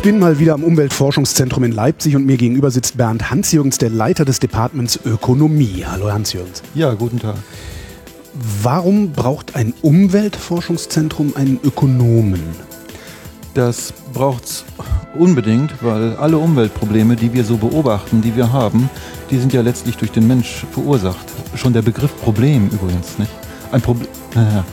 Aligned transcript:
Ich 0.00 0.04
bin 0.04 0.18
mal 0.18 0.38
wieder 0.38 0.54
am 0.54 0.64
Umweltforschungszentrum 0.64 1.62
in 1.62 1.72
Leipzig 1.72 2.16
und 2.16 2.24
mir 2.24 2.38
gegenüber 2.38 2.70
sitzt 2.70 2.96
Bernd 2.96 3.30
Hansjürgens, 3.30 3.76
der 3.76 3.90
Leiter 3.90 4.24
des 4.24 4.40
Departments 4.40 4.98
Ökonomie. 5.04 5.84
Hallo 5.86 6.10
Hansjürgens. 6.10 6.62
Ja, 6.74 6.94
guten 6.94 7.18
Tag. 7.18 7.34
Warum 8.62 9.12
braucht 9.12 9.56
ein 9.56 9.74
Umweltforschungszentrum 9.82 11.36
einen 11.36 11.60
Ökonomen? 11.62 12.40
Das 13.52 13.92
braucht's 14.14 14.64
unbedingt, 15.18 15.74
weil 15.82 16.16
alle 16.16 16.38
Umweltprobleme, 16.38 17.14
die 17.14 17.34
wir 17.34 17.44
so 17.44 17.58
beobachten, 17.58 18.22
die 18.22 18.34
wir 18.34 18.50
haben, 18.54 18.88
die 19.30 19.36
sind 19.36 19.52
ja 19.52 19.60
letztlich 19.60 19.98
durch 19.98 20.12
den 20.12 20.26
Mensch 20.26 20.64
verursacht. 20.72 21.26
Schon 21.56 21.74
der 21.74 21.82
Begriff 21.82 22.16
Problem 22.22 22.70
übrigens, 22.72 23.18
nicht? 23.18 23.30
Ein 23.70 23.82
Problem. 23.82 24.08
Naja. 24.34 24.64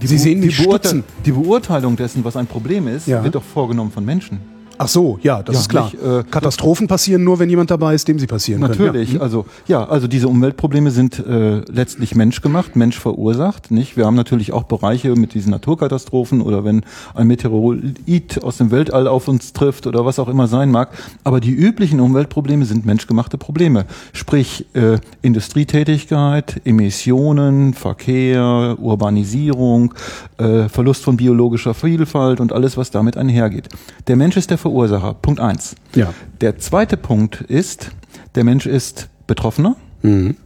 Die 0.00 0.06
Sie 0.06 0.16
sehen 0.16 0.40
die, 0.40 0.50
stutzen. 0.50 1.04
die 1.26 1.32
Beurteilung 1.32 1.96
dessen, 1.96 2.24
was 2.24 2.34
ein 2.34 2.46
Problem 2.46 2.88
ist, 2.88 3.06
Ja. 3.06 3.22
wird 3.22 3.34
doch 3.34 3.42
vorgenommen 3.44 3.90
von 3.92 4.06
Menschen. 4.06 4.40
Ach 4.82 4.88
so, 4.88 5.18
ja, 5.22 5.42
das 5.42 5.56
Ja, 5.56 5.60
ist 5.60 5.68
klar. 5.68 5.84
nicht, 5.92 6.02
äh, 6.02 6.22
Katastrophen 6.30 6.88
passieren 6.88 7.22
nur, 7.22 7.38
wenn 7.38 7.50
jemand 7.50 7.70
dabei 7.70 7.94
ist, 7.94 8.08
dem 8.08 8.18
sie 8.18 8.26
passieren 8.26 8.62
Natürlich, 8.62 9.08
können. 9.08 9.18
Ja. 9.18 9.20
also 9.20 9.44
ja, 9.66 9.84
also 9.86 10.08
diese 10.08 10.26
Umweltprobleme 10.26 10.90
sind 10.90 11.18
äh, 11.18 11.58
letztlich 11.70 12.14
menschgemacht, 12.14 12.76
Mensch 12.76 12.98
verursacht, 12.98 13.70
nicht? 13.70 13.98
Wir 13.98 14.06
haben 14.06 14.14
natürlich 14.16 14.52
auch 14.52 14.62
Bereiche 14.62 15.14
mit 15.16 15.34
diesen 15.34 15.50
Naturkatastrophen 15.50 16.40
oder 16.40 16.64
wenn 16.64 16.80
ein 17.14 17.26
Meteoroid 17.26 18.42
aus 18.42 18.56
dem 18.56 18.70
Weltall 18.70 19.06
auf 19.06 19.28
uns 19.28 19.52
trifft 19.52 19.86
oder 19.86 20.06
was 20.06 20.18
auch 20.18 20.28
immer 20.28 20.46
sein 20.46 20.70
mag, 20.70 20.88
aber 21.24 21.40
die 21.40 21.52
üblichen 21.52 22.00
Umweltprobleme 22.00 22.64
sind 22.64 22.86
menschgemachte 22.86 23.36
Probleme, 23.36 23.84
sprich 24.14 24.64
äh, 24.72 24.96
Industrietätigkeit, 25.20 26.62
Emissionen, 26.64 27.74
Verkehr, 27.74 28.76
Urbanisierung, 28.78 29.92
äh, 30.38 30.70
Verlust 30.70 31.04
von 31.04 31.18
biologischer 31.18 31.74
Vielfalt 31.74 32.40
und 32.40 32.54
alles, 32.54 32.78
was 32.78 32.90
damit 32.90 33.18
einhergeht. 33.18 33.68
Der 34.08 34.16
Mensch 34.16 34.38
ist 34.38 34.48
der 34.50 34.56
Verursacher. 34.70 35.14
Punkt 35.14 35.40
eins. 35.40 35.74
Ja. 35.94 36.14
Der 36.40 36.58
zweite 36.58 36.96
Punkt 36.96 37.40
ist, 37.40 37.90
der 38.36 38.44
Mensch 38.44 38.66
ist 38.66 39.08
Betroffener. 39.26 39.76
Mhm. 40.02 40.36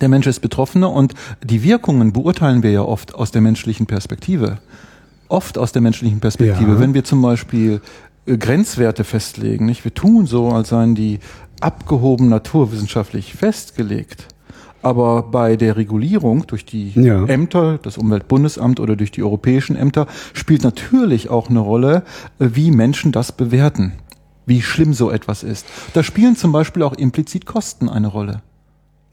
Der 0.00 0.08
Mensch 0.08 0.26
ist 0.26 0.40
Betroffener 0.40 0.90
und 0.90 1.14
die 1.42 1.62
Wirkungen 1.62 2.12
beurteilen 2.12 2.62
wir 2.62 2.70
ja 2.70 2.82
oft 2.82 3.14
aus 3.14 3.30
der 3.30 3.42
menschlichen 3.42 3.86
Perspektive. 3.86 4.58
Oft 5.28 5.58
aus 5.58 5.72
der 5.72 5.82
menschlichen 5.82 6.20
Perspektive. 6.20 6.72
Ja. 6.72 6.80
Wenn 6.80 6.94
wir 6.94 7.04
zum 7.04 7.22
Beispiel 7.22 7.80
äh, 8.26 8.36
Grenzwerte 8.36 9.04
festlegen, 9.04 9.66
nicht? 9.66 9.84
Wir 9.84 9.94
tun 9.94 10.26
so, 10.26 10.48
als 10.48 10.70
seien 10.70 10.94
die 10.94 11.20
abgehoben 11.60 12.28
naturwissenschaftlich 12.28 13.34
festgelegt. 13.34 14.28
Aber 14.84 15.22
bei 15.22 15.56
der 15.56 15.76
Regulierung 15.76 16.46
durch 16.46 16.64
die 16.64 16.92
Ja. 16.94 17.24
Ämter, 17.24 17.78
das 17.82 17.96
Umweltbundesamt 17.96 18.80
oder 18.80 18.96
durch 18.96 19.10
die 19.10 19.22
europäischen 19.22 19.76
Ämter 19.76 20.06
spielt 20.34 20.62
natürlich 20.62 21.30
auch 21.30 21.48
eine 21.48 21.60
Rolle, 21.60 22.02
äh, 22.38 22.50
wie 22.52 22.70
Menschen 22.70 23.10
das 23.10 23.32
bewerten, 23.32 23.92
wie 24.46 24.60
schlimm 24.60 24.92
so 24.92 25.10
etwas 25.10 25.42
ist. 25.42 25.66
Da 25.94 26.02
spielen 26.02 26.36
zum 26.36 26.52
Beispiel 26.52 26.82
auch 26.82 26.92
implizit 26.92 27.46
Kosten 27.46 27.88
eine 27.88 28.08
Rolle. 28.08 28.42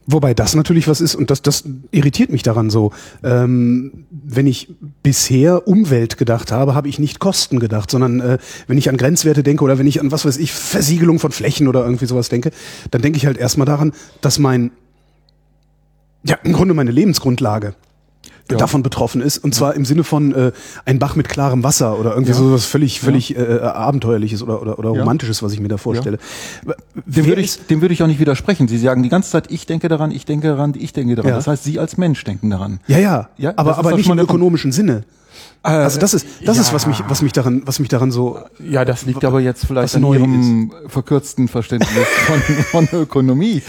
Wobei 0.07 0.33
das 0.33 0.55
natürlich 0.55 0.87
was 0.87 0.99
ist, 0.99 1.15
und 1.15 1.29
das, 1.29 1.41
das 1.41 1.63
irritiert 1.91 2.31
mich 2.31 2.43
daran 2.43 2.69
so. 2.69 2.91
Ähm, 3.23 4.05
wenn 4.11 4.47
ich 4.47 4.73
bisher 5.03 5.67
Umwelt 5.67 6.17
gedacht 6.17 6.51
habe, 6.51 6.73
habe 6.73 6.89
ich 6.89 6.99
nicht 6.99 7.19
Kosten 7.19 7.59
gedacht, 7.59 7.89
sondern 7.91 8.19
äh, 8.19 8.37
wenn 8.67 8.77
ich 8.77 8.89
an 8.89 8.97
Grenzwerte 8.97 9.43
denke 9.43 9.63
oder 9.63 9.77
wenn 9.77 9.87
ich 9.87 10.01
an 10.01 10.11
was 10.11 10.25
weiß 10.25 10.37
ich, 10.37 10.51
Versiegelung 10.51 11.19
von 11.19 11.31
Flächen 11.31 11.67
oder 11.67 11.85
irgendwie 11.85 12.07
sowas 12.07 12.29
denke, 12.29 12.51
dann 12.89 13.01
denke 13.01 13.17
ich 13.17 13.25
halt 13.25 13.37
erstmal 13.37 13.67
daran, 13.67 13.93
dass 14.21 14.39
mein, 14.39 14.71
ja, 16.23 16.37
im 16.43 16.53
Grunde 16.53 16.73
meine 16.73 16.91
Lebensgrundlage 16.91 17.73
Ja. 18.51 18.57
davon 18.57 18.83
betroffen 18.83 19.21
ist. 19.21 19.37
Und 19.39 19.55
zwar 19.55 19.75
im 19.75 19.85
Sinne 19.85 20.03
von 20.03 20.33
äh, 20.35 20.51
ein 20.85 20.99
Bach 20.99 21.15
mit 21.15 21.29
klarem 21.29 21.63
Wasser 21.63 21.97
oder 21.99 22.11
irgendwie 22.11 22.31
Ja. 22.31 22.37
so 22.37 22.51
was 22.51 22.65
völlig, 22.65 22.99
völlig 22.99 23.35
äh, 23.37 23.59
Abenteuerliches 23.61 24.43
oder, 24.43 24.61
oder, 24.61 24.77
oder. 24.77 24.89
Romantisches, 24.89 25.41
was 25.41 25.53
ich 25.53 25.59
mir 25.61 25.69
da 25.69 25.77
vorstelle. 25.77 26.17
Dem 27.05 27.25
würde, 27.25 27.41
ich, 27.41 27.65
dem 27.67 27.81
würde 27.81 27.93
ich 27.93 28.03
auch 28.03 28.07
nicht 28.07 28.19
widersprechen. 28.19 28.67
Sie 28.67 28.77
sagen 28.77 29.03
die 29.03 29.09
ganze 29.09 29.31
Zeit, 29.31 29.49
ich 29.51 29.65
denke 29.65 29.87
daran, 29.87 30.11
ich 30.11 30.25
denke 30.25 30.47
daran, 30.49 30.73
ich 30.77 30.91
denke 30.93 31.15
daran. 31.15 31.31
Das 31.31 31.47
heißt, 31.47 31.63
Sie 31.63 31.79
als 31.79 31.97
Mensch 31.97 32.23
denken 32.23 32.49
daran. 32.49 32.79
Ja, 32.87 32.97
ja, 32.99 33.29
Ja, 33.37 33.53
aber, 33.55 33.77
aber 33.77 33.91
nicht 33.95 34.07
im 34.09 34.17
der 34.17 34.23
Punkt. 34.23 34.31
ökonomischen 34.31 34.71
Sinne. 34.71 35.03
Also 35.63 35.99
das 35.99 36.15
ist, 36.15 36.25
das 36.43 36.57
ist 36.57 36.73
was 36.73 36.83
ja. 36.83 36.89
mich, 36.89 37.03
was 37.07 37.21
mich 37.21 37.33
daran, 37.33 37.61
was 37.65 37.79
mich 37.79 37.87
daran 37.89 38.11
so. 38.11 38.39
Ja, 38.59 38.83
das 38.83 39.05
liegt 39.05 39.23
aber 39.23 39.39
jetzt 39.41 39.65
vielleicht 39.67 39.95
an 39.95 40.03
Ihrem 40.05 40.71
verkürzten 40.87 41.47
Verständnis 41.47 41.91
von, 42.25 42.39
von 42.87 42.99
Ökonomie. 42.99 43.61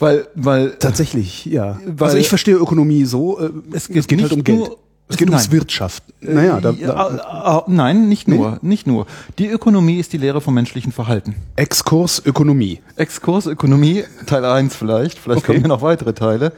Weil, 0.00 0.26
weil 0.34 0.70
Tatsächlich, 0.78 1.44
ja. 1.44 1.78
Weil- 1.86 2.08
also 2.08 2.18
ich 2.18 2.28
verstehe 2.28 2.56
Ökonomie 2.56 3.04
so. 3.04 3.38
Äh, 3.38 3.50
es, 3.72 3.86
geht 3.86 4.08
geht 4.08 4.20
halt 4.22 4.30
nicht 4.30 4.38
um 4.38 4.44
Geld. 4.44 4.58
nur- 4.58 4.78
es 5.08 5.16
geht 5.16 5.28
ums. 5.28 5.50
Wirtschaft. 5.50 6.04
Naja, 6.20 6.60
da, 6.60 6.70
Ja, 6.70 6.86
da, 7.08 7.56
äh, 7.66 7.70
äh, 7.70 7.74
nein, 7.74 8.08
nicht 8.08 8.28
nur, 8.28 8.58
nicht 8.62 8.86
nur. 8.86 9.06
Die 9.40 9.48
Ökonomie 9.48 9.98
ist 9.98 10.12
die 10.12 10.18
Lehre 10.18 10.40
vom 10.40 10.54
menschlichen 10.54 10.92
Verhalten. 10.92 11.34
Exkurs 11.56 12.22
Ökonomie. 12.24 12.78
Exkurs 12.94 13.46
Ökonomie, 13.46 14.04
Teil 14.26 14.44
1 14.44 14.76
vielleicht, 14.76 15.18
vielleicht 15.18 15.38
Okay. 15.42 15.46
kommen 15.54 15.62
ja 15.62 15.68
noch 15.68 15.82
weitere 15.82 16.12
Teile. 16.12 16.52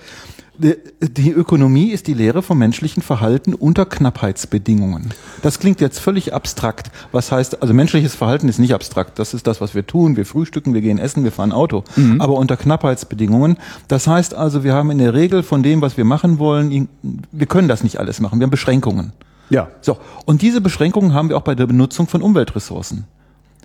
Die, 0.59 1.31
Ökonomie 1.31 1.91
ist 1.91 2.07
die 2.07 2.15
Lehre 2.15 2.43
vom 2.43 2.59
menschlichen 2.59 3.03
Verhalten 3.03 3.55
unter 3.55 3.87
Knappheitsbedingungen. 3.87 5.15
Das 5.41 5.59
klingt 5.59 5.81
jetzt 5.81 5.99
völlig 5.99 6.35
abstrakt. 6.35 6.91
Was 7.11 7.33
heißt, 7.33 7.63
also 7.63 7.73
menschliches 7.73 8.15
Verhalten 8.15 8.49
ist 8.49 8.59
nicht 8.59 8.75
abstrakt. 8.75 9.19
Das 9.19 9.33
ist 9.33 9.47
das, 9.47 9.61
was 9.61 9.75
wir 9.75 9.87
tun. 9.87 10.17
Wir 10.17 10.27
frühstücken, 10.27 10.75
wir 10.75 10.83
gehen 10.83 10.99
essen, 10.99 11.25
wir 11.25 11.33
fahren 11.33 11.53
Auto. 11.53 11.85
Aber 12.19 12.35
unter 12.35 12.57
Knappheitsbedingungen. 12.57 13.57
Das 13.89 14.07
heißt 14.07 14.35
also, 14.35 14.62
wir 14.62 14.75
haben 14.75 14.91
in 14.91 14.99
der 14.99 15.15
Regel 15.15 15.43
von 15.43 15.62
dem, 15.62 15.81
was 15.81 15.97
wir 15.97 16.05
machen 16.05 16.39
wollen, 16.39 16.89
wir 17.33 17.47
können 17.47 17.69
das 17.69 17.83
nicht 17.83 17.99
alles 17.99 18.21
machen. 18.21 18.39
Wir 18.39 18.45
haben 18.45 18.51
Beschränkungen. 18.51 19.12
Ja. 19.49 19.69
So, 19.81 19.99
und 20.25 20.43
diese 20.43 20.61
Beschränkungen 20.61 21.15
haben 21.15 21.29
wir 21.29 21.37
auch 21.37 21.43
bei 21.43 21.55
der 21.55 21.67
Benutzung 21.67 22.09
von 22.09 22.23
Umweltressourcen. 22.23 23.05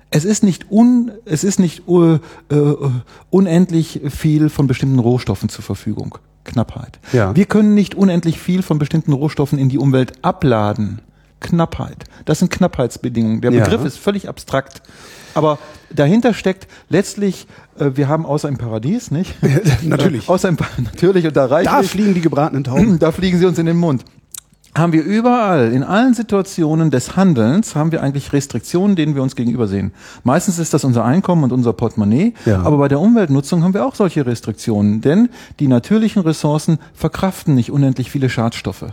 Es 0.09 0.24
ist 0.24 0.44
nicht, 0.44 0.72
un, 0.72 1.12
es 1.26 1.44
ist 1.44 1.59
nicht 1.59 1.88
uh, 1.88 2.20
uh, 2.52 2.92
unendlich 3.30 4.02
viel 4.09 4.50
von 4.50 4.68
bestimmten 4.68 5.00
Rohstoffen 5.00 5.50
zur 5.50 5.64
Verfügung. 5.64 6.18
Knappheit. 6.47 6.97
Ja. 7.13 7.35
Wir 7.35 7.46
können 7.46 7.75
nicht 7.75 7.94
unendlich 7.94 8.40
viel 8.40 8.63
von 8.63 8.80
bestimmten 8.80 9.13
Rohstoffen 9.13 9.59
in 9.59 9.69
die 9.69 9.78
Umwelt 9.78 10.13
abladen. 10.24 11.02
Knappheit. 11.40 12.06
Das 12.25 12.40
sind 12.40 12.50
Knappheitsbedingungen. 12.52 13.41
Der 13.41 13.52
Ja. 13.52 13.63
Begriff 13.63 13.85
ist 13.85 13.97
völlig 14.00 14.28
abstrakt. 14.28 14.81
Aber 15.35 15.59
dahinter 15.94 16.34
steckt 16.34 16.68
letztlich, 16.90 17.46
äh, 17.78 17.91
wir 17.94 18.08
haben 18.08 18.25
außer 18.25 18.50
im 18.50 18.58
Paradies, 18.58 19.12
nicht? 19.12 19.35
Natürlich. 19.84 20.28
Äh, 20.28 20.31
außer 20.31 20.50
im, 20.50 20.58
Pa- 20.58 20.66
natürlich, 20.78 21.28
und 21.28 21.38
da 21.38 21.46
reicht 21.46 21.68
Da 21.69 21.84
fliegen 21.84 22.16
die 22.16 22.22
gebratenen 22.22 22.64
Tauben. 22.64 22.97
da 23.00 23.12
fliegen 23.12 23.38
sie 23.38 23.46
uns 23.46 23.59
in 23.59 23.68
den 23.68 23.78
Mund. 23.78 24.03
Haben 24.78 24.94
wir 24.94 25.04
überall, 25.04 25.72
in 25.72 25.84
allen 25.84 26.14
Situationen 26.14 26.92
des 26.92 27.16
Handelns, 27.16 27.76
haben 27.76 27.92
wir 27.92 28.04
eigentlich 28.04 28.32
Restriktionen, 28.32 28.96
denen 28.96 29.16
wir 29.16 29.24
uns 29.24 29.36
gegenüber 29.36 29.68
sehen. 29.68 29.92
Meistens 30.24 30.60
ist 30.60 30.74
das 30.74 30.84
unser 30.84 31.04
Einkommen 31.04 31.44
und 31.44 31.52
unser 31.52 31.74
Portemonnaie, 31.74 32.34
Ja. 32.46 32.62
aber 32.62 32.78
bei 32.78 32.88
der 32.88 33.00
Umweltnutzung 33.00 33.64
haben 33.64 33.74
wir 33.74 33.86
auch 33.86 33.96
solche 33.96 34.26
Restriktionen, 34.26 35.02
denn 35.02 35.30
die 35.60 35.68
natürlichen 35.68 36.22
Ressourcen 36.22 36.78
verkraften 36.94 37.56
nicht 37.56 37.72
unendlich 37.72 38.12
viele 38.12 38.30
Schadstoffe. 38.30 38.86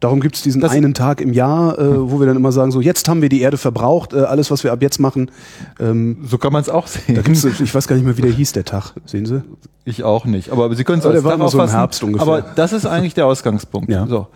Darum 0.00 0.18
gibt's 0.20 0.42
diesen 0.42 0.60
Das- 0.60 0.72
einen 0.72 0.94
Tag 0.94 1.20
im 1.20 1.32
Jahr, 1.32 1.78
äh, 1.78 2.10
wo 2.10 2.18
wir 2.18 2.26
dann 2.26 2.34
immer 2.36 2.50
sagen, 2.50 2.72
so 2.72 2.80
jetzt 2.80 3.08
haben 3.08 3.22
wir 3.22 3.28
die 3.28 3.40
Erde 3.40 3.56
verbraucht, 3.56 4.12
äh, 4.14 4.22
alles, 4.22 4.50
was 4.50 4.64
wir 4.64 4.72
ab 4.72 4.82
jetzt 4.82 4.98
machen. 4.98 5.30
Ähm, 5.78 6.16
So 6.26 6.38
kann 6.38 6.52
man 6.52 6.60
es 6.60 6.68
auch 6.68 6.88
sehen. 6.88 7.14
da 7.14 7.22
gibt's, 7.22 7.44
ich 7.44 7.72
weiß 7.74 7.86
gar 7.86 7.94
nicht 7.94 8.04
mehr, 8.04 8.16
wie 8.18 8.22
der 8.22 8.32
hieß, 8.32 8.52
der 8.52 8.64
Tag. 8.64 8.94
Sehen 9.06 9.26
Sie? 9.26 9.42
Ich 9.84 10.02
auch 10.02 10.24
nicht, 10.24 10.50
aber 10.50 10.74
Sie 10.74 10.82
können 10.84 10.98
es 10.98 11.06
als 11.06 11.14
Tag 11.22 11.30
so 11.30 11.34
im 11.36 11.42
auffassen. 11.42 11.76
Herbst 11.78 12.02
ungefähr. 12.02 12.26
Aber 12.26 12.42
das 12.42 12.72
ist 12.72 12.84
eigentlich 12.84 13.14
der 13.14 13.26
Ausgangspunkt. 13.26 13.90
Ja. 13.90 14.06
So. 14.08 14.26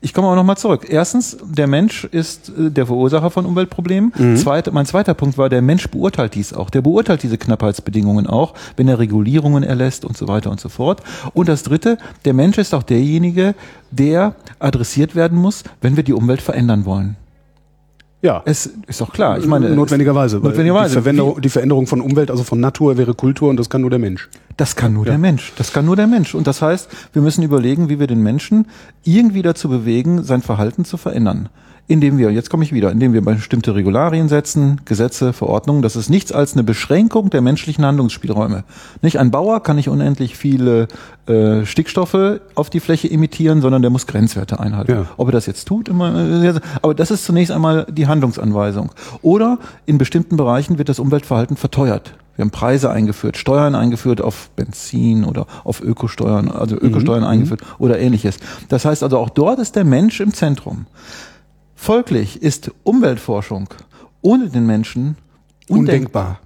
Ich 0.00 0.14
komme 0.14 0.28
aber 0.28 0.36
nochmal 0.36 0.56
zurück. 0.56 0.86
Erstens, 0.88 1.36
der 1.42 1.66
Mensch 1.66 2.04
ist 2.04 2.50
äh, 2.50 2.70
der 2.70 2.86
Verursacher 2.86 3.30
von 3.30 3.44
Umweltproblemen. 3.46 4.12
Mhm. 4.16 4.36
Zweit, 4.36 4.72
mein 4.72 4.86
zweiter 4.86 5.14
Punkt 5.14 5.36
war, 5.38 5.48
der 5.48 5.60
Mensch 5.60 5.88
beurteilt 5.88 6.36
dies 6.36 6.52
auch. 6.52 6.70
Der 6.70 6.82
beurteilt 6.82 7.24
diese 7.24 7.36
Knappheitsbedingungen 7.36 8.28
auch, 8.28 8.54
wenn 8.76 8.86
er 8.86 9.00
Regulierungen 9.00 9.64
erlässt 9.64 10.04
und 10.04 10.16
so 10.16 10.28
weiter 10.28 10.50
und 10.52 10.60
so 10.60 10.68
fort. 10.68 11.02
Und 11.34 11.48
das 11.48 11.64
dritte, 11.64 11.98
der 12.24 12.32
Mensch 12.32 12.58
ist 12.58 12.74
auch 12.74 12.84
derjenige, 12.84 13.56
der 13.90 14.36
adressiert 14.60 15.16
werden 15.16 15.36
muss, 15.36 15.64
wenn 15.80 15.96
wir 15.96 16.04
die 16.04 16.12
Umwelt 16.12 16.42
verändern 16.42 16.84
wollen. 16.84 17.16
Ja. 18.20 18.42
Es 18.44 18.66
ist 18.86 19.00
doch 19.00 19.12
klar. 19.12 19.38
Ich 19.38 19.46
meine, 19.46 19.70
notwendigerweise. 19.70 20.38
notwendigerweise. 20.38 20.96
Die 20.96 21.02
Veränderung, 21.02 21.40
die 21.40 21.48
Veränderung 21.48 21.86
von 21.86 22.00
Umwelt, 22.00 22.30
also 22.30 22.42
von 22.42 22.58
Natur, 22.58 22.98
wäre 22.98 23.14
Kultur 23.14 23.48
und 23.48 23.58
das 23.58 23.70
kann 23.70 23.80
nur 23.80 23.90
der 23.90 24.00
Mensch. 24.00 24.28
Das 24.56 24.74
kann 24.74 24.92
nur 24.92 25.04
der 25.04 25.18
Mensch. 25.18 25.52
Das 25.56 25.72
kann 25.72 25.84
nur 25.84 25.94
der 25.94 26.08
Mensch. 26.08 26.34
Und 26.34 26.48
das 26.48 26.60
heißt, 26.60 26.88
wir 27.12 27.22
müssen 27.22 27.42
überlegen, 27.42 27.88
wie 27.88 28.00
wir 28.00 28.08
den 28.08 28.22
Menschen 28.22 28.66
irgendwie 29.04 29.42
dazu 29.42 29.68
bewegen, 29.68 30.24
sein 30.24 30.42
Verhalten 30.42 30.84
zu 30.84 30.96
verändern. 30.96 31.48
Indem 31.88 32.18
wir, 32.18 32.30
jetzt 32.30 32.50
komme 32.50 32.62
ich 32.64 32.72
wieder, 32.72 32.92
indem 32.92 33.14
wir 33.14 33.22
bestimmte 33.22 33.74
Regularien 33.74 34.28
setzen, 34.28 34.82
Gesetze, 34.84 35.32
Verordnungen. 35.32 35.80
Das 35.80 35.96
ist 35.96 36.10
nichts 36.10 36.32
als 36.32 36.52
eine 36.52 36.62
Beschränkung 36.62 37.30
der 37.30 37.40
menschlichen 37.40 37.84
Handlungsspielräume. 37.84 38.64
Nicht 39.00 39.18
ein 39.18 39.30
Bauer 39.30 39.62
kann 39.62 39.76
nicht 39.76 39.88
unendlich 39.88 40.36
viele 40.36 40.88
äh, 41.26 41.64
Stickstoffe 41.64 42.40
auf 42.54 42.68
die 42.68 42.80
Fläche 42.80 43.10
emittieren, 43.10 43.62
sondern 43.62 43.80
der 43.80 43.90
muss 43.90 44.06
Grenzwerte 44.06 44.60
einhalten. 44.60 44.92
Ja. 44.92 45.06
Ob 45.16 45.28
er 45.28 45.32
das 45.32 45.46
jetzt 45.46 45.66
tut, 45.66 45.88
immer, 45.88 46.14
äh, 46.44 46.60
aber 46.82 46.94
das 46.94 47.10
ist 47.10 47.24
zunächst 47.24 47.50
einmal 47.50 47.86
die 47.90 48.06
Handlungsanweisung. 48.06 48.92
Oder 49.22 49.58
in 49.86 49.96
bestimmten 49.96 50.36
Bereichen 50.36 50.76
wird 50.76 50.90
das 50.90 50.98
Umweltverhalten 50.98 51.56
verteuert. 51.56 52.14
Wir 52.36 52.44
haben 52.44 52.52
Preise 52.52 52.90
eingeführt, 52.90 53.36
Steuern 53.36 53.74
eingeführt 53.74 54.20
auf 54.20 54.50
Benzin 54.50 55.24
oder 55.24 55.46
auf 55.64 55.80
Ökosteuern, 55.80 56.48
also 56.48 56.76
Ökosteuern 56.76 57.24
eingeführt 57.24 57.62
oder 57.80 57.98
ähnliches. 57.98 58.36
Das 58.68 58.84
heißt 58.84 59.02
also 59.02 59.18
auch 59.18 59.30
dort 59.30 59.58
ist 59.58 59.74
der 59.74 59.82
Mensch 59.82 60.20
im 60.20 60.32
Zentrum. 60.32 60.86
Folglich 61.80 62.42
ist 62.42 62.72
Umweltforschung 62.82 63.68
ohne 64.20 64.48
den 64.50 64.66
Menschen 64.66 65.16
undenkbar. 65.68 65.78
Undenkbar. 65.78 66.40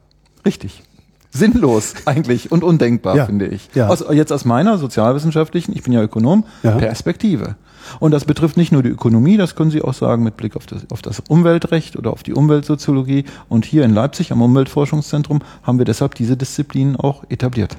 Richtig. 0.44 0.82
Sinnlos 1.30 1.94
eigentlich 2.04 2.52
und 2.52 2.62
undenkbar, 2.62 3.16
Ja. 3.16 3.24
finde 3.26 3.46
ich. 3.48 3.70
Ja. 3.74 3.88
Aus, 3.88 4.04
jetzt 4.12 4.30
aus 4.30 4.44
meiner 4.44 4.76
sozialwissenschaftlichen, 4.76 5.74
ich 5.74 5.82
bin 5.82 5.94
ja 5.94 6.02
Ökonom, 6.02 6.44
Ja. 6.62 6.72
Perspektive. 6.72 7.56
Und 7.98 8.10
das 8.12 8.26
betrifft 8.26 8.58
nicht 8.58 8.72
nur 8.72 8.82
die 8.82 8.90
Ökonomie, 8.90 9.38
das 9.38 9.56
können 9.56 9.70
Sie 9.70 9.80
auch 9.80 9.94
sagen 9.94 10.22
mit 10.22 10.36
Blick 10.36 10.54
auf 10.54 10.66
das, 10.66 10.82
auf 10.90 11.00
das 11.00 11.20
Umweltrecht 11.28 11.96
oder 11.96 12.12
auf 12.12 12.22
die 12.22 12.34
Umweltsoziologie. 12.34 13.24
Und 13.48 13.64
hier 13.64 13.84
in 13.84 13.94
Leipzig 13.94 14.32
am 14.32 14.42
Umweltforschungszentrum 14.42 15.40
haben 15.62 15.78
wir 15.78 15.86
deshalb 15.86 16.14
diese 16.14 16.36
Disziplinen 16.36 16.94
auch 16.94 17.24
etabliert. 17.30 17.76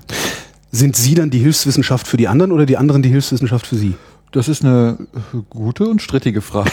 Sind 0.71 0.95
Sie 0.95 1.13
dann 1.13 1.29
die 1.29 1.37
Hilfswissenschaft 1.39 2.07
für 2.07 2.17
die 2.17 2.27
anderen 2.27 2.51
oder 2.51 2.65
die 2.65 2.77
anderen 2.77 3.03
die 3.03 3.09
Hilfswissenschaft 3.09 3.67
für 3.67 3.75
Sie? 3.75 3.93
Das 4.33 4.47
ist 4.47 4.65
eine 4.65 4.97
gute 5.51 5.87
und 5.87 6.01
strittige 6.01 6.41
Frage 6.41 6.71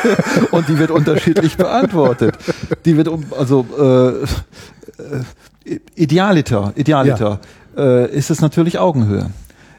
und 0.50 0.66
die 0.68 0.78
wird 0.78 0.90
unterschiedlich 0.90 1.58
beantwortet. 1.58 2.38
Die 2.86 2.96
wird 2.96 3.08
um, 3.08 3.26
also 3.38 3.66
äh, 3.78 4.22
äh, 5.68 5.78
idealiter, 5.94 6.72
idealiter 6.74 7.38
äh, 7.76 8.10
ist 8.10 8.30
es 8.30 8.40
natürlich 8.40 8.78
Augenhöhe. 8.78 9.30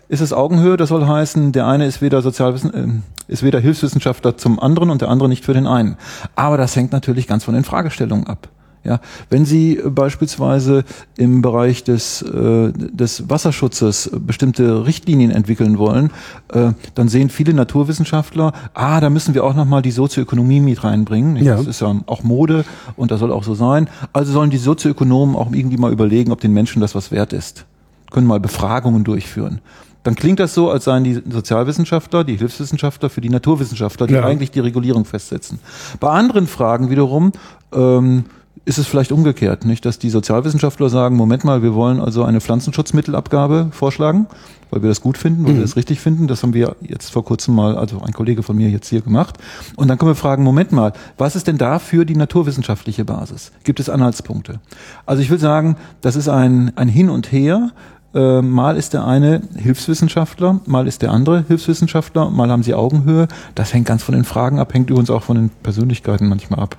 Ist 0.10 0.22
es 0.22 0.32
Augenhöhe, 0.32 0.78
das 0.78 0.90
soll 0.90 1.08
heißen, 1.08 1.54
der 1.54 1.66
eine 1.66 1.88
ist 1.88 2.04
weder 2.04 2.22
Sozialwissen, 2.22 3.04
äh, 3.28 3.32
ist 3.32 3.42
weder 3.42 3.60
Hilfswissenschaftler 3.60 4.38
zum 4.38 4.60
anderen 4.60 4.92
und 4.92 5.02
der 5.02 5.10
andere 5.10 5.28
nicht 5.28 5.44
für 5.44 5.56
den 5.56 5.66
einen. 5.66 5.98
Aber 6.36 6.58
das 6.58 6.76
hängt 6.76 6.92
natürlich 6.92 7.26
ganz 7.26 7.46
von 7.46 7.56
den 7.56 7.64
Fragestellungen 7.64 8.28
ab. 8.28 8.48
Ja, 8.86 9.00
wenn 9.30 9.46
Sie 9.46 9.78
äh, 9.78 9.90
beispielsweise 9.90 10.84
im 11.16 11.42
Bereich 11.42 11.84
des, 11.86 12.22
äh, 12.22 12.72
des 12.74 13.30
Wasserschutzes 13.30 14.12
bestimmte 14.14 14.86
Richtlinien 14.86 15.32
entwickeln 15.32 15.78
wollen, 15.78 16.12
äh, 16.52 16.72
dann 16.94 17.08
sehen 17.08 17.30
viele 17.30 17.54
Naturwissenschaftler, 17.54 18.52
ah, 18.74 19.00
da 19.00 19.10
müssen 19.10 19.34
wir 19.34 19.46
auch 19.46 19.54
nochmal 19.54 19.82
die 19.82 19.92
Sozioökonomie 19.92 20.60
mit 20.60 20.84
reinbringen. 20.84 21.38
Ja. 21.38 21.56
Das 21.56 21.68
ist 21.68 21.80
ja 21.82 21.96
auch 22.08 22.24
Mode 22.24 22.66
und 22.98 23.12
das 23.12 23.22
soll 23.22 23.32
auch 23.32 23.44
so 23.44 23.56
sein. 23.56 23.90
Also 24.12 24.34
sollen 24.34 24.50
die 24.50 24.58
Sozioökonomen 24.58 25.36
auch 25.36 25.52
irgendwie 25.54 25.78
mal 25.78 25.92
überlegen, 25.92 26.32
ob 26.32 26.42
den 26.42 26.52
Menschen 26.52 26.82
das 26.82 26.94
was 26.94 27.12
wert 27.12 27.32
ist. 27.32 27.66
Können 28.12 28.28
mal 28.28 28.40
Befragungen 28.42 29.04
durchführen. 29.06 29.62
Dann 30.04 30.16
klingt 30.16 30.40
das 30.42 30.54
so, 30.54 30.70
als 30.70 30.84
seien 30.84 31.06
die 31.06 31.22
Sozialwissenschaftler, 31.30 32.26
die 32.26 32.36
Hilfswissenschaftler 32.36 33.10
für 33.10 33.22
die 33.22 33.30
Naturwissenschaftler, 33.30 34.08
die 34.08 34.16
Ja. 34.16 34.26
eigentlich 34.26 34.52
die 34.52 34.60
Regulierung 34.60 35.06
festsetzen. 35.06 35.60
Bei 36.02 36.10
anderen 36.10 36.48
Fragen 36.48 36.90
wiederum 36.90 37.32
ähm, 37.74 38.26
ist 38.66 38.78
es 38.78 38.88
vielleicht 38.88 39.12
umgekehrt, 39.12 39.66
nicht, 39.66 39.86
dass 39.86 40.00
die 40.00 40.10
Sozialwissenschaftler 40.10 40.88
sagen, 40.88 41.18
Moment 41.18 41.44
mal, 41.44 41.64
wir 41.64 41.74
wollen 41.74 42.00
also 42.00 42.24
eine 42.24 42.40
Pflanzenschutzmittelabgabe 42.40 43.68
vorschlagen, 43.72 44.28
weil 44.70 44.82
wir 44.82 44.90
das 44.90 45.02
gut 45.02 45.18
finden, 45.18 45.46
weil 45.46 45.56
wir 45.56 45.62
das 45.62 45.76
richtig 45.76 46.00
finden. 46.00 46.28
Das 46.28 46.44
haben 46.44 46.54
wir 46.54 46.76
jetzt 46.82 47.12
vor 47.12 47.26
kurzem 47.26 47.56
mal, 47.56 47.78
also 47.78 48.02
ein 48.02 48.14
Kollege 48.14 48.42
von 48.42 48.56
mir 48.56 48.70
jetzt 48.70 48.88
hier 48.88 49.02
gemacht. 49.02 49.38
Und 49.76 49.90
dann 49.90 49.98
können 49.98 50.12
wir 50.12 50.16
fragen, 50.16 50.44
Moment 50.44 50.72
mal, 50.72 50.94
was 51.18 51.36
ist 51.36 51.48
denn 51.48 51.58
dafür 51.58 52.06
die 52.06 52.16
naturwissenschaftliche 52.16 53.04
Basis? 53.04 53.52
Gibt 53.66 53.82
es 53.82 53.90
Anhaltspunkte? 53.90 54.62
Also 55.06 55.22
ich 55.22 55.30
will 55.30 55.40
sagen, 55.40 55.76
das 56.02 56.16
ist 56.16 56.30
ein, 56.30 56.72
ein 56.78 56.88
Hin 56.88 57.10
und 57.10 57.32
Her. 57.32 57.72
Äh, 58.16 58.42
mal 58.42 58.78
ist 58.78 58.94
der 58.94 59.06
eine 59.06 59.42
Hilfswissenschaftler, 59.58 60.62
mal 60.68 60.88
ist 60.88 61.02
der 61.02 61.12
andere 61.12 61.44
Hilfswissenschaftler, 61.48 62.30
mal 62.30 62.50
haben 62.50 62.64
sie 62.64 62.76
Augenhöhe. 62.76 63.28
Das 63.56 63.74
hängt 63.74 63.88
ganz 63.88 64.04
von 64.04 64.16
den 64.16 64.24
Fragen 64.24 64.60
ab, 64.60 64.74
hängt 64.74 64.90
übrigens 64.90 65.10
auch 65.10 65.24
von 65.24 65.36
den 65.36 65.50
Persönlichkeiten 65.50 66.30
manchmal 66.30 66.62
ab. 66.62 66.78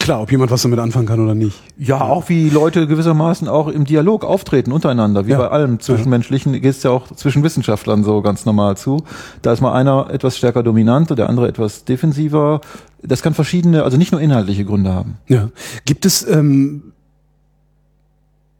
Klar, 0.00 0.22
ob 0.22 0.30
jemand 0.30 0.50
was 0.50 0.62
damit 0.62 0.78
anfangen 0.78 1.06
kann 1.06 1.20
oder 1.20 1.34
nicht. 1.34 1.60
Ja, 1.76 2.00
auch 2.00 2.28
wie 2.28 2.48
Leute 2.48 2.86
gewissermaßen 2.86 3.46
auch 3.48 3.68
im 3.68 3.84
Dialog 3.84 4.24
auftreten 4.24 4.72
untereinander. 4.72 5.26
Wie 5.26 5.32
Ja. 5.32 5.38
bei 5.38 5.48
allem 5.48 5.80
Zwischenmenschlichen 5.80 6.52
geht 6.52 6.64
es 6.64 6.82
ja 6.82 6.90
auch 6.90 7.08
zwischen 7.14 7.42
Wissenschaftlern 7.42 8.04
so 8.04 8.22
ganz 8.22 8.46
normal 8.46 8.76
zu. 8.76 9.04
Da 9.42 9.52
ist 9.52 9.60
mal 9.60 9.72
einer 9.74 10.08
etwas 10.10 10.36
stärker 10.38 10.62
dominant 10.62 11.10
und 11.10 11.18
der 11.18 11.28
andere 11.28 11.48
etwas 11.48 11.84
defensiver. 11.84 12.60
Das 13.02 13.22
kann 13.22 13.34
verschiedene, 13.34 13.82
also 13.82 13.96
nicht 13.98 14.12
nur 14.12 14.20
inhaltliche 14.20 14.64
Gründe 14.64 14.92
haben. 14.94 15.18
Ja. 15.26 15.50
Gibt 15.84 16.06
es, 16.06 16.26
ähm, 16.26 16.92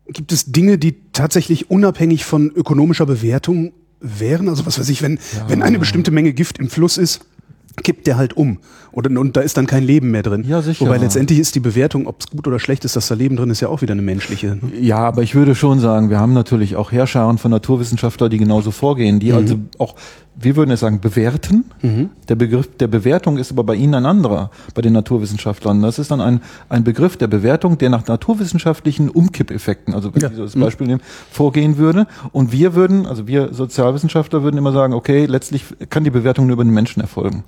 gibt 0.08 0.32
es 0.32 0.52
Dinge, 0.52 0.76
die 0.76 0.96
tatsächlich 1.12 1.70
unabhängig 1.70 2.24
von 2.24 2.50
ökonomischer 2.50 3.06
Bewertung 3.06 3.72
wären? 4.00 4.48
Also 4.48 4.66
was 4.66 4.78
weiß 4.78 4.88
ich, 4.90 5.02
wenn, 5.02 5.18
wenn 5.46 5.62
eine 5.62 5.78
bestimmte 5.78 6.10
Menge 6.10 6.32
Gift 6.32 6.58
im 6.58 6.68
Fluss 6.68 6.98
ist, 6.98 7.20
kippt 7.78 8.06
der 8.06 8.16
halt 8.16 8.36
um. 8.36 8.58
Oder, 8.92 9.10
und 9.20 9.36
da 9.36 9.40
ist 9.40 9.56
dann 9.56 9.66
kein 9.66 9.84
Leben 9.84 10.10
mehr 10.10 10.22
drin. 10.22 10.44
Ja, 10.48 10.62
sicher. 10.62 10.84
Wobei 10.84 10.96
letztendlich 10.96 11.38
ist 11.38 11.54
die 11.54 11.60
Bewertung, 11.60 12.06
ob 12.06 12.20
es 12.20 12.26
gut 12.28 12.46
oder 12.46 12.58
schlecht 12.58 12.84
ist, 12.84 12.96
dass 12.96 13.08
da 13.08 13.14
Leben 13.14 13.36
drin 13.36 13.50
ist, 13.50 13.60
ja 13.60 13.68
auch 13.68 13.82
wieder 13.82 13.92
eine 13.92 14.02
menschliche. 14.02 14.56
Ne? 14.56 14.60
Ja, 14.80 14.98
aber 14.98 15.22
ich 15.22 15.34
würde 15.34 15.54
schon 15.54 15.78
sagen, 15.80 16.10
wir 16.10 16.18
haben 16.18 16.32
natürlich 16.32 16.76
auch 16.76 16.90
Herrscharen 16.90 17.38
von 17.38 17.50
Naturwissenschaftlern, 17.50 18.30
die 18.30 18.38
genauso 18.38 18.70
vorgehen, 18.70 19.20
die 19.20 19.32
also 19.32 19.56
auch, 19.78 19.94
wir 20.40 20.54
würden 20.56 20.70
es 20.70 20.80
sagen, 20.80 21.00
bewerten. 21.00 21.64
Der 22.28 22.36
Begriff 22.36 22.68
der 22.78 22.86
Bewertung 22.86 23.38
ist 23.38 23.50
aber 23.50 23.64
bei 23.64 23.74
Ihnen 23.74 23.94
ein 23.94 24.06
anderer, 24.06 24.50
bei 24.74 24.82
den 24.82 24.92
Naturwissenschaftlern. 24.92 25.82
Das 25.82 25.98
ist 25.98 26.10
dann 26.10 26.20
ein, 26.20 26.40
ein 26.68 26.84
Begriff 26.84 27.16
der 27.16 27.26
Bewertung, 27.26 27.76
der 27.78 27.90
nach 27.90 28.06
naturwissenschaftlichen 28.06 29.08
Umkippeffekten, 29.10 29.94
also 29.94 30.14
wenn 30.14 30.22
Ja. 30.22 30.28
ich 30.30 30.36
so 30.36 30.44
das 30.44 30.54
Beispiel 30.54 30.86
nehmen, 30.86 31.00
vorgehen 31.30 31.76
würde. 31.76 32.06
Und 32.32 32.52
wir 32.52 32.74
würden, 32.74 33.06
also 33.06 33.26
wir 33.26 33.52
Sozialwissenschaftler 33.52 34.42
würden 34.42 34.58
immer 34.58 34.72
sagen, 34.72 34.92
okay, 34.92 35.26
letztlich 35.26 35.64
kann 35.90 36.04
die 36.04 36.10
Bewertung 36.10 36.46
nur 36.46 36.54
über 36.54 36.64
den 36.64 36.72
Menschen 36.74 37.00
erfolgen. 37.00 37.44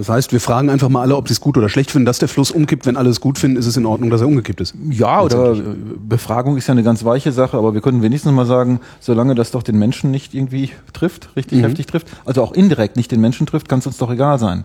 Das 0.00 0.08
heißt, 0.08 0.32
wir 0.32 0.40
fragen 0.40 0.70
einfach 0.70 0.88
mal 0.88 1.02
alle, 1.02 1.14
ob 1.14 1.28
sie 1.28 1.34
es 1.34 1.42
gut 1.42 1.58
oder 1.58 1.68
schlecht 1.68 1.90
finden, 1.90 2.06
dass 2.06 2.18
der 2.18 2.28
Fluss 2.28 2.50
umkippt. 2.50 2.86
Wenn 2.86 2.96
alle 2.96 3.10
es 3.10 3.20
gut 3.20 3.38
finden, 3.38 3.58
ist 3.58 3.66
es 3.66 3.76
in 3.76 3.84
Ordnung, 3.84 4.08
dass 4.08 4.22
er 4.22 4.28
umgekippt 4.28 4.62
ist. 4.62 4.74
Ja, 4.88 5.20
oder 5.20 5.54
Befragung 5.54 6.56
ist 6.56 6.68
ja 6.68 6.72
eine 6.72 6.82
ganz 6.82 7.04
weiche 7.04 7.32
Sache, 7.32 7.58
aber 7.58 7.74
wir 7.74 7.82
können 7.82 8.00
wenigstens 8.00 8.32
mal 8.32 8.46
sagen, 8.46 8.80
solange 9.00 9.34
das 9.34 9.50
doch 9.50 9.62
den 9.62 9.78
Menschen 9.78 10.10
nicht 10.10 10.32
irgendwie 10.32 10.70
trifft, 10.94 11.36
richtig 11.36 11.62
heftig 11.62 11.84
trifft, 11.84 12.06
also 12.24 12.42
auch 12.42 12.52
indirekt 12.52 12.96
nicht 12.96 13.12
den 13.12 13.20
Menschen 13.20 13.46
trifft, 13.46 13.68
kann 13.68 13.80
es 13.80 13.86
uns 13.86 13.98
doch 13.98 14.10
egal 14.10 14.38
sein. 14.38 14.64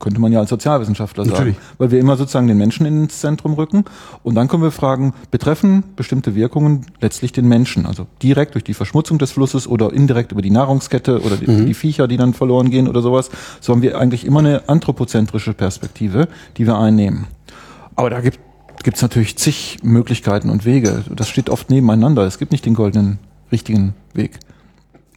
Könnte 0.00 0.20
man 0.20 0.32
ja 0.32 0.40
als 0.40 0.50
Sozialwissenschaftler 0.50 1.24
Natürlich. 1.24 1.56
sagen. 1.56 1.66
Weil 1.78 1.90
wir 1.90 1.98
immer 1.98 2.16
sozusagen 2.16 2.46
den 2.46 2.58
Menschen 2.58 2.86
ins 2.86 3.20
Zentrum 3.20 3.54
rücken. 3.54 3.84
Und 4.22 4.34
dann 4.34 4.48
können 4.48 4.62
wir 4.62 4.70
fragen, 4.70 5.14
betreffen 5.30 5.82
bestimmte 5.96 6.34
Wirkungen 6.34 6.86
letztlich 7.00 7.32
den 7.32 7.48
Menschen? 7.48 7.86
Also 7.86 8.06
direkt 8.22 8.54
durch 8.54 8.64
die 8.64 8.74
Verschmutzung 8.74 9.18
des 9.18 9.32
Flusses 9.32 9.66
oder 9.66 9.92
indirekt 9.92 10.32
über 10.32 10.42
die 10.42 10.50
Nahrungskette 10.50 11.20
oder 11.22 11.36
die, 11.36 11.46
die 11.66 11.74
Viecher, 11.74 12.06
die 12.08 12.16
dann 12.16 12.34
verloren 12.34 12.70
gehen 12.70 12.88
oder 12.88 13.02
sowas. 13.02 13.30
So 13.60 13.72
haben 13.72 13.82
wir 13.82 13.98
eigentlich 13.98 14.24
immer 14.24 14.40
eine 14.40 14.68
anthropozentrische 14.68 15.54
Perspektive, 15.54 16.28
die 16.56 16.66
wir 16.66 16.78
einnehmen. 16.78 17.26
Aber 17.96 18.10
da 18.10 18.20
gibt 18.20 18.38
es 18.84 19.02
natürlich 19.02 19.36
zig 19.36 19.78
Möglichkeiten 19.82 20.50
und 20.50 20.64
Wege. 20.64 21.04
Das 21.14 21.28
steht 21.28 21.50
oft 21.50 21.70
nebeneinander. 21.70 22.22
Es 22.22 22.38
gibt 22.38 22.52
nicht 22.52 22.64
den 22.64 22.74
goldenen, 22.74 23.18
richtigen 23.50 23.94
Weg. 24.14 24.38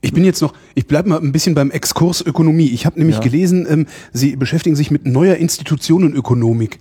Ich 0.01 0.13
bin 0.13 0.25
jetzt 0.25 0.41
noch, 0.41 0.53
ich 0.73 0.87
bleibe 0.87 1.09
mal 1.09 1.19
ein 1.19 1.31
bisschen 1.31 1.53
beim 1.53 1.69
Exkurs 1.71 2.21
Ökonomie. 2.21 2.69
Ich 2.69 2.85
habe 2.85 2.97
nämlich 2.99 3.17
Ja. 3.17 3.21
gelesen, 3.21 3.67
ähm, 3.69 3.87
Sie 4.13 4.35
beschäftigen 4.35 4.75
sich 4.75 4.89
mit 4.89 5.05
neuer 5.05 5.35
Institutionenökonomik. 5.35 6.79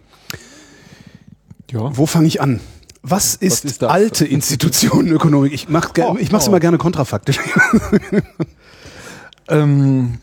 Ja. 1.71 1.97
Wo 1.97 2.07
fange 2.07 2.27
ich 2.27 2.41
an? 2.41 2.61
Was 3.03 3.35
ist, 3.35 3.65
ist 3.65 3.83
das? 3.83 3.91
alte 3.91 4.27
Institutionenökonomik? 4.27 5.53
Ich 5.53 5.69
mach, 5.69 5.91
Oh, 6.01 6.17
ich 6.19 6.33
mach's 6.33 6.47
oh. 6.47 6.49
immer 6.49 6.61
gerne 6.61 6.79
kontrafaktisch. 6.79 7.39
Ähm, 9.49 10.19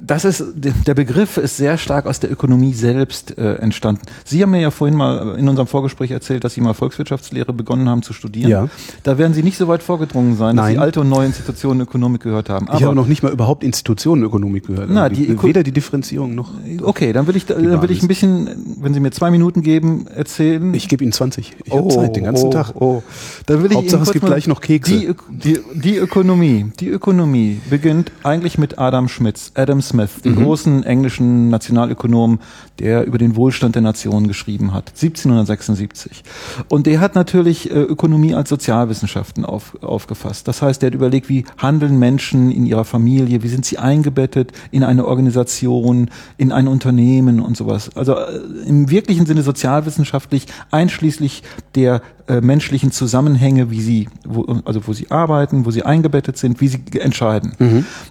das 0.00 0.24
ist, 0.24 0.44
der 0.54 0.94
Begriff 0.94 1.36
ist 1.36 1.56
sehr 1.56 1.78
stark 1.78 2.06
aus 2.06 2.20
der 2.20 2.30
Ökonomie 2.32 2.72
selbst 2.72 3.36
äh, 3.38 3.54
entstanden. 3.56 4.02
Sie 4.24 4.42
haben 4.42 4.50
mir 4.50 4.60
ja 4.60 4.70
vorhin 4.70 4.96
mal 4.96 5.36
in 5.38 5.48
unserem 5.48 5.66
Vorgespräch 5.66 6.10
erzählt, 6.10 6.44
dass 6.44 6.54
Sie 6.54 6.60
mal 6.60 6.74
Volkswirtschaftslehre 6.74 7.52
begonnen 7.52 7.88
haben 7.88 8.02
zu 8.02 8.12
studieren. 8.12 8.50
Ja. 8.50 8.68
Da 9.02 9.18
werden 9.18 9.34
Sie 9.34 9.42
nicht 9.42 9.56
so 9.56 9.68
weit 9.68 9.82
vorgedrungen 9.82 10.36
sein, 10.36 10.56
dass 10.56 10.64
Nein. 10.64 10.74
Sie 10.74 10.78
alte 10.78 11.00
und 11.00 11.08
neue 11.08 11.26
Institutionen 11.26 11.80
Ökonomik 11.82 12.22
gehört 12.22 12.48
haben. 12.48 12.66
ich 12.74 12.82
habe 12.82 12.94
noch 12.94 13.06
nicht 13.06 13.22
mal 13.22 13.32
überhaupt 13.32 13.64
Institutionenökopik 13.64 14.66
gehört. 14.66 14.90
Na, 14.90 15.04
Also 15.04 15.16
die 15.16 15.28
Öko- 15.28 15.46
weder 15.46 15.62
die 15.62 15.72
Differenzierung 15.72 16.34
noch. 16.34 16.50
okay, 16.82 17.12
dann 17.12 17.26
will 17.26 17.36
ich, 17.36 17.46
dann 17.46 17.82
will 17.82 17.90
ich 17.90 18.02
ein 18.02 18.08
bisschen, 18.08 18.76
wenn 18.80 18.94
Sie 18.94 19.00
mir 19.00 19.10
zwei 19.10 19.30
Minuten 19.30 19.62
geben, 19.62 20.06
erzählen. 20.06 20.74
Ich 20.74 20.88
gebe 20.88 21.04
Ihnen 21.04 21.12
20. 21.12 21.56
Ich 21.64 21.72
habe 21.72 21.88
Zeit 21.88 22.16
den 22.16 22.24
ganzen 22.24 22.48
oh, 22.48 22.50
Tag. 22.50 22.72
Oh. 22.74 23.02
Dann 23.46 23.62
will 23.62 23.70
ich 23.70 23.76
Hauptsache, 23.76 24.00
Ihnen 24.00 24.06
es 24.06 24.12
gibt 24.12 24.26
gleich 24.26 24.46
noch 24.46 24.60
Kekse. 24.60 24.92
Die, 24.92 25.14
die, 25.30 25.60
die 25.74 25.96
Ökonomie, 25.96 26.72
die 26.80 26.88
Ökonomie 26.88 27.60
beginnt 27.70 28.12
eigentlich 28.22 28.58
mit 28.58 28.78
Adam 28.78 29.08
Schmidt. 29.08 29.19
Schmitz, 29.20 29.52
Adam 29.54 29.82
Smith, 29.82 30.22
den 30.24 30.34
großen 30.34 30.82
englischen 30.82 31.50
Nationalökonom, 31.50 32.38
der 32.78 33.04
über 33.04 33.18
den 33.18 33.36
Wohlstand 33.36 33.74
der 33.74 33.82
Nation 33.82 34.26
geschrieben 34.26 34.72
hat, 34.72 34.88
1776. 34.88 36.24
Und 36.70 36.86
der 36.86 37.00
hat 37.00 37.14
natürlich 37.14 37.70
äh, 37.70 37.74
Ökonomie 37.74 38.34
als 38.34 38.48
Sozialwissenschaften 38.48 39.44
auf, 39.44 39.76
aufgefasst. 39.82 40.48
Das 40.48 40.62
heißt, 40.62 40.80
der 40.80 40.86
hat 40.86 40.94
überlegt, 40.94 41.28
wie 41.28 41.44
handeln 41.58 41.98
Menschen 41.98 42.50
in 42.50 42.64
ihrer 42.64 42.86
Familie, 42.86 43.42
wie 43.42 43.48
sind 43.48 43.66
sie 43.66 43.76
eingebettet 43.76 44.52
in 44.70 44.84
eine 44.84 45.04
Organisation, 45.04 46.08
in 46.38 46.50
ein 46.50 46.66
Unternehmen 46.66 47.40
und 47.40 47.58
sowas. 47.58 47.94
Also 47.94 48.14
äh, 48.14 48.40
im 48.66 48.88
wirklichen 48.88 49.26
Sinne 49.26 49.42
sozialwissenschaftlich, 49.42 50.46
einschließlich 50.70 51.42
der 51.74 52.00
äh, 52.30 52.40
menschlichen 52.40 52.92
Zusammenhänge, 52.92 53.72
wie 53.72 53.80
sie, 53.80 54.08
wo, 54.24 54.60
also 54.64 54.86
wo 54.86 54.92
sie 54.92 55.10
arbeiten, 55.10 55.66
wo 55.66 55.72
sie 55.72 55.82
eingebettet 55.82 56.36
sind, 56.36 56.60
wie 56.60 56.68
sie 56.68 56.80
entscheiden. 57.00 57.56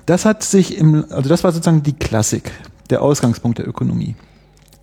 Das 0.06 0.26
hat 0.26 0.44
sich 0.44 0.78
im, 0.78 1.06
also 1.10 1.30
das 1.30 1.46
war 1.46 1.54
sozusagen 1.54 1.84
die 1.84 1.94
Klassik, 1.94 2.52
der 2.90 3.02
Ausgangspunkt 3.02 3.60
der 3.60 3.68
Ökonomie. 3.68 4.16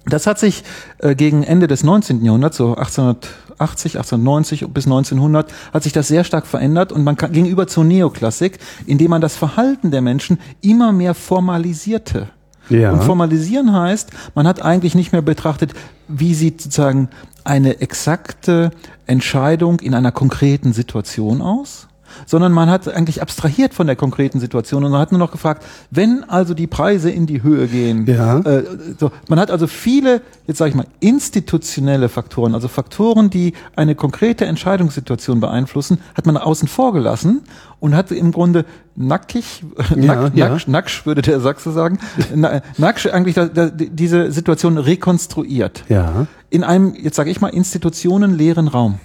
Das 0.07 0.26
hat 0.26 0.38
sich 0.38 0.64
äh, 0.99 1.14
gegen 1.14 1.43
Ende 1.43 1.66
des 1.66 1.85
19. 1.85 2.25
Jahrhunderts, 2.25 2.57
so 2.57 2.76
1880, 2.76 3.97
1890 3.97 4.69
bis 4.69 4.87
1900, 4.87 5.52
hat 5.75 5.83
sich 5.83 5.93
das 5.93 6.09
sehr 6.09 6.25
stark 6.25 6.47
verändert 6.47 6.90
und 6.90 7.05
man 7.05 7.16
kann, 7.16 7.33
gegenüber 7.33 7.66
zur 7.66 7.85
Neoklassik, 7.85 8.59
indem 8.87 9.11
man 9.11 9.21
das 9.21 9.37
Verhalten 9.37 9.90
der 9.90 10.00
Menschen 10.00 10.38
immer 10.62 10.93
mehr 10.93 11.12
formalisierte. 11.12 12.28
Ja. 12.71 12.93
Und 12.93 13.02
formalisieren 13.05 13.73
heißt, 13.75 14.11
man 14.35 14.47
hat 14.47 14.62
eigentlich 14.62 14.95
nicht 14.95 15.12
mehr 15.12 15.23
betrachtet, 15.23 15.75
wie 16.09 16.33
sieht 16.33 16.62
sozusagen 16.62 17.11
eine 17.46 17.80
exakte 17.80 18.70
Entscheidung 19.06 19.80
in 19.80 19.94
einer 19.94 20.12
konkreten 20.12 20.72
Situation 20.72 21.40
aus, 21.40 21.88
sondern 22.25 22.52
man 22.52 22.70
hat 22.70 22.88
eigentlich 22.88 23.20
abstrahiert 23.23 23.75
von 23.75 23.87
der 23.87 23.96
konkreten 23.96 24.40
Situation 24.40 24.85
und 24.85 24.90
man 24.92 25.00
hat 25.00 25.12
nur 25.12 25.18
noch 25.18 25.32
gefragt, 25.32 25.64
wenn 25.90 26.25
also 26.25 26.54
die 26.54 26.66
Preise 26.66 27.11
in 27.11 27.26
die 27.26 27.42
Höhe 27.42 27.66
gehen, 27.66 28.06
Ja. 28.06 28.38
äh, 28.40 28.64
so, 28.99 29.11
man 29.28 29.38
hat 29.38 29.50
also 29.50 29.66
viele, 29.66 30.23
jetzt 30.46 30.58
sage 30.58 30.70
ich 30.70 30.75
mal, 30.76 30.87
institutionelle 31.00 32.08
Faktoren, 32.08 32.54
also 32.54 32.68
Faktoren, 32.68 33.30
die 33.30 33.52
eine 33.75 33.94
konkrete 33.94 34.46
Entscheidungssituation 34.46 35.40
beeinflussen, 35.40 35.99
hat 36.14 36.26
man 36.26 36.37
außen 36.37 36.68
vor 36.68 36.92
gelassen 36.92 37.42
und 37.80 37.94
hat 37.94 38.11
im 38.11 38.32
Grunde 38.32 38.64
nackig, 38.94 39.62
Ja, 39.90 39.96
nack, 39.96 40.32
ja. 40.35 40.49
nacksch, 40.49 40.66
nacksch 40.68 41.06
würde 41.06 41.23
der 41.23 41.40
Sachse 41.40 41.73
sagen, 41.73 41.99
na, 42.35 42.62
nacksch 42.78 43.06
eigentlich 43.06 43.35
da, 43.35 43.46
da, 43.46 43.66
diese 43.68 44.32
Situation 44.32 44.78
rekonstruiert 44.78 45.85
Ja. 45.88 46.26
in 46.50 46.64
einem, 46.64 46.94
jetzt 46.94 47.16
sage 47.16 47.30
ich 47.30 47.40
mal, 47.40 47.49
institutionenleeren 47.49 48.68
Raum. 48.68 48.99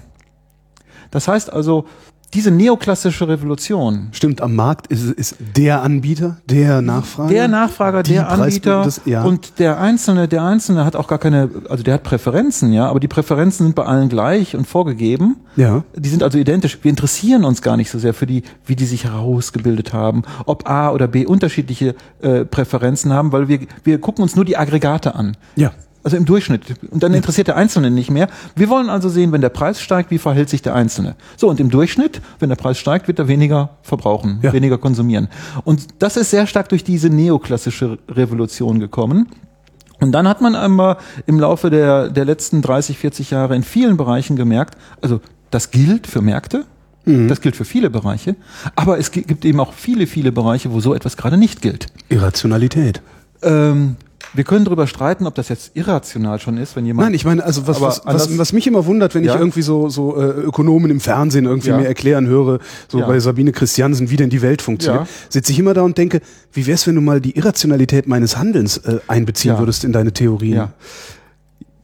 Das 1.11 1.27
heißt 1.27 1.51
also, 1.51 1.85
diese 2.33 2.49
neoklassische 2.49 3.27
Revolution, 3.27 4.07
Stimmt, 4.11 4.41
am 4.41 4.55
Markt 4.55 4.87
ist, 4.87 5.03
ist 5.11 5.35
der 5.57 5.81
Anbieter, 5.81 6.37
der 6.45 6.81
Nachfrager. 6.81 7.29
der 7.29 7.47
Nachfrager, 7.47 8.03
der 8.03 8.29
Anbieter 8.29 8.83
das- 8.83 9.01
ja. 9.05 9.23
und 9.23 9.59
der 9.59 9.79
Einzelne, 9.81 10.27
der 10.29 10.43
Einzelne 10.43 10.85
hat 10.85 10.95
auch 10.95 11.07
gar 11.07 11.19
keine, 11.19 11.49
also 11.69 11.83
der 11.83 11.95
hat 11.95 12.03
Präferenzen, 12.03 12.71
ja, 12.71 12.87
aber 12.87 12.99
die 13.01 13.09
Präferenzen 13.09 13.65
sind 13.65 13.75
bei 13.75 13.83
allen 13.83 14.07
gleich 14.07 14.55
und 14.55 14.65
vorgegeben. 14.67 15.37
Ja. 15.57 15.83
Die 15.95 16.07
sind 16.09 16.23
also 16.23 16.37
identisch. 16.37 16.79
Wir 16.81 16.89
interessieren 16.89 17.43
uns 17.43 17.61
gar 17.61 17.75
nicht 17.75 17.91
so 17.91 17.99
sehr 17.99 18.13
für 18.13 18.25
die, 18.25 18.43
wie 18.65 18.77
die 18.77 18.85
sich 18.85 19.03
herausgebildet 19.03 19.91
haben, 19.91 20.23
ob 20.45 20.69
A 20.69 20.91
oder 20.91 21.07
B 21.07 21.25
unterschiedliche 21.25 21.95
äh, 22.21 22.45
Präferenzen 22.45 23.11
haben, 23.11 23.31
weil 23.33 23.49
wir, 23.49 23.59
wir 23.83 23.99
gucken 23.99 24.23
uns 24.23 24.35
nur 24.37 24.45
die 24.45 24.55
Aggregate 24.55 25.15
an. 25.15 25.35
Ja. 25.57 25.71
Also 26.03 26.17
im 26.17 26.25
Durchschnitt. 26.25 26.61
Und 26.89 27.03
dann 27.03 27.13
interessiert 27.13 27.47
der 27.47 27.57
Einzelne 27.57 27.91
nicht 27.91 28.09
mehr. 28.09 28.27
Wir 28.55 28.69
wollen 28.69 28.89
also 28.89 29.07
sehen, 29.07 29.31
wenn 29.31 29.41
der 29.41 29.49
Preis 29.49 29.79
steigt, 29.79 30.09
wie 30.09 30.17
verhält 30.17 30.49
sich 30.49 30.61
der 30.63 30.73
Einzelne. 30.73 31.15
So, 31.37 31.47
und 31.47 31.59
im 31.59 31.69
Durchschnitt, 31.69 32.21
wenn 32.39 32.49
der 32.49 32.55
Preis 32.55 32.79
steigt, 32.79 33.07
wird 33.07 33.19
er 33.19 33.27
weniger 33.27 33.69
verbrauchen, 33.83 34.39
Ja. 34.41 34.51
weniger 34.51 34.77
konsumieren. 34.79 35.27
Und 35.63 35.87
das 35.99 36.17
ist 36.17 36.31
sehr 36.31 36.47
stark 36.47 36.69
durch 36.69 36.83
diese 36.83 37.09
neoklassische 37.09 37.99
Revolution 38.09 38.79
gekommen. 38.79 39.27
Und 39.99 40.11
dann 40.13 40.27
hat 40.27 40.41
man 40.41 40.55
einmal 40.55 40.97
im 41.27 41.39
Laufe 41.39 41.69
der, 41.69 42.09
der 42.09 42.25
letzten 42.25 42.63
30, 42.63 42.97
40 42.97 43.29
Jahre 43.29 43.55
in 43.55 43.61
vielen 43.61 43.97
Bereichen 43.97 44.35
gemerkt, 44.35 44.75
also 45.01 45.21
das 45.51 45.69
gilt 45.69 46.07
für 46.07 46.21
Märkte, 46.21 46.65
das 47.05 47.41
gilt 47.41 47.55
für 47.55 47.65
viele 47.65 47.89
Bereiche, 47.91 48.35
aber 48.75 48.97
es 48.99 49.11
gi- 49.11 49.21
gibt 49.23 49.43
eben 49.45 49.59
auch 49.59 49.73
viele, 49.73 50.07
viele 50.07 50.31
Bereiche, 50.31 50.71
wo 50.71 50.79
so 50.79 50.93
etwas 50.95 51.17
gerade 51.17 51.35
nicht 51.37 51.61
gilt. 51.61 51.87
Irrationalität. 52.09 53.01
Ähm, 53.43 53.95
wir 54.33 54.43
können 54.43 54.63
darüber 54.65 54.87
streiten, 54.87 55.27
ob 55.27 55.35
das 55.35 55.49
jetzt 55.49 55.71
irrational 55.75 56.39
schon 56.39 56.57
ist, 56.57 56.75
wenn 56.75 56.85
jemand. 56.85 57.07
Nein, 57.07 57.13
ich 57.13 57.25
meine, 57.25 57.43
also 57.43 57.67
was, 57.67 57.81
was, 57.81 58.01
was, 58.05 58.37
was 58.37 58.53
mich 58.53 58.65
immer 58.67 58.85
wundert, 58.85 59.13
wenn 59.15 59.23
Ja. 59.23 59.33
ich 59.33 59.39
irgendwie 59.39 59.61
so, 59.61 59.89
so 59.89 60.15
äh, 60.15 60.23
Ökonomen 60.23 60.89
im 60.89 60.99
Fernsehen 60.99 61.45
irgendwie 61.45 61.69
Ja. 61.69 61.77
mir 61.77 61.87
erklären 61.87 62.27
höre, 62.27 62.59
so 62.87 62.99
Ja. 62.99 63.07
bei 63.07 63.19
Sabine 63.19 63.51
Christiansen, 63.51 64.09
wie 64.09 64.15
denn 64.15 64.29
die 64.29 64.41
Welt 64.41 64.61
funktioniert, 64.61 65.07
sitze 65.29 65.51
ich 65.51 65.59
immer 65.59 65.73
da 65.73 65.81
und 65.81 65.97
denke, 65.97 66.21
wie 66.53 66.65
wär's, 66.67 66.87
wenn 66.87 66.95
du 66.95 67.01
mal 67.01 67.19
die 67.19 67.35
Irrationalität 67.37 68.07
meines 68.07 68.37
Handelns 68.37 68.77
äh, 68.77 68.99
einbeziehen 69.07 69.57
würdest 69.57 69.83
in 69.83 69.91
deine 69.91 70.11
Theorien? 70.13 70.69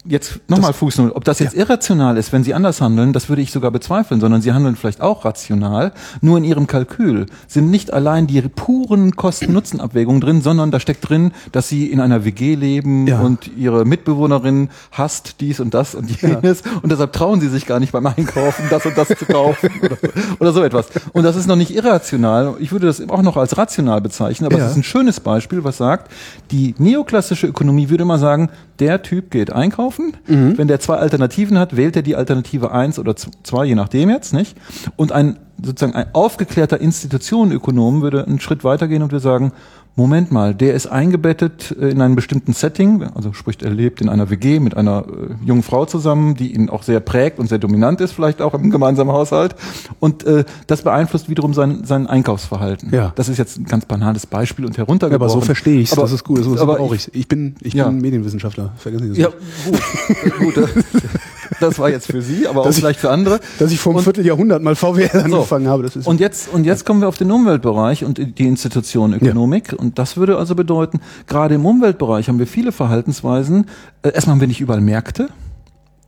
Ja. 0.07 0.11
Jetzt 0.13 0.39
nochmal 0.47 0.73
Fußnote. 0.73 1.15
Ob 1.15 1.23
das 1.25 1.39
jetzt 1.39 1.53
irrational 1.53 2.17
ist, 2.17 2.31
wenn 2.31 2.43
Sie 2.43 2.53
anders 2.53 2.79
handeln, 2.81 3.13
das 3.13 3.29
würde 3.29 3.41
ich 3.41 3.51
sogar 3.51 3.71
bezweifeln, 3.71 4.19
sondern 4.21 4.41
Sie 4.41 4.53
handeln 4.53 4.75
vielleicht 4.75 5.01
auch 5.01 5.25
rational. 5.25 5.91
Nur 6.21 6.37
in 6.37 6.43
Ihrem 6.43 6.65
Kalkül 6.65 7.25
sind 7.47 7.69
nicht 7.69 7.91
allein 7.93 8.25
die 8.27 8.41
puren 8.41 9.15
Kosten-Nutzen-Abwägungen 9.15 10.21
drin, 10.21 10.41
sondern 10.41 10.71
da 10.71 10.79
steckt 10.79 11.07
drin, 11.09 11.31
dass 11.51 11.67
Sie 11.69 11.87
in 11.91 11.99
einer 11.99 12.23
WG 12.25 12.55
leben 12.55 13.07
Ja. 13.07 13.19
und 13.21 13.49
Ihre 13.57 13.85
Mitbewohnerin 13.85 14.69
hasst 14.91 15.41
dies 15.41 15.59
und 15.59 15.73
das 15.73 15.93
und 15.95 16.09
jenes 16.21 16.63
und 16.81 16.91
deshalb 16.91 17.13
trauen 17.13 17.41
Sie 17.41 17.49
sich 17.49 17.65
gar 17.65 17.79
nicht 17.79 17.91
beim 17.91 18.05
Einkaufen, 18.05 18.65
das 18.69 18.85
und 18.85 18.97
das 18.97 19.09
zu 19.09 19.25
kaufen 19.25 19.69
oder, 19.81 19.97
oder 20.39 20.53
so 20.53 20.63
etwas. 20.63 20.87
Und 21.13 21.23
das 21.23 21.35
ist 21.35 21.47
noch 21.47 21.55
nicht 21.55 21.75
irrational. 21.75 22.55
Ich 22.59 22.71
würde 22.71 22.87
das 22.87 23.07
auch 23.09 23.21
noch 23.21 23.37
als 23.37 23.57
rational 23.57 24.01
bezeichnen, 24.01 24.45
aber 24.47 24.57
Ja. 24.57 24.65
es 24.65 24.71
ist 24.71 24.77
ein 24.77 24.83
schönes 24.83 25.19
Beispiel, 25.19 25.63
was 25.63 25.77
sagt, 25.77 26.11
die 26.51 26.75
neoklassische 26.77 27.47
Ökonomie 27.47 27.89
würde 27.89 28.03
immer 28.03 28.17
sagen, 28.19 28.49
der 28.79 29.01
Typ 29.01 29.31
geht 29.31 29.51
einkaufen. 29.51 30.15
Wenn 30.57 30.67
der 30.67 30.79
zwei 30.79 30.95
Alternativen 30.95 31.57
hat, 31.57 31.75
wählt 31.75 31.95
er 31.95 32.01
die 32.01 32.15
Alternative 32.15 32.71
eins 32.71 32.99
oder 32.99 33.15
zwei, 33.15 33.65
je 33.65 33.75
nachdem 33.75 34.09
jetzt, 34.09 34.33
nicht? 34.33 34.55
Und 34.95 35.11
ein 35.11 35.37
sozusagen 35.63 35.95
ein 35.95 36.13
aufgeklärter 36.13 36.79
Institutionenökonom 36.79 38.01
würde 38.01 38.25
einen 38.25 38.39
Schritt 38.39 38.63
weitergehen 38.63 39.01
und 39.01 39.11
würde 39.11 39.23
sagen, 39.23 39.53
Moment 39.97 40.31
mal, 40.31 40.53
der 40.53 40.75
ist 40.75 40.85
eingebettet 40.85 41.75
äh, 41.81 41.89
in 41.89 42.01
einem 42.01 42.15
bestimmten 42.15 42.53
Setting, 42.53 43.01
also 43.15 43.33
sprich, 43.33 43.57
er 43.63 43.71
lebt 43.71 43.99
in 43.99 44.09
einer 44.09 44.29
WG 44.29 44.59
mit 44.59 44.77
einer 44.77 45.05
äh, 45.07 45.45
jungen 45.45 45.63
Frau 45.63 45.85
zusammen, 45.87 46.35
die 46.35 46.53
ihn 46.53 46.69
auch 46.69 46.83
sehr 46.83 46.99
prägt 46.99 47.39
und 47.39 47.49
sehr 47.49 47.57
dominant 47.57 47.99
ist, 47.99 48.11
vielleicht 48.11 48.39
auch 48.43 48.53
im 48.53 48.69
gemeinsamen 48.69 49.11
Haushalt. 49.11 49.55
Und 49.99 50.23
äh, 50.23 50.45
das 50.67 50.83
beeinflusst 50.83 51.29
wiederum 51.29 51.55
sein, 51.55 51.83
sein 51.83 52.05
Einkaufsverhalten. 52.05 52.93
Ja. 52.93 53.11
Das 53.15 53.27
ist 53.27 53.39
jetzt 53.39 53.57
ein 53.57 53.65
ganz 53.65 53.85
banales 53.85 54.27
Beispiel 54.27 54.65
und 54.65 54.73
Ja, 54.77 54.83
heruntergebrochen. 54.85 55.31
aber 55.31 55.41
so 55.41 55.41
verstehe 55.43 55.79
ich 55.81 55.91
Aber- 55.91 56.03
Das 56.03 56.11
ist 56.11 56.23
gut. 56.23 56.43
So, 56.43 56.55
so 56.55 56.61
aber 56.61 56.75
brauche 56.75 56.95
ich 56.95 57.09
Ich 57.15 57.27
bin, 57.27 57.55
ich 57.61 57.73
Ja. 57.73 57.87
bin 57.89 57.99
Medienwissenschaftler. 57.99 58.73
Vergessen 58.77 59.11
Sie 59.15 59.19
das 59.21 59.33
Ja, 59.33 59.71
nicht. 59.71 60.37
gut. 60.37 60.55
gut 60.55 60.69
das, 61.59 61.79
war 61.79 61.89
jetzt 61.89 62.07
für 62.07 62.21
Sie, 62.21 62.47
aber 62.47 62.61
auch 62.61 62.69
ich- 62.69 62.75
vielleicht 62.75 62.99
für 62.99 63.09
andere. 63.09 63.39
Dass 63.59 63.71
ich 63.71 63.79
vor 63.79 63.91
einem 63.91 63.97
Und- 63.99 64.03
Vierteljahrhundert 64.03 64.61
mal 64.61 64.75
VWL 64.75 65.09
So. 65.11 65.19
angefangen 65.19 65.67
habe, 65.67 65.83
das 65.83 65.95
ist 65.95 66.07
Und 66.07 66.19
jetzt, 66.19 66.49
und 66.53 66.65
jetzt 66.65 66.85
kommen 66.85 67.01
wir 67.01 67.07
auf 67.07 67.17
den 67.17 67.31
Umweltbereich 67.31 68.03
und 68.05 68.17
die 68.39 68.47
Institutionenökonomik. 68.47 69.73
Und 69.77 69.99
das 69.99 70.17
würde 70.17 70.37
also 70.37 70.55
bedeuten, 70.55 70.99
gerade 71.27 71.55
im 71.55 71.65
Umweltbereich 71.65 72.27
haben 72.27 72.39
wir 72.39 72.47
viele 72.47 72.71
Verhaltensweisen. 72.71 73.65
Äh, 74.01 74.09
erstmal 74.13 74.35
haben 74.35 74.41
wir 74.41 74.47
nicht 74.47 74.61
überall 74.61 74.81
Märkte. 74.81 75.29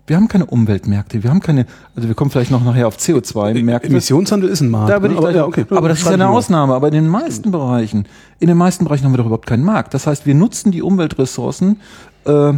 Wir 0.08 0.16
haben 0.16 0.28
keine 0.28 0.48
Umweltmärkte. 0.48 1.22
Wir 1.22 1.30
haben 1.30 1.40
keine, 1.40 1.68
also 1.96 2.08
wir 2.08 2.16
kommen 2.16 2.32
vielleicht 2.32 2.50
noch 2.50 2.64
nachher 2.64 2.88
auf 2.88 2.98
CO2-Märkte. 2.98 3.90
Emissionshandel 3.90 4.50
ist 4.50 4.60
ein 4.62 4.70
Markt. 4.70 4.90
Da 4.90 4.98
ich 4.98 5.04
ne? 5.04 5.10
aber, 5.10 5.20
gleich, 5.20 5.36
ja, 5.36 5.46
okay. 5.46 5.66
aber 5.70 5.88
das 5.88 6.00
ist 6.00 6.06
ja 6.06 6.14
eine 6.14 6.24
ich. 6.24 6.30
Ausnahme. 6.30 6.74
Aber 6.74 6.88
in 6.88 6.96
den 6.96 7.08
meisten 7.08 7.52
Bereichen, 7.52 8.08
in 8.40 8.48
den 8.48 8.58
meisten 8.58 8.86
Bereichen 8.86 9.06
haben 9.06 9.14
wir 9.14 9.18
doch 9.18 9.28
überhaupt 9.28 9.46
keinen 9.46 9.64
Markt. 9.64 9.94
Das 9.94 10.08
heißt, 10.08 10.26
wir 10.26 10.34
nutzen 10.34 10.72
die 10.72 10.82
Umweltressourcen 10.82 11.80
äh, 12.26 12.54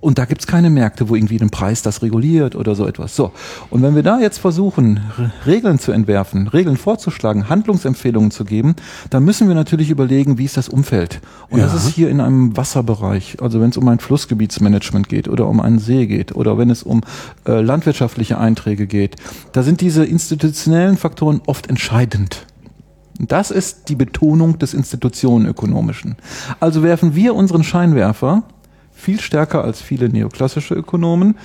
und 0.00 0.18
da 0.18 0.26
gibt's 0.26 0.46
keine 0.46 0.70
Märkte, 0.70 1.08
wo 1.08 1.16
irgendwie 1.16 1.40
ein 1.40 1.50
Preis 1.50 1.82
das 1.82 2.02
reguliert 2.02 2.54
oder 2.54 2.74
so 2.76 2.86
etwas. 2.86 3.16
So. 3.16 3.32
Und 3.70 3.82
wenn 3.82 3.96
wir 3.96 4.04
da 4.04 4.20
jetzt 4.20 4.38
versuchen, 4.38 5.00
Regeln 5.44 5.78
zu 5.80 5.90
entwerfen, 5.90 6.46
Regeln 6.46 6.76
vorzuschlagen, 6.76 7.48
Handlungsempfehlungen 7.48 8.30
zu 8.30 8.44
geben, 8.44 8.76
dann 9.10 9.24
müssen 9.24 9.48
wir 9.48 9.56
natürlich 9.56 9.90
überlegen, 9.90 10.38
wie 10.38 10.44
ist 10.44 10.56
das 10.56 10.68
Umfeld. 10.68 11.20
Und 11.50 11.60
das 11.60 11.72
Ja. 11.72 11.78
ist 11.78 11.88
hier 11.88 12.10
in 12.10 12.20
einem 12.20 12.56
Wasserbereich, 12.56 13.38
also 13.42 13.60
wenn 13.60 13.70
es 13.70 13.76
um 13.76 13.88
ein 13.88 13.98
Flussgebietsmanagement 13.98 15.08
geht 15.08 15.26
oder 15.28 15.48
um 15.48 15.60
einen 15.60 15.80
See 15.80 16.06
geht 16.06 16.34
oder 16.34 16.58
wenn 16.58 16.70
es 16.70 16.84
um 16.84 17.00
äh, 17.46 17.60
landwirtschaftliche 17.60 18.38
Einträge 18.38 18.86
geht, 18.86 19.16
da 19.52 19.64
sind 19.64 19.80
diese 19.80 20.04
institutionellen 20.04 20.96
Faktoren 20.96 21.40
oft 21.46 21.68
entscheidend. 21.68 22.46
Das 23.20 23.50
ist 23.50 23.88
die 23.88 23.96
Betonung 23.96 24.60
des 24.60 24.74
Institutionenökonomischen. 24.74 26.14
Also 26.60 26.84
werfen 26.84 27.16
wir 27.16 27.34
unseren 27.34 27.64
Scheinwerfer 27.64 28.44
viel 28.98 29.20
stärker 29.20 29.62
als 29.64 29.80
viele 29.80 30.08
neoklassische 30.08 30.74
Ökonomen, 30.74 31.36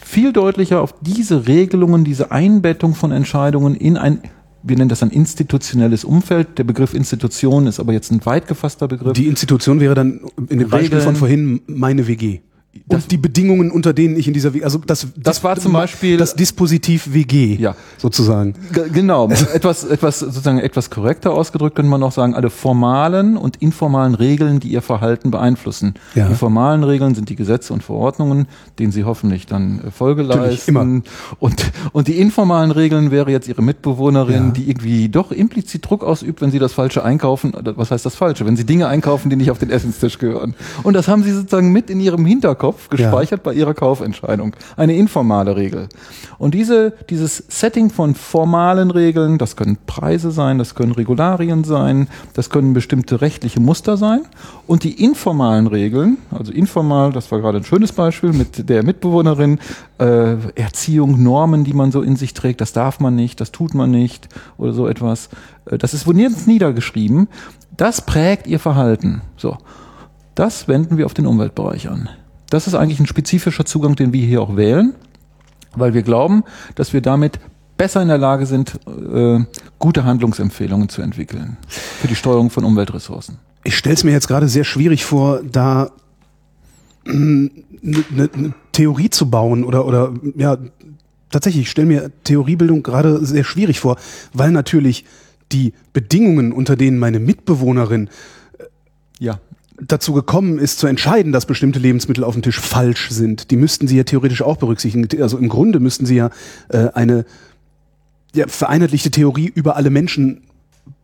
viel 0.00 0.32
deutlicher 0.32 0.80
auf 0.80 0.94
diese 1.00 1.48
Regelungen, 1.48 2.04
diese 2.04 2.30
Einbettung 2.30 2.94
von 2.94 3.10
Entscheidungen 3.10 3.74
in 3.74 3.96
ein, 3.96 4.20
wir 4.62 4.76
nennen 4.76 4.88
das 4.88 5.02
ein 5.02 5.10
institutionelles 5.10 6.04
Umfeld. 6.04 6.58
Der 6.58 6.64
Begriff 6.64 6.94
Institution 6.94 7.66
ist 7.66 7.80
aber 7.80 7.92
jetzt 7.92 8.12
ein 8.12 8.24
weit 8.24 8.46
gefasster 8.46 8.86
Begriff. 8.86 9.14
Die 9.14 9.26
Institution 9.26 9.80
wäre 9.80 9.94
dann 9.94 10.20
in 10.48 10.60
dem 10.60 10.68
Beispiel 10.68 10.98
Regeln. 10.98 11.02
von 11.02 11.16
vorhin 11.16 11.60
meine 11.66 12.06
WG. 12.06 12.40
Und 12.88 13.10
die 13.10 13.16
Bedingungen, 13.18 13.70
unter 13.70 13.92
denen 13.92 14.16
ich 14.16 14.26
in 14.28 14.34
dieser 14.34 14.54
WG, 14.54 14.64
also 14.64 14.78
das, 14.78 15.06
Das 15.16 15.44
war 15.44 15.58
zum 15.58 15.72
Beispiel- 15.72 16.16
das 16.16 16.34
Dispositiv 16.34 17.12
WG, 17.12 17.56
Ja. 17.56 17.74
sozusagen. 17.98 18.54
Genau, 18.92 19.28
etwas, 19.54 19.84
etwas 19.84 20.20
sozusagen 20.20 20.58
etwas 20.58 20.88
korrekter 20.88 21.32
ausgedrückt 21.32 21.76
könnte 21.76 21.90
man 21.90 22.02
auch 22.02 22.12
sagen, 22.12 22.34
alle 22.34 22.48
formalen 22.50 23.36
und 23.36 23.56
informalen 23.56 24.14
Regeln, 24.14 24.58
die 24.58 24.68
ihr 24.68 24.80
Verhalten 24.82 25.30
beeinflussen. 25.30 25.94
Ja. 26.14 26.28
Die 26.28 26.34
formalen 26.34 26.82
Regeln 26.82 27.14
sind 27.14 27.28
die 27.28 27.36
Gesetze 27.36 27.72
und 27.74 27.82
Verordnungen, 27.82 28.46
denen 28.78 28.90
sie 28.90 29.04
hoffentlich 29.04 29.44
dann 29.46 29.80
äh, 29.86 29.90
Folge 29.90 30.22
Natürlich, 30.24 30.66
leisten. 30.66 30.70
immer. 30.70 31.02
Und, 31.40 31.72
und 31.92 32.08
die 32.08 32.18
informalen 32.18 32.70
Regeln 32.70 33.10
wäre 33.10 33.30
jetzt 33.30 33.48
ihre 33.48 33.62
Mitbewohnerin, 33.62 34.46
Ja. 34.46 34.50
die 34.52 34.70
irgendwie 34.70 35.08
doch 35.10 35.30
implizit 35.30 35.88
Druck 35.88 36.02
ausübt, 36.04 36.40
wenn 36.40 36.50
sie 36.50 36.58
das 36.58 36.72
Falsche 36.72 37.04
einkaufen. 37.04 37.52
Was 37.76 37.90
heißt 37.90 38.06
das 38.06 38.14
Falsche? 38.14 38.46
Wenn 38.46 38.56
sie 38.56 38.64
Dinge 38.64 38.88
einkaufen, 38.88 39.28
die 39.28 39.36
nicht 39.36 39.50
auf 39.50 39.58
den 39.58 39.68
Essenstisch 39.70 40.18
gehören. 40.18 40.54
Und 40.82 40.94
das 40.94 41.06
haben 41.08 41.22
sie 41.22 41.32
sozusagen 41.32 41.70
mit 41.70 41.90
in 41.90 42.00
ihrem 42.00 42.24
Hinterkopf 42.24 42.61
gespeichert 42.90 43.42
bei 43.42 43.52
ihrer 43.52 43.74
Kaufentscheidung. 43.74 44.54
Eine 44.76 44.96
informale 44.96 45.56
Regel. 45.56 45.88
Und 46.38 46.54
diese, 46.54 46.92
dieses 47.10 47.36
Setting 47.48 47.90
von 47.90 48.14
formalen 48.14 48.90
Regeln, 48.90 49.38
das 49.38 49.56
können 49.56 49.76
Preise 49.86 50.30
sein, 50.30 50.58
das 50.58 50.74
können 50.74 50.92
Regularien 50.92 51.64
sein, 51.64 52.08
das 52.34 52.50
können 52.50 52.72
bestimmte 52.72 53.20
rechtliche 53.20 53.60
Muster 53.60 53.96
sein. 53.96 54.22
Und 54.66 54.84
die 54.84 55.04
informalen 55.04 55.66
Regeln, 55.66 56.18
also 56.30 56.52
informal, 56.52 57.12
das 57.12 57.30
war 57.30 57.40
gerade 57.40 57.58
ein 57.58 57.64
schönes 57.64 57.92
Beispiel 57.92 58.32
mit 58.32 58.68
der 58.68 58.82
Mitbewohnerin, 58.82 59.58
äh, 59.98 60.36
Erziehung, 60.54 61.22
Normen, 61.22 61.64
die 61.64 61.74
man 61.74 61.92
so 61.92 62.02
in 62.02 62.16
sich 62.16 62.34
trägt, 62.34 62.60
das 62.60 62.72
darf 62.72 63.00
man 63.00 63.14
nicht, 63.14 63.40
das 63.40 63.52
tut 63.52 63.74
man 63.74 63.90
nicht 63.90 64.28
oder 64.56 64.72
so 64.72 64.86
etwas. 64.88 65.28
Äh, 65.66 65.78
Das 65.78 65.94
ist 65.94 66.06
wo 66.06 66.12
nirgends 66.12 66.46
niedergeschrieben. 66.46 67.28
Das 67.76 68.04
prägt 68.04 68.46
ihr 68.46 68.58
Verhalten. 68.58 69.22
So. 69.36 69.58
Das 70.34 70.68
wenden 70.68 70.96
wir 70.96 71.06
auf 71.06 71.14
den 71.14 71.26
Umweltbereich 71.26 71.88
an. 71.88 72.08
Das 72.52 72.66
ist 72.66 72.74
eigentlich 72.74 73.00
ein 73.00 73.06
spezifischer 73.06 73.64
Zugang, 73.64 73.96
den 73.96 74.12
wir 74.12 74.26
hier 74.26 74.42
auch 74.42 74.56
wählen, 74.56 74.94
weil 75.74 75.94
wir 75.94 76.02
glauben, 76.02 76.44
dass 76.74 76.92
wir 76.92 77.00
damit 77.00 77.40
besser 77.78 78.02
in 78.02 78.08
der 78.08 78.18
Lage 78.18 78.44
sind, 78.44 78.78
äh, 78.86 79.38
gute 79.78 80.04
Handlungsempfehlungen 80.04 80.90
zu 80.90 81.00
entwickeln 81.00 81.56
für 81.66 82.08
die 82.08 82.14
Steuerung 82.14 82.50
von 82.50 82.64
Umweltressourcen. 82.64 83.38
Ich 83.64 83.74
stelle 83.78 83.94
es 83.94 84.04
mir 84.04 84.10
jetzt 84.10 84.28
gerade 84.28 84.48
sehr 84.48 84.64
schwierig 84.64 85.06
vor, 85.06 85.40
da 85.42 85.92
eine 87.06 87.50
ne, 87.80 88.04
ne 88.10 88.54
Theorie 88.72 89.08
zu 89.08 89.30
bauen 89.30 89.64
oder 89.64 89.86
oder 89.86 90.12
ja 90.36 90.58
tatsächlich, 91.30 91.62
ich 91.62 91.70
stelle 91.70 91.86
mir 91.86 92.12
Theoriebildung 92.22 92.82
gerade 92.82 93.24
sehr 93.24 93.44
schwierig 93.44 93.80
vor, 93.80 93.96
weil 94.34 94.50
natürlich 94.50 95.06
die 95.52 95.72
Bedingungen, 95.94 96.52
unter 96.52 96.76
denen 96.76 96.98
meine 96.98 97.18
Mitbewohnerin 97.18 98.10
Ja. 99.18 99.40
Dazu 99.88 100.12
gekommen 100.12 100.58
ist, 100.58 100.78
zu 100.78 100.86
entscheiden, 100.86 101.32
dass 101.32 101.46
bestimmte 101.46 101.78
Lebensmittel 101.78 102.24
auf 102.24 102.34
dem 102.34 102.42
Tisch 102.42 102.60
falsch 102.60 103.10
sind, 103.10 103.50
die 103.50 103.56
müssten 103.56 103.88
sie 103.88 103.96
ja 103.96 104.04
theoretisch 104.04 104.42
auch 104.42 104.56
berücksichtigen. 104.56 105.08
Also 105.22 105.38
im 105.38 105.48
Grunde 105.48 105.80
müssten 105.80 106.06
sie 106.06 106.16
ja 106.16 106.30
äh, 106.68 106.88
eine 106.94 107.24
ja, 108.34 108.46
vereinheitlichte 108.46 109.10
Theorie 109.10 109.50
über 109.54 109.76
alle 109.76 109.90
Menschen 109.90 110.42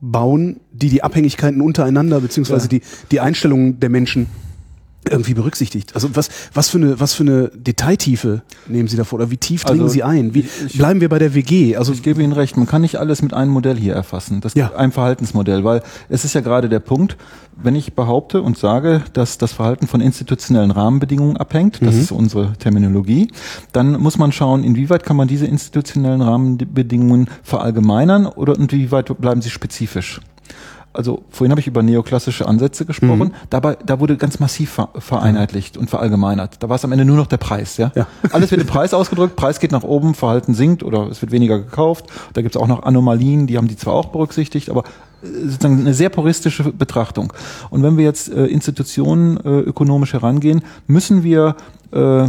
bauen, 0.01 0.61
die 0.73 0.89
die 0.89 1.03
Abhängigkeiten 1.03 1.61
untereinander 1.61 2.21
beziehungsweise 2.21 2.65
Ja. 2.65 2.69
die, 2.69 2.83
die 3.11 3.21
Einstellungen 3.21 3.81
der 3.81 3.91
Menschen 3.91 4.27
irgendwie 5.09 5.35
berücksichtigt. 5.35 5.95
Also 5.95 6.15
was, 6.15 6.29
was 6.55 6.69
für 6.69 6.79
eine, 6.79 7.01
was 7.01 7.15
für 7.15 7.23
eine 7.25 7.51
Detailtiefe 7.55 8.43
nehmen 8.67 8.89
Sie 8.89 8.97
davor 8.97 9.19
oder 9.21 9.31
wie 9.31 9.37
tief 9.37 9.65
dringen 9.65 9.81
Also 9.83 9.93
Sie 9.93 10.03
ein? 10.03 10.35
Wie, 10.35 10.41
ich- 10.67 10.79
bleiben 10.79 11.01
wir 11.01 11.09
bei 11.09 11.19
der 11.19 11.35
WG? 11.35 11.77
Also 11.77 11.93
Ich 11.93 12.03
gebe 12.03 12.23
Ihnen 12.23 12.33
recht, 12.33 12.57
man 12.57 12.67
kann 12.67 12.83
nicht 12.83 12.97
alles 12.97 13.23
mit 13.23 13.35
einem 13.35 13.51
Modell 13.51 13.77
hier 13.77 13.95
erfassen, 13.95 14.41
das 14.41 14.55
Ja. 14.55 14.75
ein 14.75 14.93
Verhaltensmodell, 14.93 15.65
weil 15.65 15.83
es 16.09 16.25
ist 16.25 16.35
ja 16.35 16.41
gerade 16.41 16.69
der 16.69 16.81
Punkt, 16.81 17.17
wenn 17.61 17.75
ich 17.75 17.95
behaupte 17.95 18.41
und 18.43 18.57
sage, 18.57 19.03
dass 19.15 19.37
das 19.39 19.53
Verhalten 19.53 19.89
von 19.89 20.01
institutionellen 20.01 20.71
Rahmenbedingungen 20.71 21.37
abhängt, 21.37 21.81
das 21.83 21.97
ist 21.97 22.13
unsere 22.13 22.53
Terminologie, 22.53 23.33
dann 23.73 24.01
muss 24.01 24.17
man 24.17 24.31
schauen, 24.31 24.63
inwieweit 24.63 25.03
kann 25.03 25.17
man 25.17 25.27
diese 25.27 25.47
institutionellen 25.47 26.23
Rahmenbedingungen 26.23 27.29
verallgemeinern 27.43 28.27
oder 28.27 28.57
inwieweit 28.57 29.07
bleiben 29.21 29.43
sie 29.43 29.51
spezifisch. 29.51 30.21
Also 30.93 31.23
vorhin 31.31 31.51
habe 31.51 31.61
ich 31.61 31.67
über 31.67 31.83
neoklassische 31.83 32.47
Ansätze 32.47 32.85
gesprochen. 32.85 33.35
Dabei, 33.51 33.77
da 33.85 34.01
wurde 34.01 34.17
ganz 34.17 34.41
massiv 34.41 34.71
ver 34.71 34.89
vereinheitlicht 34.99 35.77
und 35.77 35.91
verallgemeinert. 35.91 36.63
Da 36.63 36.69
war 36.69 36.77
es 36.77 36.85
am 36.85 36.93
Ende 36.93 37.05
nur 37.05 37.17
noch 37.17 37.27
der 37.27 37.37
Preis. 37.37 37.77
Ja? 37.77 37.93
Ja. 37.95 38.07
Alles 38.33 38.51
wird 38.51 38.63
im 38.63 38.67
Preis 38.67 38.95
ausgedrückt. 38.95 39.37
Preis 39.37 39.61
geht 39.61 39.71
nach 39.71 39.83
oben, 39.83 40.15
Verhalten 40.15 40.55
sinkt 40.55 40.83
oder 40.83 41.09
es 41.09 41.21
wird 41.21 41.31
weniger 41.31 41.59
gekauft. 41.59 42.07
Da 42.33 42.43
gibt 42.43 42.57
es 42.57 42.61
auch 42.61 42.67
noch 42.67 42.83
Anomalien, 42.83 43.47
die 43.47 43.59
haben 43.59 43.69
die 43.69 43.77
zwar 43.77 43.95
auch 43.95 44.07
berücksichtigt, 44.07 44.71
aber 44.71 44.85
äh, 45.23 45.27
sozusagen 45.45 45.81
eine 45.81 45.95
sehr 45.95 46.09
puristische 46.09 46.65
Betrachtung. 46.73 47.33
Und 47.71 47.83
wenn 47.83 47.97
wir 47.97 48.05
jetzt 48.05 48.33
äh, 48.33 48.47
Institutionen 48.47 49.37
äh, 49.37 49.49
ökonomisch 49.49 50.15
herangehen, 50.15 50.63
müssen 50.87 51.23
wir 51.23 51.55
äh, 51.91 52.25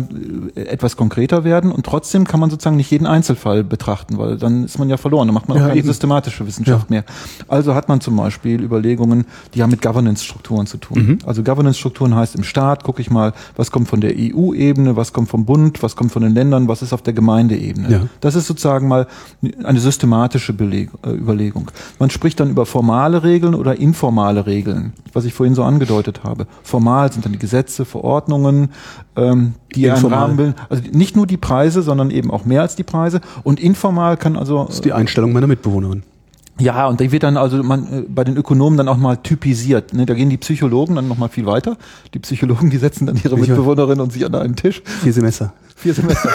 etwas 0.56 0.96
konkreter 0.96 1.44
werden 1.44 1.72
und 1.72 1.86
trotzdem 1.86 2.26
kann 2.26 2.40
man 2.40 2.50
sozusagen 2.50 2.78
nicht 2.78 2.92
jeden 2.92 3.06
Einzelfall 3.06 3.64
betrachten, 3.64 4.18
weil 4.18 4.38
dann 4.38 4.64
ist 4.64 4.80
man 4.80 4.90
ja 4.90 4.98
verloren, 4.98 5.28
dann 5.28 5.34
macht 5.34 5.50
man 5.50 5.58
auch 5.58 5.62
Ja, 5.62 5.68
keine 5.68 5.80
eben. 5.80 5.88
systematische 5.88 6.48
Wissenschaft 6.48 6.90
mehr. 6.90 7.04
Also 7.48 7.76
hat 7.76 7.90
man 7.90 8.00
zum 8.00 8.16
Beispiel 8.16 8.64
Überlegungen, 8.64 9.26
die 9.54 9.62
haben 9.62 9.72
mit 9.72 9.82
Governance-Strukturen 9.82 10.66
zu 10.66 10.78
tun. 10.78 11.06
Mhm. 11.06 11.18
Also 11.26 11.44
Governance-Strukturen 11.44 12.16
heißt 12.16 12.36
im 12.36 12.44
Staat, 12.44 12.84
gucke 12.84 13.02
ich 13.02 13.10
mal, 13.12 13.34
was 13.58 13.72
kommt 13.72 13.90
von 13.90 14.00
der 14.00 14.14
EU-Ebene, 14.16 14.96
was 14.96 15.12
kommt 15.14 15.30
vom 15.30 15.46
Bund, 15.46 15.84
was 15.84 15.96
kommt 15.96 16.12
von 16.12 16.22
den 16.22 16.34
Ländern, 16.34 16.68
was 16.68 16.82
ist 16.82 16.94
auf 16.94 17.02
der 17.02 17.14
Gemeindeebene. 17.14 17.92
Ja. 17.92 18.02
Das 18.22 18.36
ist 18.36 18.48
sozusagen 18.48 18.88
mal 18.88 19.08
eine 19.64 19.80
systematische 19.80 20.54
Beleg 20.54 20.90
äh, 21.06 21.10
Überlegung. 21.12 21.72
Man 22.00 22.10
spricht 22.10 22.40
dann 22.40 22.50
über 22.50 22.66
formale 22.66 23.24
Regeln 23.24 23.56
oder 23.56 23.78
informale 23.78 24.46
Regeln, 24.46 24.94
was 25.14 25.26
ich 25.26 25.34
vorhin 25.34 25.56
so 25.56 25.64
angedeutet 25.64 26.22
habe. 26.24 26.48
Formal 26.64 27.12
sind 27.12 27.26
dann 27.26 27.34
die 27.34 27.40
Gesetze, 27.40 27.84
Verordnungen, 27.86 28.70
ähm, 29.16 29.49
die 29.76 29.88
einen 29.88 29.96
Informal. 29.96 30.20
Rahmen 30.20 30.38
bilden. 30.38 30.56
Also 30.70 30.84
nicht 30.92 31.16
nur 31.16 31.28
die 31.28 31.38
Preise, 31.38 31.82
sondern 31.82 32.12
eben 32.12 32.32
auch 32.32 32.46
mehr 32.46 32.62
als 32.62 32.76
die 32.76 32.84
Preise. 32.84 33.22
Und 33.44 33.60
informal 33.60 34.18
kann 34.18 34.36
also 34.36 34.66
das 34.66 34.76
ist 34.76 34.86
die 34.86 34.94
Einstellung 34.94 35.34
meiner 35.34 35.48
Mitbewohnerin. 35.48 36.04
ja, 36.60 36.88
und 36.88 37.00
die 37.00 37.12
wird 37.12 37.24
dann 37.24 37.38
also 37.38 37.62
man 37.64 37.88
äh, 37.92 38.04
bei 38.08 38.24
den 38.24 38.38
Ökonomen 38.38 38.78
dann 38.78 38.88
auch 38.88 38.98
mal 38.98 39.18
typisiert. 39.18 39.94
Ne? 39.94 40.06
Da 40.06 40.14
gehen 40.14 40.30
die 40.30 40.38
Psychologen 40.38 40.96
dann 40.96 41.08
noch 41.08 41.18
mal 41.18 41.30
viel 41.30 41.46
weiter. 41.46 41.78
Die 42.14 42.20
Psychologen, 42.20 42.70
die 42.70 42.78
setzen 42.78 43.06
dann 43.06 43.20
ihre? 43.24 43.38
Mitbewohnerin 43.38 44.00
und 44.00 44.12
sie 44.14 44.26
an 44.26 44.36
einen 44.36 44.56
Tisch. 44.56 44.82
Vier 45.04 45.14
Semester. 45.14 45.54
Vier 45.80 45.94
Semester. 45.94 46.30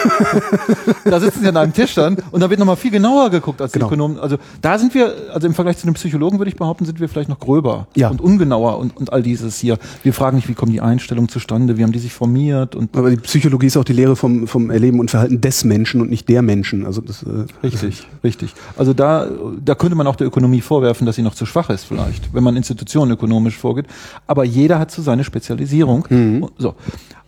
da 1.05 1.19
sitzen 1.19 1.41
sie 1.41 1.47
an 1.47 1.57
einem 1.57 1.73
Tisch 1.73 1.93
dann 1.93 2.17
und 2.31 2.41
da 2.41 2.49
wird 2.49 2.59
noch 2.59 2.65
mal 2.65 2.75
viel 2.75 2.91
genauer 2.91 3.29
geguckt 3.29 3.61
als 3.61 3.71
Genau. 3.71 3.85
die 3.85 3.93
Ökonomen. 3.93 4.19
Also 4.19 4.37
da 4.61 4.79
sind 4.79 4.93
wir, 4.95 5.13
also 5.33 5.45
im 5.47 5.53
Vergleich 5.53 5.77
zu 5.77 5.85
den 5.85 5.93
Psychologen 5.93 6.39
würde 6.39 6.49
ich 6.49 6.55
behaupten, 6.57 6.85
sind 6.85 6.99
wir 6.99 7.07
vielleicht 7.07 7.29
noch 7.29 7.39
gröber 7.39 7.87
Ja. 7.95 8.09
und 8.09 8.21
ungenauer 8.21 8.77
und, 8.79 8.97
und 8.97 9.13
all 9.13 9.21
dieses 9.21 9.57
hier. 9.59 9.77
Wir 10.03 10.13
fragen 10.13 10.35
nicht, 10.37 10.47
wie 10.49 10.53
kommen 10.55 10.71
die 10.71 10.81
Einstellungen 10.81 11.29
zustande, 11.29 11.77
wie 11.77 11.83
haben 11.83 11.91
die 11.91 11.99
sich 11.99 12.13
formiert 12.13 12.75
und 12.75 12.95
Aber 12.97 13.09
die 13.11 13.17
Psychologie 13.17 13.67
ist 13.67 13.77
auch 13.77 13.83
die 13.83 13.93
Lehre 13.93 14.15
vom, 14.15 14.47
vom 14.47 14.69
Erleben 14.71 14.99
und 14.99 15.11
Verhalten 15.11 15.41
des 15.41 15.63
Menschen 15.63 16.01
und 16.01 16.09
nicht 16.09 16.27
der 16.27 16.41
Menschen. 16.41 16.85
Also 16.85 17.01
das, 17.01 17.23
äh, 17.23 17.45
Richtig, 17.63 18.07
richtig. 18.23 18.53
Also 18.77 18.93
da, 18.93 19.27
da 19.63 19.75
könnte 19.75 19.95
man 19.95 20.07
auch 20.07 20.15
der 20.15 20.27
Ökonomie 20.27 20.61
vorwerfen, 20.61 21.05
dass 21.05 21.15
sie 21.17 21.21
noch 21.21 21.35
zu 21.35 21.45
schwach 21.45 21.69
ist 21.69 21.83
vielleicht, 21.85 22.33
wenn 22.33 22.43
man 22.43 22.55
Institutionen 22.55 23.11
ökonomisch 23.11 23.57
vorgeht. 23.57 23.85
Aber 24.27 24.43
jeder 24.43 24.79
hat 24.79 24.89
so 24.91 25.01
seine 25.01 25.23
Spezialisierung. 25.23 26.05
Mhm. 26.09 26.47
So. 26.57 26.75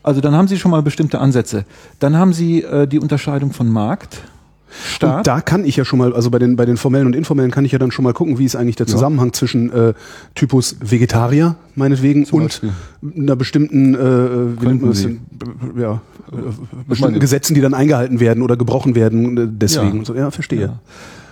Also 0.08 0.22
dann 0.22 0.34
haben 0.36 0.48
Sie 0.48 0.58
schon 0.58 0.72
mal 0.72 0.82
bestimmte 0.82 1.20
Ansätze. 1.20 1.65
Dann 2.00 2.15
haben 2.15 2.32
Sie 2.32 2.63
äh, 2.63 2.88
die 2.88 2.98
Unterscheidung 2.98 3.52
von 3.52 3.67
Markt, 3.67 4.22
Staat. 4.70 5.17
Und 5.17 5.28
da 5.28 5.41
kann 5.41 5.65
ich 5.65 5.76
ja 5.76 5.86
schon 5.86 6.00
mal, 6.00 6.13
also 6.13 6.30
bei 6.30 6.39
den, 6.39 6.56
bei 6.56 6.65
den 6.65 6.78
formellen 6.78 7.08
und 7.08 7.15
informellen 7.15 7.52
kann 7.52 7.65
ich 7.65 7.72
ja 7.72 7.80
dann 7.80 7.91
schon 7.91 8.04
mal 8.04 8.13
gucken, 8.13 8.38
wie 8.38 8.46
ist 8.46 8.56
eigentlich 8.56 8.76
der 8.76 8.86
Zusammenhang 8.86 9.34
zwischen 9.34 9.72
äh, 9.72 9.93
Typus 10.36 10.78
Vegetarier, 10.82 11.56
meinetwegen, 11.76 12.26
und 12.26 12.43
Beispiel. 12.43 12.72
einer 13.17 13.36
bestimmten, 13.36 13.96
äh, 13.96 14.62
wie 14.62 14.67
nennt 14.67 14.82
man 14.82 14.91
das 14.91 15.04
denn? 15.04 15.22
ja, 15.78 16.02
äh, 16.32 16.36
bestimmten 16.88 17.20
Gesetzen, 17.20 17.54
die 17.54 17.62
dann 17.62 17.74
eingehalten 17.74 18.20
werden 18.20 18.43
oder 18.43 18.58
gebrochen 18.58 18.93
werden, 18.93 19.38
äh, 19.38 19.48
deswegen. 19.50 20.00
Ja. 20.00 20.06
So, 20.06 20.15
ja, 20.15 20.32
verstehe. 20.32 20.62
Ja. 20.62 20.80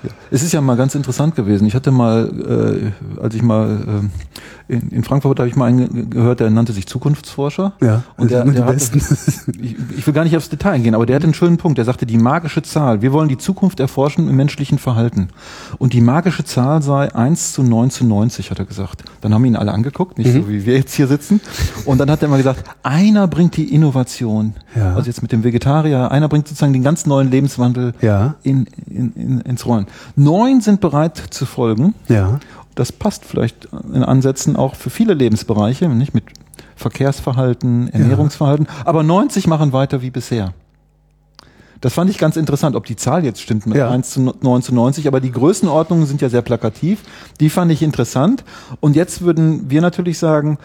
Ja. 0.04 0.10
Es 0.32 0.44
ist 0.44 0.54
ja 0.54 0.62
mal 0.62 0.78
ganz 0.78 0.96
interessant 0.96 1.36
gewesen. 1.36 1.66
Ich 1.68 1.76
hatte 1.76 1.92
mal, 1.92 2.92
äh, 3.18 3.22
als 3.22 3.36
ich 3.36 3.42
mal 3.42 4.04
äh, 4.65 4.65
in, 4.68 4.90
in 4.90 5.04
Frankfurt 5.04 5.40
habe 5.40 5.48
ich 5.50 5.56
mal 5.56 5.66
einen 5.66 5.94
ge- 5.94 6.06
gehört, 6.10 6.40
der 6.40 6.50
nannte 6.50 6.74
sich 6.74 6.88
Zukunftsforscher. 6.88 7.74
Ja, 7.82 8.04
und 8.18 8.32
der, 8.32 8.44
der 8.46 8.62
Besten. 8.64 8.98
ich, 9.62 9.76
ich 9.98 10.08
will 10.08 10.14
gar 10.14 10.24
nicht 10.24 10.36
aufs 10.36 10.50
Detail 10.50 10.72
eingehen, 10.72 10.96
aber 10.96 11.06
der 11.06 11.16
hat 11.18 11.24
einen 11.24 11.34
schönen 11.34 11.58
Punkt. 11.58 11.78
Der 11.78 11.86
sagte, 11.86 12.06
die 12.06 12.18
magische 12.18 12.62
Zahl. 12.64 13.02
Wir 13.02 13.14
wollen 13.14 13.30
die 13.30 13.38
Zukunft 13.38 13.80
erforschen 13.80 14.28
im 14.30 14.36
menschlichen 14.36 14.78
Verhalten. 14.80 15.28
Und 15.78 15.94
die 15.94 16.02
magische 16.02 16.44
Zahl 16.44 16.82
sei 16.82 17.14
1 17.14 17.54
zu 17.54 17.64
9 17.64 17.90
zu 17.92 18.06
90, 18.06 18.52
hat 18.52 18.60
er 18.60 18.66
gesagt. 18.66 19.04
Dann 19.22 19.34
haben 19.34 19.46
ihn 19.46 19.56
alle 19.56 19.72
angeguckt, 19.72 20.18
nicht 20.18 20.34
Mhm. 20.34 20.42
so 20.42 20.50
wie 20.50 20.66
wir 20.66 20.76
jetzt 20.78 20.94
hier 20.96 21.08
sitzen. 21.08 21.42
Und 21.86 22.00
dann 22.00 22.10
hat 22.10 22.22
er 22.22 22.28
mal 22.30 22.38
gesagt, 22.38 22.64
einer 22.84 23.28
bringt 23.28 23.58
die 23.58 23.74
Innovation. 23.74 24.54
Ja. 24.76 24.96
Also 24.96 25.08
jetzt 25.08 25.22
mit 25.22 25.32
dem 25.32 25.44
Vegetarier, 25.44 26.12
einer 26.12 26.28
bringt 26.28 26.48
sozusagen 26.48 26.74
den 26.74 26.84
ganz 26.84 27.06
neuen 27.06 27.30
Lebenswandel 27.30 27.94
Ja. 28.02 28.36
in, 28.44 28.68
in, 28.88 29.12
in, 29.14 29.42
ins 29.42 29.66
Rollen. 29.66 29.86
Neun 30.16 30.62
sind 30.62 30.82
bereit 30.82 31.22
zu 31.30 31.46
folgen. 31.46 31.94
Ja. 32.08 32.40
Das 32.76 32.92
passt 32.92 33.26
vielleicht 33.26 33.70
in 33.94 34.04
Ansätzen 34.04 34.56
auch 34.56 34.76
für 34.76 34.90
viele 34.90 35.14
Lebensbereiche, 35.14 35.88
nicht 35.90 36.14
mit 36.14 36.26
Verkehrsverhalten, 36.76 37.88
Ernährungsverhalten, 37.88 38.68
aber 38.84 39.02
90 39.02 39.48
machen 39.48 39.72
weiter 39.74 40.02
wie 40.02 40.12
bisher. 40.12 40.54
Das 41.82 41.94
fand 41.94 42.10
ich 42.10 42.18
ganz 42.18 42.36
interessant, 42.36 42.76
ob 42.76 42.86
die 42.86 42.96
Zahl 42.96 43.24
jetzt 43.24 43.42
stimmt 43.42 43.66
mit 43.68 43.78
Ja. 43.78 43.90
1 43.92 44.10
zu 44.10 44.22
9 44.22 44.62
zu 44.62 44.74
90, 44.74 45.08
aber 45.08 45.20
die 45.20 45.32
Größenordnungen 45.32 46.06
sind 46.06 46.22
ja 46.22 46.30
sehr 46.30 46.42
plakativ. 46.42 47.04
Die 47.40 47.50
fand 47.50 47.72
ich 47.72 47.82
interessant. 47.84 48.44
Und 48.80 48.96
jetzt 48.96 49.22
würden 49.22 49.70
wir 49.70 49.82
natürlich 49.82 50.18
sagen, 50.18 50.58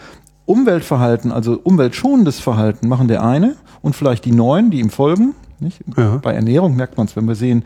Umweltverhalten, 0.45 1.31
also 1.31 1.59
umweltschonendes 1.63 2.39
Verhalten 2.39 2.87
machen 2.87 3.07
der 3.07 3.23
eine 3.23 3.55
und 3.81 3.95
vielleicht 3.95 4.25
die 4.25 4.31
neuen, 4.31 4.71
die 4.71 4.79
ihm 4.79 4.89
folgen. 4.89 5.35
Nicht? 5.59 5.81
Ja. 5.95 6.17
Bei 6.17 6.33
Ernährung 6.33 6.75
merkt 6.75 6.97
man 6.97 7.05
es, 7.05 7.15
wenn 7.15 7.27
wir 7.27 7.35
sehen, 7.35 7.63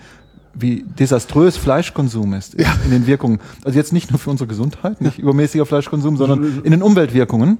wie 0.57 0.83
desaströs 0.97 1.57
Fleischkonsum 1.57 2.33
ist 2.33 2.59
Ja. 2.59 2.73
in 2.85 2.91
den 2.91 3.07
Wirkungen. 3.07 3.39
Also 3.63 3.77
jetzt 3.77 3.93
nicht 3.93 4.11
nur 4.11 4.19
für 4.19 4.29
unsere 4.29 4.47
Gesundheit, 4.47 5.01
nicht 5.01 5.19
übermäßiger 5.19 5.65
Fleischkonsum, 5.65 6.17
sondern 6.17 6.61
in 6.63 6.71
den 6.71 6.81
Umweltwirkungen. 6.81 7.57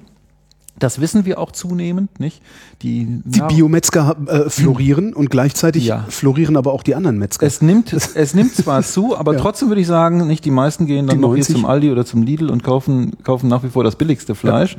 Das 0.78 1.00
wissen 1.00 1.24
wir 1.26 1.40
auch 1.40 1.54
zunehmend, 1.54 2.20
nicht? 2.20 2.42
Die, 2.82 3.22
Die 3.24 3.40
Biometzger 3.40 4.18
äh, 4.28 4.50
florieren 4.50 5.14
und 5.14 5.30
gleichzeitig 5.30 5.86
Ja. 5.86 6.04
florieren 6.10 6.58
aber 6.58 6.74
auch 6.74 6.84
die 6.84 6.96
anderen 6.96 7.18
Metzger. 7.18 7.48
Es 7.48 7.62
nimmt, 7.62 7.94
es 7.94 8.34
nimmt 8.34 8.54
zwar 8.54 8.84
zu, 8.84 9.18
aber 9.18 9.34
Ja. 9.36 9.40
trotzdem 9.40 9.70
würde 9.70 9.80
ich 9.80 9.88
sagen, 9.88 10.28
nicht 10.28 10.44
die 10.44 10.52
meisten 10.52 10.86
gehen 10.86 11.08
dann 11.08 11.16
Die 11.18 11.22
noch 11.22 11.30
hier 11.30 11.38
90. 11.44 11.56
zum 11.56 11.66
Aldi 11.66 11.92
oder 11.92 12.06
zum 12.06 12.24
Lidl 12.24 12.50
und 12.50 12.62
kaufen, 12.64 13.14
kaufen 13.24 13.48
nach 13.48 13.64
wie 13.64 13.70
vor 13.70 13.86
das 13.86 13.96
billigste 13.96 14.36
Fleisch. 14.36 14.76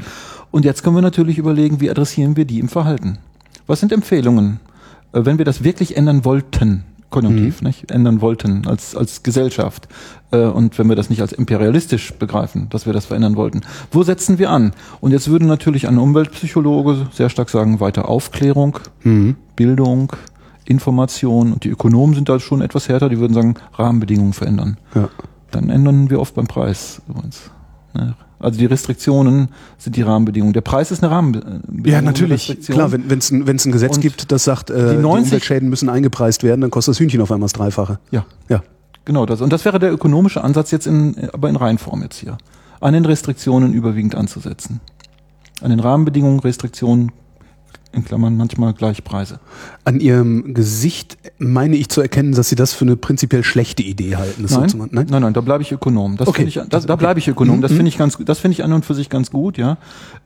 Und 0.51 0.67
jetzt 0.67 0.83
können 0.85 0.97
wir 0.97 1.03
natürlich 1.03 1.39
überlegen, 1.39 1.81
wie 1.81 1.91
adressieren 1.91 2.37
wir 2.37 2.45
die 2.45 2.59
im 2.61 2.69
Verhalten? 2.69 3.17
Was 3.67 3.81
sind 3.81 3.91
Empfehlungen, 3.91 4.61
äh, 5.15 5.25
wenn 5.25 5.39
wir 5.39 5.47
das 5.47 5.65
wirklich 5.65 5.97
ändern 5.97 6.27
wollten? 6.27 6.85
Konjunktiv, 7.11 7.63
nicht? 7.63 7.91
Ändern 7.91 8.21
wollten 8.21 8.67
als, 8.67 8.97
als 8.97 9.23
Gesellschaft. 9.23 9.89
Äh, 10.33 10.39
Und 10.39 10.79
wenn 10.79 10.89
wir 10.89 10.97
das 10.97 11.09
nicht 11.09 11.21
als 11.21 11.33
imperialistisch 11.33 12.13
begreifen, 12.15 12.69
dass 12.71 12.85
wir 12.87 12.93
das 12.93 13.07
verändern 13.07 13.37
wollten. 13.37 13.61
Wo 13.93 14.03
setzen 14.03 14.39
wir 14.39 14.51
an? 14.51 14.73
Und 15.01 15.13
jetzt 15.13 15.29
würde 15.29 15.47
natürlich 15.47 15.87
ein 15.89 15.99
Umweltpsychologe 15.99 17.07
sehr 17.13 17.29
stark 17.31 17.49
sagen, 17.51 17.79
weiter 17.81 18.09
Aufklärung, 18.09 18.79
Bildung, 19.55 20.13
Information 20.65 21.53
und 21.53 21.63
die 21.65 21.69
Ökonomen 21.71 22.15
sind 22.17 22.29
da 22.29 22.41
schon 22.41 22.61
etwas 22.61 22.89
härter, 22.89 23.09
die 23.09 23.19
würden 23.21 23.35
sagen, 23.35 23.55
Rahmenbedingungen 23.75 24.33
verändern. 24.33 24.77
Ja. 24.95 25.09
Dann 25.53 25.71
ändern 25.71 26.11
wir 26.11 26.21
oft 26.21 26.35
beim 26.35 26.49
Preis 26.49 27.01
übrigens. 27.09 27.51
Ne? 27.95 28.15
Also 28.39 28.59
die 28.59 28.67
Restriktionen 28.67 29.49
sind 29.79 29.97
die 29.97 30.03
Rahmenbedingungen. 30.03 30.53
Der 30.53 30.61
Preis 30.61 30.91
ist 30.91 31.03
eine 31.03 31.11
Rahmenbedingung. 31.11 31.85
Ja, 31.85 32.03
natürlich. 32.03 32.59
Klar, 32.67 32.93
wenn 32.93 33.19
es 33.19 33.31
ein, 33.31 33.47
wenn's 33.47 33.65
ein 33.65 33.73
Gesetz 33.73 33.97
Und 33.97 34.03
gibt, 34.03 34.31
das 34.31 34.45
sagt, 34.45 34.71
äh, 34.71 34.91
die 34.91 34.97
die, 34.97 35.03
90 35.03 35.27
Umweltschäden 35.33 35.69
müssen 35.69 35.89
eingepreist 35.89 36.43
werden, 36.43 36.61
dann 36.61 36.71
kostet 36.71 36.93
das 36.95 37.01
Hühnchen 37.01 37.21
auf 37.23 37.33
einmal 37.33 37.47
das 37.47 37.55
Dreifache. 37.55 37.99
Ja, 38.11 38.27
Ja. 38.49 38.63
genau 39.05 39.25
das. 39.25 39.41
Und 39.41 39.53
das 39.53 39.65
wäre 39.65 39.79
der 39.79 39.93
ökonomische 39.93 40.45
Ansatz 40.45 40.71
jetzt 40.71 40.87
in, 40.87 41.17
aber 41.33 41.49
in 41.49 41.57
Reihenform 41.57 42.03
jetzt 42.03 42.19
hier. 42.19 42.37
An 42.81 42.93
den 42.93 43.07
Restriktionen 43.07 43.73
überwiegend 43.73 44.15
anzusetzen. 44.15 44.81
An 45.63 45.71
den 45.71 45.81
Rahmenbedingungen, 45.81 46.41
Restriktionen, 46.41 47.13
in 47.97 48.05
Klammern 48.05 48.37
manchmal 48.37 48.73
Gleichpreise. 48.75 49.41
An 49.85 49.99
ihrem 50.01 50.55
Gesicht 50.55 51.17
meine 51.39 51.77
ich 51.77 51.89
zu 51.89 52.01
erkennen, 52.01 52.33
dass 52.33 52.49
sie 52.49 52.55
das 52.55 52.73
für 52.73 52.85
eine 52.85 52.97
prinzipiell 52.97 53.43
schlechte 53.43 53.83
Idee 53.83 54.17
halten. 54.17 54.43
Das 54.43 54.53
Nein, 54.53 54.69
zu 54.69 54.77
machen. 54.77 54.91
nein, 54.93 55.07
nein, 55.09 55.33
da 55.33 55.41
bleibe 55.41 55.63
ich 55.63 55.73
Ökonom. 55.73 56.17
Das 56.17 56.29
Okay. 56.29 56.45
ich, 56.45 56.61
da, 56.69 56.81
da 56.81 56.97
bleibe 56.97 57.19
ich 57.19 57.27
Ökonom. 57.29 57.63
Das 57.63 57.73
Mhm. 57.73 57.77
finde 57.77 57.89
ich 57.89 57.99
ganz, 57.99 58.17
das 58.25 58.39
finde 58.39 58.53
ich 58.53 58.63
an 58.65 58.73
und 58.73 58.85
für 58.85 58.95
sich 58.95 59.09
ganz 59.11 59.31
gut, 59.31 59.59
ja. 59.59 59.79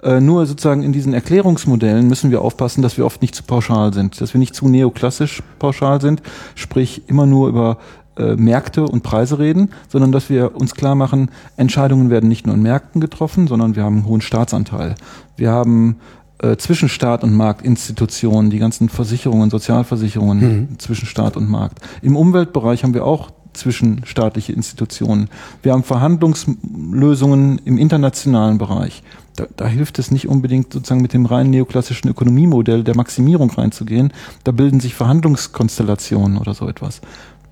Äh, 0.02 0.20
nur 0.20 0.44
sozusagen 0.46 0.83
in 0.83 0.92
diesen 0.92 1.14
Erklärungsmodellen 1.14 2.06
müssen 2.09 2.30
wir 2.30 2.42
aufpassen, 2.42 2.83
dass 2.83 2.98
wir 2.98 3.06
oft 3.06 3.22
nicht 3.22 3.35
zu 3.35 3.42
pauschal 3.44 3.92
sind, 3.94 4.20
dass 4.20 4.35
wir 4.35 4.38
nicht 4.38 4.54
zu 4.54 4.68
neoklassisch 4.68 5.42
pauschal 5.59 6.00
sind, 6.00 6.22
sprich 6.54 7.02
immer 7.06 7.26
nur 7.26 7.48
über 7.48 7.78
äh, 8.16 8.35
Märkte 8.35 8.85
und 8.85 9.02
Preise 9.02 9.38
reden, 9.38 9.70
sondern 9.88 10.11
dass 10.12 10.28
wir 10.28 10.56
uns 10.56 10.74
klar 10.74 10.94
machen, 10.96 11.30
Entscheidungen 11.56 12.11
werden 12.11 12.28
nicht 12.28 12.44
nur 12.46 12.56
in 12.56 12.62
Märkten 12.62 13.00
getroffen, 13.00 13.46
sondern 13.46 13.76
wir 13.76 13.85
haben 13.85 13.98
einen 13.98 14.06
hohen 14.06 14.20
Staatsanteil. 14.20 14.96
Wir 15.37 15.50
haben 15.52 15.96
äh, 16.42 16.57
zwischen 16.57 16.88
Staat 16.88 17.22
und 17.22 17.35
Markt 17.35 17.64
Institutionen, 17.64 18.50
die 18.50 18.59
ganzen 18.59 18.88
Versicherungen, 18.88 19.50
Sozialversicherungen 19.50 20.79
zwischen 20.79 21.07
Staat 21.07 21.37
und 21.37 21.48
Markt. 21.48 21.81
Im 22.03 22.16
Umweltbereich 22.16 22.83
haben 22.83 22.94
wir 22.94 23.05
auch 23.05 23.31
zwischenstaatliche 23.53 24.53
Institutionen. 24.53 25.29
Wir 25.62 25.72
haben 25.72 25.83
Verhandlungslösungen 25.83 27.61
im 27.64 27.79
internationalen 27.79 28.59
Bereich. 28.59 29.03
Da, 29.37 29.46
da 29.57 29.66
hilft 29.66 29.98
es 29.98 30.11
nicht 30.11 30.29
unbedingt 30.29 30.72
sozusagen 30.72 31.03
mit 31.03 31.12
dem 31.12 31.26
rein 31.26 31.50
neoklassischen 31.50 32.09
Ökonomiemodell 32.09 32.85
der 32.85 32.96
Maximierung 32.96 33.50
reinzugehen. 33.50 34.12
Da 34.44 34.53
bilden 34.53 34.81
sich 34.81 34.94
Verhandlungskonstellationen 34.94 36.38
oder 36.38 36.55
so 36.55 36.68
etwas. 36.68 37.00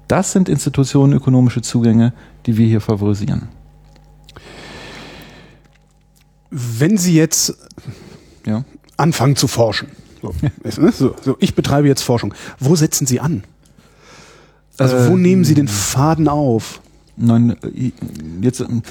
Das 0.07 0.33
sind 0.33 0.49
institutionenökonomische 0.49 1.63
Zugänge, 1.63 2.13
die 2.47 2.57
wir 2.57 2.67
hier 2.67 2.81
favorisieren. 2.81 3.49
Wenn 6.51 6.97
Sie 6.97 7.15
jetzt 7.15 7.59
Ja. 8.47 8.65
Anfangen 8.99 9.37
zu 9.37 9.49
forschen, 9.49 9.89
so, 10.21 10.35
ne? 10.43 10.93
so, 10.93 11.15
so, 11.23 11.37
ich 11.41 11.55
betreibe 11.55 11.89
jetzt 11.89 12.03
Forschung, 12.03 12.35
wo 12.59 12.77
setzen 12.77 13.07
Sie 13.07 13.21
an? 13.21 13.45
Also 14.77 14.97
wo 15.09 15.15
Ähm, 15.15 15.23
nehmen 15.23 15.45
Sie 15.45 15.55
den 15.55 15.69
Faden 15.69 16.29
auf? 16.29 16.81
Nein, 17.17 17.57
äh, 17.63 17.93
jetzt, 18.41 18.61
ähm, 18.61 18.83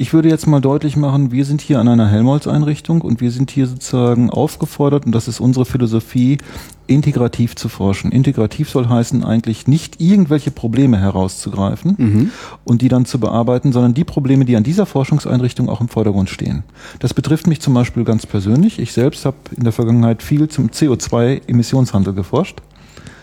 ich 0.00 0.12
würde 0.12 0.28
jetzt 0.28 0.46
mal 0.46 0.60
deutlich 0.60 0.96
machen, 0.96 1.32
wir 1.32 1.44
sind 1.44 1.60
hier 1.60 1.80
an 1.80 1.88
einer 1.88 2.06
Helmholtz-Einrichtung 2.06 3.00
und 3.00 3.20
wir 3.20 3.32
sind 3.32 3.50
hier 3.50 3.66
sozusagen 3.66 4.30
aufgefordert, 4.30 5.06
und 5.06 5.12
das 5.12 5.26
ist 5.26 5.40
unsere 5.40 5.64
Philosophie, 5.64 6.38
integrativ 6.86 7.56
zu 7.56 7.68
forschen. 7.68 8.12
Integrativ 8.12 8.70
soll 8.70 8.88
heißen, 8.88 9.24
eigentlich 9.24 9.66
nicht 9.66 10.00
irgendwelche 10.00 10.52
Probleme 10.52 10.98
herauszugreifen 10.98 12.30
und 12.64 12.80
die 12.80 12.88
dann 12.88 13.04
zu 13.04 13.18
bearbeiten, 13.18 13.72
sondern 13.72 13.92
die 13.92 14.04
Probleme, 14.04 14.44
die 14.44 14.56
an 14.56 14.62
dieser 14.62 14.86
Forschungseinrichtung 14.86 15.68
auch 15.68 15.80
im 15.80 15.88
Vordergrund 15.88 16.30
stehen. 16.30 16.62
Das 17.00 17.12
betrifft 17.12 17.48
mich 17.48 17.60
zum 17.60 17.74
Beispiel 17.74 18.04
ganz 18.04 18.24
persönlich. 18.24 18.78
Ich 18.78 18.92
selbst 18.92 19.26
habe 19.26 19.36
in 19.54 19.64
der 19.64 19.72
Vergangenheit 19.72 20.22
viel 20.22 20.48
zum 20.48 20.68
CO2-Emissionshandel 20.68 22.14
geforscht. 22.14 22.60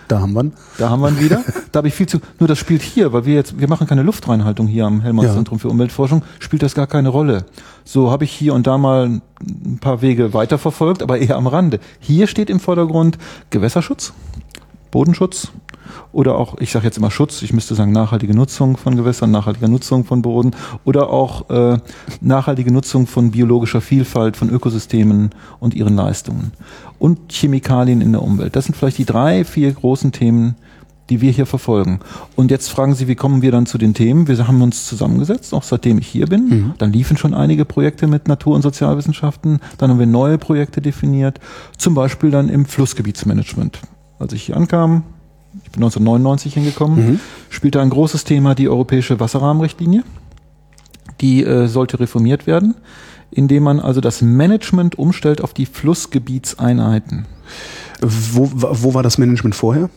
Da 0.07 0.19
haben 0.19 0.33
wir 0.33 0.43
ihn. 0.43 0.53
Da 0.77 0.89
haben 0.89 1.01
wir 1.01 1.09
ihn 1.09 1.19
wieder. 1.19 1.43
Da 1.71 1.79
habe 1.79 1.89
ich 1.89 1.93
viel 1.93 2.07
zu. 2.07 2.19
Nur 2.39 2.47
das 2.47 2.57
spielt 2.57 2.81
hier, 2.81 3.11
weil 3.11 3.25
wir 3.25 3.33
jetzt, 3.33 3.59
wir 3.59 3.67
machen 3.67 3.85
keine 3.85 4.01
Luftreinhaltung 4.01 4.65
hier 4.67 4.85
am 4.85 5.01
Helmholtz 5.01 5.29
Ja. 5.29 5.35
Zentrum 5.35 5.59
für 5.59 5.67
Umweltforschung, 5.67 6.23
spielt 6.39 6.63
das 6.63 6.73
gar 6.73 6.87
keine 6.87 7.09
Rolle. 7.09 7.45
So 7.83 8.11
habe 8.11 8.23
ich 8.23 8.31
hier 8.31 8.53
und 8.53 8.65
da 8.65 8.77
mal 8.77 9.21
ein 9.41 9.77
paar 9.81 10.01
Wege 10.01 10.33
weiterverfolgt, 10.33 11.03
aber 11.03 11.17
eher 11.17 11.35
am 11.35 11.47
Rande. 11.47 11.79
Hier 11.99 12.27
steht 12.27 12.49
im 12.49 12.61
Vordergrund 12.61 13.17
Gewässerschutz, 13.49 14.13
Bodenschutz 14.91 15.49
oder 16.15 16.38
auch, 16.38 16.56
ich 16.60 16.71
sage 16.71 16.86
jetzt 16.86 16.97
immer 16.97 17.12
Schutz, 17.12 17.41
ich 17.41 17.51
müsste 17.51 17.75
sagen 17.75 17.91
nachhaltige 17.91 18.34
Nutzung 18.34 18.78
von 18.78 18.95
Gewässern, 18.95 19.32
nachhaltige 19.32 19.67
Nutzung 19.67 20.06
von 20.06 20.21
Boden 20.21 20.51
oder 20.86 21.10
auch 21.10 21.49
äh, 21.49 21.78
nachhaltige 22.21 22.71
Nutzung 22.71 23.06
von 23.06 23.32
biologischer 23.32 23.82
Vielfalt, 23.82 24.38
von 24.38 24.49
Ökosystemen 24.49 25.32
und 25.60 25.73
ihren 25.73 25.97
Leistungen 25.97 26.54
und 26.99 27.34
Chemikalien 27.34 27.99
in 27.99 28.13
der 28.13 28.21
Umwelt. 28.21 28.56
Das 28.56 28.63
sind 28.63 28.75
vielleicht 28.75 28.97
die 28.97 29.06
drei, 29.06 29.43
vier 29.43 29.73
großen 29.73 30.13
Themen, 30.13 30.56
die 31.10 31.19
wir 31.19 31.32
hier 31.32 31.45
verfolgen. 31.45 31.99
Und 32.38 32.49
jetzt 32.49 32.69
fragen 32.69 32.95
Sie, 32.95 33.10
wie 33.10 33.15
kommen 33.15 33.41
wir 33.41 33.51
dann 33.51 33.65
zu 33.65 33.78
den 33.78 33.93
Themen? 33.93 34.30
Wir 34.30 34.47
haben 34.47 34.62
uns 34.62 34.86
zusammengesetzt, 34.86 35.54
auch 35.54 35.63
seitdem 35.63 35.97
ich 35.97 36.08
hier 36.08 36.28
bin. 36.28 36.73
Dann 36.78 36.93
liefen 36.93 37.17
schon 37.17 37.34
einige 37.34 37.65
Projekte 37.65 38.08
mit 38.08 38.30
Natur- 38.30 38.56
und 38.56 38.62
Sozialwissenschaften. 38.62 39.60
Dann 39.78 39.91
haben 39.91 39.99
wir 39.99 40.08
neue 40.08 40.38
Projekte 40.38 40.82
definiert, 40.82 41.41
zum 41.78 41.93
Beispiel 41.93 42.32
dann 42.32 42.47
im 42.47 42.65
Flussgebietsmanagement. 42.65 43.82
Als 44.17 44.32
ich 44.32 44.43
hier 44.43 44.56
ankam, 44.56 45.04
ich 45.63 45.71
bin 45.71 45.83
1999 45.83 46.53
hingekommen, 46.53 47.19
spielte 47.49 47.81
ein 47.81 47.89
großes 47.89 48.23
Thema 48.23 48.55
die 48.55 48.69
europäische 48.69 49.19
Wasserrahmenrichtlinie. 49.19 50.03
Die 51.21 51.43
äh, 51.43 51.67
sollte 51.67 51.99
reformiert 51.99 52.45
werden, 52.45 52.75
indem 53.31 53.63
man 53.63 53.79
also 53.79 54.01
das 54.01 54.21
Management 54.21 54.99
umstellt 54.99 55.41
auf 55.41 55.53
die 55.53 55.65
Flussgebietseinheiten. 55.65 57.25
Wo, 58.01 58.49
wo 58.53 58.93
war 58.93 59.03
das 59.03 59.17
Management 59.17 59.55
vorher? 59.55 59.89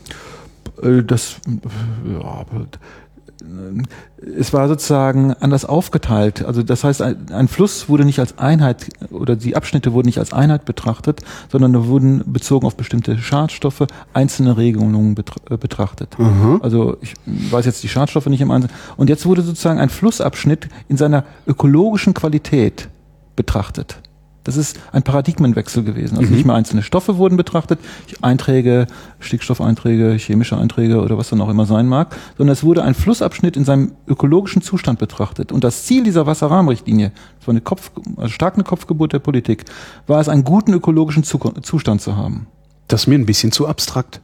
Äh, 0.82 1.02
Das, 1.02 1.40
äh, 1.46 2.12
ja, 2.12 2.44
es 4.38 4.53
war 4.53 4.68
sozusagen 4.68 5.33
anders 5.35 5.64
aufgeteilt. 5.64 6.44
Also 6.44 6.62
das 6.62 6.85
heißt, 6.85 7.03
ein, 7.03 7.31
ein 7.33 7.48
Fluss 7.48 7.88
wurde 7.88 8.05
nicht 8.05 8.18
als 8.18 8.38
Einheit 8.38 8.88
oder 9.11 9.37
die 9.37 9.57
Abschnitte 9.57 9.92
wurden 9.92 10.07
nicht 10.07 10.18
als 10.18 10.33
Einheit 10.33 10.64
betrachtet, 10.64 11.20
sondern 11.51 11.72
da 11.72 11.87
wurden 11.87 12.22
bezogen 12.27 12.66
auf 12.66 12.77
bestimmte 12.77 13.16
Schadstoffe 13.18 13.87
einzelne 14.12 14.57
Regelungen 14.57 15.16
äh, 15.51 15.57
betrachtet. 15.57 16.16
Also 16.62 16.96
ich 17.01 17.14
weiß 17.27 17.64
jetzt 17.66 17.83
die 17.83 17.88
Schadstoffe 17.88 18.27
nicht 18.27 18.40
im 18.40 18.51
Einzelnen. 18.51 18.74
Und 18.96 19.09
jetzt 19.09 19.24
wurde 19.24 19.42
sozusagen 19.42 19.79
ein 19.79 19.90
Flussabschnitt 19.90 20.68
in 20.88 20.96
seiner 20.96 21.24
ökologischen 21.46 22.14
Qualität 22.14 22.88
betrachtet. 23.37 24.01
Das 24.48 24.56
ist 24.56 24.80
ein 24.92 25.02
Paradigmenwechsel 25.02 25.84
gewesen. 25.84 26.16
Also 26.16 26.32
nicht 26.32 26.46
mehr 26.46 26.54
einzelne 26.54 26.82
Stoffe 26.82 27.18
wurden 27.18 27.37
betrachtet, 27.37 27.80
Einträge, 28.22 28.87
Stickstoffeinträge, 29.20 30.12
chemische 30.14 30.56
Einträge 30.56 31.02
oder 31.02 31.18
was 31.18 31.28
dann 31.28 31.42
auch 31.42 31.50
immer 31.50 31.66
sein 31.66 31.87
mag, 31.87 32.16
sondern 32.38 32.54
es 32.54 32.64
wurde 32.64 32.82
ein 32.82 32.94
Flussabschnitt 32.94 33.58
in 33.58 33.66
seinem 33.66 33.92
ökologischen 34.06 34.62
Zustand 34.62 34.98
betrachtet. 35.00 35.52
Und 35.52 35.64
das 35.64 35.84
Ziel 35.84 36.02
dieser 36.02 36.24
Wasserrahmenrichtlinie, 36.24 37.12
das 37.38 37.46
war 37.46 37.52
eine 37.52 37.61
Kopf, 37.61 37.90
also 38.16 38.30
stark 38.30 38.54
eine 38.54 38.64
Kopfgeburt 38.64 39.12
der 39.12 39.18
Politik, 39.18 39.66
war 40.06 40.18
es, 40.18 40.30
einen 40.30 40.44
guten 40.44 40.72
ökologischen 40.72 41.24
Zu 41.24 41.38
Zustand 41.61 42.00
zu 42.00 42.16
haben. 42.16 42.46
Das 42.87 43.02
ist 43.02 43.06
mir 43.06 43.18
ein 43.18 43.26
bisschen 43.26 43.52
zu 43.52 43.68
abstrakt. 43.68 44.22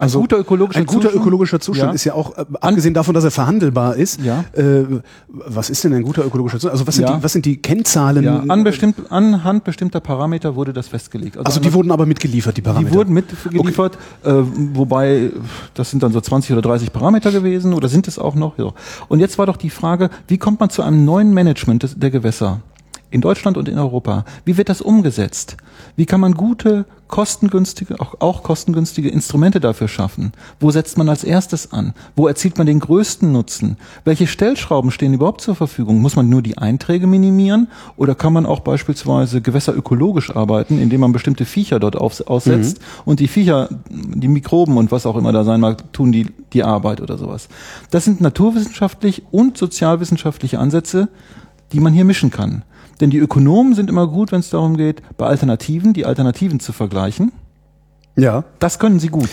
Also 0.00 0.18
ein 0.18 0.22
guter 0.22 0.38
ökologischer 0.38 0.78
ein 0.80 0.86
guter 0.86 1.00
Zustand? 1.02 1.20
ökologischer 1.20 1.60
Zustand 1.60 1.88
Ja. 1.90 1.94
ist 1.94 2.04
ja 2.04 2.14
auch, 2.14 2.38
äh, 2.38 2.44
abgesehen 2.60 2.94
davon, 2.94 3.14
dass 3.14 3.24
er 3.24 3.32
verhandelbar 3.32 3.96
ist, 3.96 4.20
Ja. 4.22 4.44
äh, 4.52 4.84
was 5.28 5.70
ist 5.70 5.82
denn 5.82 5.92
ein 5.92 6.02
guter 6.04 6.24
ökologischer 6.24 6.58
Zustand? 6.58 6.72
Also 6.72 6.86
was 6.86 6.94
sind, 6.94 7.08
Ja. 7.08 7.16
die, 7.16 7.22
was 7.24 7.32
sind 7.32 7.44
die 7.44 7.56
Kennzahlen? 7.56 8.22
Ja, 8.24 8.44
an 8.48 8.62
bestimmt, 8.62 9.10
anhand 9.10 9.64
bestimmter 9.64 9.98
Parameter 10.00 10.54
wurde 10.54 10.72
das 10.72 10.86
festgelegt. 10.88 11.36
also 11.36 11.58
die 11.60 11.72
wurden 11.72 11.90
aber 11.90 12.06
mitgeliefert, 12.06 12.56
die 12.56 12.62
Parameter. 12.62 12.90
Die 12.92 12.96
wurden 12.96 13.12
mitgeliefert, 13.12 13.98
äh, 14.24 14.32
wobei 14.74 15.30
das 15.74 15.90
sind 15.90 16.02
dann 16.02 16.12
so 16.12 16.20
20 16.20 16.52
oder 16.52 16.62
30 16.62 16.92
Parameter 16.92 17.32
gewesen 17.32 17.74
oder 17.74 17.88
sind 17.88 18.06
es 18.06 18.18
auch 18.20 18.36
noch? 18.36 18.56
Ja. 18.56 18.72
Und 19.08 19.18
jetzt 19.20 19.36
war 19.36 19.46
doch 19.46 19.56
die 19.56 19.70
Frage, 19.70 20.10
wie 20.28 20.38
kommt 20.38 20.60
man 20.60 20.70
zu 20.70 20.82
einem 20.82 21.04
neuen 21.04 21.34
Management 21.34 21.82
des, 21.82 21.98
der 21.98 22.10
Gewässer? 22.10 22.60
In 23.10 23.20
Deutschland 23.20 23.56
und 23.56 23.68
in 23.68 23.78
Europa. 23.78 24.24
Wie 24.44 24.56
wird 24.56 24.68
das 24.68 24.80
umgesetzt? 24.80 25.56
Wie 25.96 26.06
kann 26.06 26.20
man 26.20 26.34
gute, 26.34 26.84
kostengünstige, 27.08 27.98
auch, 28.00 28.20
auch 28.20 28.42
kostengünstige 28.42 29.08
Instrumente 29.08 29.60
dafür 29.60 29.88
schaffen? 29.88 30.32
Wo 30.60 30.70
setzt 30.70 30.98
man 30.98 31.08
als 31.08 31.24
erstes 31.24 31.72
an? 31.72 31.94
Wo 32.16 32.28
erzielt 32.28 32.58
man 32.58 32.66
den 32.66 32.80
größten 32.80 33.32
Nutzen? 33.32 33.78
Welche 34.04 34.26
Stellschrauben 34.26 34.90
stehen 34.90 35.14
überhaupt 35.14 35.40
zur 35.40 35.54
Verfügung? 35.54 36.00
Muss 36.00 36.16
man 36.16 36.28
nur 36.28 36.42
die 36.42 36.58
Einträge 36.58 37.06
minimieren 37.06 37.68
oder 37.96 38.14
kann 38.14 38.32
man 38.32 38.46
auch 38.46 38.60
beispielsweise 38.60 39.40
gewässerökologisch 39.40 40.34
arbeiten, 40.36 40.78
indem 40.78 41.00
man 41.00 41.12
bestimmte 41.12 41.46
Viecher 41.46 41.80
dort 41.80 41.96
auf, 41.96 42.20
aussetzt 42.28 42.78
mhm. 42.78 43.02
und 43.06 43.20
die 43.20 43.28
Viecher, 43.28 43.68
die 43.88 44.28
Mikroben 44.28 44.76
und 44.76 44.92
was 44.92 45.06
auch 45.06 45.16
immer 45.16 45.32
da 45.32 45.44
sein 45.44 45.60
mag, 45.60 45.92
tun 45.92 46.12
die, 46.12 46.26
die 46.52 46.62
Arbeit 46.62 47.00
oder 47.00 47.16
sowas. 47.16 47.48
Das 47.90 48.04
sind 48.04 48.20
naturwissenschaftlich 48.20 49.22
und 49.30 49.56
sozialwissenschaftliche 49.56 50.58
Ansätze, 50.58 51.08
die 51.72 51.80
man 51.80 51.92
hier 51.92 52.04
mischen 52.04 52.30
kann. 52.30 52.62
Denn 53.00 53.10
die 53.10 53.18
Ökonomen 53.18 53.74
sind 53.74 53.90
immer 53.90 54.06
gut, 54.06 54.32
wenn 54.32 54.40
es 54.40 54.50
darum 54.50 54.76
geht, 54.76 55.02
bei 55.16 55.26
Alternativen 55.26 55.92
die 55.92 56.06
Alternativen 56.06 56.60
zu 56.60 56.72
vergleichen. 56.72 57.32
Ja. 58.16 58.44
Das 58.58 58.78
können 58.78 58.98
sie 58.98 59.08
gut. 59.08 59.30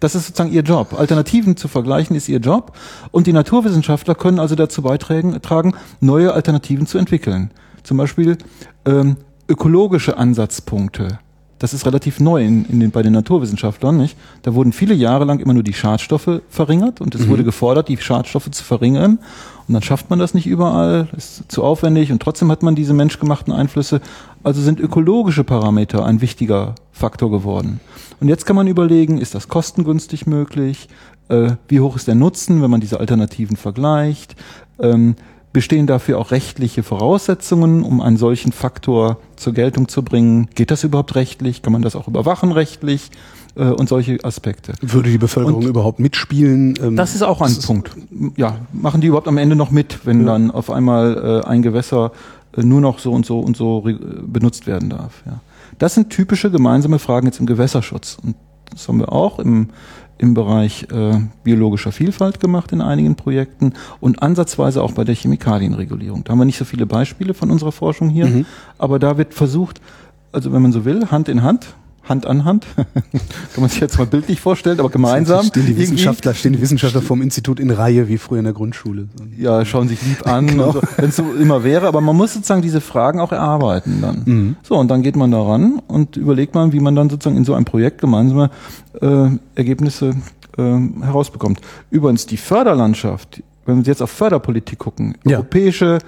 Das 0.00 0.14
ist 0.14 0.26
sozusagen 0.26 0.52
ihr 0.52 0.62
Job. 0.62 0.94
Alternativen 0.98 1.56
zu 1.56 1.68
vergleichen 1.68 2.16
ist 2.16 2.28
ihr 2.28 2.38
Job. 2.38 2.76
Und 3.12 3.26
die 3.26 3.32
Naturwissenschaftler 3.32 4.14
können 4.14 4.38
also 4.38 4.54
dazu 4.54 4.82
beitragen, 4.82 5.40
tragen, 5.40 5.74
neue 6.00 6.32
Alternativen 6.34 6.86
zu 6.86 6.98
entwickeln. 6.98 7.50
Zum 7.82 7.96
Beispiel 7.96 8.36
ähm, 8.84 9.16
ökologische 9.48 10.16
Ansatzpunkte. 10.18 11.18
Das 11.58 11.72
ist 11.72 11.86
relativ 11.86 12.20
neu 12.20 12.44
in, 12.44 12.66
in 12.66 12.80
den, 12.80 12.90
bei 12.90 13.02
den 13.02 13.14
Naturwissenschaftlern, 13.14 13.96
nicht? 13.96 14.16
Da 14.42 14.54
wurden 14.54 14.72
viele 14.72 14.94
Jahre 14.94 15.24
lang 15.24 15.40
immer 15.40 15.54
nur 15.54 15.62
die 15.62 15.72
Schadstoffe 15.72 16.42
verringert 16.50 17.00
und 17.00 17.14
es 17.14 17.22
mhm. 17.22 17.30
wurde 17.30 17.44
gefordert, 17.44 17.88
die 17.88 17.96
Schadstoffe 17.96 18.50
zu 18.50 18.62
verringern. 18.62 19.18
Und 19.66 19.72
dann 19.74 19.82
schafft 19.82 20.10
man 20.10 20.18
das 20.18 20.34
nicht 20.34 20.46
überall, 20.46 21.08
ist 21.16 21.50
zu 21.50 21.64
aufwendig 21.64 22.12
und 22.12 22.22
trotzdem 22.22 22.50
hat 22.50 22.62
man 22.62 22.74
diese 22.74 22.92
menschgemachten 22.92 23.52
Einflüsse. 23.52 24.00
Also 24.42 24.60
sind 24.60 24.80
ökologische 24.80 25.44
Parameter 25.44 26.04
ein 26.04 26.20
wichtiger 26.20 26.74
Faktor 26.92 27.30
geworden. 27.30 27.80
Und 28.20 28.28
jetzt 28.28 28.46
kann 28.46 28.56
man 28.56 28.66
überlegen, 28.66 29.18
ist 29.18 29.34
das 29.34 29.48
kostengünstig 29.48 30.26
möglich? 30.26 30.88
Äh, 31.28 31.52
wie 31.68 31.80
hoch 31.80 31.96
ist 31.96 32.06
der 32.06 32.14
Nutzen, 32.14 32.62
wenn 32.62 32.70
man 32.70 32.80
diese 32.80 33.00
Alternativen 33.00 33.56
vergleicht? 33.56 34.36
Ähm, 34.78 35.16
bestehen 35.52 35.86
dafür 35.86 36.18
auch 36.18 36.30
rechtliche 36.30 36.82
Voraussetzungen, 36.82 37.82
um 37.82 38.00
einen 38.00 38.16
solchen 38.16 38.52
Faktor 38.52 39.18
zur 39.36 39.54
Geltung 39.54 39.88
zu 39.88 40.02
bringen? 40.02 40.48
Geht 40.54 40.70
das 40.70 40.84
überhaupt 40.84 41.14
rechtlich? 41.14 41.62
Kann 41.62 41.72
man 41.72 41.82
das 41.82 41.96
auch 41.96 42.08
überwachen 42.08 42.52
rechtlich? 42.52 43.10
äh, 43.56 43.64
und 43.64 43.88
solche 43.88 44.22
Aspekte. 44.22 44.74
Würde 44.80 45.10
die 45.10 45.18
Bevölkerung 45.18 45.62
und 45.62 45.68
überhaupt 45.68 45.98
mitspielen? 45.98 46.74
Ähm, 46.82 46.96
das 46.96 47.14
ist 47.14 47.22
auch 47.22 47.40
ein 47.40 47.54
Punkt. 47.60 47.90
Ja, 48.36 48.58
machen 48.72 49.00
die 49.00 49.08
überhaupt 49.08 49.28
am 49.28 49.38
Ende 49.38 49.56
noch 49.56 49.70
mit, 49.70 50.04
wenn 50.04 50.20
ja. 50.20 50.26
dann 50.26 50.50
auf 50.50 50.70
einmal 50.70 51.42
äh, 51.44 51.48
ein 51.48 51.62
Gewässer 51.62 52.12
äh, 52.56 52.62
nur 52.62 52.80
noch 52.80 52.98
so 52.98 53.12
und 53.12 53.26
so 53.26 53.40
und 53.40 53.56
so 53.56 53.88
benutzt 54.26 54.66
werden 54.66 54.90
darf? 54.90 55.22
Ja. 55.26 55.40
Das 55.78 55.94
sind 55.94 56.10
typische 56.10 56.50
gemeinsame 56.50 56.98
Fragen 56.98 57.26
jetzt 57.26 57.40
im 57.40 57.46
Gewässerschutz. 57.46 58.18
Und 58.22 58.36
das 58.70 58.88
haben 58.88 58.98
wir 58.98 59.12
auch 59.12 59.38
im, 59.38 59.70
im 60.18 60.34
Bereich 60.34 60.86
äh, 60.90 61.20
biologischer 61.44 61.92
Vielfalt 61.92 62.40
gemacht 62.40 62.72
in 62.72 62.80
einigen 62.80 63.16
Projekten 63.16 63.74
und 64.00 64.22
ansatzweise 64.22 64.82
auch 64.82 64.92
bei 64.92 65.04
der 65.04 65.14
Chemikalienregulierung. 65.14 66.24
Da 66.24 66.32
haben 66.32 66.38
wir 66.38 66.44
nicht 66.44 66.58
so 66.58 66.64
viele 66.64 66.86
Beispiele 66.86 67.34
von 67.34 67.50
unserer 67.50 67.72
Forschung 67.72 68.08
hier, 68.08 68.26
mhm. 68.26 68.46
aber 68.78 68.98
da 68.98 69.18
wird 69.18 69.34
versucht, 69.34 69.80
also 70.32 70.52
wenn 70.52 70.62
man 70.62 70.72
so 70.72 70.84
will, 70.84 71.10
Hand 71.10 71.28
in 71.28 71.42
Hand, 71.42 71.74
Hand 72.08 72.26
an 72.26 72.44
Hand. 72.44 72.66
Kann 72.76 73.60
man 73.60 73.68
sich 73.68 73.80
jetzt 73.80 73.98
mal 73.98 74.06
bildlich 74.06 74.40
vorstellen, 74.40 74.78
aber 74.80 74.90
gemeinsam. 74.90 75.46
Stehen 75.46 75.66
die 75.66 75.76
Wissenschaftler, 75.76 76.34
stehen 76.34 76.52
die 76.52 76.60
Wissenschaftler 76.60 77.02
vom 77.02 77.22
Institut 77.22 77.60
in 77.60 77.70
Reihe, 77.70 78.08
wie 78.08 78.18
früher 78.18 78.38
in 78.38 78.44
der 78.44 78.54
Grundschule. 78.54 79.08
Ja, 79.36 79.64
schauen 79.64 79.88
sich 79.88 80.02
lieb 80.02 80.26
an, 80.26 80.46
genau. 80.46 80.72
so, 80.72 80.80
wenn 80.96 81.08
es 81.10 81.16
so 81.16 81.32
immer 81.32 81.64
wäre. 81.64 81.86
Aber 81.86 82.00
man 82.00 82.16
muss 82.16 82.34
sozusagen 82.34 82.62
diese 82.62 82.80
Fragen 82.80 83.20
auch 83.20 83.32
erarbeiten 83.32 84.00
dann. 84.00 84.22
Mhm. 84.24 84.56
So, 84.62 84.76
und 84.76 84.88
dann 84.88 85.02
geht 85.02 85.16
man 85.16 85.30
daran 85.30 85.80
und 85.86 86.16
überlegt 86.16 86.54
man, 86.54 86.72
wie 86.72 86.80
man 86.80 86.94
dann 86.94 87.10
sozusagen 87.10 87.36
in 87.36 87.44
so 87.44 87.54
einem 87.54 87.64
Projekt 87.64 88.00
gemeinsame 88.00 88.50
äh, 89.00 89.28
Ergebnisse 89.54 90.14
äh, 90.56 90.62
herausbekommt. 91.02 91.60
Übrigens, 91.90 92.26
die 92.26 92.36
Förderlandschaft, 92.36 93.42
wenn 93.64 93.78
wir 93.78 93.84
jetzt 93.84 94.02
auf 94.02 94.10
Förderpolitik 94.10 94.78
gucken, 94.78 95.16
ja. 95.24 95.38
europäische 95.38 95.98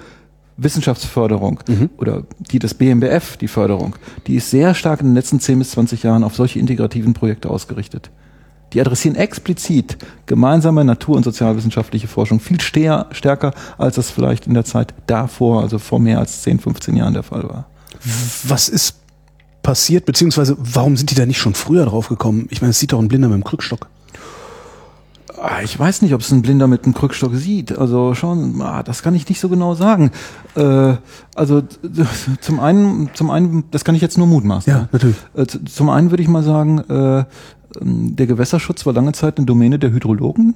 Wissenschaftsförderung 0.58 1.60
mhm. 1.66 1.90
oder 1.96 2.24
die 2.50 2.58
des 2.58 2.74
BMBF, 2.74 3.36
die 3.36 3.48
Förderung, 3.48 3.96
die 4.26 4.34
ist 4.34 4.50
sehr 4.50 4.74
stark 4.74 5.00
in 5.00 5.06
den 5.06 5.14
letzten 5.14 5.40
10 5.40 5.60
bis 5.60 5.70
20 5.70 6.02
Jahren 6.02 6.24
auf 6.24 6.34
solche 6.34 6.58
integrativen 6.58 7.14
Projekte 7.14 7.48
ausgerichtet. 7.48 8.10
Die 8.72 8.80
adressieren 8.80 9.16
explizit 9.16 9.96
gemeinsame 10.26 10.84
natur- 10.84 11.16
und 11.16 11.22
sozialwissenschaftliche 11.22 12.08
Forschung 12.08 12.38
viel 12.38 12.60
stärker, 12.60 13.54
als 13.78 13.94
das 13.94 14.10
vielleicht 14.10 14.46
in 14.46 14.52
der 14.52 14.64
Zeit 14.64 14.92
davor, 15.06 15.62
also 15.62 15.78
vor 15.78 16.00
mehr 16.00 16.18
als 16.18 16.42
10, 16.42 16.58
15 16.58 16.96
Jahren 16.96 17.14
der 17.14 17.22
Fall 17.22 17.44
war. 17.44 17.66
Was 18.44 18.68
ist 18.68 18.96
passiert, 19.62 20.04
beziehungsweise 20.04 20.56
warum 20.58 20.96
sind 20.96 21.10
die 21.10 21.14
da 21.14 21.24
nicht 21.24 21.38
schon 21.38 21.54
früher 21.54 21.86
drauf 21.86 22.08
gekommen? 22.08 22.46
Ich 22.50 22.60
meine, 22.60 22.72
es 22.72 22.78
sieht 22.78 22.92
doch 22.92 22.98
ein 22.98 23.08
Blinder 23.08 23.28
mit 23.28 23.36
dem 23.36 23.44
Krückstock. 23.44 23.88
Ah, 25.40 25.62
ich 25.62 25.78
weiß 25.78 26.02
nicht, 26.02 26.14
ob 26.14 26.20
es 26.20 26.30
ein 26.30 26.42
Blinder 26.42 26.66
mit 26.66 26.84
einem 26.84 26.94
Krückstock 26.94 27.34
sieht. 27.34 27.76
Also 27.76 28.14
schon, 28.14 28.60
ah, 28.62 28.82
das 28.82 29.02
kann 29.02 29.14
ich 29.14 29.28
nicht 29.28 29.40
so 29.40 29.48
genau 29.48 29.74
sagen. 29.74 30.10
Äh, 30.56 30.94
also 31.34 31.62
zum 32.40 32.60
einen, 32.60 33.10
zum 33.14 33.30
einen, 33.30 33.64
das 33.70 33.84
kann 33.84 33.94
ich 33.94 34.02
jetzt 34.02 34.18
nur 34.18 34.26
mutmaßen. 34.26 34.72
Ja, 34.72 34.88
natürlich. 34.92 35.16
Äh, 35.34 35.46
zum 35.46 35.90
einen 35.90 36.10
würde 36.10 36.22
ich 36.22 36.28
mal 36.28 36.42
sagen, 36.42 36.78
äh, 36.88 37.24
der 37.80 38.26
Gewässerschutz 38.26 38.86
war 38.86 38.92
lange 38.92 39.12
Zeit 39.12 39.38
eine 39.38 39.46
Domäne 39.46 39.78
der 39.78 39.92
Hydrologen. 39.92 40.54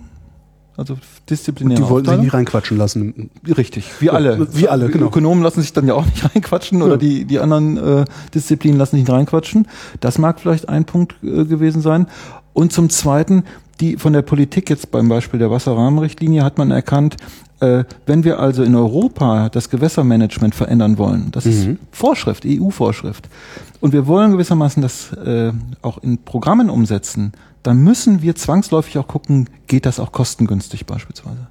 Also 0.76 0.96
disziplinär. 1.28 1.76
die 1.76 1.88
wollten 1.88 2.08
sich 2.08 2.18
nicht 2.18 2.34
reinquatschen 2.34 2.78
lassen. 2.78 3.30
Richtig, 3.46 3.90
wie 4.00 4.08
alle. 4.08 4.48
Wie 4.54 4.68
alle, 4.68 4.88
genau. 4.88 5.06
Ökonomen 5.06 5.42
lassen 5.42 5.60
sich 5.60 5.74
dann 5.74 5.86
ja 5.86 5.94
auch 5.94 6.06
nicht 6.06 6.24
reinquatschen 6.34 6.78
ja. 6.78 6.86
oder 6.86 6.96
die, 6.96 7.26
die 7.26 7.40
anderen 7.40 7.76
äh, 7.76 8.04
Disziplinen 8.34 8.78
lassen 8.78 8.96
sich 8.96 9.04
nicht 9.04 9.12
reinquatschen. 9.12 9.68
Das 10.00 10.18
mag 10.18 10.40
vielleicht 10.40 10.68
ein 10.70 10.86
Punkt 10.86 11.14
äh, 11.22 11.44
gewesen 11.44 11.82
sein. 11.82 12.06
Und 12.54 12.72
zum 12.72 12.88
Zweiten, 12.88 13.44
die 13.82 13.96
von 13.96 14.12
der 14.12 14.22
Politik 14.22 14.70
jetzt 14.70 14.90
beim 14.90 15.08
Beispiel 15.08 15.40
der 15.40 15.50
Wasserrahmenrichtlinie 15.50 16.44
hat 16.44 16.56
man 16.56 16.70
erkannt, 16.70 17.16
äh, 17.60 17.84
wenn 18.06 18.24
wir 18.24 18.38
also 18.38 18.62
in 18.62 18.74
Europa 18.74 19.48
das 19.48 19.70
Gewässermanagement 19.70 20.54
verändern 20.54 20.98
wollen, 20.98 21.30
das 21.32 21.44
mhm. 21.44 21.50
ist 21.50 21.68
Vorschrift, 21.90 22.44
EU-Vorschrift, 22.46 23.28
und 23.80 23.92
wir 23.92 24.06
wollen 24.06 24.30
gewissermaßen 24.30 24.82
das 24.82 25.12
äh, 25.12 25.52
auch 25.82 25.98
in 25.98 26.18
Programmen 26.18 26.70
umsetzen, 26.70 27.32
dann 27.64 27.78
müssen 27.78 28.22
wir 28.22 28.36
zwangsläufig 28.36 28.98
auch 28.98 29.08
gucken, 29.08 29.50
geht 29.66 29.84
das 29.84 29.98
auch 29.98 30.12
kostengünstig 30.12 30.86
beispielsweise? 30.86 31.48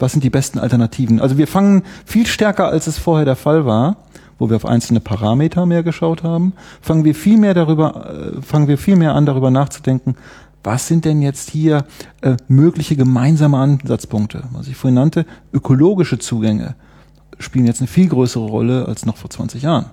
Was 0.00 0.12
sind 0.12 0.24
die 0.24 0.30
besten 0.30 0.58
Alternativen? 0.58 1.20
Also 1.20 1.38
wir 1.38 1.46
fangen 1.46 1.82
viel 2.04 2.26
stärker, 2.26 2.68
als 2.68 2.88
es 2.88 2.98
vorher 2.98 3.24
der 3.24 3.36
Fall 3.36 3.64
war, 3.64 3.98
wo 4.38 4.50
wir 4.50 4.56
auf 4.56 4.66
einzelne 4.66 4.98
Parameter 4.98 5.66
mehr 5.66 5.84
geschaut 5.84 6.24
haben, 6.24 6.54
fangen 6.80 7.04
wir 7.04 7.14
viel 7.14 7.38
mehr 7.38 7.54
darüber, 7.54 8.34
äh, 8.36 8.42
fangen 8.42 8.66
wir 8.66 8.78
viel 8.78 8.96
mehr 8.96 9.14
an, 9.14 9.26
darüber 9.26 9.52
nachzudenken, 9.52 10.16
was 10.64 10.86
sind 10.86 11.04
denn 11.04 11.22
jetzt 11.22 11.50
hier 11.50 11.84
äh, 12.20 12.36
mögliche 12.48 12.96
gemeinsame 12.96 13.58
Ansatzpunkte? 13.58 14.44
Was 14.52 14.68
ich 14.68 14.76
vorhin 14.76 14.94
nannte, 14.94 15.26
ökologische 15.52 16.18
Zugänge 16.18 16.74
spielen 17.38 17.66
jetzt 17.66 17.80
eine 17.80 17.88
viel 17.88 18.08
größere 18.08 18.44
Rolle 18.44 18.86
als 18.86 19.04
noch 19.04 19.16
vor 19.16 19.30
20 19.30 19.62
Jahren. 19.62 19.86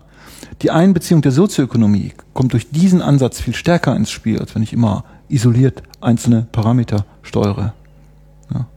Die 0.61 0.71
Einbeziehung 0.71 1.21
der 1.21 1.31
Sozioökonomie 1.31 2.13
kommt 2.33 2.53
durch 2.53 2.69
diesen 2.69 3.01
Ansatz 3.01 3.41
viel 3.41 3.55
stärker 3.55 3.95
ins 3.95 4.11
Spiel, 4.11 4.39
als 4.39 4.55
wenn 4.55 4.63
ich 4.63 4.73
immer 4.73 5.03
isoliert 5.27 5.83
einzelne 6.01 6.47
Parameter 6.51 7.05
steuere. 7.21 7.73
Ja. 8.53 8.67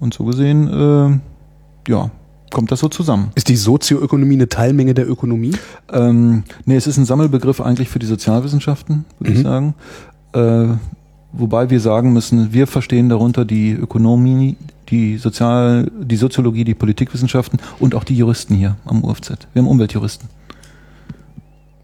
Und 0.00 0.14
so 0.14 0.24
gesehen, 0.24 0.68
äh, 0.68 1.90
ja, 1.90 2.10
kommt 2.52 2.72
das 2.72 2.80
so 2.80 2.88
zusammen. 2.88 3.30
Ist 3.34 3.48
die 3.48 3.56
Sozioökonomie 3.56 4.34
eine 4.34 4.48
Teilmenge 4.48 4.94
der 4.94 5.08
Ökonomie? 5.08 5.54
Ähm, 5.92 6.44
nee, 6.64 6.76
es 6.76 6.86
ist 6.86 6.96
ein 6.96 7.04
Sammelbegriff 7.04 7.60
eigentlich 7.60 7.88
für 7.88 7.98
die 7.98 8.06
Sozialwissenschaften, 8.06 9.04
würde 9.18 9.32
mhm. 9.32 9.36
ich 9.36 9.42
sagen. 9.42 9.74
Äh, 10.32 10.76
wobei 11.38 11.70
wir 11.70 11.80
sagen 11.80 12.12
müssen, 12.12 12.52
wir 12.52 12.66
verstehen 12.66 13.08
darunter 13.08 13.44
die 13.44 13.72
Ökonomie, 13.72 14.56
die 14.88 15.18
Sozial, 15.18 15.90
die 16.00 16.16
Soziologie, 16.16 16.64
die 16.64 16.74
Politikwissenschaften 16.74 17.60
und 17.78 17.94
auch 17.94 18.04
die 18.04 18.16
Juristen 18.16 18.54
hier 18.54 18.76
am 18.84 19.04
UFZ. 19.04 19.48
Wir 19.52 19.62
haben 19.62 19.68
Umweltjuristen. 19.68 20.28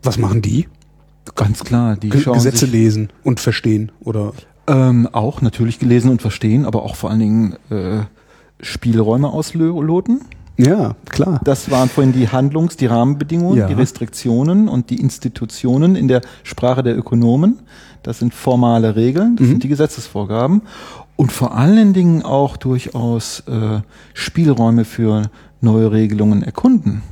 Was 0.02 0.18
machen 0.18 0.42
die? 0.42 0.68
Ganz 1.36 1.62
klar, 1.64 1.96
die 1.96 2.10
G 2.10 2.20
schauen 2.20 2.34
Gesetze 2.34 2.66
lesen 2.66 3.10
und 3.22 3.38
verstehen 3.38 3.92
oder 4.00 4.32
ähm, 4.66 5.08
auch 5.12 5.40
natürlich 5.40 5.78
gelesen 5.78 6.10
und 6.10 6.20
verstehen, 6.20 6.64
aber 6.64 6.82
auch 6.82 6.96
vor 6.96 7.10
allen 7.10 7.20
Dingen 7.20 7.56
äh, 7.70 8.00
Spielräume 8.60 9.28
ausloten. 9.28 10.20
Ja, 10.66 10.94
klar. 11.08 11.40
Das 11.44 11.70
waren 11.70 11.88
vorhin 11.88 12.12
die 12.12 12.28
Handlungs-, 12.28 12.76
die 12.76 12.86
Rahmenbedingungen, 12.86 13.58
ja. 13.58 13.66
die 13.66 13.74
Restriktionen 13.74 14.68
und 14.68 14.90
die 14.90 15.00
Institutionen 15.00 15.96
in 15.96 16.08
der 16.08 16.20
Sprache 16.44 16.82
der 16.82 16.96
Ökonomen. 16.96 17.60
Das 18.02 18.18
sind 18.18 18.34
formale 18.34 18.96
Regeln, 18.96 19.36
das 19.36 19.46
mhm. 19.46 19.50
sind 19.50 19.64
die 19.64 19.68
Gesetzesvorgaben. 19.68 20.62
Und 21.16 21.32
vor 21.32 21.56
allen 21.56 21.92
Dingen 21.92 22.22
auch 22.22 22.56
durchaus 22.56 23.40
äh, 23.40 23.80
Spielräume 24.14 24.84
für 24.84 25.30
neue 25.60 25.92
Regelungen 25.92 26.42
erkunden. 26.42 27.02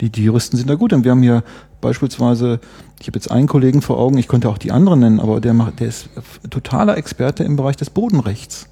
Die, 0.00 0.10
die 0.10 0.24
Juristen 0.24 0.56
sind 0.56 0.68
da 0.68 0.74
gut 0.74 0.92
und 0.92 1.04
wir 1.04 1.10
haben 1.10 1.22
hier 1.22 1.42
beispielsweise, 1.80 2.60
ich 3.00 3.06
habe 3.06 3.18
jetzt 3.18 3.30
einen 3.30 3.46
Kollegen 3.46 3.82
vor 3.82 3.98
Augen, 3.98 4.18
ich 4.18 4.28
könnte 4.28 4.48
auch 4.48 4.58
die 4.58 4.72
anderen 4.72 5.00
nennen, 5.00 5.20
aber 5.20 5.40
der 5.40 5.54
macht, 5.54 5.80
der 5.80 5.88
ist 5.88 6.08
totaler 6.50 6.96
Experte 6.96 7.44
im 7.44 7.56
Bereich 7.56 7.76
des 7.76 7.90
Bodenrechts. 7.90 8.68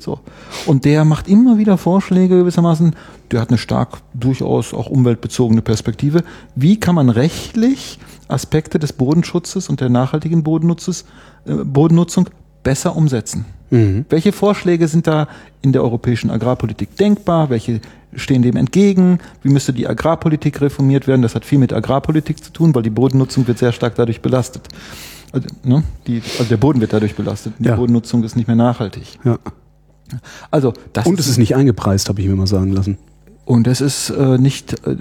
So. 0.00 0.20
Und 0.66 0.84
der 0.84 1.04
macht 1.04 1.28
immer 1.28 1.58
wieder 1.58 1.78
Vorschläge 1.78 2.38
gewissermaßen, 2.38 2.96
der 3.30 3.40
hat 3.40 3.50
eine 3.50 3.58
stark 3.58 3.98
durchaus 4.14 4.74
auch 4.74 4.88
umweltbezogene 4.88 5.62
Perspektive. 5.62 6.24
Wie 6.54 6.80
kann 6.80 6.94
man 6.94 7.10
rechtlich 7.10 7.98
Aspekte 8.28 8.78
des 8.78 8.92
Bodenschutzes 8.92 9.68
und 9.68 9.80
der 9.80 9.88
nachhaltigen 9.88 10.42
Bodennutzes, 10.42 11.04
äh, 11.46 11.54
Bodennutzung 11.54 12.28
besser 12.62 12.96
umsetzen? 12.96 13.44
Welche 14.08 14.32
Vorschläge 14.32 14.88
sind 14.88 15.06
da 15.06 15.28
in 15.60 15.72
der 15.72 15.82
europäischen 15.82 16.30
Agrarpolitik 16.30 16.96
denkbar? 16.96 17.50
Welche 17.50 17.82
stehen 18.14 18.42
dem 18.42 18.56
entgegen? 18.56 19.18
Wie 19.42 19.50
müsste 19.50 19.72
die 19.72 19.86
Agrarpolitik 19.86 20.60
reformiert 20.60 21.06
werden? 21.06 21.22
Das 21.22 21.34
hat 21.34 21.44
viel 21.44 21.58
mit 21.58 21.72
Agrarpolitik 21.72 22.42
zu 22.42 22.52
tun, 22.52 22.74
weil 22.74 22.82
die 22.82 22.90
Bodennutzung 22.90 23.46
wird 23.46 23.58
sehr 23.58 23.72
stark 23.72 23.94
dadurch 23.94 24.20
belastet. 24.20 24.68
Also, 25.32 25.48
ne? 25.64 25.82
die, 26.06 26.22
also 26.38 26.44
der 26.48 26.56
Boden 26.56 26.80
wird 26.80 26.92
dadurch 26.92 27.14
belastet. 27.14 27.52
Die 27.58 27.66
Ja. 27.68 27.76
Bodennutzung 27.76 28.24
ist 28.24 28.36
nicht 28.36 28.46
mehr 28.46 28.56
nachhaltig. 28.56 29.18
Ja. 29.24 29.38
Also 30.50 30.72
das 30.94 31.06
Und 31.06 31.20
es 31.20 31.28
ist 31.28 31.36
nicht 31.36 31.54
eingepreist, 31.54 32.08
habe 32.08 32.20
ich 32.22 32.28
mir 32.28 32.34
mal 32.36 32.46
sagen 32.46 32.72
lassen. 32.72 32.96
und 33.44 33.66
es 33.66 33.80
ist 33.82 34.10
äh, 34.10 34.38
nicht 34.38 34.74
äh, 34.86 34.94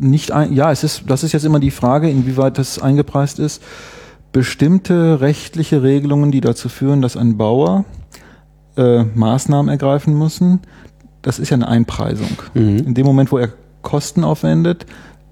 nicht 0.00 0.32
ein, 0.32 0.52
ja 0.52 0.70
es 0.70 0.84
ist 0.84 1.04
das 1.06 1.22
ist 1.22 1.32
jetzt 1.32 1.44
immer 1.44 1.60
die 1.60 1.70
Frage 1.70 2.08
inwieweit 2.10 2.56
das 2.58 2.78
eingepreist 2.78 3.38
ist 3.38 3.62
bestimmte 4.32 5.20
rechtliche 5.22 5.82
Regelungen 5.82 6.30
die 6.30 6.40
dazu 6.42 6.68
führen 6.68 7.00
dass 7.02 7.16
ein 7.16 7.36
Bauer 7.38 7.84
äh, 8.76 9.04
Maßnahmen 9.04 9.70
ergreifen 9.70 10.18
müssen 10.18 10.60
das 11.22 11.38
ist 11.38 11.50
ja 11.50 11.56
eine 11.56 11.68
Einpreisung 11.68 12.30
in 12.54 12.94
dem 12.94 13.06
Moment 13.06 13.32
wo 13.32 13.38
er 13.38 13.48
Kosten 13.82 14.24
aufwendet 14.24 14.86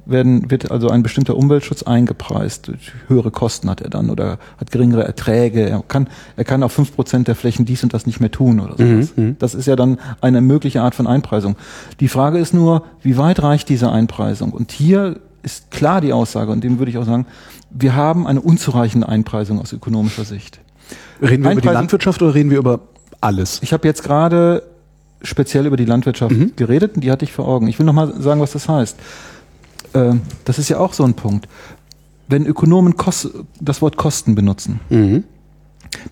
werden, 0.09 0.51
wird 0.51 0.70
also 0.70 0.88
ein 0.88 1.03
bestimmter 1.03 1.37
Umweltschutz 1.37 1.83
eingepreist. 1.83 2.70
Höhere 3.09 3.33
Kosten 3.33 3.68
hat 3.68 3.81
er 3.81 3.90
dann 3.90 4.09
oder 4.09 4.38
hat 4.57 4.70
geringere 4.70 5.05
Erträge. 5.05 5.68
Er 5.68 5.83
kann, 5.87 6.09
er 6.37 6.44
kann 6.44 6.62
auf 6.62 6.72
fünf 6.72 6.94
Prozent 6.94 7.27
der 7.29 7.35
Flächen 7.35 7.64
dies 7.64 7.83
und 7.83 7.92
das 7.92 8.07
nicht 8.07 8.20
mehr 8.20 8.31
tun 8.31 8.61
oder 8.61 8.77
sowas. 8.77 9.12
Das 9.40 9.55
ist 9.55 9.66
ja 9.66 9.75
dann 9.75 9.99
eine 10.20 10.40
mögliche 10.40 10.81
Art 10.81 10.94
von 10.94 11.07
Einpreisung. 11.09 11.57
Die 11.99 12.07
Frage 12.09 12.38
ist 12.38 12.55
nur, 12.55 12.85
wie 13.03 13.16
weit 13.18 13.42
reicht 13.42 13.68
diese 13.68 13.90
Einpreisung? 13.90 14.53
Und 14.53 14.70
hier 14.70 15.18
ist 15.42 15.72
klar 15.72 16.01
die 16.01 16.12
Aussage, 16.12 16.53
und 16.53 16.62
dem 16.62 16.79
würde 16.79 16.90
ich 16.92 16.99
auch 16.99 17.05
sagen, 17.05 17.27
wir 17.70 17.96
haben 17.96 18.27
eine 18.29 18.40
unzureichende 18.40 19.09
Einpreisung 19.09 19.61
aus 19.61 19.72
ökonomischer 19.72 20.25
Sicht. 20.25 20.61
Reden 21.20 21.42
wir 21.42 21.51
über 21.51 21.61
die 21.61 21.68
Einpreisung- 21.68 21.72
Landwirtschaft 21.75 22.22
oder 22.22 22.35
reden 22.35 22.51
wir 22.51 22.59
über 22.59 22.81
alles? 23.20 23.59
Ich 23.62 23.72
habe 23.72 23.88
jetzt 23.88 24.05
gerade 24.05 24.62
speziell 25.22 25.66
über 25.66 25.76
die 25.76 25.85
Landwirtschaft 25.85 26.35
geredet 26.57 26.94
und 26.96 27.02
die 27.02 27.11
hatte 27.11 27.24
ich 27.24 27.33
vor 27.33 27.46
Augen. 27.48 27.68
Ich 27.68 27.79
will 27.79 27.87
noch 27.87 27.92
mal 27.92 28.20
sagen, 28.20 28.40
was 28.40 28.52
das 28.52 28.68
heißt. 28.68 28.96
Ähm, 29.94 30.20
Das 30.44 30.59
ist 30.59 30.68
ja 30.68 30.79
auch 30.79 30.92
so 30.92 31.05
ein 31.05 31.14
Punkt. 31.14 31.48
Wenn 32.29 32.44
Ökonomen 32.46 32.96
Kos 32.96 33.29
das 33.61 33.81
Wort 33.83 33.96
Kosten 33.96 34.35
benutzen, 34.35 34.81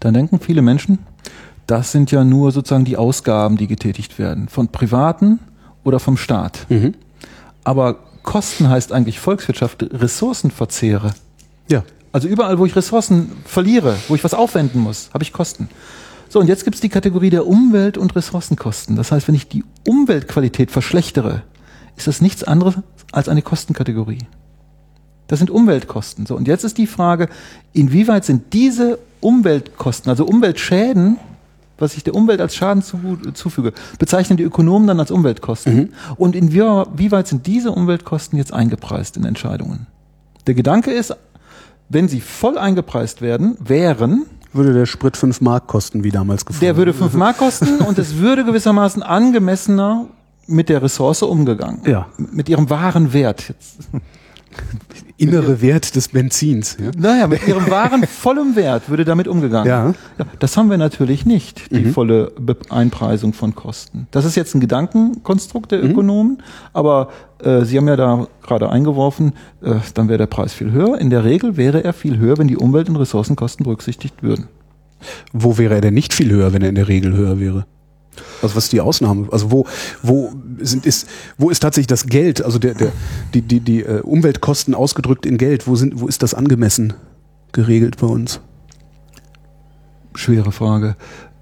dann 0.00 0.14
denken 0.14 0.38
viele 0.40 0.62
Menschen, 0.62 0.98
das 1.66 1.92
sind 1.92 2.10
ja 2.10 2.24
nur 2.24 2.52
sozusagen 2.52 2.84
die 2.84 2.96
Ausgaben, 2.96 3.56
die 3.56 3.66
getätigt 3.66 4.18
werden, 4.18 4.48
von 4.48 4.68
Privaten 4.68 5.40
oder 5.82 5.98
vom 5.98 6.16
Staat. 6.16 6.66
Aber 7.64 7.96
Kosten 8.22 8.68
heißt 8.68 8.92
eigentlich 8.92 9.18
Volkswirtschaft, 9.20 9.82
Ressourcenverzehre. 9.92 11.14
Ja. 11.68 11.82
Also 12.12 12.28
überall, 12.28 12.58
wo 12.58 12.64
ich 12.66 12.76
Ressourcen 12.76 13.32
verliere, 13.44 13.96
wo 14.08 14.14
ich 14.14 14.22
was 14.22 14.34
aufwenden 14.34 14.80
muss, 14.80 15.10
habe 15.12 15.24
ich 15.24 15.32
Kosten. 15.32 15.68
So, 16.28 16.40
und 16.40 16.48
jetzt 16.48 16.64
gibt 16.64 16.74
es 16.74 16.80
die 16.80 16.88
Kategorie 16.88 17.30
der 17.30 17.46
Umwelt- 17.46 17.98
und 17.98 18.14
Ressourcenkosten. 18.16 18.96
Das 18.96 19.12
heißt, 19.12 19.28
wenn 19.28 19.34
ich 19.34 19.48
die 19.48 19.64
Umweltqualität 19.86 20.70
verschlechtere, 20.70 21.42
ist 21.96 22.06
das 22.06 22.20
nichts 22.20 22.42
anderes 22.42 22.74
als 23.12 23.28
eine 23.28 23.42
Kostenkategorie. 23.42 24.26
Das 25.26 25.38
sind 25.38 25.50
Umweltkosten. 25.50 26.26
So, 26.26 26.36
und 26.36 26.48
jetzt 26.48 26.64
ist 26.64 26.76
die 26.78 26.86
Frage, 26.86 27.28
inwieweit 27.72 28.24
sind 28.24 28.52
diese 28.52 28.98
Umweltkosten, 29.20 30.10
also 30.10 30.26
Umweltschäden, 30.26 31.18
was 31.78 31.96
ich 31.96 32.04
der 32.04 32.14
Umwelt 32.14 32.40
als 32.40 32.54
Schaden 32.54 32.82
zu, 32.82 32.98
zufüge, 33.32 33.72
bezeichnen 33.98 34.36
die 34.36 34.44
Ökonomen 34.44 34.86
dann 34.86 35.00
als 35.00 35.10
Umweltkosten. 35.10 35.92
Und 36.16 36.36
inwieweit 36.36 37.26
sind 37.26 37.46
diese 37.46 37.72
Umweltkosten 37.72 38.38
jetzt 38.38 38.52
eingepreist 38.52 39.16
in 39.16 39.24
Entscheidungen? 39.24 39.86
Der 40.46 40.54
Gedanke 40.54 40.92
ist, 40.92 41.16
wenn 41.88 42.08
sie 42.08 42.20
voll 42.20 42.58
eingepreist 42.58 43.22
werden, 43.22 43.56
wären, 43.60 44.26
Würde 44.54 44.72
der 44.72 44.86
Sprit 44.86 45.16
5 45.16 45.40
Mark 45.40 45.66
kosten, 45.66 46.04
wie 46.04 46.10
damals 46.10 46.46
gefahren? 46.46 46.60
der 46.60 46.76
würde 46.76 46.94
5 46.94 47.12
Mark 47.14 47.38
kosten 47.38 47.78
und 47.86 47.98
es 47.98 48.18
würde 48.18 48.44
gewissermaßen 48.44 49.02
angemessener 49.02 50.06
mit 50.46 50.68
der 50.68 50.82
Ressource 50.82 51.22
umgegangen. 51.22 51.80
Ja. 51.86 52.06
Mit 52.16 52.48
ihrem 52.48 52.70
wahren 52.70 53.12
Wert. 53.12 53.54
Innere 55.16 55.62
Wert 55.62 55.94
des 55.94 56.08
Benzins. 56.08 56.76
Ja? 56.82 56.90
naja, 56.98 57.26
mit 57.28 57.46
ihrem 57.46 57.70
wahren 57.70 58.04
vollem 58.06 58.56
Wert 58.56 58.88
würde 58.88 59.04
damit 59.04 59.28
umgegangen. 59.28 59.68
Ja. 59.68 59.84
Mhm. 59.88 59.94
Ja, 60.18 60.24
das 60.40 60.56
haben 60.56 60.70
wir 60.70 60.76
natürlich 60.78 61.24
nicht, 61.24 61.70
die 61.70 61.84
volle 61.86 62.32
Be 62.38 62.56
Einpreisung 62.68 63.32
von 63.32 63.54
Kosten. 63.54 64.08
Das 64.10 64.24
ist 64.24 64.34
jetzt 64.34 64.54
ein 64.54 64.60
Gedankenkonstrukt 64.60 65.70
Mhm. 65.70 65.76
der 65.76 65.84
Ökonomen, 65.84 66.42
aber 66.72 67.08
äh, 67.42 67.64
Sie 67.64 67.76
haben 67.76 67.86
ja 67.88 67.96
da 67.96 68.26
gerade 68.42 68.70
eingeworfen, 68.70 69.34
äh, 69.62 69.74
dann 69.94 70.08
wäre 70.08 70.18
der 70.18 70.26
Preis 70.26 70.52
viel 70.52 70.72
höher. 70.72 70.98
In 71.00 71.10
der 71.10 71.24
Regel 71.24 71.56
wäre 71.56 71.84
er 71.84 71.92
viel 71.92 72.18
höher, 72.18 72.36
wenn 72.38 72.48
die 72.48 72.56
Umwelt- 72.56 72.88
und 72.88 72.96
Ressourcenkosten 72.96 73.62
berücksichtigt 73.64 74.22
würden. 74.22 74.48
Wo 75.32 75.58
wäre 75.58 75.74
er 75.74 75.80
denn 75.80 75.94
nicht 75.94 76.12
viel 76.12 76.30
höher, 76.30 76.52
wenn 76.52 76.62
er 76.62 76.70
in 76.70 76.74
der 76.74 76.88
Regel 76.88 77.14
höher 77.14 77.38
wäre? 77.38 77.66
Also 78.44 78.54
was 78.56 78.64
ist 78.64 78.72
die 78.72 78.80
Ausnahme? 78.80 79.26
Also 79.32 79.50
wo, 79.50 79.66
wo 80.02 80.32
sind 80.60 80.86
ist, 80.86 81.08
wo 81.38 81.50
ist 81.50 81.60
tatsächlich 81.60 81.88
das 81.88 82.06
Geld, 82.06 82.44
also 82.44 82.58
der, 82.58 82.74
der, 82.74 82.92
die, 83.34 83.42
die, 83.42 83.60
die 83.60 83.80
äh, 83.82 84.00
Umweltkosten 84.02 84.74
ausgedrückt 84.74 85.26
in 85.26 85.36
Geld, 85.38 85.66
wo 85.66 85.74
sind, 85.74 86.00
wo 86.00 86.06
ist 86.06 86.22
das 86.22 86.34
angemessen 86.34 86.92
geregelt 87.52 87.96
bei 87.98 88.06
uns? 88.06 88.40
Schwere 90.14 90.52
Frage. 90.52 90.96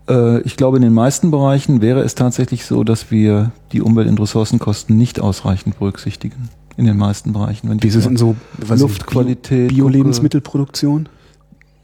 Äh, 0.08 0.40
Ich 0.42 0.56
glaube, 0.56 0.76
in 0.78 0.82
den 0.82 0.94
meisten 0.94 1.30
Bereichen 1.30 1.82
wäre 1.82 2.00
es 2.00 2.14
tatsächlich 2.14 2.64
so, 2.64 2.84
dass 2.84 3.10
wir 3.10 3.52
die 3.72 3.82
Umwelt- 3.82 4.08
und 4.08 4.18
Ressourcenkosten 4.20 4.96
nicht 4.96 5.20
ausreichend 5.20 5.78
berücksichtigen. 5.78 6.48
In 6.78 6.86
den 6.86 6.96
meisten 6.96 7.34
Bereichen. 7.34 7.68
Wenn 7.68 7.76
ich 7.76 7.82
Diese 7.82 7.98
mir 7.98 8.04
sind 8.04 8.18
so 8.18 8.34
Luftqualität, 8.66 9.68
Bio- 9.68 9.84
Bio-Lebensmittelproduktion. 9.88 11.06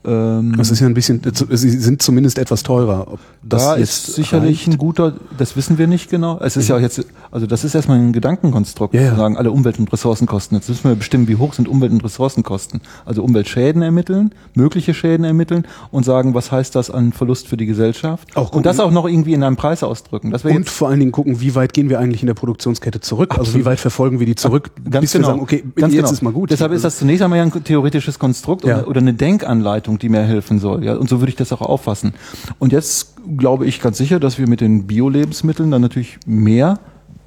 Ähm, 0.08 0.54
Das 0.56 0.70
ist 0.70 0.80
ja 0.80 0.86
ein 0.86 0.94
bisschen, 0.94 1.20
sie 1.50 1.70
sind 1.70 2.00
zumindest 2.02 2.38
etwas 2.38 2.62
teurer. 2.62 3.06
Ob 3.12 3.18
das 3.42 3.62
da 3.64 3.74
ist 3.74 4.14
sicherlich 4.14 4.60
reicht? 4.66 4.68
ein 4.74 4.78
guter, 4.78 5.14
das 5.36 5.56
wissen 5.56 5.78
wir 5.78 5.86
nicht 5.86 6.10
genau. 6.10 6.38
Es 6.40 6.56
ist 6.56 6.68
ja 6.68 6.76
auch 6.76 6.80
jetzt, 6.80 7.04
also 7.30 7.46
das 7.46 7.64
ist 7.64 7.74
erstmal 7.74 7.98
ein 7.98 8.12
Gedankenkonstrukt, 8.12 8.94
Ja, 8.94 9.02
ja. 9.02 9.10
zu 9.10 9.16
sagen, 9.16 9.36
alle 9.36 9.50
Umwelt- 9.50 9.78
und 9.78 9.92
Ressourcenkosten. 9.92 10.56
Jetzt 10.58 10.68
müssen 10.68 10.88
wir 10.88 10.94
bestimmen, 10.96 11.28
wie 11.28 11.36
hoch 11.36 11.52
sind 11.54 11.68
Umwelt- 11.68 11.92
und 11.92 12.02
Ressourcenkosten. 12.04 12.80
Also 13.04 13.22
Umweltschäden 13.22 13.82
ermitteln, 13.82 14.32
mögliche 14.54 14.94
Schäden 14.94 15.24
ermitteln 15.24 15.66
und 15.90 16.04
sagen, 16.04 16.34
was 16.34 16.50
heißt 16.50 16.74
das 16.74 16.90
an 16.90 17.12
Verlust 17.12 17.48
für 17.48 17.56
die 17.56 17.66
Gesellschaft? 17.66 18.36
Auch 18.36 18.52
und 18.52 18.64
das 18.66 18.76
gucken- 18.78 18.80
auch 18.86 18.90
noch 18.92 19.06
irgendwie 19.08 19.34
in 19.34 19.42
einem 19.42 19.56
Preis 19.56 19.82
ausdrücken. 19.82 20.32
Und 20.32 20.68
vor 20.70 20.88
allen 20.88 21.00
Dingen 21.00 21.12
gucken, 21.12 21.40
wie 21.40 21.54
weit 21.54 21.72
gehen 21.74 21.88
wir 21.90 21.98
eigentlich 21.98 22.22
in 22.22 22.26
der 22.26 22.34
Produktionskette 22.34 23.00
zurück? 23.00 23.36
Also 23.38 23.54
wie 23.54 23.64
weit 23.64 23.80
verfolgen 23.80 24.18
wir 24.20 24.26
die 24.26 24.34
zurück, 24.34 24.70
Ganz 24.90 25.02
bis 25.02 25.12
genau. 25.12 25.26
wir 25.28 25.30
sagen, 25.32 25.40
okay, 25.42 25.64
Ganz 25.76 25.92
jetzt 25.94 26.02
genau. 26.04 26.12
ist 26.12 26.22
mal 26.22 26.32
gut. 26.32 26.50
Deshalb 26.50 26.72
ist 26.72 26.84
das 26.84 26.98
zunächst 26.98 27.22
einmal 27.22 27.38
ja 27.38 27.44
ein 27.44 27.64
theoretisches 27.64 28.18
Konstrukt 28.18 28.64
Ja. 28.64 28.84
oder 28.84 29.00
eine 29.00 29.12
Denkanleitung, 29.14 29.97
die 29.98 30.08
mir 30.08 30.22
helfen 30.22 30.58
soll. 30.58 30.84
Ja, 30.84 30.96
und 30.96 31.08
so 31.08 31.20
würde 31.20 31.30
ich 31.30 31.36
das 31.36 31.52
auch 31.52 31.60
auffassen. 31.60 32.14
Und 32.58 32.72
jetzt 32.72 33.14
glaube 33.36 33.66
ich 33.66 33.80
ganz 33.80 33.98
sicher, 33.98 34.20
dass 34.20 34.38
wir 34.38 34.48
mit 34.48 34.60
den 34.60 34.86
Bio-Lebensmitteln 34.86 35.70
dann 35.70 35.82
natürlich 35.82 36.18
mehr 36.26 36.78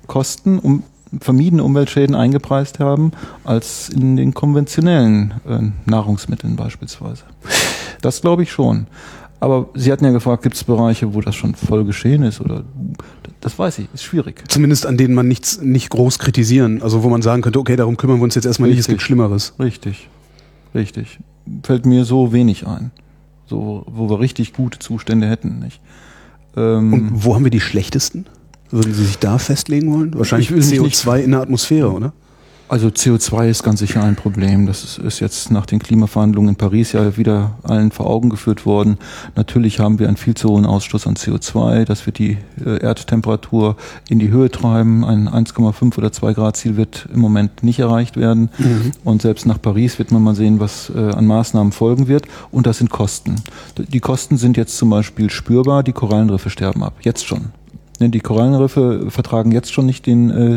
Kosten 0.07 0.59
um 0.59 0.83
vermiedene 1.19 1.63
Umweltschäden 1.63 2.15
eingepreist 2.15 2.79
haben 2.79 3.11
als 3.43 3.89
in 3.89 4.15
den 4.15 4.33
konventionellen 4.33 5.33
äh, 5.47 5.89
Nahrungsmitteln 5.89 6.55
beispielsweise. 6.55 7.23
Das 8.01 8.21
glaube 8.21 8.43
ich 8.43 8.51
schon. 8.51 8.87
Aber 9.41 9.69
Sie 9.73 9.91
hatten 9.91 10.05
ja 10.05 10.11
gefragt, 10.11 10.43
gibt 10.43 10.55
es 10.55 10.63
Bereiche, 10.63 11.13
wo 11.15 11.21
das 11.21 11.35
schon 11.35 11.55
voll 11.55 11.83
geschehen 11.83 12.21
ist? 12.21 12.39
Oder 12.41 12.63
das 13.41 13.57
weiß 13.57 13.79
ich, 13.79 13.87
ist 13.91 14.03
schwierig. 14.03 14.43
Zumindest 14.47 14.85
an 14.85 14.97
denen 14.97 15.15
man 15.15 15.27
nichts 15.27 15.59
nicht 15.59 15.89
groß 15.89 16.19
kritisieren. 16.19 16.81
Also 16.83 17.01
wo 17.01 17.09
man 17.09 17.23
sagen 17.23 17.41
könnte, 17.41 17.59
okay, 17.59 17.75
darum 17.75 17.97
kümmern 17.97 18.17
wir 18.17 18.23
uns 18.23 18.35
jetzt 18.35 18.45
erstmal 18.45 18.69
nicht, 18.69 18.77
es 18.77 18.85
Richtig. 18.85 18.93
gibt 18.93 19.01
Schlimmeres. 19.01 19.53
Richtig, 19.59 20.09
richtig. 20.75 21.19
Fällt 21.63 21.85
mir 21.85 22.05
so 22.05 22.31
wenig 22.33 22.67
ein. 22.67 22.91
So, 23.47 23.85
wo 23.87 24.09
wir 24.09 24.19
richtig 24.19 24.53
gute 24.53 24.79
Zustände 24.79 25.27
hätten, 25.27 25.59
nicht? 25.59 25.81
Ähm, 26.55 26.93
Und 26.93 27.09
wo 27.25 27.35
haben 27.35 27.43
wir 27.43 27.51
die 27.51 27.59
schlechtesten? 27.59 28.25
Würden 28.69 28.93
Sie 28.93 29.03
sich 29.05 29.17
da 29.19 29.37
festlegen 29.37 29.91
wollen? 29.93 30.13
Wahrscheinlich 30.17 30.47
Ich 30.49 30.51
will 30.55 30.59
mich 30.65 30.79
nicht- 30.79 30.95
CO2 30.95 31.19
in 31.21 31.31
der 31.31 31.41
Atmosphäre, 31.41 31.91
oder? 31.91 32.13
Also 32.71 32.87
CO2 32.87 33.49
ist 33.49 33.63
ganz 33.63 33.81
sicher 33.81 34.01
ein 34.01 34.15
Problem. 34.15 34.65
Das 34.65 34.97
ist, 34.97 35.19
jetzt 35.19 35.51
nach 35.51 35.65
den 35.65 35.79
Klimaverhandlungen 35.79 36.51
in 36.51 36.55
Paris 36.55 36.93
ja 36.93 37.17
wieder 37.17 37.57
allen 37.63 37.91
vor 37.91 38.07
Augen 38.07 38.29
geführt 38.29 38.65
worden. 38.65 38.97
Natürlich 39.35 39.81
haben 39.81 39.99
wir 39.99 40.07
einen 40.07 40.15
viel 40.15 40.35
zu 40.35 40.47
hohen 40.47 40.65
Ausstoß 40.65 41.05
an 41.05 41.15
CO2. 41.15 41.83
Das 41.83 42.05
wird 42.05 42.17
die 42.17 42.37
äh, 42.65 42.81
Erdtemperatur 42.81 43.75
in 44.07 44.19
die 44.19 44.29
Höhe 44.29 44.49
treiben. 44.49 45.03
Ein 45.03 45.27
1,5 45.27 45.97
oder 45.97 46.13
2 46.13 46.31
Grad 46.31 46.55
Ziel 46.55 46.77
wird 46.77 47.09
im 47.13 47.19
Moment 47.19 47.61
nicht 47.61 47.79
erreicht 47.79 48.15
werden. 48.15 48.49
Und 49.03 49.21
selbst 49.21 49.45
nach 49.45 49.61
Paris 49.61 49.99
wird 49.99 50.13
man 50.13 50.23
mal 50.23 50.35
sehen, 50.35 50.61
was 50.61 50.89
äh, 50.95 50.97
an 50.97 51.25
Maßnahmen 51.25 51.73
folgen 51.73 52.07
wird. 52.07 52.23
Und 52.51 52.67
das 52.67 52.77
sind 52.77 52.89
Kosten. 52.89 53.35
Die 53.77 53.99
Kosten 53.99 54.37
sind 54.37 54.55
jetzt 54.55 54.77
zum 54.77 54.89
Beispiel 54.89 55.29
spürbar. 55.29 55.83
Die 55.83 55.91
Korallenriffe 55.91 56.49
sterben 56.49 56.83
ab. 56.83 56.93
Jetzt 57.01 57.27
schon. 57.27 57.51
Denn 58.01 58.11
die 58.11 58.19
Korallenriffe 58.19 59.05
vertragen 59.09 59.51
jetzt 59.51 59.71
schon 59.71 59.85
nicht 59.85 60.05
den 60.05 60.29
äh, 60.31 60.55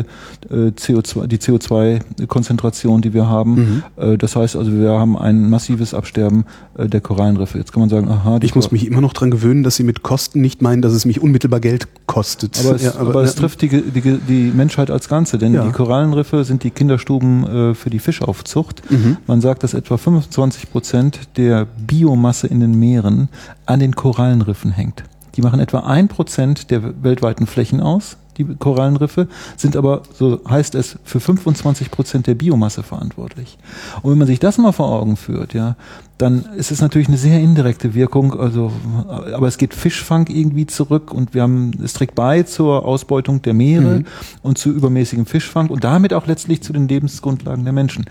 äh 0.49 0.71
CO2, 0.71 1.27
die 1.27 1.37
CO2-Konzentration, 1.37 3.01
die 3.01 3.13
wir 3.13 3.29
haben. 3.29 3.55
Mhm. 3.55 3.83
Äh, 3.95 4.17
das 4.17 4.35
heißt 4.35 4.55
also, 4.55 4.73
wir 4.73 4.89
haben 4.91 5.17
ein 5.17 5.49
massives 5.49 5.93
Absterben 5.93 6.45
äh, 6.77 6.87
der 6.87 7.01
Korallenriffe. 7.01 7.57
Jetzt 7.57 7.71
kann 7.71 7.81
man 7.81 7.89
sagen, 7.89 8.09
aha. 8.09 8.39
Ich 8.41 8.55
muss 8.55 8.71
mich 8.71 8.87
immer 8.87 9.01
noch 9.01 9.13
dran 9.13 9.31
gewöhnen, 9.31 9.63
dass 9.63 9.75
Sie 9.75 9.83
mit 9.83 10.03
Kosten 10.03 10.41
nicht 10.41 10.61
meinen, 10.61 10.81
dass 10.81 10.93
es 10.93 11.05
mich 11.05 11.21
unmittelbar 11.21 11.59
Geld 11.59 11.87
kostet. 12.07 12.59
Aber 12.59 12.75
es, 12.75 12.83
ja, 12.83 12.95
aber, 12.95 13.09
aber 13.09 13.23
es 13.23 13.35
trifft 13.35 13.61
die, 13.61 13.69
die, 13.69 14.01
die 14.01 14.51
Menschheit 14.55 14.89
als 14.89 15.07
Ganze, 15.07 15.37
denn 15.37 15.53
ja. 15.53 15.63
die 15.63 15.71
Korallenriffe 15.71 16.43
sind 16.43 16.63
die 16.63 16.71
Kinderstuben 16.71 17.45
äh, 17.45 17.75
für 17.75 17.89
die 17.89 17.99
Fischaufzucht. 17.99 18.81
Mhm. 18.89 19.17
Man 19.27 19.41
sagt, 19.41 19.63
dass 19.63 19.73
etwa 19.73 19.97
25 19.97 20.71
Prozent 20.71 21.19
der 21.37 21.65
Biomasse 21.65 22.47
in 22.47 22.59
den 22.59 22.77
Meeren 22.77 23.29
an 23.65 23.79
den 23.79 23.95
Korallenriffen 23.95 24.71
hängt. 24.71 25.03
Die 25.35 25.41
machen 25.41 25.59
etwa 25.59 25.79
ein 25.79 26.07
Prozent 26.07 26.71
der 26.71 27.03
weltweiten 27.03 27.47
Flächen 27.47 27.81
aus, 27.81 28.17
die 28.37 28.43
Korallenriffe, 28.43 29.27
sind 29.55 29.77
aber, 29.77 30.03
so 30.13 30.41
heißt 30.47 30.75
es, 30.75 30.97
für 31.03 31.19
25 31.19 31.91
Prozent 31.91 32.27
der 32.27 32.35
Biomasse 32.35 32.83
verantwortlich. 32.83 33.57
Und 34.01 34.11
wenn 34.11 34.17
man 34.17 34.27
sich 34.27 34.39
das 34.39 34.57
mal 34.57 34.71
vor 34.71 34.87
Augen 34.87 35.15
führt, 35.15 35.53
ja, 35.53 35.75
dann 36.17 36.45
ist 36.55 36.71
es 36.71 36.81
natürlich 36.81 37.07
eine 37.07 37.17
sehr 37.17 37.39
indirekte 37.39 37.93
Wirkung, 37.93 38.37
also, 38.39 38.71
aber 39.07 39.47
es 39.47 39.57
geht 39.57 39.73
Fischfang 39.73 40.27
irgendwie 40.27 40.65
zurück 40.65 41.13
und 41.13 41.33
wir 41.33 41.41
haben, 41.43 41.71
es 41.83 41.93
trägt 41.93 42.15
bei 42.15 42.43
zur 42.43 42.85
Ausbeutung 42.85 43.41
der 43.41 43.53
Meere 43.53 43.99
mhm. 43.99 44.05
und 44.41 44.57
zu 44.57 44.71
übermäßigem 44.71 45.25
Fischfang 45.25 45.69
und 45.69 45.83
damit 45.83 46.13
auch 46.13 46.27
letztlich 46.27 46.61
zu 46.61 46.73
den 46.73 46.87
Lebensgrundlagen 46.87 47.63
der 47.63 47.73
Menschen. 47.73 48.05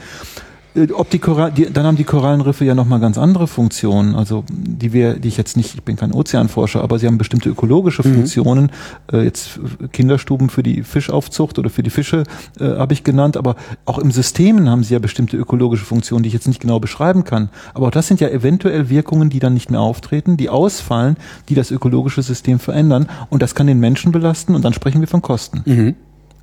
Äh, 0.75 0.93
ob 0.93 1.11
die 1.11 1.19
Korall, 1.19 1.53
die, 1.53 1.73
dann 1.73 1.87
haben 1.87 1.97
die 1.97 2.05
Korallenriffe 2.05 2.65
ja 2.65 2.75
nochmal 2.75 3.01
ganz 3.01 3.19
andere 3.19 3.47
Funktionen, 3.47 4.15
also 4.15 4.45
die 4.51 4.93
wir, 4.93 5.15
die 5.15 5.29
ich 5.29 5.37
jetzt 5.37 5.57
nicht, 5.57 5.75
ich 5.75 5.83
bin 5.83 5.97
kein 5.97 6.13
Ozeanforscher, 6.13 6.83
aber 6.83 6.99
sie 6.99 7.07
haben 7.07 7.19
bestimmte 7.19 7.49
ökologische 7.49 8.07
mhm. 8.07 8.15
Funktionen. 8.15 8.71
Mhm. 9.11 9.19
Äh, 9.19 9.23
jetzt 9.25 9.61
Kinderstuben 9.93 10.51
für 10.51 10.63
die 10.63 10.83
Fischaufzucht 10.83 11.59
oder 11.59 11.71
für 11.71 11.83
die 11.83 11.91
Fische 11.91 12.25
äh, 12.59 12.65
habe 12.65 12.93
ich 12.93 13.05
genannt, 13.05 13.37
aber 13.37 13.57
auch 13.85 13.99
im 13.99 14.11
Systemen 14.11 14.69
haben 14.69 14.85
sie 14.85 14.95
ja 14.95 14.99
bestimmte 14.99 15.37
ökologische 15.37 15.85
Funktionen, 15.85 16.23
die 16.23 16.29
ich 16.29 16.35
jetzt 16.35 16.49
nicht 16.49 16.61
genau 16.61 16.81
beschreiben 16.81 17.25
kann. 17.25 17.49
Aber 17.73 17.89
auch 17.89 17.93
das 17.93 18.09
sind 18.09 18.21
ja 18.21 18.29
eventuell 18.29 18.89
Wirkungen, 18.89 19.31
die 19.31 19.39
dann 19.39 19.55
nicht 19.55 19.71
mehr 19.71 19.81
auftreten, 19.81 20.37
die 20.37 20.49
ausfallen, 20.49 21.17
die 21.49 21.55
das 21.55 21.71
ökologische 21.71 22.23
System 22.23 22.59
verändern 22.59 23.09
und 23.31 23.43
das 23.43 23.55
kann 23.55 23.67
den 23.67 23.81
Menschen 23.81 24.13
belasten 24.13 24.55
und 24.55 24.65
dann 24.65 24.73
sprechen 24.73 25.01
wir 25.01 25.09
von 25.09 25.23
Kosten. 25.23 25.63
Mhm. 25.65 25.95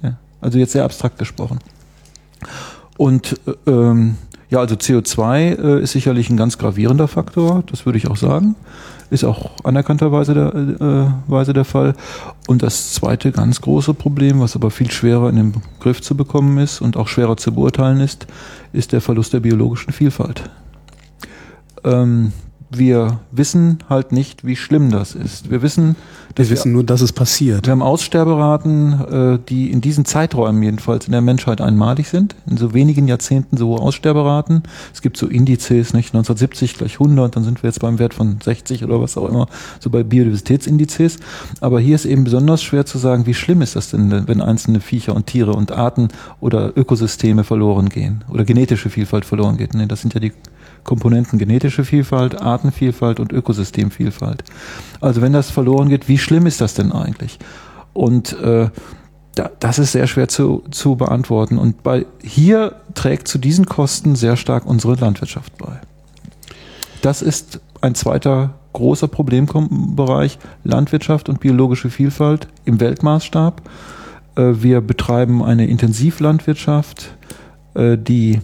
Ja, 0.01 0.17
also 0.39 0.57
jetzt 0.57 0.71
sehr 0.71 0.83
abstrakt 0.83 1.17
gesprochen. 1.17 1.59
Und 2.97 3.39
äh, 3.45 3.71
ähm, 3.71 4.17
ja, 4.49 4.59
also 4.59 4.75
CO2 4.75 5.57
äh, 5.63 5.81
ist 5.81 5.93
sicherlich 5.93 6.29
ein 6.29 6.35
ganz 6.35 6.57
gravierender 6.57 7.07
Faktor, 7.07 7.63
das 7.67 7.85
würde 7.85 7.97
ich 7.97 8.07
auch 8.07 8.17
sagen. 8.17 8.55
Ist 9.09 9.23
auch 9.23 9.51
anerkannterweise 9.63 10.33
der, 10.33 10.53
äh, 10.53 11.31
Weise 11.31 11.53
der 11.53 11.65
Fall. 11.65 11.95
Und 12.47 12.61
das 12.61 12.93
zweite 12.93 13.31
ganz 13.31 13.61
große 13.61 13.93
Problem, 13.93 14.41
was 14.41 14.55
aber 14.55 14.69
viel 14.69 14.91
schwerer 14.91 15.29
in 15.29 15.35
den 15.37 15.53
Griff 15.79 16.01
zu 16.01 16.15
bekommen 16.15 16.57
ist 16.57 16.81
und 16.81 16.97
auch 16.97 17.07
schwerer 17.07 17.37
zu 17.37 17.53
beurteilen 17.53 18.01
ist, 18.01 18.27
ist 18.73 18.91
der 18.91 19.01
Verlust 19.01 19.33
der 19.33 19.39
biologischen 19.39 19.93
Vielfalt. 19.93 20.49
Ähm, 21.83 22.33
wir 22.73 23.19
wissen 23.31 23.79
halt 23.89 24.13
nicht, 24.13 24.45
wie 24.45 24.55
schlimm 24.55 24.91
das 24.91 25.13
ist. 25.13 25.51
Wir 25.51 25.61
wissen, 25.61 25.97
wir 26.35 26.49
wissen 26.49 26.71
wir, 26.71 26.75
nur, 26.75 26.83
dass 26.85 27.01
es 27.01 27.11
passiert. 27.11 27.67
Wir 27.67 27.71
haben 27.71 27.81
Aussterberaten, 27.81 28.93
äh, 28.93 29.39
die 29.49 29.71
in 29.71 29.81
diesen 29.81 30.05
Zeiträumen 30.05 30.63
jedenfalls 30.63 31.05
in 31.05 31.11
der 31.11 31.19
Menschheit 31.21 31.59
einmalig 31.59 32.07
sind. 32.07 32.35
In 32.49 32.55
so 32.55 32.73
wenigen 32.73 33.09
Jahrzehnten 33.09 33.57
so 33.57 33.67
hohe 33.67 33.79
Aussterberaten. 33.81 34.63
Es 34.93 35.01
gibt 35.01 35.17
so 35.17 35.27
Indizes, 35.27 35.93
nicht 35.93 36.13
1970 36.15 36.75
gleich 36.77 36.93
100, 36.93 37.35
dann 37.35 37.43
sind 37.43 37.61
wir 37.61 37.67
jetzt 37.69 37.81
beim 37.81 37.99
Wert 37.99 38.13
von 38.13 38.39
60 38.41 38.85
oder 38.85 39.01
was 39.01 39.17
auch 39.17 39.27
immer, 39.27 39.47
so 39.81 39.89
bei 39.89 40.03
Biodiversitätsindizes. 40.03 41.17
Aber 41.59 41.81
hier 41.81 41.95
ist 41.95 42.05
eben 42.05 42.23
besonders 42.23 42.63
schwer 42.63 42.85
zu 42.85 42.97
sagen, 42.97 43.25
wie 43.25 43.33
schlimm 43.33 43.61
ist 43.61 43.75
das 43.75 43.91
denn, 43.91 44.27
wenn 44.27 44.39
einzelne 44.39 44.79
Viecher 44.79 45.13
und 45.13 45.27
Tiere 45.27 45.51
und 45.51 45.73
Arten 45.73 46.07
oder 46.39 46.71
Ökosysteme 46.77 47.43
verloren 47.43 47.89
gehen 47.89 48.23
oder 48.29 48.45
genetische 48.45 48.89
Vielfalt 48.89 49.25
verloren 49.25 49.57
geht. 49.57 49.73
Nee, 49.73 49.87
das 49.87 50.01
sind 50.01 50.13
ja 50.13 50.21
die 50.21 50.31
Komponenten 50.83 51.39
genetische 51.39 51.85
Vielfalt, 51.85 52.41
Artenvielfalt 52.41 53.19
und 53.19 53.31
Ökosystemvielfalt. 53.31 54.43
Also 54.99 55.21
wenn 55.21 55.33
das 55.33 55.51
verloren 55.51 55.89
geht, 55.89 56.07
wie 56.07 56.17
schlimm 56.17 56.45
ist 56.47 56.61
das 56.61 56.73
denn 56.73 56.91
eigentlich? 56.91 57.39
Und 57.93 58.33
äh, 58.39 58.69
da, 59.35 59.49
das 59.59 59.79
ist 59.79 59.91
sehr 59.93 60.07
schwer 60.07 60.27
zu, 60.27 60.63
zu 60.71 60.95
beantworten. 60.95 61.57
Und 61.57 61.83
bei, 61.83 62.05
hier 62.21 62.75
trägt 62.93 63.27
zu 63.27 63.37
diesen 63.37 63.65
Kosten 63.65 64.15
sehr 64.15 64.37
stark 64.37 64.65
unsere 64.65 64.95
Landwirtschaft 64.95 65.57
bei. 65.57 65.79
Das 67.01 67.21
ist 67.21 67.59
ein 67.81 67.95
zweiter 67.95 68.55
großer 68.73 69.07
Problembereich, 69.07 70.37
Landwirtschaft 70.63 71.29
und 71.29 71.39
biologische 71.39 71.89
Vielfalt 71.89 72.47
im 72.65 72.79
Weltmaßstab. 72.79 73.61
Äh, 74.35 74.41
wir 74.55 74.81
betreiben 74.81 75.43
eine 75.43 75.67
Intensivlandwirtschaft, 75.67 77.15
äh, 77.73 77.97
die 77.97 78.39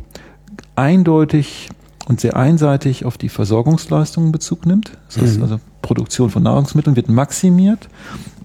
eindeutig 0.75 1.69
und 2.08 2.22
sehr 2.22 2.38
einseitig 2.38 3.03
auf 3.03 3.18
die 3.18 3.28
Versorgungsleistungen 3.28 4.32
Bezug 4.32 4.66
nimmt. 4.66 4.91
Das 5.08 5.22
heißt 5.22 5.38
mhm. 5.38 5.43
also, 5.43 5.60
Produktion 5.82 6.30
von 6.30 6.43
Nahrungsmitteln 6.43 6.95
wird 6.95 7.10
maximiert, 7.10 7.89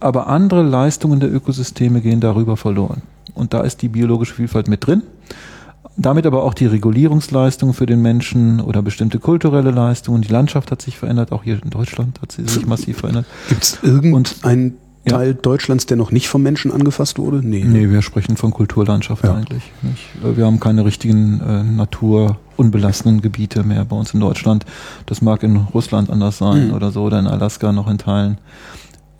aber 0.00 0.26
andere 0.26 0.62
Leistungen 0.62 1.20
der 1.20 1.32
Ökosysteme 1.32 2.00
gehen 2.00 2.20
darüber 2.20 2.56
verloren. 2.56 3.02
Und 3.34 3.54
da 3.54 3.60
ist 3.60 3.82
die 3.82 3.88
biologische 3.88 4.34
Vielfalt 4.34 4.68
mit 4.68 4.86
drin. 4.86 5.02
Damit 5.96 6.26
aber 6.26 6.42
auch 6.42 6.54
die 6.54 6.66
Regulierungsleistungen 6.66 7.74
für 7.74 7.86
den 7.86 8.00
Menschen 8.00 8.60
oder 8.60 8.82
bestimmte 8.82 9.18
kulturelle 9.18 9.70
Leistungen. 9.70 10.22
Die 10.22 10.32
Landschaft 10.32 10.70
hat 10.70 10.80
sich 10.80 10.96
verändert, 10.96 11.32
auch 11.32 11.44
hier 11.44 11.62
in 11.62 11.70
Deutschland 11.70 12.20
hat 12.22 12.32
sie 12.32 12.44
sich 12.44 12.66
massiv 12.66 12.98
verändert. 12.98 13.26
Gibt 13.48 13.62
es 13.62 13.78
irgendeinen 13.82 14.76
Teil 15.04 15.28
ja. 15.28 15.32
Deutschlands, 15.34 15.86
der 15.86 15.96
noch 15.96 16.12
nicht 16.12 16.28
vom 16.28 16.42
Menschen 16.42 16.70
angefasst 16.70 17.18
wurde? 17.18 17.46
Nee. 17.46 17.64
Nee, 17.64 17.90
wir 17.90 18.02
sprechen 18.02 18.36
von 18.36 18.52
Kulturlandschaft 18.52 19.24
ja. 19.24 19.34
eigentlich. 19.34 19.64
Nicht? 19.82 20.08
Wir 20.22 20.46
haben 20.46 20.60
keine 20.60 20.84
richtigen 20.84 21.40
äh, 21.40 21.64
naturunbelastenden 21.64 23.20
Gebiete 23.20 23.64
mehr 23.64 23.84
bei 23.84 23.96
uns 23.96 24.14
in 24.14 24.20
Deutschland. 24.20 24.64
Das 25.06 25.20
mag 25.20 25.42
in 25.42 25.56
Russland 25.56 26.08
anders 26.10 26.38
sein 26.38 26.68
mhm. 26.68 26.74
oder 26.74 26.92
so, 26.92 27.02
oder 27.02 27.18
in 27.18 27.26
Alaska 27.26 27.72
noch 27.72 27.88
in 27.88 27.98
Teilen. 27.98 28.38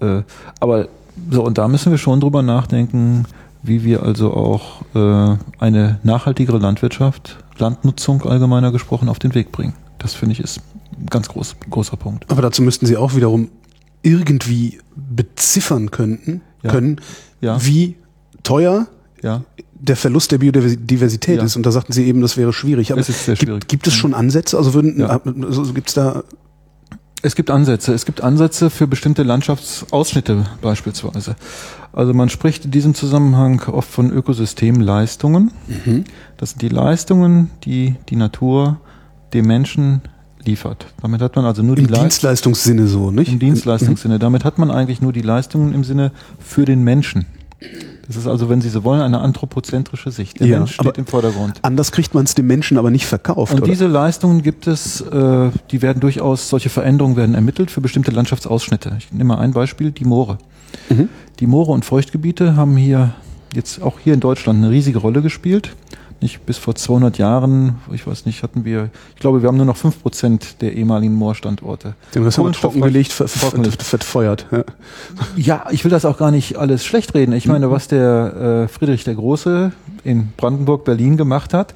Äh, 0.01 0.23
aber 0.61 0.89
so, 1.31 1.45
und 1.45 1.59
da 1.59 1.69
müssen 1.69 1.91
wir 1.91 1.99
schon 1.99 2.21
drüber 2.21 2.43
nachdenken, 2.43 3.27
wie 3.63 3.85
wir 3.85 4.03
also 4.03 4.33
auch 4.33 4.83
äh, 4.95 5.37
eine 5.59 5.99
nachhaltigere 6.03 6.59
Landwirtschaft, 6.59 7.39
Landnutzung 7.59 8.23
allgemeiner 8.23 8.73
gesprochen, 8.73 9.09
auf 9.09 9.19
den 9.19 9.35
Weg 9.35 9.53
bringen. 9.53 9.75
Das 9.99 10.15
finde 10.15 10.33
ich 10.33 10.41
ist 10.41 10.61
ein 10.99 11.07
ganz 11.07 11.29
groß, 11.29 11.57
großer 11.71 11.97
Punkt. 11.97 12.31
Aber 12.31 12.43
dazu 12.43 12.63
müssten 12.63 12.87
Sie 12.87 12.97
auch 12.97 13.15
wiederum 13.15 13.49
irgendwie 14.03 14.79
beziffern 14.95 15.91
könnten, 15.91 16.43
ja. 16.63 16.71
können, 16.71 17.01
ja. 17.41 17.65
wie 17.65 17.97
teuer 18.43 18.89
ja. 19.23 19.43
der 19.75 19.97
Verlust 19.97 20.33
der 20.33 20.39
Biodiversität 20.39 21.43
ist. 21.43 21.57
Und 21.57 21.65
da 21.65 21.71
sagten 21.71 21.93
Sie 21.93 22.07
eben, 22.07 22.21
das 22.21 22.37
wäre 22.37 22.53
schwierig. 22.53 22.93
Aber 22.93 23.01
es 23.01 23.09
ist 23.09 23.25
sehr 23.25 23.37
schwierig. 23.37 23.61
Gibt, 23.61 23.69
gibt 23.69 23.87
es 23.87 23.95
schon 23.95 24.15
Ansätze? 24.15 24.57
Also 24.59 24.75
würden, 24.75 25.03
also 25.03 25.73
gibt 25.73 25.89
es 25.89 25.95
da 25.95 26.23
es 27.25 27.37
gibt 27.37 27.51
Ansätze. 27.51 27.95
Es 27.95 28.05
gibt 28.05 28.21
Ansätze 28.21 28.69
für 28.69 28.89
bestimmte 28.89 29.23
Landschaftsausschnitte 29.23 30.45
beispielsweise. 30.61 31.37
Also 31.93 32.13
man 32.15 32.29
spricht 32.29 32.65
in 32.65 32.73
diesem 32.73 32.95
Zusammenhang 32.95 33.63
oft 33.69 33.89
von 33.89 34.11
Ökosystemleistungen. 34.11 35.53
Mhm. 35.69 36.05
Das 36.37 36.51
sind 36.51 36.63
die 36.63 36.69
Leistungen, 36.69 37.51
die 37.65 37.95
die 38.09 38.17
Natur 38.17 38.81
dem 39.33 39.47
Menschen 39.47 40.03
liefert. 40.47 40.87
Damit 41.01 41.21
hat 41.21 41.37
man 41.37 41.45
also 41.45 41.63
nur 41.63 41.77
Im 41.79 41.87
die 41.87 41.93
Dienstleistungssinne 41.93 42.87
so, 42.87 43.11
nicht? 43.11 43.33
Im 43.33 43.39
Dienstleistungssinne. 43.39 44.19
Damit 44.19 44.45
hat 44.45 44.59
man 44.59 44.71
eigentlich 44.71 45.01
nur 45.01 45.13
die 45.13 45.23
Leistungen 45.23 45.75
im 45.75 45.85
Sinne 45.85 46.13
für 46.39 46.65
den 46.65 46.83
Menschen. 46.83 47.27
Das 48.07 48.17
ist 48.17 48.27
also, 48.27 48.49
wenn 48.49 48.61
Sie 48.61 48.69
so 48.69 48.83
wollen, 48.85 49.01
eine 49.01 49.21
anthropozentrische 49.21 50.11
Sicht. 50.11 50.41
Der 50.41 50.47
ja, 50.47 50.59
Mensch 50.59 50.75
steht 50.75 50.99
im 50.99 51.07
Vordergrund. 51.07 51.61
Anders 51.63 51.93
kriegt 51.93 52.15
man 52.15 52.25
es 52.25 52.35
dem 52.35 52.47
Menschen 52.47 52.77
aber 52.77 52.91
nicht 52.91 53.07
verkauft. 53.07 53.53
Und 53.53 53.63
oder? 53.63 53.71
diese 53.71 53.87
Leistungen 53.87 54.43
gibt 54.43 54.67
es, 54.67 55.01
äh, 55.01 55.51
die 55.71 55.83
werden 55.83 56.01
durchaus, 56.01 56.49
solche 56.49 56.69
Veränderungen 56.69 57.17
werden 57.17 57.35
ermittelt 57.35 57.71
für 57.71 57.81
bestimmte 57.81 58.11
Landschaftsausschnitte. 58.11 58.97
Ich 58.99 59.13
nehme 59.13 59.35
mal 59.35 59.39
ein 59.39 59.53
Beispiel, 59.53 59.93
die 59.93 60.05
Moore. 60.05 60.39
Mhm. 60.89 61.09
Die 61.39 61.47
Moore 61.47 61.71
und 61.73 61.85
Feuchtgebiete 61.85 62.57
haben 62.57 62.77
hier 62.77 63.15
jetzt 63.55 63.81
auch 63.83 63.99
hier 64.01 64.15
in 64.15 64.21
Deutschland 64.21 64.59
eine 64.59 64.71
riesige 64.71 64.99
Rolle 64.99 65.23
gespielt 65.23 65.77
nicht 66.23 66.47
bis 66.47 66.59
vor 66.59 66.75
200 66.75 67.19
Jahren, 67.19 67.77
ich 67.93 68.07
weiß 68.07 68.27
nicht, 68.27 68.43
hatten 68.43 68.65
wir, 68.65 68.91
ich 69.15 69.21
glaube, 69.21 69.43
wir 69.43 69.49
haben 69.49 69.57
nur 69.57 69.67
noch 69.67 69.77
5% 69.77 70.59
der 70.61 70.75
ehemaligen 70.75 71.15
Moorstandorte. 71.15 71.95
Den 72.15 72.25
Rest 72.25 72.39
haben 72.39 72.47
wir 72.47 72.53
trockengelegt, 72.53 73.13
ver 73.13 73.29
verfeuert. 73.29 74.47
Ja. 74.51 74.65
ja, 75.37 75.65
ich 75.71 75.85
will 75.85 75.91
das 75.91 76.05
auch 76.05 76.19
gar 76.19 76.31
nicht 76.31 76.57
alles 76.57 76.85
schlecht 76.85 77.15
reden. 77.15 77.33
Ich 77.33 77.47
meine, 77.47 77.71
was 77.71 77.89
der 77.89 78.65
äh, 78.65 78.69
Friedrich 78.69 79.05
der 79.05 79.15
Große 79.15 79.73
in 80.05 80.29
Brandenburg, 80.37 80.85
Berlin 80.85 81.17
gemacht 81.17 81.55
hat, 81.55 81.75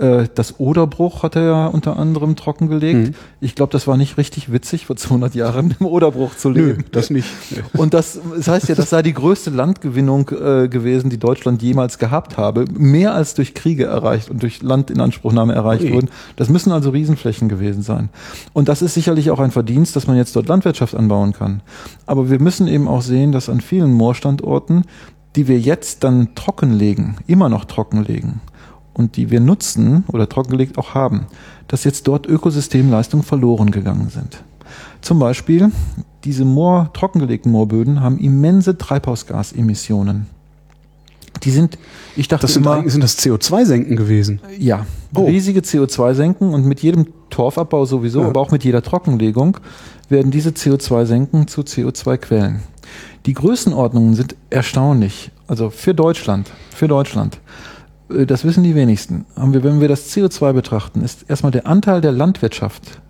Äh, 0.00 0.28
das 0.34 0.58
Oderbruch 0.58 1.22
hat 1.22 1.36
er 1.36 1.42
ja 1.42 1.66
unter 1.66 1.98
anderem 1.98 2.34
trockengelegt. 2.34 3.08
Mhm. 3.10 3.14
Ich 3.40 3.54
glaube, 3.54 3.70
das 3.72 3.86
war 3.86 3.98
nicht 3.98 4.16
richtig 4.16 4.50
witzig, 4.50 4.86
vor 4.86 4.96
200 4.96 5.34
Jahren 5.34 5.74
im 5.78 5.86
Oderbruch 5.86 6.34
zu 6.36 6.48
leben. 6.50 6.78
Nö, 6.78 6.84
das 6.90 7.10
nicht. 7.10 7.28
Und 7.74 7.92
das, 7.92 8.18
das 8.34 8.48
heißt 8.48 8.68
ja, 8.68 8.74
das 8.74 8.90
sei 8.90 9.02
die 9.02 9.12
größte 9.12 9.50
Landgewinnung 9.50 10.30
äh, 10.30 10.68
gewesen, 10.68 11.10
die 11.10 11.18
Deutschland 11.18 11.62
jemals 11.62 11.98
gehabt 11.98 12.38
habe. 12.38 12.64
Mehr 12.72 13.14
als 13.14 13.34
durch 13.34 13.52
Kriege 13.54 13.84
erreicht 13.84 14.30
und 14.30 14.42
durch 14.42 14.62
Landinanspruchnahme 14.62 15.52
erreicht 15.52 15.84
Ui. 15.84 15.92
wurden. 15.92 16.08
Das 16.36 16.48
müssen 16.48 16.72
also 16.72 16.90
Riesenflächen 16.90 17.48
gewesen 17.48 17.82
sein. 17.82 18.08
Und 18.54 18.68
das 18.68 18.80
ist 18.80 18.94
sicherlich 18.94 19.30
auch 19.30 19.40
ein 19.40 19.50
Verdienst, 19.50 19.96
dass 19.96 20.06
man 20.06 20.16
jetzt 20.16 20.34
dort 20.34 20.48
Landwirtschaft 20.48 20.94
anbauen 20.94 21.34
kann. 21.34 21.60
Aber 22.06 22.30
wir 22.30 22.40
müssen 22.40 22.68
eben 22.68 22.88
auch 22.88 23.02
sehen, 23.02 23.32
dass 23.32 23.50
an 23.50 23.60
vielen 23.60 23.92
Moorstandorten, 23.92 24.84
die 25.36 25.46
wir 25.46 25.58
jetzt 25.58 26.04
dann 26.04 26.34
trockenlegen, 26.34 27.16
immer 27.26 27.48
noch 27.48 27.66
trockenlegen 27.66 28.40
und 29.00 29.16
die 29.16 29.30
wir 29.30 29.40
nutzen 29.40 30.04
oder 30.12 30.28
trockengelegt 30.28 30.78
auch 30.78 30.94
haben, 30.94 31.26
dass 31.66 31.82
jetzt 31.84 32.06
dort 32.06 32.26
Ökosystemleistungen 32.26 33.24
verloren 33.24 33.70
gegangen 33.72 34.08
sind. 34.10 34.42
Zum 35.00 35.18
Beispiel, 35.18 35.72
diese 36.24 36.44
Moor, 36.44 36.90
trockengelegten 36.92 37.50
Moorböden 37.50 38.00
haben 38.00 38.18
immense 38.18 38.76
Treibhausgasemissionen. 38.78 40.26
Die 41.42 41.50
sind, 41.50 41.78
ich 42.16 42.28
dachte 42.28 42.42
Das 42.42 42.52
sind, 42.54 42.64
immer, 42.66 42.88
sind 42.88 43.02
das 43.02 43.18
CO2-Senken 43.18 43.96
gewesen. 43.96 44.40
ja, 44.58 44.84
Oh. 45.14 45.24
riesige 45.24 45.60
CO2-Senken 45.60 46.52
und 46.54 46.66
mit 46.66 46.80
jedem 46.82 47.06
Torfabbau 47.30 47.84
sowieso, 47.86 48.20
Ja. 48.20 48.28
aber 48.28 48.40
auch 48.40 48.50
mit 48.50 48.62
jeder 48.62 48.82
Trockenlegung 48.82 49.56
werden 50.08 50.30
diese 50.30 50.50
CO2-Senken 50.50 51.48
zu 51.48 51.62
CO2-Quellen. 51.62 52.60
Die 53.26 53.32
Größenordnungen 53.34 54.14
sind 54.14 54.36
erstaunlich. 54.50 55.30
Also 55.46 55.70
für 55.70 55.94
Deutschland, 55.94 56.50
für 56.74 56.88
Deutschland, 56.88 57.38
das 58.26 58.44
wissen 58.44 58.62
die 58.64 58.74
wenigsten. 58.74 59.24
Haben 59.36 59.52
wir, 59.52 59.62
wenn 59.64 59.80
wir 59.80 59.88
das 59.88 60.10
CO2 60.14 60.52
betrachten, 60.52 61.02
ist 61.02 61.24
erstmal 61.28 61.52
der 61.52 61.66
Anteil 61.66 62.00
der 62.00 62.12
Landwirtschaft, 62.12 63.00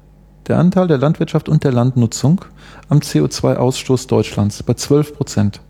der 0.47 0.59
Anteil 0.59 0.89
der 0.89 0.99
Landwirtschaft 0.99 1.49
und 1.49 1.65
der 1.65 1.73
Landnutzung 1.73 2.45
am 2.89 2.99
CO2-Ausstoß 2.99 4.07
Deutschlands 4.09 4.63
bei 4.63 4.75
12 4.75 5.17
Prozent. 5.17 5.61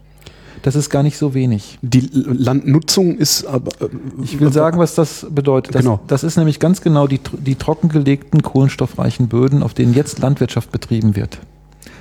Das 0.63 0.75
ist 0.75 0.91
gar 0.91 1.03
nicht 1.03 1.17
so 1.17 1.33
wenig. 1.33 1.79
Die 1.81 2.11
Landnutzung 2.13 3.17
ist 3.17 3.47
aber. 3.47 3.71
äh, 3.81 3.89
Ich 4.23 4.41
will 4.41 4.53
sagen, 4.53 4.79
was 4.79 4.95
das 4.95 5.27
bedeutet. 5.31 5.75
Das, 5.75 5.83
Genau. 5.83 6.01
das 6.07 6.23
ist 6.23 6.37
nämlich 6.37 6.59
ganz 6.61 6.83
genau 6.83 7.07
die, 7.07 7.21
die 7.39 7.55
trockengelegten 7.55 8.43
kohlenstoffreichen 8.43 9.29
Böden, 9.29 9.63
auf 9.63 9.73
denen 9.73 9.95
jetzt 9.95 10.19
Landwirtschaft 10.19 10.71
betrieben 10.71 11.17
wird. 11.17 11.39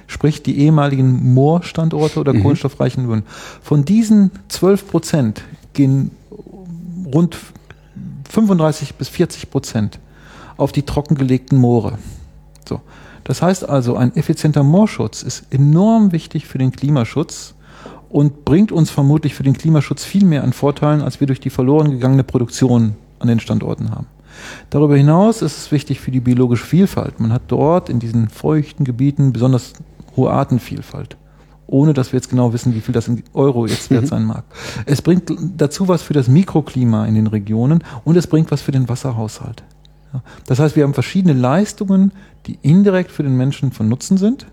Sprich 0.08 0.44
die 0.44 0.58
ehemaligen 0.60 1.34
Moorstandorte 1.34 2.20
oder 2.20 2.34
Mhm. 2.34 2.42
kohlenstoffreichen 2.42 3.08
Böden. 3.08 3.24
Von 3.62 3.86
diesen 3.86 4.32
12 4.50 4.88
Prozent 4.90 5.44
gehen 5.74 6.12
rund 7.14 7.38
35 8.30 8.96
bis 8.96 9.10
40 9.10 9.50
Prozent 9.50 10.00
auf 10.58 10.72
die 10.72 10.84
trockengelegten 10.84 11.58
Moore. 11.58 11.98
So. 12.68 12.82
Das 13.24 13.42
heißt 13.42 13.68
also, 13.68 13.96
ein 13.96 14.16
effizienter 14.16 14.64
Moorschutz 14.64 15.24
ist 15.24 15.46
enorm 15.52 16.12
wichtig 16.12 16.48
für 16.48 16.58
den 16.58 16.72
Klimaschutz 16.72 17.54
und 18.10 18.44
bringt 18.46 18.72
uns 18.72 18.90
vermutlich 18.90 19.36
für 19.36 19.44
den 19.44 19.54
Klimaschutz 19.54 20.04
viel 20.04 20.26
mehr 20.26 20.44
an 20.44 20.54
Vorteilen, 20.54 21.02
als 21.02 21.20
wir 21.20 21.28
durch 21.28 21.40
die 21.40 21.50
verloren 21.50 21.92
gegangene 21.92 22.24
Produktion 22.24 22.96
an 23.20 23.28
den 23.28 23.40
Standorten 23.40 23.92
haben. 23.92 24.08
Darüber 24.70 24.96
hinaus 24.96 25.42
ist 25.42 25.58
es 25.58 25.72
wichtig 25.72 26.00
für 26.00 26.12
die 26.12 26.20
biologische 26.20 26.66
Vielfalt. 26.66 27.20
Man 27.20 27.34
hat 27.34 27.44
dort 27.48 27.90
in 27.90 28.00
diesen 28.00 28.30
feuchten 28.30 28.86
Gebieten 28.86 29.34
besonders 29.34 29.74
hohe 30.16 30.32
Artenvielfalt. 30.32 31.18
Ohne 31.72 31.94
dass 31.94 32.12
wir 32.12 32.18
jetzt 32.18 32.30
genau 32.30 32.52
wissen, 32.52 32.74
wie 32.74 32.82
viel 32.82 32.94
das 32.94 33.08
in 33.08 33.24
Euro 33.34 33.68
jetzt 33.68 33.92
wert 33.92 34.08
sein 34.14 34.26
mag. 34.26 34.44
Es 34.86 35.02
bringt 35.02 35.32
dazu 35.58 35.88
was 35.88 36.02
für 36.02 36.14
das 36.14 36.28
Mikroklima 36.28 37.06
in 37.06 37.16
den 37.16 37.28
Regionen 37.28 37.84
und 38.04 38.18
es 38.18 38.28
bringt 38.28 38.52
was 38.52 38.62
für 38.62 38.72
den 38.72 38.90
Wasserhaushalt. 38.90 39.64
Das 40.48 40.60
heißt, 40.60 40.76
wir 40.76 40.84
haben 40.84 40.96
verschiedene 40.96 41.34
Leistungen, 41.34 42.12
die 42.48 42.58
indirekt 42.64 43.12
für 43.12 43.22
den 43.22 43.38
Menschen 43.38 43.72
von 43.72 43.88
Nutzen 43.88 44.18
sind. 44.18 44.48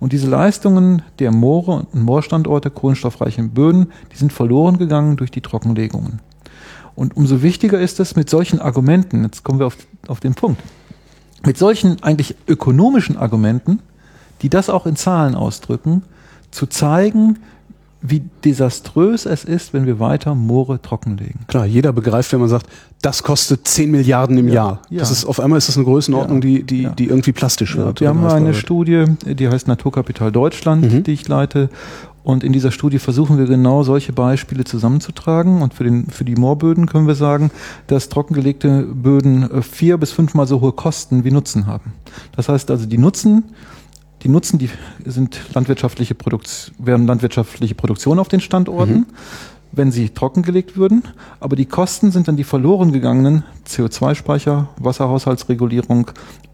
Und 0.00 0.12
diese 0.12 0.28
Leistungen 0.28 1.02
der 1.18 1.30
Moore 1.30 1.86
und 1.92 2.02
Moorstandorte, 2.02 2.70
kohlenstoffreichen 2.70 3.50
Böden, 3.50 3.92
die 4.12 4.16
sind 4.16 4.32
verloren 4.32 4.78
gegangen 4.78 5.16
durch 5.16 5.30
die 5.30 5.40
Trockenlegungen. 5.40 6.20
Und 6.94 7.16
umso 7.16 7.42
wichtiger 7.42 7.78
ist 7.78 8.00
es 8.00 8.16
mit 8.16 8.30
solchen 8.30 8.60
Argumenten, 8.60 9.22
jetzt 9.24 9.44
kommen 9.44 9.58
wir 9.58 9.66
auf, 9.66 9.76
auf 10.08 10.20
den 10.20 10.34
Punkt, 10.34 10.62
mit 11.44 11.58
solchen 11.58 12.02
eigentlich 12.02 12.34
ökonomischen 12.48 13.16
Argumenten, 13.16 13.80
die 14.42 14.48
das 14.48 14.70
auch 14.70 14.86
in 14.86 14.96
Zahlen 14.96 15.34
ausdrücken, 15.34 16.02
zu 16.50 16.66
zeigen, 16.66 17.38
wie 18.00 18.22
desaströs 18.44 19.26
es 19.26 19.42
ist, 19.44 19.74
wenn 19.74 19.84
wir 19.84 19.98
weiter 19.98 20.36
Moore 20.36 20.80
trockenlegen. 20.80 21.40
Klar, 21.48 21.66
jeder 21.66 21.92
begreift, 21.92 22.32
wenn 22.32 22.38
man 22.40 22.48
sagt, 22.48 22.66
das 23.02 23.24
kostet 23.24 23.66
10 23.66 23.90
Milliarden 23.90 24.38
im 24.38 24.46
Ja, 24.48 24.54
Jahr. 24.54 24.82
ja. 24.88 24.98
Das 25.00 25.10
ist, 25.10 25.24
auf 25.24 25.40
einmal 25.40 25.58
ist 25.58 25.68
das 25.68 25.76
eine 25.76 25.84
Größenordnung, 25.84 26.36
Ja, 26.42 26.48
die, 26.48 26.62
die, 26.62 26.88
die 26.96 27.06
irgendwie 27.06 27.32
plastisch 27.32 27.76
wird. 27.76 28.00
Wir 28.00 28.08
haben 28.08 28.20
eine 28.24 28.28
greifbar 28.46 28.54
Studie, 28.54 29.04
die 29.26 29.48
heißt 29.48 29.66
Naturkapital 29.66 30.30
Deutschland, 30.30 30.92
Mhm. 30.92 31.02
die 31.02 31.12
ich 31.12 31.26
leite. 31.26 31.70
Und 32.22 32.44
in 32.44 32.52
dieser 32.52 32.70
Studie 32.70 32.98
versuchen 33.00 33.36
wir 33.38 33.46
genau 33.46 33.82
solche 33.82 34.12
Beispiele 34.12 34.62
zusammenzutragen. 34.64 35.60
Und 35.62 35.74
für, 35.74 35.82
den, 35.84 36.06
für 36.08 36.24
die 36.24 36.36
Moorböden 36.36 36.86
können 36.86 37.06
wir 37.08 37.14
sagen, 37.16 37.50
dass 37.88 38.10
trockengelegte 38.10 38.82
Böden 38.82 39.50
äh, 39.50 39.62
vier 39.62 39.96
bis 39.96 40.12
fünfmal 40.12 40.46
so 40.46 40.60
hohe 40.60 40.72
Kosten 40.72 41.24
wie 41.24 41.30
Nutzen 41.32 41.66
haben. 41.66 41.94
Das 42.36 42.48
heißt 42.48 42.70
also, 42.70 42.86
die 42.86 42.98
Nutzen, 42.98 43.44
die 44.22 44.28
Nutzen, 44.28 44.58
die 44.58 44.70
sind 45.04 45.40
landwirtschaftliche 45.54 46.14
Produktion, 46.14 46.74
wären 46.78 47.06
landwirtschaftliche 47.06 47.74
Produktion 47.74 48.18
auf 48.18 48.28
den 48.28 48.40
Standorten, 48.40 49.06
wenn 49.70 49.92
sie 49.92 50.08
trockengelegt 50.08 50.76
würden. 50.76 51.04
Aber 51.40 51.54
die 51.54 51.66
Kosten 51.66 52.10
sind 52.10 52.26
dann 52.26 52.36
die 52.36 52.44
verloren 52.44 52.92
gegangenen 52.92 53.44
CO2-Speicher, 53.66 54.68
Wasserhaushaltsregulierung 54.78 56.10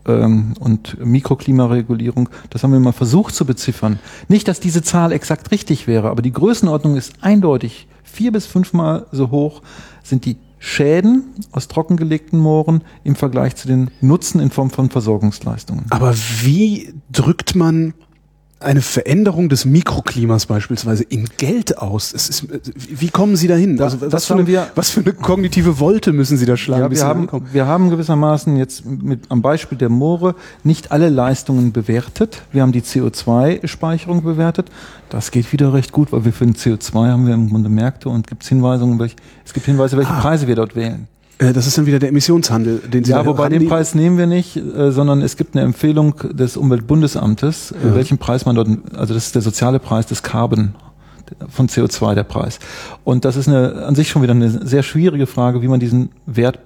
ähm, 0.06 0.54
und 0.60 1.02
Mikroklimaregulierung. 1.04 2.28
Das 2.50 2.62
haben 2.62 2.72
wir 2.72 2.80
mal 2.80 2.92
versucht 2.92 3.34
zu 3.34 3.46
beziffern. 3.46 3.98
Nicht, 4.28 4.48
dass 4.48 4.60
diese 4.60 4.82
Zahl 4.82 5.12
exakt 5.12 5.50
richtig 5.50 5.86
wäre, 5.86 6.10
aber 6.10 6.22
die 6.22 6.32
Größenordnung 6.32 6.96
ist 6.96 7.14
eindeutig. 7.22 7.86
Vier 8.02 8.30
bis 8.32 8.46
fünfmal 8.46 9.06
so 9.10 9.30
hoch 9.30 9.62
sind 10.02 10.24
die 10.24 10.36
Schäden 10.64 11.24
aus 11.52 11.68
trockengelegten 11.68 12.38
Mooren 12.38 12.84
im 13.04 13.16
Vergleich 13.16 13.54
zu 13.54 13.68
den 13.68 13.90
Nutzen 14.00 14.40
in 14.40 14.50
Form 14.50 14.70
von 14.70 14.88
Versorgungsleistungen. 14.88 15.84
Aber 15.90 16.14
wie 16.14 16.94
drückt 17.12 17.54
man 17.54 17.92
eine 18.64 18.80
Veränderung 18.82 19.48
des 19.48 19.64
Mikroklimas 19.64 20.46
beispielsweise 20.46 21.04
in 21.04 21.26
Geld 21.36 21.78
aus? 21.78 22.12
Ist, 22.12 22.46
wie 22.76 23.08
kommen 23.08 23.36
Sie 23.36 23.46
dahin? 23.48 23.80
Also, 23.80 23.96
das 23.98 24.12
was, 24.12 24.26
für 24.26 24.34
eine, 24.34 24.46
wir- 24.46 24.66
was 24.74 24.90
für 24.90 25.00
eine 25.00 25.12
kognitive 25.12 25.78
Wolte 25.80 26.12
müssen 26.12 26.36
Sie 26.36 26.46
da 26.46 26.56
schlagen? 26.56 26.82
Ja, 26.82 26.90
wir 26.90 27.04
haben, 27.04 27.28
wir 27.52 27.66
haben 27.66 27.90
gewissermaßen 27.90 28.56
jetzt 28.56 28.84
mit, 28.84 29.20
am 29.30 29.42
Beispiel 29.42 29.78
der 29.78 29.88
Moore 29.88 30.34
nicht 30.62 30.90
alle 30.92 31.08
Leistungen 31.08 31.72
bewertet. 31.72 32.42
Wir 32.52 32.62
haben 32.62 32.72
die 32.72 32.82
CO2-Speicherung 32.82 34.22
bewertet. 34.22 34.70
Das 35.10 35.30
geht 35.30 35.52
wieder 35.52 35.72
recht 35.72 35.92
gut, 35.92 36.12
weil 36.12 36.24
wir 36.24 36.32
für 36.32 36.44
den 36.44 36.54
CO2 36.54 37.08
haben 37.08 37.26
wir 37.26 37.34
im 37.34 37.48
Grunde 37.50 37.68
Märkte 37.68 38.08
und 38.08 38.26
gibt's 38.26 38.48
Hinweisungen, 38.48 38.98
welche, 38.98 39.16
es 39.44 39.52
gibt 39.52 39.66
Hinweise, 39.66 39.96
welche 39.96 40.12
Ah. 40.12 40.20
Preise 40.20 40.46
wir 40.46 40.56
dort 40.56 40.74
wählen. 40.76 41.06
Äh, 41.38 41.52
Das 41.52 41.66
ist 41.66 41.76
dann 41.76 41.86
wieder 41.86 41.98
der 41.98 42.10
Emissionshandel, 42.10 42.78
den 42.78 43.04
Sie 43.04 43.10
Ja, 43.12 43.24
wobei 43.26 43.44
haben 43.44 43.52
den 43.52 43.60
die- 43.62 43.66
Preis 43.66 43.94
nehmen 43.94 44.18
wir 44.18 44.26
nicht, 44.26 44.56
äh, 44.56 44.92
sondern 44.92 45.20
es 45.22 45.36
gibt 45.36 45.56
eine 45.56 45.64
Empfehlung 45.64 46.14
des 46.32 46.56
Umweltbundesamtes, 46.56 47.72
äh, 47.72 47.88
Ja. 47.88 47.94
welchen 47.94 48.18
Preis 48.18 48.46
man 48.46 48.56
dort, 48.56 48.68
also 48.96 49.14
das 49.14 49.26
ist 49.26 49.34
der 49.34 49.42
soziale 49.42 49.78
Preis 49.80 50.06
des 50.06 50.22
Carbon 50.22 50.74
von 51.48 51.68
CO2 51.68 52.14
der 52.14 52.24
Preis. 52.24 52.58
Und 53.04 53.24
das 53.24 53.36
ist 53.36 53.48
eine, 53.48 53.84
an 53.84 53.94
sich 53.94 54.08
schon 54.08 54.22
wieder 54.22 54.32
eine 54.32 54.48
sehr 54.50 54.82
schwierige 54.82 55.26
Frage, 55.26 55.62
wie 55.62 55.68
man 55.68 55.80
diesen 55.80 56.10
Wert 56.26 56.58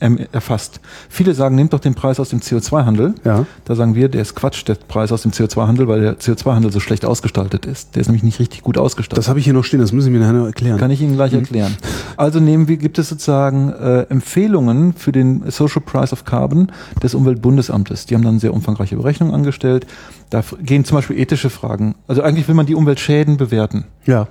ähm, 0.00 0.18
erfasst. 0.32 0.80
Viele 1.08 1.34
sagen, 1.34 1.54
nehmt 1.54 1.72
doch 1.72 1.80
den 1.80 1.94
Preis 1.94 2.18
aus 2.20 2.30
dem 2.30 2.40
CO2-Handel. 2.40 3.14
Ja. 3.24 3.46
Da 3.64 3.74
sagen 3.74 3.94
wir, 3.94 4.08
der 4.08 4.22
ist 4.22 4.34
Quatsch, 4.34 4.66
der 4.66 4.74
Preis 4.74 5.12
aus 5.12 5.22
dem 5.22 5.32
CO2-Handel, 5.32 5.88
weil 5.88 6.00
der 6.00 6.18
CO2-Handel 6.18 6.72
so 6.72 6.80
schlecht 6.80 7.04
ausgestaltet 7.04 7.66
ist. 7.66 7.94
Der 7.94 8.00
ist 8.00 8.08
nämlich 8.08 8.22
nicht 8.22 8.38
richtig 8.38 8.62
gut 8.62 8.78
ausgestaltet. 8.78 9.18
Das 9.18 9.28
habe 9.28 9.38
ich 9.38 9.44
hier 9.44 9.54
noch 9.54 9.64
stehen, 9.64 9.80
das 9.80 9.92
müssen 9.92 10.06
Sie 10.06 10.10
mir 10.10 10.20
nachher 10.20 10.32
noch 10.32 10.46
erklären. 10.46 10.78
Kann 10.78 10.90
ich 10.90 11.00
Ihnen 11.00 11.14
gleich 11.14 11.32
erklären. 11.32 11.76
Also 12.16 12.40
nehmen 12.40 12.68
wir, 12.68 12.76
gibt 12.76 12.98
es 12.98 13.08
sozusagen 13.08 13.70
äh, 13.70 14.02
Empfehlungen 14.02 14.92
für 14.94 15.12
den 15.12 15.50
Social 15.50 15.82
Price 15.82 16.12
of 16.12 16.24
Carbon 16.24 16.72
des 17.02 17.14
Umweltbundesamtes. 17.14 18.06
Die 18.06 18.14
haben 18.14 18.24
dann 18.24 18.38
sehr 18.38 18.54
umfangreiche 18.54 18.96
Berechnungen 18.96 19.34
angestellt. 19.34 19.86
Da 20.32 20.42
gehen 20.62 20.86
zum 20.86 20.96
Beispiel 20.96 21.18
ethische 21.18 21.50
Fragen. 21.50 21.94
Also 22.08 22.22
eigentlich 22.22 22.48
will 22.48 22.54
man 22.54 22.64
die 22.64 22.74
Umweltschäden 22.74 23.36
bewerten. 23.36 23.84
ja. 24.06 24.28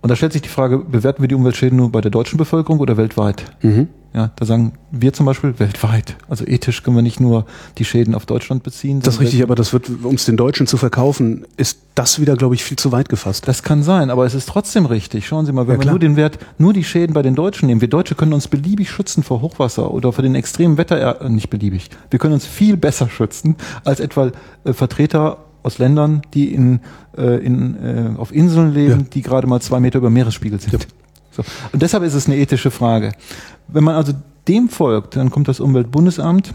Und 0.00 0.10
da 0.10 0.16
stellt 0.16 0.32
sich 0.32 0.42
die 0.42 0.48
Frage, 0.48 0.78
bewerten 0.78 1.22
wir 1.22 1.28
die 1.28 1.34
Umweltschäden 1.34 1.76
nur 1.76 1.90
bei 1.90 2.00
der 2.00 2.12
deutschen 2.12 2.38
Bevölkerung 2.38 2.78
oder 2.78 2.96
weltweit? 2.96 3.44
Mhm. 3.62 3.88
Ja, 4.14 4.30
da 4.36 4.46
sagen 4.46 4.72
wir 4.90 5.12
zum 5.12 5.26
Beispiel 5.26 5.58
weltweit. 5.58 6.16
Also 6.30 6.46
ethisch 6.46 6.82
können 6.82 6.96
wir 6.96 7.02
nicht 7.02 7.20
nur 7.20 7.44
die 7.76 7.84
Schäden 7.84 8.14
auf 8.14 8.24
Deutschland 8.24 8.62
beziehen. 8.62 9.00
Das 9.00 9.14
ist 9.16 9.20
richtig, 9.20 9.42
aber 9.42 9.54
das 9.54 9.74
wird, 9.74 9.90
um 10.02 10.14
es 10.14 10.24
den 10.24 10.38
Deutschen 10.38 10.66
zu 10.66 10.78
verkaufen, 10.78 11.44
ist 11.58 11.80
das 11.94 12.18
wieder, 12.18 12.34
glaube 12.36 12.54
ich, 12.54 12.64
viel 12.64 12.78
zu 12.78 12.90
weit 12.90 13.10
gefasst. 13.10 13.46
Das 13.46 13.62
kann 13.62 13.82
sein, 13.82 14.08
aber 14.08 14.24
es 14.24 14.32
ist 14.34 14.48
trotzdem 14.48 14.86
richtig. 14.86 15.26
Schauen 15.28 15.44
Sie 15.44 15.52
mal, 15.52 15.68
wenn 15.68 15.78
Ja, 15.78 15.84
wir 15.84 15.90
nur 15.90 15.98
den 15.98 16.16
Wert, 16.16 16.38
nur 16.56 16.72
die 16.72 16.84
Schäden 16.84 17.12
bei 17.12 17.20
den 17.22 17.34
Deutschen 17.34 17.66
nehmen. 17.66 17.82
Wir 17.82 17.88
Deutsche 17.88 18.14
können 18.14 18.32
uns 18.32 18.48
beliebig 18.48 18.90
schützen 18.90 19.22
vor 19.22 19.42
Hochwasser 19.42 19.90
oder 19.92 20.10
vor 20.12 20.22
den 20.22 20.34
extremen 20.34 20.78
Wetter, 20.78 21.20
äh, 21.20 21.28
nicht 21.28 21.50
beliebig. 21.50 21.90
Wir 22.10 22.18
können 22.18 22.32
uns 22.34 22.46
viel 22.46 22.78
besser 22.78 23.10
schützen 23.10 23.56
als 23.84 24.00
etwa 24.00 24.32
äh, 24.64 24.72
Vertreter 24.72 25.38
aus 25.62 25.78
Ländern, 25.78 26.22
die 26.32 26.54
in, 26.54 26.80
äh, 27.16 27.44
in, 27.44 27.76
äh, 27.76 28.18
auf 28.18 28.32
Inseln 28.34 28.72
leben, 28.72 29.00
Ja. 29.00 29.06
die 29.12 29.22
gerade 29.22 29.46
mal 29.46 29.60
zwei 29.60 29.80
Meter 29.80 29.98
über 29.98 30.08
Meeresspiegel 30.08 30.58
sind. 30.60 30.86
So. 31.38 31.44
Und 31.72 31.82
deshalb 31.82 32.02
ist 32.02 32.14
es 32.14 32.26
eine 32.26 32.36
ethische 32.36 32.70
Frage. 32.70 33.12
Wenn 33.68 33.84
man 33.84 33.94
also 33.94 34.12
dem 34.48 34.68
folgt, 34.68 35.16
dann 35.16 35.30
kommt 35.30 35.48
das 35.48 35.60
Umweltbundesamt 35.60 36.52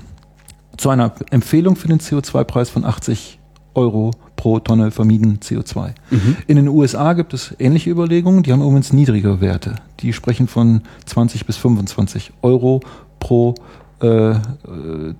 zu 0.78 0.90
einer 0.90 1.14
Empfehlung 1.30 1.76
für 1.76 1.88
den 1.88 2.00
CO2-Preis 2.00 2.70
von 2.70 2.84
80 2.84 3.40
Euro 3.76 4.12
pro 4.36 4.60
Tonne 4.60 4.92
vermieden 4.92 5.40
CO2. 5.42 5.94
Mhm. 6.10 6.38
In 6.48 6.58
den 6.58 6.68
USA 6.68 7.14
gibt 7.14 7.34
es 7.34 7.56
ähnliche 7.60 7.90
Überlegungen, 7.90 8.44
die 8.44 8.52
haben 8.52 8.62
übrigens 8.62 8.92
niedrigere 8.92 9.40
Werte. 9.40 9.76
Die 10.02 10.12
sprechen 10.12 10.48
von 10.48 10.82
20 11.06 11.46
bis 11.46 11.58
25 11.58 12.34
Euro 12.42 12.82
pro 13.20 13.56
äh, 14.02 14.36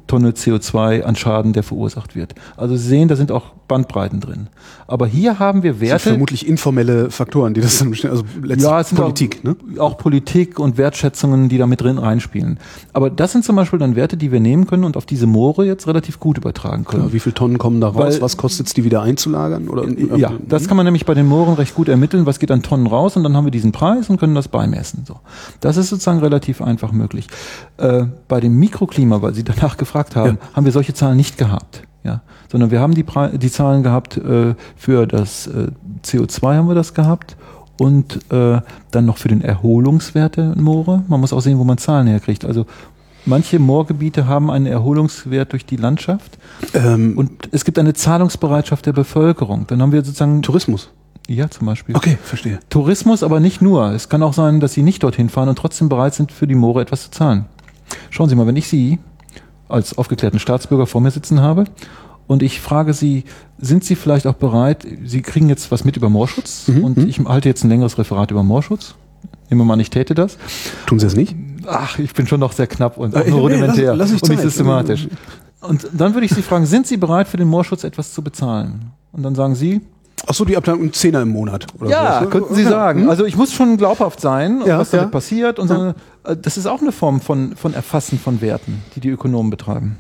Tonne 0.08 0.32
CO2 0.32 1.04
an 1.04 1.16
Schaden, 1.16 1.54
der 1.54 1.64
verursacht 1.64 2.16
wird. 2.16 2.36
Also 2.58 2.76
Sie 2.76 2.88
sehen, 2.88 3.08
da 3.08 3.16
sind 3.16 3.32
auch 3.32 3.54
Bandbreiten 3.68 4.20
drin. 4.20 4.48
Aber 4.88 5.08
hier 5.08 5.40
haben 5.40 5.64
wir 5.64 5.80
Werte. 5.80 5.94
Das 5.94 6.04
sind 6.04 6.12
vermutlich 6.14 6.48
informelle 6.48 7.10
Faktoren, 7.10 7.54
die 7.54 7.62
das 7.62 7.80
dann 7.80 7.90
bestimmen. 7.90 8.14
Also 8.14 8.26
ja, 8.46 8.80
es 8.80 8.90
sind 8.90 8.98
Politik, 8.98 9.40
auch, 9.40 9.44
ne? 9.44 9.80
auch 9.80 9.98
Politik 9.98 10.60
und 10.60 10.78
Wertschätzungen, 10.78 11.50
die 11.50 11.58
da 11.58 11.68
mit 11.68 11.82
drin 11.82 11.98
reinspielen. 11.98 12.60
Aber 12.92 13.10
das 13.10 13.32
sind 13.32 13.46
zum 13.46 13.56
Beispiel 13.56 13.80
dann 13.80 13.96
Werte, 13.96 14.18
die 14.18 14.32
wir 14.32 14.40
nehmen 14.40 14.68
können 14.68 14.84
und 14.84 14.98
auf 14.98 15.06
diese 15.06 15.28
Moore 15.28 15.66
jetzt 15.66 15.88
relativ 15.88 16.20
gut 16.20 16.38
übertragen 16.38 16.86
können. 16.86 17.08
Ja, 17.08 17.14
wie 17.14 17.20
viele 17.20 17.34
Tonnen 17.36 17.58
kommen 17.58 17.80
da 17.82 17.88
raus? 17.88 18.16
Weil, 18.16 18.22
was 18.22 18.38
kostet 18.38 18.68
es, 18.68 18.74
die 18.74 18.84
wieder 18.84 19.02
einzulagern? 19.02 19.70
Oder, 19.70 19.88
ja, 20.18 20.34
das 20.48 20.68
kann 20.68 20.78
man 20.78 20.86
nämlich 20.86 21.06
bei 21.06 21.14
den 21.14 21.28
Mooren 21.28 21.56
recht 21.56 21.76
gut 21.76 21.88
ermitteln. 21.88 22.26
Was 22.26 22.40
geht 22.40 22.52
an 22.52 22.62
Tonnen 22.62 22.88
raus? 22.88 23.16
Und 23.16 23.24
dann 23.24 23.36
haben 23.36 23.46
wir 23.46 23.52
diesen 23.52 23.72
Preis 23.72 24.10
und 24.10 24.20
können 24.20 24.36
das 24.36 24.48
beimessen. 24.48 25.06
So. 25.08 25.20
Das 25.60 25.78
ist 25.78 25.90
sozusagen 25.90 26.20
relativ 26.20 26.62
einfach 26.62 26.92
möglich. 26.92 27.28
Äh, 27.78 28.06
bei 28.28 28.40
dem 28.40 28.60
Mikroklima, 28.60 29.22
weil 29.22 29.34
Sie 29.34 29.44
danach 29.44 29.78
gefragt 29.78 30.16
haben, 30.16 30.38
ja. 30.42 30.56
haben 30.56 30.66
wir 30.66 30.72
solche 30.72 30.94
Zahlen 30.94 31.18
nicht 31.18 31.38
gehabt. 31.38 31.84
Ja, 32.04 32.22
sondern 32.52 32.70
wir 32.70 32.82
haben 32.82 32.94
die, 32.94 33.04
Pre 33.04 33.38
die 33.38 33.50
Zahlen 33.50 33.82
gehabt 33.82 34.18
äh, 34.18 34.56
für 34.76 35.08
das 35.08 35.48
äh, 35.48 35.68
CO2 36.04 36.56
haben 36.56 36.68
wir 36.68 36.76
das 36.76 36.94
gehabt 36.94 37.38
und 37.78 38.20
äh, 38.32 38.60
dann 38.92 39.06
noch 39.06 39.18
für 39.18 39.30
den 39.30 39.42
Erholungswert 39.42 40.38
der 40.38 40.56
Moore. 40.56 41.04
Man 41.08 41.20
muss 41.22 41.32
auch 41.34 41.40
sehen, 41.40 41.60
wo 41.60 41.64
man 41.64 41.78
Zahlen 41.78 42.08
herkriegt. 42.08 42.44
Also 42.44 42.66
manche 43.26 43.58
Moorgebiete 43.58 44.28
haben 44.28 44.52
einen 44.52 44.66
Erholungswert 44.66 45.54
durch 45.54 45.66
die 45.66 45.78
Landschaft 45.78 46.38
ähm, 46.74 47.18
und 47.18 47.32
es 47.52 47.64
gibt 47.64 47.80
eine 47.80 47.94
Zahlungsbereitschaft 47.94 48.86
der 48.86 48.94
Bevölkerung. 48.94 49.66
Dann 49.68 49.82
haben 49.82 49.92
wir 49.92 50.04
sozusagen 50.04 50.42
Tourismus. 50.42 50.92
Ja, 51.30 51.50
zum 51.50 51.68
Beispiel. 51.68 51.96
Okay, 51.96 52.18
verstehe. 52.22 52.60
Tourismus, 52.70 53.24
aber 53.24 53.40
nicht 53.40 53.62
nur. 53.62 53.92
Es 53.92 54.10
kann 54.10 54.22
auch 54.24 54.34
sein, 54.34 54.60
dass 54.60 54.74
sie 54.74 54.84
nicht 54.84 55.04
dorthin 55.04 55.30
fahren 55.30 55.48
und 55.48 55.58
trotzdem 55.58 55.88
bereit 55.88 56.14
sind, 56.14 56.34
für 56.34 56.48
die 56.48 56.56
Moore 56.56 56.82
etwas 56.82 57.04
zu 57.04 57.12
zahlen. 57.12 57.46
Schauen 58.10 58.28
Sie 58.28 58.36
mal, 58.36 58.48
wenn 58.48 58.58
ich 58.58 58.68
Sie 58.68 59.00
als 59.74 59.98
aufgeklärten 59.98 60.40
Staatsbürger 60.40 60.86
vor 60.86 61.02
mir 61.02 61.12
sitzen 61.12 61.42
habe 61.42 61.66
und 62.28 62.44
ich 62.44 62.62
frage 62.62 62.94
Sie, 62.94 63.26
sind 63.58 63.84
Sie 63.84 63.96
vielleicht 63.96 64.28
auch 64.28 64.36
bereit, 64.36 64.86
Sie 65.06 65.22
kriegen 65.22 65.50
jetzt 65.50 65.72
was 65.72 65.84
mit 65.84 65.98
über 65.98 66.10
Moorschutz 66.10 66.68
mhm. 66.68 66.84
und 66.84 66.98
mhm. 66.98 67.10
ich 67.10 67.20
halte 67.20 67.50
jetzt 67.50 67.64
ein 67.64 67.70
längeres 67.70 67.98
Referat 67.98 68.32
über 68.32 68.44
Moorschutz. 68.44 68.96
Nehmen 69.50 69.62
wir 69.62 69.66
mal, 69.66 69.80
ich 69.80 69.90
täte 69.90 70.16
das. 70.16 70.38
Tun 70.86 71.00
Sie 71.00 71.06
es 71.06 71.16
nicht? 71.16 71.36
Ach, 71.68 72.00
ich 72.00 72.14
bin 72.14 72.28
schon 72.28 72.40
noch 72.40 72.54
sehr 72.54 72.68
knapp 72.68 72.98
und 72.98 73.16
auch 73.16 73.26
nur 73.26 73.40
rudimentär 73.42 73.96
lass, 73.96 74.12
lass 74.12 74.22
und 74.22 74.30
nicht 74.30 74.42
systematisch. 74.42 75.08
Und 75.62 75.88
dann 75.94 76.14
würde 76.14 76.26
ich 76.26 76.34
Sie 76.34 76.42
fragen, 76.42 76.66
sind 76.66 76.88
Sie 76.88 76.98
bereit, 76.98 77.28
für 77.28 77.38
den 77.38 77.48
Moorschutz 77.48 77.84
etwas 77.84 78.14
zu 78.14 78.22
bezahlen? 78.22 78.92
Und 79.12 79.24
dann 79.24 79.36
sagen 79.36 79.56
Sie, 79.56 79.82
Ach 80.26 80.34
so, 80.34 80.46
die 80.46 80.56
Abteilung 80.56 80.84
ein 80.84 80.94
Zehner 80.94 81.22
im 81.22 81.30
Monat. 81.30 81.68
Oder 81.80 81.90
ja, 81.90 82.22
so. 82.24 82.30
könnten 82.30 82.56
Sie 82.56 82.64
sagen. 82.64 83.04
Hm? 83.04 83.10
Also 83.10 83.26
ich 83.26 83.36
muss 83.36 83.54
schon 83.54 83.78
glaubhaft 83.78 84.22
sein, 84.22 84.62
ja, 84.66 84.80
was 84.80 84.92
damit 84.92 85.08
ja. 85.08 85.12
passiert. 85.12 85.60
Und 85.60 85.68
so. 85.68 85.94
Äh, 86.24 86.38
das 86.42 86.58
ist 86.58 86.66
auch 86.66 86.82
eine 86.82 86.92
Form 86.92 87.20
von, 87.22 87.56
von 87.56 87.74
Erfassen 87.74 88.18
von 88.18 88.42
Werten, 88.42 88.84
die 88.96 89.00
die 89.00 89.10
Ökonomen 89.10 89.50
betreiben. 89.50 89.98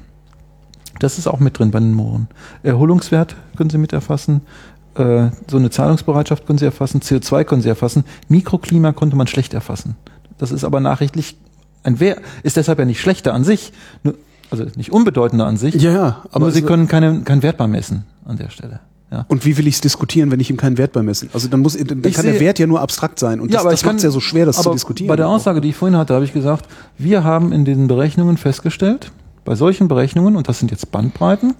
Das 0.99 1.17
ist 1.17 1.27
auch 1.27 1.39
mit 1.39 1.59
drin 1.59 1.71
bei 1.71 1.79
den 1.79 1.93
Mooren. 1.93 2.27
Erholungswert 2.61 3.35
können 3.57 3.69
Sie 3.69 3.77
mit 3.77 3.91
erfassen. 3.93 4.41
Äh, 4.95 5.29
so 5.49 5.57
eine 5.57 5.69
Zahlungsbereitschaft 5.69 6.45
können 6.45 6.59
Sie 6.59 6.65
erfassen. 6.65 7.01
CO2 7.01 7.43
können 7.43 7.61
Sie 7.61 7.69
erfassen. 7.69 8.05
Mikroklima 8.29 8.93
konnte 8.93 9.15
man 9.15 9.27
schlecht 9.27 9.53
erfassen. 9.53 9.97
Das 10.37 10.51
ist 10.51 10.63
aber 10.63 10.79
nachrichtlich 10.79 11.37
ein 11.83 11.99
Wert, 11.99 12.21
ist 12.43 12.57
deshalb 12.57 12.79
ja 12.79 12.85
nicht 12.85 13.01
schlechter 13.01 13.33
an 13.33 13.43
sich, 13.43 13.73
also 14.49 14.65
nicht 14.75 14.91
unbedeutender 14.91 15.45
an 15.45 15.57
sich. 15.57 15.75
Ja, 15.75 15.91
ja. 15.91 16.23
Aber 16.31 16.45
nur 16.45 16.51
Sie 16.51 16.61
können 16.61 16.87
keine, 16.87 17.21
keinen 17.21 17.43
Wert 17.43 17.59
messen 17.67 18.05
an 18.25 18.37
der 18.37 18.49
Stelle. 18.49 18.79
Ja. 19.13 19.25
Und 19.27 19.45
wie 19.45 19.55
will 19.57 19.67
ich 19.67 19.75
es 19.75 19.81
diskutieren, 19.81 20.31
wenn 20.31 20.39
ich 20.39 20.49
ihm 20.49 20.57
keinen 20.57 20.79
Wert 20.79 20.91
beimessen? 20.91 21.29
Also 21.33 21.47
dann 21.47 21.59
muss, 21.59 21.77
dann 21.77 22.01
ich 22.03 22.15
kann 22.15 22.25
der 22.25 22.39
Wert 22.39 22.57
ja 22.57 22.65
nur 22.65 22.81
abstrakt 22.81 23.19
sein 23.19 23.39
und 23.39 23.53
ja, 23.53 23.61
das, 23.61 23.71
das 23.71 23.85
macht 23.85 23.97
es 23.97 24.03
ja 24.03 24.09
so 24.09 24.19
schwer, 24.19 24.47
das 24.47 24.59
zu 24.59 24.71
diskutieren. 24.71 25.07
Bei 25.07 25.15
der 25.15 25.27
Aussage, 25.27 25.61
die 25.61 25.69
ich 25.69 25.75
vorhin 25.75 25.95
hatte, 25.95 26.15
habe 26.15 26.25
ich 26.25 26.33
gesagt, 26.33 26.67
wir 26.97 27.23
haben 27.23 27.51
in 27.51 27.63
den 27.63 27.87
Berechnungen 27.87 28.37
festgestellt, 28.37 29.11
bei 29.45 29.55
solchen 29.55 29.87
Berechnungen, 29.87 30.35
und 30.35 30.47
das 30.47 30.59
sind 30.59 30.71
jetzt 30.71 30.91
Bandbreiten, 30.91 31.55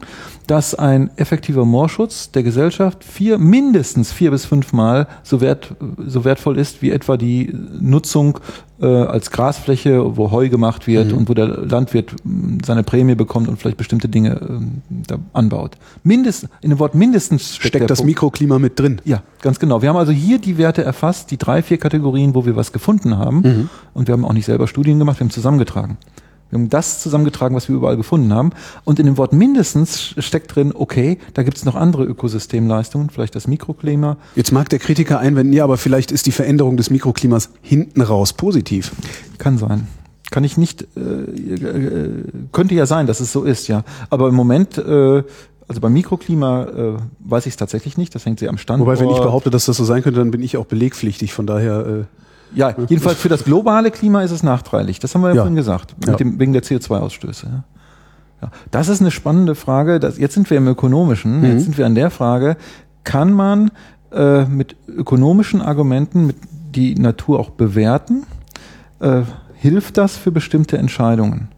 dass 0.48 0.76
ein 0.76 1.10
effektiver 1.18 1.66
Moorschutz 1.66 2.32
der 2.32 2.44
Gesellschaft 2.44 3.04
vier, 3.04 3.38
mindestens 3.38 4.12
vier 4.12 4.32
bis 4.32 4.46
fünfmal 4.46 5.08
so, 5.24 5.42
wert, 5.42 5.76
so 6.06 6.26
wertvoll 6.26 6.58
ist 6.58 6.82
wie 6.82 6.92
etwa 6.92 7.18
die 7.18 7.54
Nutzung 7.80 8.40
äh, 8.82 8.86
als 8.86 9.32
Grasfläche, 9.32 10.18
wo 10.18 10.32
Heu 10.32 10.50
gemacht 10.50 10.88
wird 10.88 11.12
mhm. 11.12 11.18
und 11.18 11.30
wo 11.30 11.34
der 11.34 11.48
Landwirt 11.48 12.16
hm, 12.24 12.60
seine 12.66 12.84
Prämie 12.84 13.16
bekommt 13.16 13.48
und 13.48 13.58
vielleicht 13.58 13.78
bestimmte 13.78 14.10
Dinge 14.10 14.32
äh, 14.32 15.06
da 15.08 15.18
anbaut. 15.34 15.78
Mindestens, 16.04 16.50
in 16.62 16.70
dem 16.70 16.80
Wort 16.80 16.96
mindestens 16.96 17.56
steckt, 17.56 17.76
steckt 17.76 17.90
das 17.90 18.00
Punkt. 18.00 18.12
Mikroklima 18.12 18.60
mit 18.60 18.80
drin. 18.80 19.02
Ja, 19.06 19.24
ganz 19.42 19.60
genau. 19.60 19.82
Wir 19.82 19.90
haben 19.90 19.98
also 19.98 20.12
hier 20.12 20.40
die 20.40 20.58
Werte 20.58 20.84
erfasst, 20.84 21.32
die 21.32 21.38
drei, 21.38 21.62
vier 21.62 21.78
Kategorien, 21.78 22.36
wo 22.36 22.46
wir 22.46 22.56
was 22.56 22.72
gefunden 22.72 23.18
haben. 23.18 23.38
Mhm. 23.42 23.70
Und 23.94 24.08
wir 24.08 24.14
haben 24.14 24.26
auch 24.26 24.34
nicht 24.34 24.46
selber 24.46 24.68
Studien 24.68 25.00
gemacht, 25.00 25.20
wir 25.20 25.26
haben 25.26 25.32
zusammengetragen. 25.32 25.98
Wir 26.50 26.60
haben 26.60 26.70
das 26.70 27.02
zusammengetragen, 27.02 27.56
was 27.56 27.68
wir 27.68 27.76
überall 27.76 27.98
gefunden 27.98 28.32
haben. 28.32 28.52
Und 28.84 29.00
in 29.00 29.08
dem 29.08 29.18
Wort 29.18 29.34
mindestens 29.34 30.14
steckt 30.20 30.56
drin, 30.56 30.72
okay, 30.76 31.18
da 31.34 31.42
gibt 31.42 31.58
es 31.58 31.66
noch 31.66 31.76
andere 31.76 32.04
Ökosystemleistungen, 32.04 33.10
vielleicht 33.10 33.36
das 33.36 33.48
Mikroklima. 33.48 34.18
Jetzt 34.36 34.52
mag 34.52 34.70
der 34.70 34.78
Kritiker 34.78 35.20
einwenden, 35.20 35.52
ja, 35.54 35.64
aber 35.64 35.78
vielleicht 35.78 36.12
ist 36.12 36.28
die 36.28 36.32
Veränderung 36.32 36.78
des 36.78 36.92
Mikroklimas 36.92 37.50
hinten 37.62 38.02
raus 38.02 38.34
positiv. 38.34 38.92
Kann 39.40 39.58
sein. 39.58 39.88
Kann 40.30 40.44
ich 40.44 40.58
nicht, 40.58 40.86
äh, 40.96 41.00
äh, 41.00 42.24
könnte 42.52 42.76
ja 42.76 42.86
sein, 42.86 43.08
dass 43.08 43.20
es 43.20 43.32
so 43.32 43.44
ist, 43.44 43.68
ja. 43.68 43.84
Aber 44.12 44.28
im 44.28 44.36
Moment, 44.36 44.78
äh, 44.78 45.24
also 45.68 45.82
beim 45.82 45.94
Mikroklima 45.94 46.64
äh, 46.66 46.94
weiß 47.20 47.48
ich 47.48 47.54
es 47.54 47.58
tatsächlich 47.58 47.98
nicht, 47.98 48.14
das 48.14 48.26
hängt 48.26 48.40
sehr 48.40 48.50
am 48.50 48.58
Standort. 48.60 48.88
Wobei, 48.88 49.00
wenn 49.00 49.16
ich 49.16 49.22
behaupte, 49.22 49.50
dass 49.50 49.66
das 49.66 49.78
so 49.78 49.86
sein 49.86 50.04
könnte, 50.04 50.20
dann 50.20 50.32
bin 50.32 50.44
ich 50.44 50.58
auch 50.58 50.66
belegpflichtig, 50.66 51.34
von 51.34 51.48
daher... 51.48 51.88
Äh 51.88 52.04
ja, 52.56 52.76
jedenfalls 52.88 53.20
für 53.20 53.30
das 53.30 53.44
globale 53.44 53.92
Klima 53.92 54.22
ist 54.22 54.32
es 54.32 54.44
nachteilig. 54.44 55.00
Das 55.00 55.14
haben 55.14 55.22
wir 55.22 55.30
ja, 55.30 55.36
ja. 55.36 55.42
vorhin 55.42 55.56
gesagt. 55.56 55.96
Dem, 56.20 56.40
wegen 56.40 56.54
der 56.54 56.64
CO2-Ausstöße. 56.64 57.46
Ja. 57.46 57.64
ja. 58.42 58.52
Das 58.72 58.90
ist 58.90 59.02
eine 59.02 59.12
spannende 59.12 59.56
Frage. 59.56 60.00
Das, 60.00 60.18
jetzt 60.18 60.34
sind 60.34 60.50
wir 60.50 60.58
im 60.58 60.68
Ökonomischen. 60.68 61.40
Mhm. 61.40 61.46
Jetzt 61.46 61.64
sind 61.64 61.78
wir 61.78 61.86
an 61.86 61.96
der 61.96 62.10
Frage, 62.10 62.58
kann 63.04 63.34
man 63.34 63.72
äh, 64.12 64.46
mit 64.46 64.76
ökonomischen 64.88 65.62
Argumenten 65.62 66.28
mit 66.28 66.38
die 66.76 66.96
Natur 66.96 67.40
auch 67.40 67.52
bewerten? 67.52 68.24
Äh, 69.00 69.22
hilft 69.56 69.98
das 69.98 70.18
für 70.18 70.32
bestimmte 70.32 70.78
Entscheidungen? 70.78 71.50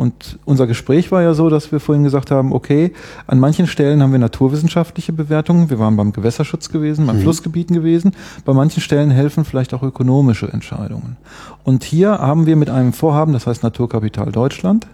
Und 0.00 0.38
unser 0.46 0.66
Gespräch 0.66 1.12
war 1.12 1.20
ja 1.20 1.34
so, 1.34 1.50
dass 1.50 1.72
wir 1.72 1.78
vorhin 1.78 2.04
gesagt 2.04 2.30
haben, 2.30 2.54
okay, 2.54 2.94
an 3.26 3.38
manchen 3.38 3.66
Stellen 3.66 4.02
haben 4.02 4.12
wir 4.12 4.18
naturwissenschaftliche 4.18 5.12
Bewertungen. 5.12 5.68
Wir 5.68 5.78
waren 5.78 5.94
beim 5.94 6.14
Gewässerschutz 6.14 6.70
gewesen, 6.70 7.06
beim 7.06 7.18
mhm. 7.18 7.20
Flussgebieten 7.20 7.76
gewesen. 7.76 8.12
Bei 8.46 8.54
manchen 8.54 8.80
Stellen 8.80 9.10
helfen 9.10 9.44
vielleicht 9.44 9.74
auch 9.74 9.82
ökonomische 9.82 10.50
Entscheidungen. 10.50 11.18
Und 11.64 11.84
hier 11.84 12.12
haben 12.12 12.46
wir 12.46 12.56
mit 12.56 12.70
einem 12.70 12.94
Vorhaben, 12.94 13.34
das 13.34 13.46
heißt 13.46 13.62
Naturkapital 13.62 14.32
Deutschland, 14.32 14.86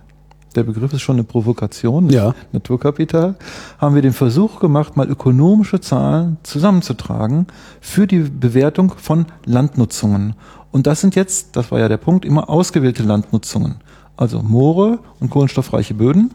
der 0.57 0.65
Begriff 0.65 0.93
ist 0.93 1.03
schon 1.03 1.15
eine 1.15 1.25
Provokation, 1.25 2.11
ja. 2.11 2.35
Naturkapital, 2.51 3.37
haben 3.79 3.95
wir 3.95 4.03
den 4.03 4.13
Versuch 4.13 4.59
gemacht, 4.59 4.97
mal 4.97 5.09
ökonomische 5.09 5.81
Zahlen 5.81 6.39
zusammenzutragen 6.43 7.47
für 7.81 8.09
die 8.09 8.29
Bewertung 8.29 8.93
von 8.97 9.27
Landnutzungen. 9.45 10.35
Und 10.73 10.89
das 10.89 11.01
sind 11.01 11.15
jetzt, 11.15 11.55
das 11.55 11.71
war 11.71 11.79
ja 11.79 11.89
der 11.89 11.97
Punkt, 11.97 12.25
immer 12.25 12.51
ausgewählte 12.51 13.05
Landnutzungen 13.05 13.77
also 14.17 14.43
Moore 14.43 14.99
und 15.21 15.31
kohlenstoffreiche 15.31 15.95
Böden, 15.95 16.31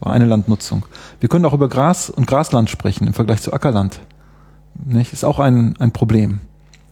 war 0.00 0.12
eine 0.12 0.26
Landnutzung. 0.26 0.84
Wir 1.20 1.28
können 1.28 1.44
auch 1.44 1.52
über 1.52 1.68
Gras 1.68 2.10
und 2.10 2.26
Grasland 2.26 2.70
sprechen 2.70 3.06
im 3.06 3.12
Vergleich 3.12 3.42
zu 3.42 3.52
Ackerland. 3.52 4.00
Nicht? 4.84 5.12
Ist 5.12 5.24
auch 5.24 5.38
ein, 5.38 5.76
ein 5.78 5.92
Problem. 5.92 6.40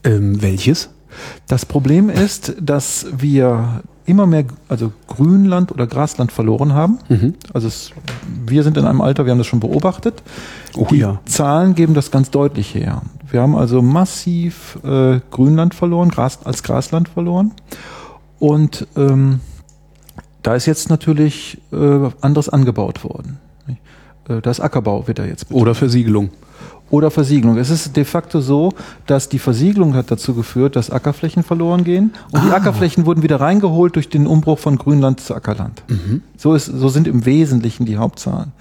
Ähm, 0.05 0.43
welches? 0.43 0.91
Das 1.47 1.65
Problem 1.65 2.11
ist, 2.11 2.55
dass 2.61 3.07
wir 3.17 3.83
immer 4.05 4.27
mehr, 4.27 4.45
also 4.69 4.93
Grünland 5.07 5.73
oder 5.73 5.87
Grasland 5.87 6.33
verloren 6.33 6.73
haben. 6.73 6.99
Mhm. 7.09 7.35
Also 7.53 7.69
es, 7.69 7.93
wir 8.47 8.63
sind 8.63 8.77
in 8.77 8.87
einem 8.87 9.01
Alter, 9.01 9.27
wir 9.27 9.33
haben 9.33 9.39
das 9.39 9.47
schon 9.47 9.61
beobachtet. 9.61 10.23
Oh, 10.77 10.87
Die 10.91 10.99
ja. 10.99 11.21
Zahlen 11.27 11.75
geben 11.75 11.95
das 11.95 12.11
ganz 12.11 12.31
deutlich 12.31 12.75
her. 12.75 13.03
Wir 13.31 13.43
haben 13.43 13.55
also 13.55 13.83
massiv 13.83 14.79
äh, 14.85 15.21
Grünland 15.31 15.75
verloren, 15.75 16.11
Gras, 16.11 16.41
als 16.45 16.63
Grasland 16.63 17.09
verloren. 17.09 17.53
Und 18.39 18.87
ähm, 18.97 19.41
da 20.49 20.55
ist 20.55 20.65
jetzt 20.65 20.89
natürlich 20.89 21.59
äh, 21.73 22.11
anderes 22.23 22.49
angebaut 22.49 23.05
worden. 23.05 23.39
Das 24.43 24.61
Ackerbau 24.61 25.07
wird 25.07 25.19
da 25.19 25.25
jetzt 25.25 25.45
betrieben. 25.49 25.61
Oder 25.63 25.75
Versiegelung. 25.75 26.31
oder 26.91 27.11
Versiegelung. 27.11 27.59
Es 27.59 27.71
ist 27.71 27.97
de 27.97 28.05
facto 28.05 28.41
so, 28.41 28.73
dass 29.07 29.29
die 29.29 29.39
Versiegelung 29.39 29.95
hat 29.95 30.11
dazu 30.11 30.35
geführt, 30.35 30.75
dass 30.75 30.91
Ackerflächen 30.91 31.43
verloren 31.43 31.85
gehen 31.85 32.13
und 32.33 32.45
die 32.45 32.51
Ackerflächen 32.51 33.05
wurden 33.05 33.23
wieder 33.23 33.41
reingeholt 33.41 33.95
durch 33.97 34.09
den 34.09 34.27
Umbruch 34.27 34.59
von 34.59 34.77
Grünland 34.77 35.21
zu 35.21 35.35
Ackerland. 35.35 35.83
So, 36.37 36.55
ist, 36.55 36.67
so 36.67 36.89
sind 36.89 37.07
im 37.07 37.27
Wesentlichen 37.27 37.85
die 37.85 37.99
Hauptzahlen. 37.99 38.53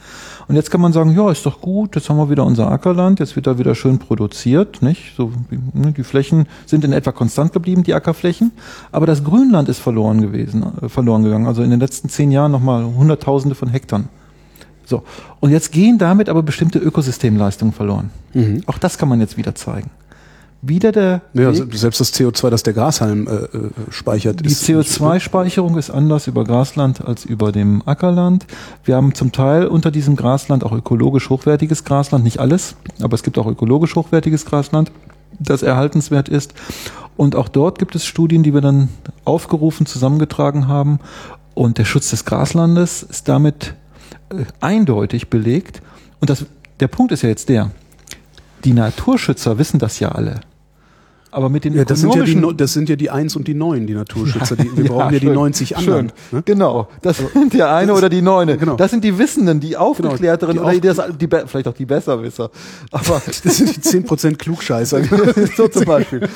Und 0.49 0.55
jetzt 0.55 0.72
kann 0.72 0.80
man 0.80 0.93
sagen, 0.93 1.13
ja, 1.15 1.30
ist 1.30 1.45
doch 1.45 1.59
gut, 1.59 1.95
jetzt 1.95 2.09
haben 2.09 2.18
wir 2.18 2.30
wieder 2.30 2.45
unser 2.45 2.72
Ackerland, 2.72 3.20
jetzt 3.20 3.36
wird 3.36 3.47
da 3.47 3.57
wieder 3.57 3.76
schön 3.76 3.99
produziert, 3.99 4.82
nicht? 4.82 5.13
So, 5.18 5.32
ne, 5.74 5.91
die 5.91 6.03
Flächen 6.03 6.47
sind 6.65 6.86
in 6.86 6.93
etwa 6.93 7.11
konstant 7.11 7.51
geblieben, 7.51 7.84
die 7.84 7.93
Ackerflächen, 7.93 8.51
aber 8.91 9.05
das 9.05 9.24
Grünland 9.26 9.68
ist 9.68 9.80
verloren 9.80 10.22
gewesen, 10.22 10.65
äh, 10.82 10.89
verloren 10.89 11.24
gegangen. 11.24 11.47
Also 11.47 11.63
in 11.63 11.70
den 11.70 11.82
letzten 11.82 12.07
zehn 12.09 12.32
Jahren 12.32 12.51
nochmal 12.51 12.86
Hunderttausende 12.86 13.55
von 13.55 13.70
Hektar. 13.70 14.03
So. 14.88 15.03
Und 15.41 15.51
jetzt 15.51 15.71
gehen 15.73 15.97
damit 15.97 16.29
aber 16.29 16.41
bestimmte 16.43 16.79
Ökosystemleistungen 16.79 17.73
verloren. 17.73 18.09
Auch 18.67 18.77
das 18.77 18.97
kann 18.97 19.09
man 19.09 19.19
jetzt 19.19 19.35
wieder 19.38 19.53
zeigen. 19.53 19.89
Wieder 20.61 20.91
der 20.91 21.21
Ja, 21.33 21.53
Weg- 21.55 21.75
selbst 21.75 21.99
das 21.99 22.13
CO2, 22.13 22.49
das 22.49 22.63
der 22.63 22.73
Grashalm 22.73 23.27
äh, 23.27 23.31
äh, 23.31 23.69
speichert. 23.91 24.39
die 24.43 24.47
ist- 24.49 24.63
CO2-Speicherung 24.65 25.77
ist 25.77 25.91
anders 25.91 26.25
über 26.27 26.43
Grasland 26.45 27.05
als 27.05 27.25
über 27.25 27.51
dem 27.51 27.83
Ackerland. 27.85 28.45
Wir 28.83 28.95
haben 28.95 29.13
zum 29.13 29.31
Teil 29.31 29.67
unter 29.67 29.91
diesem 29.91 30.15
Grasland 30.15 30.63
auch 30.63 30.71
ökologisch 30.71 31.29
hochwertiges 31.29 31.83
Grasland, 31.83 32.23
nicht 32.23 32.39
alles, 32.39 32.75
aber 33.01 33.13
es 33.13 33.21
gibt 33.23 33.38
auch 33.38 33.45
ökologisch 33.45 33.95
hochwertiges 33.95 34.45
Grasland, 34.45 34.91
das 35.38 35.61
erhaltenswert 35.61 36.27
ist. 36.27 36.53
Und 37.17 37.35
auch 37.35 37.49
dort 37.49 37.77
gibt 37.77 37.95
es 37.95 38.05
Studien, 38.05 38.41
die 38.41 38.53
wir 38.53 38.61
dann 38.61 38.89
aufgerufen, 39.25 39.85
zusammengetragen 39.85 40.67
haben. 40.67 40.99
Und 41.53 41.77
der 41.77 41.85
Schutz 41.85 42.09
des 42.09 42.25
Graslandes 42.25 43.03
ist 43.03 43.27
damit 43.29 43.75
eindeutig 44.59 45.30
belegt. 45.30 45.82
Und 46.19 46.30
das, 46.30 46.45
der 46.80 46.88
Punkt 46.88 47.11
ist 47.11 47.23
ja 47.23 47.30
jetzt 47.30 47.49
der, 47.49 47.71
die 48.63 48.73
Naturschützer 48.73 49.57
wissen 49.57 49.80
das 49.80 49.99
ja 49.99 50.09
alle. 50.09 50.41
Aber 51.38 51.49
mit 51.49 51.65
den 51.65 51.75
Ja, 51.75 51.85
das 51.85 51.99
sind 52.01 52.15
ja, 52.15 52.23
die, 52.23 52.57
das 52.57 52.73
sind 52.73 52.89
ja 52.89 52.95
die 52.95 53.11
1 53.11 53.35
und 53.35 53.47
die 53.47 53.53
9, 53.53 53.85
die 53.85 53.93
Naturschützer. 53.93 54.55
Die, 54.55 54.75
wir 54.75 54.85
Ja, 54.85 54.91
brauchen 54.91 55.13
ja 55.13 55.19
die 55.19 55.27
schön, 55.27 55.35
90 55.35 55.77
anderen. 55.77 56.11
Schön. 56.31 56.38
Ne? 56.39 56.43
Genau. 56.43 56.88
Das 57.03 57.17
sind 57.17 57.53
der 57.53 57.71
eine 57.75 57.93
oder 57.93 58.09
die 58.09 58.23
neune. 58.23 58.57
genau. 58.57 58.75
Das 58.75 58.89
sind 58.89 59.03
die 59.03 59.19
Wissenden, 59.19 59.59
die 59.59 59.77
Aufgeklärteren 59.77 60.55
die 60.55 60.59
oder 60.59 60.71
die, 60.71 60.81
das, 60.81 60.99
die 61.21 61.27
vielleicht 61.27 61.67
auch 61.67 61.75
die 61.75 61.85
Besserwisser. 61.85 62.49
Aber 62.89 63.21
Das 63.43 63.55
sind 63.55 63.75
die 63.75 63.79
10% 63.79 64.38
Klugscheißer. 64.38 65.01
so 65.55 65.67
zum 65.67 65.85
Beispiel. 65.85 66.27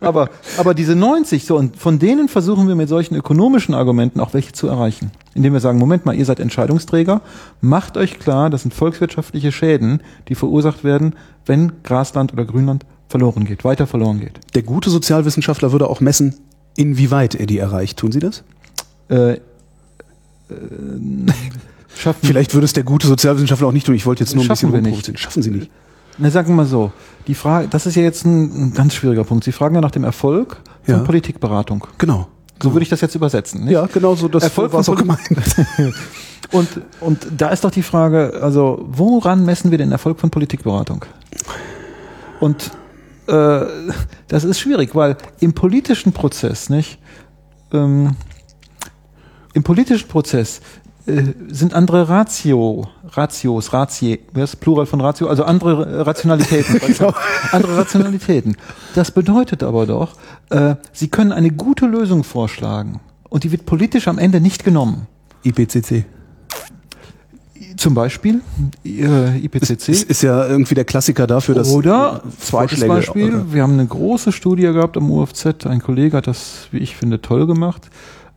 Aber, 0.00 0.30
aber 0.56 0.72
diese 0.72 0.96
90, 0.96 1.44
so, 1.44 1.58
und 1.58 1.76
von 1.76 1.98
denen 1.98 2.28
versuchen 2.28 2.68
wir 2.68 2.74
mit 2.74 2.88
solchen 2.88 3.16
ökonomischen 3.16 3.74
Argumenten 3.74 4.18
auch 4.18 4.32
welche 4.32 4.52
zu 4.52 4.66
erreichen. 4.66 5.10
Indem 5.34 5.52
wir 5.52 5.60
sagen, 5.60 5.78
Moment 5.78 6.06
mal, 6.06 6.14
ihr 6.14 6.24
seid 6.24 6.40
Entscheidungsträger, 6.40 7.20
macht 7.60 7.98
euch 7.98 8.18
klar, 8.18 8.48
das 8.48 8.62
sind 8.62 8.72
volkswirtschaftliche 8.72 9.52
Schäden, 9.52 10.00
die 10.28 10.34
verursacht 10.34 10.84
werden, 10.84 11.16
wenn 11.44 11.72
Grasland 11.82 12.32
oder 12.32 12.46
Grünland 12.46 12.86
verloren 13.12 13.44
geht, 13.44 13.64
weiter 13.64 13.86
verloren 13.86 14.18
geht. 14.18 14.40
Der 14.54 14.62
gute 14.62 14.90
Sozialwissenschaftler 14.90 15.70
würde 15.70 15.88
auch 15.88 16.00
messen, 16.00 16.34
inwieweit 16.76 17.36
er 17.36 17.46
die 17.46 17.58
erreicht. 17.58 17.98
Tun 17.98 18.10
Sie 18.10 18.18
das? 18.18 18.42
Äh, 19.08 19.34
äh, 19.34 19.38
schaffen 21.96 22.26
Vielleicht 22.26 22.54
würde 22.54 22.64
es 22.64 22.72
der 22.72 22.82
gute 22.82 23.06
Sozialwissenschaftler 23.06 23.68
auch 23.68 23.72
nicht 23.72 23.86
tun. 23.86 23.94
Ich 23.94 24.06
wollte 24.06 24.24
jetzt 24.24 24.34
nur 24.34 24.42
ein 24.42 24.46
Schaffen 24.48 24.72
bisschen 24.72 24.84
rumprovozieren. 24.84 25.18
Schaffen 25.18 25.42
Sie 25.42 25.50
nicht. 25.50 25.70
Na, 26.18 26.30
sagen 26.30 26.48
wir 26.48 26.56
mal 26.56 26.66
so. 26.66 26.92
Die 27.26 27.34
Frage, 27.34 27.68
das 27.68 27.86
ist 27.86 27.94
ja 27.94 28.02
jetzt 28.02 28.24
ein, 28.24 28.68
ein 28.70 28.74
ganz 28.74 28.94
schwieriger 28.94 29.24
Punkt. 29.24 29.44
Sie 29.44 29.52
fragen 29.52 29.74
ja 29.74 29.80
nach 29.80 29.92
dem 29.92 30.04
Erfolg 30.04 30.56
von 30.82 30.94
Ja. 30.94 31.00
Politikberatung. 31.00 31.86
Genau. 31.98 32.28
So 32.62 32.72
würde 32.72 32.82
ich 32.82 32.88
das 32.88 33.00
jetzt 33.00 33.14
übersetzen. 33.14 33.64
Nicht? 33.64 33.72
Ja, 33.72 33.86
genau 33.86 34.14
so. 34.14 34.28
Das 34.28 34.44
Erfolg 34.44 34.72
war 34.72 34.80
es 34.80 34.88
auch 34.88 34.96
gemeint. 34.96 35.20
Und, 36.52 36.68
und 37.00 37.26
da 37.36 37.48
ist 37.48 37.64
doch 37.64 37.70
die 37.70 37.82
Frage, 37.82 38.38
also 38.42 38.84
woran 38.86 39.44
messen 39.44 39.70
wir 39.70 39.78
den 39.78 39.90
Erfolg 39.90 40.20
von 40.20 40.28
Politikberatung? 40.28 41.04
Und 42.40 42.72
äh, 43.26 43.66
das 44.28 44.44
ist 44.44 44.60
schwierig, 44.60 44.94
weil 44.94 45.16
im 45.40 45.52
politischen 45.52 46.12
Prozess, 46.12 46.70
nicht? 46.70 46.98
Ähm, 47.72 48.16
Im 49.54 49.62
politischen 49.62 50.08
Prozess 50.08 50.60
äh, 51.06 51.22
sind 51.48 51.74
andere 51.74 52.08
Ratio, 52.08 52.88
Ratios, 53.04 53.72
Ratie, 53.72 54.20
ist 54.34 54.60
Plural 54.60 54.86
von 54.86 55.00
Ratio? 55.00 55.28
Also 55.28 55.44
andere 55.44 56.06
Rationalitäten. 56.06 56.80
andere 57.52 57.76
Rationalitäten. 57.76 58.56
Das 58.94 59.10
bedeutet 59.10 59.62
aber 59.62 59.86
doch, 59.86 60.14
äh, 60.50 60.76
Sie 60.92 61.08
können 61.08 61.32
eine 61.32 61.50
gute 61.50 61.86
Lösung 61.86 62.24
vorschlagen 62.24 63.00
und 63.28 63.44
die 63.44 63.50
wird 63.50 63.66
politisch 63.66 64.08
am 64.08 64.18
Ende 64.18 64.40
nicht 64.40 64.64
genommen. 64.64 65.06
IPCC. 65.44 66.04
Zum 67.76 67.94
Beispiel 67.94 68.40
äh, 68.84 69.38
IPCC. 69.44 69.88
Ist, 69.88 70.04
ist 70.10 70.22
ja 70.22 70.46
irgendwie 70.46 70.74
der 70.74 70.84
Klassiker 70.84 71.26
dafür, 71.26 71.54
dass 71.54 71.70
Oder 71.72 72.22
zweites 72.40 72.78
Vorschläge- 72.80 72.88
Beispiel, 72.88 73.34
oder- 73.34 73.52
wir 73.52 73.62
haben 73.62 73.72
eine 73.74 73.86
große 73.86 74.32
Studie 74.32 74.62
gehabt 74.64 74.96
am 74.96 75.10
UFZ, 75.10 75.66
ein 75.66 75.80
Kollege 75.82 76.16
hat 76.16 76.26
das, 76.26 76.68
wie 76.70 76.78
ich 76.78 76.96
finde, 76.96 77.20
toll 77.20 77.46
gemacht. 77.46 77.90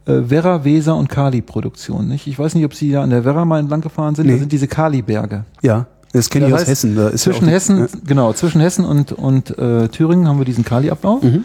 Äh, 0.07 0.29
Werra, 0.29 0.63
Weser 0.63 0.95
und 0.95 1.09
Kali-Produktion. 1.09 2.07
Nicht? 2.07 2.27
Ich 2.27 2.37
weiß 2.37 2.53
nicht, 2.55 2.65
ob 2.65 2.73
Sie 2.75 2.91
da 2.91 3.01
an 3.03 3.09
der 3.09 3.25
Werra 3.25 3.43
mal 3.45 3.59
entlang 3.59 3.81
gefahren 3.81 4.13
sind. 4.15 4.27
Da 4.27 4.33
Nee. 4.33 4.39
sind 4.39 4.51
diese 4.51 4.67
Kali-Berge. 4.67 5.45
Ja, 5.61 5.87
das 6.13 6.29
kenne 6.29 6.45
ich 6.45 6.51
Das 6.51 6.61
aus 6.61 6.67
heißt, 6.67 6.83
Hessen. 6.83 6.95
Da 6.95 7.07
ist 7.09 7.25
ja 7.25 7.31
zwischen 7.31 7.45
die- 7.47 7.51
Hessen, 7.51 7.77
Ja. 7.79 7.87
genau, 8.05 8.33
zwischen 8.33 8.61
Hessen 8.61 8.85
und, 8.85 9.11
und 9.13 9.57
äh, 9.57 9.87
Thüringen 9.89 10.27
haben 10.27 10.37
wir 10.37 10.45
diesen 10.45 10.63
Kali-Ablauf. 10.63 11.23
Mhm. 11.23 11.43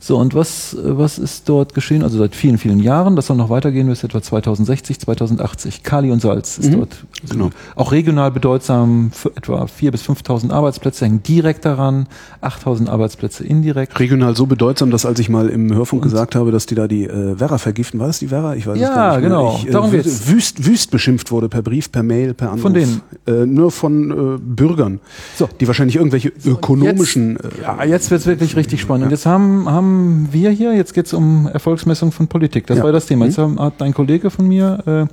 So, 0.00 0.16
und 0.16 0.34
was, 0.34 0.76
was 0.80 1.18
ist 1.18 1.48
dort 1.48 1.74
geschehen? 1.74 2.02
Also 2.04 2.18
seit 2.18 2.34
vielen, 2.36 2.56
vielen 2.58 2.78
Jahren, 2.78 3.16
das 3.16 3.26
soll 3.26 3.36
noch 3.36 3.50
weitergehen 3.50 3.88
bis 3.88 4.04
etwa 4.04 4.22
2060, 4.22 5.00
2080. 5.00 5.82
Kali 5.82 6.10
und 6.12 6.20
Salz 6.22 6.56
ist 6.58 6.72
dort 6.72 7.04
Genau. 7.28 7.50
auch 7.74 7.90
regional 7.90 8.30
bedeutsam, 8.30 9.10
für 9.12 9.30
etwa 9.36 9.64
4.000 9.64 9.90
bis 9.90 10.02
5.000 10.04 10.50
Arbeitsplätze 10.52 11.04
hängen 11.04 11.22
direkt 11.24 11.64
daran, 11.64 12.06
8.000 12.42 12.88
Arbeitsplätze 12.88 13.44
indirekt. 13.44 13.98
Regional 13.98 14.36
so 14.36 14.46
bedeutsam, 14.46 14.90
dass 14.92 15.04
als 15.04 15.18
ich 15.18 15.28
mal 15.28 15.48
im 15.48 15.74
Hörfunk 15.74 16.02
gesagt 16.02 16.36
habe, 16.36 16.52
dass 16.52 16.66
die 16.66 16.76
da 16.76 16.86
die 16.86 17.04
äh, 17.04 17.40
Werra 17.40 17.58
vergiften, 17.58 17.98
war 17.98 18.06
das 18.06 18.20
die 18.20 18.30
Werra? 18.30 18.54
Ich 18.54 18.66
weiß 18.68 18.76
es 18.76 18.82
Ja, 18.82 18.94
gar 18.94 19.10
nicht 19.12 19.20
mehr. 19.22 19.28
genau. 19.30 19.56
Ich, 19.60 19.68
äh, 19.68 19.70
Darum 19.72 19.90
geht's. 19.90 20.28
Wüst, 20.28 20.64
wüst 20.64 20.90
beschimpft 20.92 21.32
wurde 21.32 21.48
per 21.48 21.62
Brief, 21.62 21.90
per 21.90 22.04
Mail, 22.04 22.34
per 22.34 22.48
Anruf. 22.50 22.62
Von 22.62 22.74
denen? 22.74 23.02
Äh, 23.26 23.46
nur 23.46 23.72
von 23.72 24.10
äh, 24.10 24.38
Bürgern, 24.40 25.00
So. 25.36 25.48
die 25.58 25.66
wahrscheinlich 25.66 25.96
irgendwelche 25.96 26.32
ökonomischen... 26.44 27.32
Jetzt, 27.42 27.44
äh, 27.58 27.62
ja, 27.62 27.84
jetzt 27.84 28.10
wird's 28.12 28.26
wirklich 28.26 28.54
richtig 28.54 28.80
spannend. 28.80 29.06
Und 29.06 29.10
jetzt 29.10 29.26
haben, 29.26 29.68
haben 29.68 29.87
wir 30.30 30.50
hier, 30.50 30.74
jetzt 30.74 30.94
geht's 30.94 31.12
um 31.12 31.46
Erfolgsmessung 31.52 32.12
von 32.12 32.28
Politik. 32.28 32.66
Das 32.66 32.78
Ja. 32.78 32.84
war 32.84 32.92
das 32.92 33.06
Thema. 33.06 33.24
Jetzt 33.26 33.38
Mhm. 33.38 33.42
haben, 33.42 33.60
hat 33.60 33.82
ein 33.82 33.94
Kollege 33.94 34.30
von 34.30 34.46
mir 34.48 35.08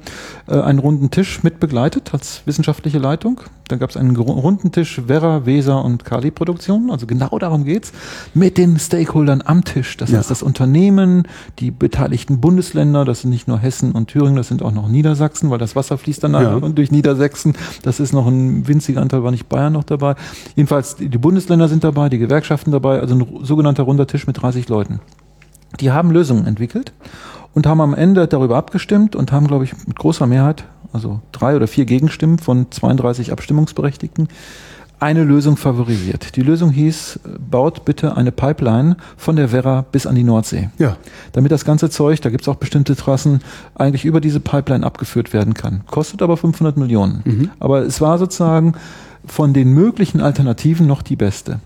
äh, 0.49 0.53
äh, 0.53 0.61
einen 0.61 0.79
runden 0.79 1.11
Tisch 1.11 1.43
mit 1.43 1.59
begleitet 1.59 2.13
als 2.13 2.41
wissenschaftliche 2.45 2.97
Leitung. 2.99 3.41
Dann 3.67 3.79
gab's 3.79 3.97
einen 3.97 4.13
gru- 4.13 4.31
runden 4.31 4.71
Tisch 4.71 5.01
Werra, 5.07 5.45
Weser 5.47 5.83
und 5.83 6.05
Kali-Produktion. 6.05 6.91
Also 6.91 7.07
genau 7.07 7.37
darum 7.39 7.65
geht's. 7.65 7.93
Mit 8.35 8.57
den 8.59 8.77
Stakeholdern 8.77 9.41
am 9.43 9.63
Tisch. 9.63 9.97
Das 9.97 10.11
Ja. 10.11 10.19
heißt, 10.19 10.29
das 10.29 10.43
Unternehmen, 10.43 11.27
die 11.59 11.71
beteiligten 11.71 12.39
Bundesländer, 12.39 13.05
das 13.05 13.21
sind 13.21 13.31
nicht 13.31 13.47
nur 13.47 13.57
Hessen 13.57 13.91
und 13.93 14.07
Thüringen, 14.07 14.35
das 14.35 14.47
sind 14.49 14.61
auch 14.61 14.71
noch 14.71 14.87
Niedersachsen, 14.87 15.49
weil 15.49 15.57
das 15.57 15.75
Wasser 15.75 15.97
fließt 15.97 16.23
dann 16.23 16.33
Ja. 16.33 16.59
durch 16.59 16.91
Niedersachsen. 16.91 17.53
Das 17.81 17.99
ist 17.99 18.13
noch 18.13 18.27
ein 18.27 18.67
winziger 18.67 19.01
Anteil, 19.01 19.23
war 19.23 19.31
nicht 19.31 19.49
Bayern 19.49 19.73
noch 19.73 19.83
dabei. 19.83 20.15
Jedenfalls, 20.55 20.95
die 20.97 21.07
Bundesländer 21.17 21.67
sind 21.67 21.83
dabei, 21.83 22.09
die 22.09 22.19
Gewerkschaften 22.19 22.71
dabei, 22.71 22.99
also 22.99 23.15
ein 23.15 23.25
sogenannter 23.43 23.83
runder 23.83 24.05
Tisch 24.05 24.27
mit 24.27 24.39
30 24.41 24.64
Leuten. 24.69 24.99
Die 25.79 25.91
haben 25.91 26.11
Lösungen 26.11 26.45
entwickelt 26.45 26.93
und 27.53 27.67
haben 27.67 27.81
am 27.81 27.93
Ende 27.93 28.27
darüber 28.27 28.57
abgestimmt 28.57 29.15
und 29.15 29.31
haben, 29.31 29.47
glaube 29.47 29.63
ich, 29.65 29.73
mit 29.87 29.97
großer 29.97 30.27
Mehrheit, 30.27 30.65
also 30.93 31.21
drei 31.31 31.55
oder 31.55 31.67
vier 31.67 31.85
Gegenstimmen 31.85 32.37
von 32.37 32.71
32 32.71 33.31
Abstimmungsberechtigten, 33.31 34.27
eine 34.99 35.23
Lösung 35.23 35.57
favorisiert. 35.57 36.35
Die 36.35 36.41
Lösung 36.41 36.71
hieß, 36.71 37.19
baut 37.51 37.85
bitte 37.85 38.15
eine 38.15 38.31
Pipeline 38.31 38.97
von 39.17 39.35
der 39.35 39.51
Werra 39.51 39.85
bis 39.91 40.07
an 40.07 40.15
die 40.15 40.23
Nordsee 40.23 40.69
ja, 40.77 40.95
damit 41.33 41.51
das 41.51 41.65
ganze 41.65 41.89
Zeug, 41.89 42.21
da 42.21 42.29
gibt's 42.29 42.47
auch 42.47 42.55
bestimmte 42.55 42.95
Trassen, 42.95 43.41
eigentlich 43.75 44.05
über 44.05 44.21
diese 44.21 44.39
Pipeline 44.39 44.85
abgeführt 44.85 45.33
werden 45.33 45.53
kann. 45.53 45.81
Kostet 45.87 46.21
aber 46.21 46.37
500 46.37 46.77
Millionen. 46.77 47.51
Aber 47.59 47.81
es 47.81 47.99
war 48.01 48.17
sozusagen 48.17 48.73
von 49.25 49.53
den 49.53 49.73
möglichen 49.73 50.21
Alternativen 50.21 50.87
noch 50.87 51.01
die 51.01 51.15
beste. 51.15 51.59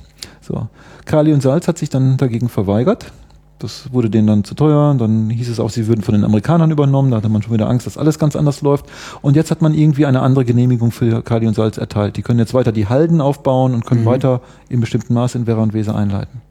So. 0.50 0.68
Kali 1.06 1.32
und 1.32 1.42
Salz 1.42 1.68
hat 1.68 1.78
sich 1.78 1.90
dann 1.90 2.18
dagegen 2.18 2.50
verweigert. 2.50 3.12
Das 3.60 3.94
wurde 3.94 4.10
denen 4.10 4.26
dann 4.26 4.44
zu 4.44 4.56
teuer. 4.56 4.96
Dann 4.98 5.30
hieß 5.30 5.50
es 5.50 5.60
auch, 5.60 5.70
sie 5.70 5.88
würden 5.88 6.02
von 6.02 6.16
den 6.16 6.24
Amerikanern 6.24 6.72
übernommen. 6.72 7.12
Da 7.12 7.18
hatte 7.18 7.30
man 7.30 7.44
schon 7.44 7.54
wieder 7.54 7.70
Angst, 7.70 7.86
dass 7.86 7.98
alles 7.98 8.18
ganz 8.18 8.36
anders 8.36 8.62
läuft. 8.62 8.86
Und 9.22 9.36
jetzt 9.36 9.52
hat 9.52 9.62
man 9.62 9.74
irgendwie 9.74 10.06
eine 10.06 10.22
andere 10.22 10.46
Genehmigung 10.46 10.92
für 10.92 11.22
Kali 11.22 11.46
und 11.46 11.54
Salz 11.54 11.78
erteilt. 11.78 12.18
Die 12.18 12.24
können 12.24 12.40
jetzt 12.40 12.54
weiter 12.54 12.72
die 12.72 12.88
Halden 12.88 13.22
aufbauen 13.22 13.76
und 13.76 13.86
können 13.86 14.06
weiter 14.06 14.42
in 14.70 14.80
bestimmten 14.80 15.14
Maß 15.14 15.36
in 15.36 15.46
Werra 15.46 15.62
und 15.62 15.74
Weser 15.74 15.96
einleiten. 15.96 16.42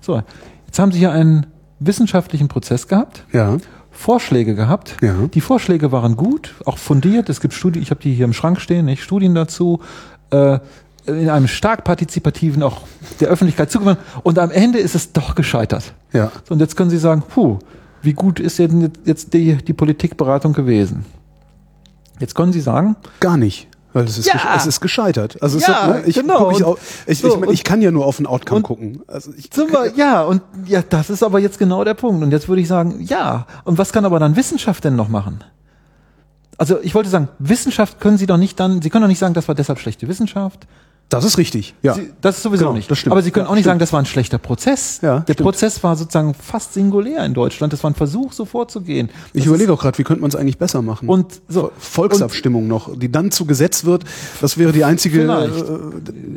So, 0.00 0.22
jetzt 0.66 0.78
haben 0.78 0.92
sie 0.92 0.98
hier 0.98 1.12
einen 1.12 1.46
wissenschaftlichen 1.78 2.48
Prozess 2.48 2.88
gehabt, 2.88 3.24
ja, 3.32 3.56
Vorschläge 3.90 4.54
gehabt. 4.54 4.96
Ja. 5.02 5.14
Die 5.34 5.40
Vorschläge 5.40 5.92
waren 5.92 6.16
gut, 6.16 6.54
auch 6.64 6.78
fundiert. 6.78 7.28
Es 7.28 7.40
gibt 7.40 7.54
Studien, 7.54 7.82
ich 7.82 7.90
habe 7.90 8.00
die 8.00 8.14
hier 8.14 8.24
im 8.24 8.32
Schrank 8.32 8.60
stehen, 8.60 8.86
nicht 8.86 9.02
Studien 9.02 9.34
dazu. 9.34 9.80
Äh, 10.30 10.60
in 11.06 11.28
einem 11.28 11.48
stark 11.48 11.84
partizipativen, 11.84 12.62
auch 12.62 12.82
der 13.20 13.28
Öffentlichkeit 13.28 13.70
zugewandt. 13.70 13.98
Und 14.22 14.38
am 14.38 14.50
Ende 14.50 14.78
ist 14.78 14.94
es 14.94 15.12
doch 15.12 15.34
gescheitert. 15.34 15.94
ja. 16.12 16.30
Und 16.48 16.60
jetzt 16.60 16.76
können 16.76 16.90
Sie 16.90 16.98
sagen, 16.98 17.22
puh, 17.28 17.58
wie 18.02 18.12
gut 18.12 18.40
ist 18.40 18.58
denn 18.58 18.90
jetzt 19.04 19.32
die, 19.34 19.56
die 19.56 19.72
Politikberatung 19.72 20.52
gewesen? 20.52 21.04
Jetzt 22.20 22.34
können 22.34 22.52
Sie 22.52 22.60
sagen, 22.60 22.96
Gar 23.20 23.36
nicht. 23.36 23.68
Weil 23.94 24.04
es 24.04 24.16
ist, 24.16 24.26
Ja. 24.26 24.40
es 24.56 24.64
ist 24.66 24.80
gescheitert. 24.80 25.42
Also 25.42 25.58
Ja, 25.58 25.66
ist, 25.66 25.88
ne, 25.88 26.02
ich, 26.06 26.14
genau. 26.16 26.50
ich, 26.50 26.64
auch, 26.64 26.78
ich, 27.06 27.18
so, 27.18 27.28
ich, 27.34 27.40
mein, 27.40 27.50
ich 27.50 27.62
kann 27.62 27.82
ja 27.82 27.90
nur 27.90 28.06
auf 28.06 28.16
den 28.16 28.26
Outcome 28.26 28.56
und- 28.58 28.62
gucken. 28.62 29.02
Also 29.06 29.32
ich, 29.36 29.50
Be- 29.50 29.92
ja, 29.96 30.22
und 30.22 30.40
ja, 30.64 30.80
das 30.88 31.10
ist 31.10 31.22
aber 31.22 31.40
jetzt 31.40 31.58
genau 31.58 31.84
der 31.84 31.92
Punkt. 31.94 32.22
Und 32.24 32.30
jetzt 32.30 32.48
würde 32.48 32.62
ich 32.62 32.68
sagen, 32.68 33.00
ja. 33.02 33.46
Und 33.64 33.76
was 33.76 33.92
kann 33.92 34.04
aber 34.06 34.18
dann 34.18 34.34
Wissenschaft 34.34 34.84
denn 34.84 34.96
noch 34.96 35.08
machen? 35.08 35.44
Also 36.56 36.78
ich 36.82 36.94
wollte 36.94 37.10
sagen, 37.10 37.28
Wissenschaft 37.38 38.00
können 38.00 38.16
Sie 38.18 38.26
doch 38.26 38.36
nicht 38.38 38.58
dann, 38.60 38.80
Sie 38.80 38.88
können 38.88 39.02
doch 39.02 39.08
nicht 39.08 39.18
sagen, 39.18 39.34
das 39.34 39.48
war 39.48 39.54
deshalb 39.54 39.78
schlechte 39.78 40.08
Wissenschaft. 40.08 40.66
Das 41.12 41.24
ist 41.24 41.38
richtig. 41.38 41.74
Ja. 41.82 41.94
Sie, 41.94 42.10
das 42.20 42.36
ist 42.36 42.42
sowieso 42.42 42.64
Genau, 42.64 42.74
nicht. 42.76 42.90
das 42.90 42.98
stimmt. 42.98 43.12
Aber 43.12 43.22
Sie 43.22 43.30
können 43.30 43.46
Ja, 43.46 43.50
auch 43.50 43.54
nicht 43.54 43.62
stimmt. 43.64 43.70
sagen, 43.72 43.78
das 43.80 43.92
war 43.92 44.00
ein 44.00 44.06
schlechter 44.06 44.38
Prozess. 44.38 45.00
Ja, 45.02 45.20
Der 45.20 45.32
stimmt. 45.34 45.44
Prozess 45.46 45.82
war 45.82 45.96
sozusagen 45.96 46.34
fast 46.34 46.74
singulär 46.74 47.24
in 47.24 47.34
Deutschland. 47.34 47.72
Das 47.72 47.82
war 47.84 47.90
ein 47.90 47.94
Versuch, 47.94 48.32
so 48.32 48.44
vorzugehen. 48.44 49.10
ich 49.32 49.42
Das 49.42 49.46
überlege 49.48 49.72
auch 49.72 49.80
gerade, 49.80 49.98
wie 49.98 50.04
könnte 50.04 50.20
man 50.22 50.28
es 50.30 50.36
eigentlich 50.36 50.58
besser 50.58 50.82
machen? 50.82 51.08
Und 51.08 51.40
so. 51.48 51.70
Volksabstimmung 51.78 52.66
noch, 52.66 52.96
die 52.98 53.10
dann 53.12 53.30
zu 53.30 53.46
Gesetz 53.46 53.84
wird, 53.84 54.04
das 54.40 54.58
wäre 54.58 54.72
die 54.72 54.84
einzige, 54.84 55.20
Vielleicht. 55.20 55.56
äh, 55.56 55.78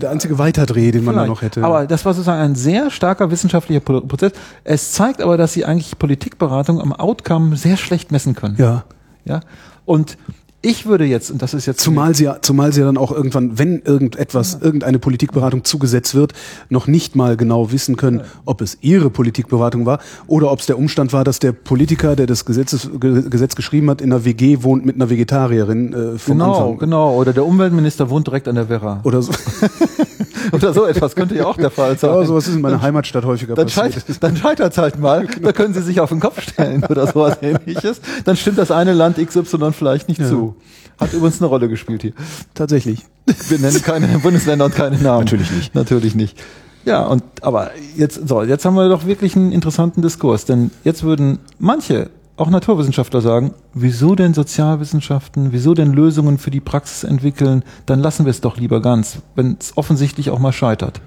der 0.01 0.11
einzige 0.11 0.38
Weiterdreh, 0.38 0.91
den 0.91 1.03
man 1.03 1.15
da 1.15 1.21
Vielleicht. 1.21 1.30
noch 1.30 1.41
hätte. 1.41 1.63
Aber 1.63 1.88
das 1.88 2.05
war 2.05 2.13
sozusagen 2.13 2.41
ein 2.41 2.55
sehr 2.55 2.91
starker 2.91 3.32
wissenschaftlicher 3.32 3.80
Pro- 3.82 4.01
Prozess. 4.01 4.32
Es 4.63 4.91
zeigt 4.91 5.21
aber, 5.21 5.38
dass 5.38 5.53
sie 5.53 5.65
eigentlich 5.65 5.97
Politikberatung 5.97 6.82
am 6.82 6.93
Outcome 6.93 7.55
sehr 7.57 7.78
schlecht 7.78 8.11
messen 8.11 8.36
können. 8.36 8.55
ja. 8.57 8.84
Ja. 9.28 9.39
Und 9.86 10.17
ich 10.66 10.86
würde 10.86 11.05
jetzt, 11.05 11.30
und 11.32 11.41
das 11.41 11.53
ist 11.53 11.66
jetzt 11.68 11.80
Zumal 11.80 12.16
sie, 12.16 12.24
ja- 12.26 12.38
zumal 12.41 12.74
sie 12.74 12.80
ja 12.82 12.86
dann 12.88 12.97
auch 12.97 13.11
irgendwann, 13.11 13.57
wenn 13.59 13.82
irgendetwas, 13.84 14.57
irgendeine 14.61 14.99
Politikberatung 14.99 15.63
zugesetzt 15.63 16.16
wird, 16.16 16.34
noch 16.70 16.88
nicht 16.88 17.16
mal 17.16 17.38
genau 17.38 17.72
wissen 17.72 17.95
können, 17.97 18.22
ob 18.45 18.61
es 18.61 18.78
ihre 18.82 19.09
Politikberatung 19.09 19.86
war 19.86 19.99
oder 20.28 20.51
ob 20.51 20.59
es 20.59 20.66
der 20.66 20.78
Umstand 20.78 21.13
war, 21.13 21.24
dass 21.24 21.39
der 21.39 21.51
Politiker, 21.51 22.16
der 22.16 22.26
das 22.26 22.45
Gesetzes, 22.45 22.89
Ge- 22.99 23.30
Gesetz 23.30 23.55
geschrieben 23.55 23.89
hat, 23.89 24.01
in 24.01 24.11
einer 24.11 24.26
WG 24.26 24.63
wohnt 24.63 24.86
mit 24.86 24.95
einer 24.95 25.09
Vegetarierin 25.09 25.93
äh, 25.93 26.18
vom 26.18 26.38
Genau, 26.39 26.53
Anfang. 26.53 26.78
genau. 26.80 27.16
Oder 27.16 27.32
der 27.34 27.45
Umweltminister 27.45 28.09
wohnt 28.09 28.28
direkt 28.28 28.47
an 28.47 28.55
der 28.55 28.68
Werra. 28.70 29.01
Oder 29.03 29.22
so. 29.22 29.32
Oder 30.51 30.73
so 30.73 30.85
etwas 30.85 31.15
könnte 31.15 31.35
ja 31.35 31.45
auch 31.45 31.57
der 31.57 31.69
Fall 31.69 31.97
sein. 31.97 32.09
Ja, 32.09 32.25
sowas 32.25 32.47
ist 32.47 32.55
in 32.55 32.61
meiner 32.61 32.81
Heimatstadt 32.81 33.25
häufiger 33.25 33.55
dann, 33.55 33.67
passiert. 33.67 33.93
scheit, 33.93 34.23
dann 34.23 34.37
scheitert 34.37 34.77
halt 34.77 34.99
mal. 34.99 35.27
Da 35.41 35.51
können 35.51 35.73
Sie 35.73 35.81
sich 35.81 35.99
auf 35.99 36.09
den 36.09 36.19
Kopf 36.19 36.41
stellen 36.41 36.83
oder 36.85 37.07
sowas 37.07 37.37
ähnliches. 37.41 38.01
Dann 38.23 38.35
stimmt 38.35 38.57
das 38.57 38.71
eine 38.71 38.93
Land 38.93 39.17
XY 39.17 39.73
vielleicht 39.73 40.07
nicht 40.07 40.25
zu. 40.25 40.55
Hat 40.97 41.13
übrigens 41.13 41.41
eine 41.41 41.47
Rolle 41.47 41.67
gespielt 41.69 42.01
hier. 42.01 42.13
Tatsächlich. 42.53 43.05
Wir 43.49 43.59
nennen 43.59 43.81
keine 43.81 44.07
Bundesländer 44.19 44.65
und 44.65 44.75
keine 44.75 44.97
Namen. 44.97 45.25
Natürlich 45.25 45.51
nicht. 45.51 45.75
Natürlich 45.75 46.15
nicht. 46.15 46.37
Ja, 46.85 47.03
und 47.03 47.23
aber 47.41 47.71
jetzt 47.97 48.27
so, 48.27 48.43
jetzt 48.43 48.63
haben 48.63 48.75
wir 48.75 48.87
doch 48.89 49.05
wirklich 49.05 49.35
einen 49.35 49.51
interessanten 49.51 50.01
Diskurs, 50.01 50.45
denn 50.45 50.69
jetzt 50.83 51.03
würden 51.03 51.39
manche 51.57 52.09
auch 52.38 52.49
Naturwissenschaftler 52.49 53.21
sagen, 53.21 53.53
wieso 53.73 54.15
denn 54.15 54.33
Sozialwissenschaften, 54.33 55.51
wieso 55.51 55.73
denn 55.73 55.93
Lösungen 55.93 56.38
für 56.38 56.51
die 56.51 56.59
Praxis 56.59 57.03
entwickeln, 57.03 57.63
dann 57.86 57.99
lassen 57.99 58.25
wir 58.25 58.31
es 58.31 58.41
doch 58.41 58.57
lieber 58.57 58.81
ganz, 58.81 59.19
wenn 59.36 59.57
es 59.59 59.77
offensichtlich 59.77 60.29
auch 60.29 60.39
mal 60.39 60.51
scheitert. 60.51 61.01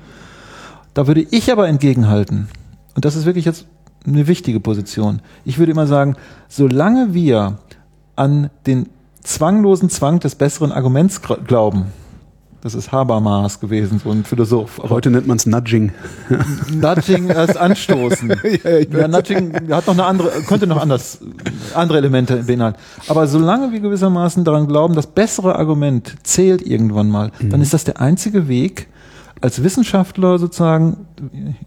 Da 0.94 1.06
würde 1.06 1.20
ich 1.20 1.52
aber 1.52 1.68
entgegenhalten, 1.68 2.48
und 2.94 3.04
das 3.04 3.14
ist 3.14 3.26
wirklich 3.26 3.44
jetzt 3.44 3.66
eine 4.06 4.26
wichtige 4.26 4.60
Position, 4.60 5.20
ich 5.44 5.58
würde 5.58 5.72
immer 5.72 5.86
sagen, 5.86 6.16
solange 6.48 7.12
wir 7.12 7.58
an 8.16 8.50
den 8.66 8.88
zwanglosen 9.22 9.90
Zwang 9.90 10.20
des 10.20 10.34
besseren 10.34 10.72
Arguments 10.72 11.20
glauben, 11.20 11.86
das 12.60 12.74
ist 12.74 12.90
Habermas 12.90 13.60
gewesen, 13.60 14.00
so 14.02 14.10
ein 14.10 14.24
Philosoph. 14.24 14.80
Aber 14.80 14.90
Heute 14.90 15.10
nennt 15.10 15.26
man 15.26 15.36
es 15.36 15.46
Nudging. 15.46 15.92
Nudging 16.72 17.30
als 17.30 17.56
Anstoßen. 17.56 18.34
ja, 18.90 19.08
Nudging 19.08 19.54
hat 19.70 19.86
noch 19.86 19.94
eine 19.94 20.04
andere, 20.04 20.30
könnte 20.42 20.66
noch 20.66 20.80
anders, 20.80 21.18
andere 21.74 21.98
Elemente 21.98 22.44
beinhalten. 22.44 22.78
Aber 23.06 23.26
solange 23.28 23.72
wir 23.72 23.80
gewissermaßen 23.80 24.44
daran 24.44 24.66
glauben, 24.66 24.94
das 24.94 25.06
bessere 25.06 25.56
Argument 25.56 26.16
zählt 26.24 26.62
irgendwann 26.62 27.08
mal, 27.08 27.30
dann 27.40 27.60
ist 27.60 27.74
das 27.74 27.84
der 27.84 28.00
einzige 28.00 28.48
Weg, 28.48 28.88
als 29.40 29.62
Wissenschaftler 29.62 30.38
sozusagen, 30.38 30.96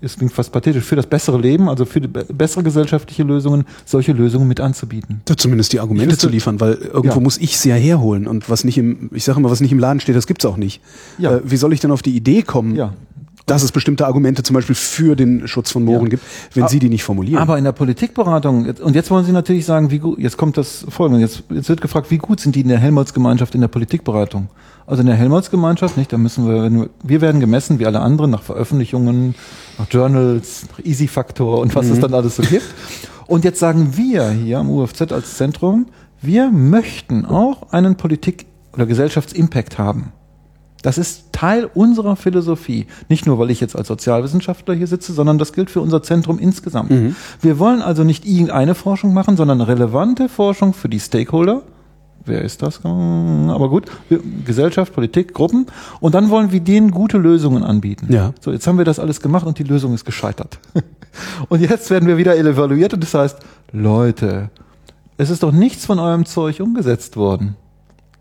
es 0.01 0.17
klingt 0.17 0.33
fast 0.33 0.51
pathetisch, 0.51 0.83
für 0.83 0.95
das 0.95 1.07
bessere 1.07 1.39
Leben, 1.39 1.69
also 1.69 1.85
für 1.85 2.01
bessere 2.01 2.63
gesellschaftliche 2.63 3.23
Lösungen, 3.23 3.65
solche 3.85 4.13
Lösungen 4.13 4.47
mit 4.47 4.59
anzubieten. 4.59 5.21
Ja, 5.27 5.35
Zumindest 5.37 5.73
die 5.73 5.79
Argumente 5.79 6.17
zu 6.17 6.29
liefern, 6.29 6.59
weil 6.59 6.73
irgendwo 6.73 7.15
Ja. 7.17 7.19
muss 7.21 7.37
ich 7.37 7.57
sie 7.57 7.69
ja 7.69 7.75
herholen. 7.75 8.27
Und 8.27 8.49
was 8.49 8.63
nicht 8.63 8.77
im, 8.77 9.09
ich 9.13 9.23
sage 9.23 9.39
immer, 9.39 9.49
was 9.51 9.61
nicht 9.61 9.71
im 9.71 9.79
Laden 9.79 9.99
steht, 9.99 10.15
das 10.15 10.27
gibt's 10.27 10.45
auch 10.45 10.57
nicht. 10.57 10.81
Ja. 11.17 11.37
Äh, 11.37 11.41
wie 11.45 11.57
soll 11.57 11.73
ich 11.73 11.79
denn 11.79 11.91
auf 11.91 12.01
die 12.01 12.15
Idee 12.15 12.41
kommen, 12.43 12.75
Ja. 12.75 12.93
Dass 13.45 13.63
es 13.63 13.71
bestimmte 13.71 14.05
Argumente 14.05 14.43
zum 14.43 14.53
Beispiel 14.53 14.75
für 14.75 15.15
den 15.15 15.47
Schutz 15.47 15.71
von 15.71 15.83
Mooren 15.83 16.03
Ja. 16.03 16.09
gibt, 16.09 16.23
wenn 16.53 16.63
A- 16.63 16.67
Sie 16.67 16.79
die 16.79 16.89
nicht 16.89 17.03
formulieren? 17.03 17.41
Aber 17.41 17.57
in 17.57 17.63
der 17.63 17.71
Politikberatung, 17.71 18.65
und 18.69 18.95
jetzt 18.95 19.09
wollen 19.11 19.25
Sie 19.25 19.31
natürlich 19.31 19.65
sagen, 19.65 19.91
wie 19.91 19.99
gut, 19.99 20.19
jetzt 20.19 20.37
kommt 20.37 20.57
das 20.57 20.85
folgende, 20.89 21.21
jetzt, 21.21 21.43
jetzt 21.49 21.69
wird 21.69 21.81
gefragt, 21.81 22.11
wie 22.11 22.17
gut 22.17 22.39
sind 22.39 22.55
die 22.55 22.61
in 22.61 22.67
der 22.67 22.77
Helmholtz-Gemeinschaft 22.79 23.55
in 23.55 23.61
der 23.61 23.67
Politikberatung? 23.67 24.47
Also 24.87 25.01
in 25.01 25.07
der 25.07 25.15
Helmholtz-Gemeinschaft, 25.15 25.97
nicht, 25.97 26.11
da 26.13 26.17
müssen 26.17 26.47
wir, 26.47 26.69
wir- 26.71 26.89
wir 27.03 27.21
werden 27.21 27.39
gemessen, 27.39 27.79
wie 27.79 27.85
alle 27.85 27.99
anderen, 28.01 28.31
nach 28.31 28.43
Veröffentlichungen, 28.43 29.35
nach 29.77 29.87
Journals, 29.89 30.65
nach 30.71 30.85
Easy-Faktor 30.85 31.59
und 31.59 31.75
was 31.75 31.87
es 31.87 31.99
dann 31.99 32.13
alles 32.13 32.35
so 32.35 32.43
gibt. 32.43 32.65
Und 33.27 33.43
jetzt 33.45 33.59
sagen 33.59 33.95
wir 33.95 34.29
hier 34.29 34.59
am 34.59 34.69
UFZ 34.69 35.11
als 35.11 35.37
Zentrum, 35.37 35.87
wir 36.21 36.51
möchten 36.51 37.25
auch 37.25 37.71
einen 37.71 37.95
Politik- 37.95 38.45
oder 38.73 38.85
Gesellschaftsimpact 38.85 39.77
haben. 39.77 40.11
Das 40.81 40.97
ist 40.97 41.31
Teil 41.31 41.69
unserer 41.73 42.15
Philosophie. 42.15 42.87
Nicht 43.09 43.25
nur, 43.25 43.37
weil 43.39 43.51
ich 43.51 43.61
jetzt 43.61 43.75
als 43.75 43.87
Sozialwissenschaftler 43.87 44.73
hier 44.73 44.87
sitze, 44.87 45.13
sondern 45.13 45.37
das 45.37 45.53
gilt 45.53 45.69
für 45.69 45.81
unser 45.81 46.01
Zentrum 46.03 46.39
insgesamt. 46.39 46.91
Wir 47.41 47.59
wollen 47.59 47.81
also 47.81 48.03
nicht 48.03 48.25
irgendeine 48.25 48.75
Forschung 48.75 49.13
machen, 49.13 49.37
sondern 49.37 49.61
relevante 49.61 50.29
Forschung 50.29 50.73
für 50.73 50.89
die 50.89 50.99
Stakeholder. 50.99 51.63
Wer 52.25 52.41
ist 52.43 52.61
das? 52.61 52.85
Aber 52.85 53.69
gut, 53.69 53.85
Gesellschaft, 54.45 54.93
Politik, 54.93 55.33
Gruppen. 55.33 55.65
Und 55.99 56.13
dann 56.13 56.29
wollen 56.29 56.51
wir 56.51 56.59
denen 56.59 56.91
gute 56.91 57.17
Lösungen 57.17 57.63
anbieten. 57.63 58.13
Ja. 58.13 58.33
So, 58.39 58.51
jetzt 58.51 58.67
haben 58.67 58.77
wir 58.77 58.85
das 58.85 58.99
alles 58.99 59.21
gemacht 59.21 59.45
und 59.45 59.57
die 59.57 59.63
Lösung 59.63 59.93
ist 59.93 60.05
gescheitert. 60.05 60.59
Und 61.49 61.59
jetzt 61.59 61.89
werden 61.89 62.07
wir 62.07 62.15
wieder 62.15 62.37
evaluiert 62.37 62.93
und 62.93 63.03
das 63.03 63.13
heißt, 63.13 63.39
Leute, 63.73 64.49
es 65.17 65.29
ist 65.29 65.43
doch 65.43 65.51
nichts 65.51 65.85
von 65.85 65.99
eurem 65.99 66.25
Zeug 66.25 66.61
umgesetzt 66.61 67.17
worden. 67.17 67.57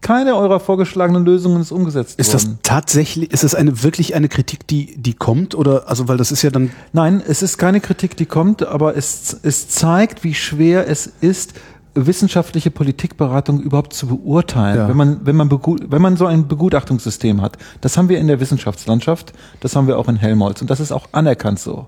Keine 0.00 0.34
eurer 0.34 0.60
vorgeschlagenen 0.60 1.24
Lösungen 1.24 1.60
ist 1.60 1.72
umgesetzt 1.72 2.18
ist 2.18 2.32
das 2.32 2.46
worden. 2.46 2.58
tatsächlich, 2.62 3.32
ist 3.32 3.44
das 3.44 3.54
eine 3.54 3.82
wirklich 3.82 4.14
eine 4.14 4.28
Kritik, 4.28 4.66
die, 4.66 4.96
die 4.96 5.14
kommt? 5.14 5.54
Oder 5.54 5.88
also 5.88 6.08
weil 6.08 6.16
das 6.16 6.32
ist 6.32 6.42
ja 6.42 6.50
dann 6.50 6.70
Nein, 6.92 7.22
es 7.26 7.42
ist 7.42 7.58
keine 7.58 7.80
Kritik, 7.80 8.16
die 8.16 8.26
kommt, 8.26 8.62
aber 8.62 8.96
es, 8.96 9.36
es 9.42 9.68
zeigt, 9.68 10.24
wie 10.24 10.34
schwer 10.34 10.88
es 10.88 11.10
ist, 11.20 11.54
wissenschaftliche 11.94 12.70
Politikberatung 12.70 13.60
überhaupt 13.60 13.92
zu 13.92 14.06
beurteilen, 14.06 14.76
Ja. 14.78 14.88
wenn 14.88 14.96
man 14.96 15.20
wenn 15.24 15.36
man 15.36 15.50
wenn 15.50 16.02
man 16.02 16.16
so 16.16 16.26
ein 16.26 16.46
Begutachtungssystem 16.48 17.42
hat. 17.42 17.56
Das 17.80 17.96
haben 17.96 18.08
wir 18.08 18.18
in 18.18 18.26
der 18.28 18.40
Wissenschaftslandschaft, 18.40 19.32
das 19.60 19.74
haben 19.76 19.86
wir 19.86 19.98
auch 19.98 20.08
in 20.08 20.16
Helmholtz 20.16 20.60
und 20.60 20.70
das 20.70 20.80
ist 20.80 20.92
auch 20.92 21.06
anerkannt 21.12 21.58
so. 21.58 21.86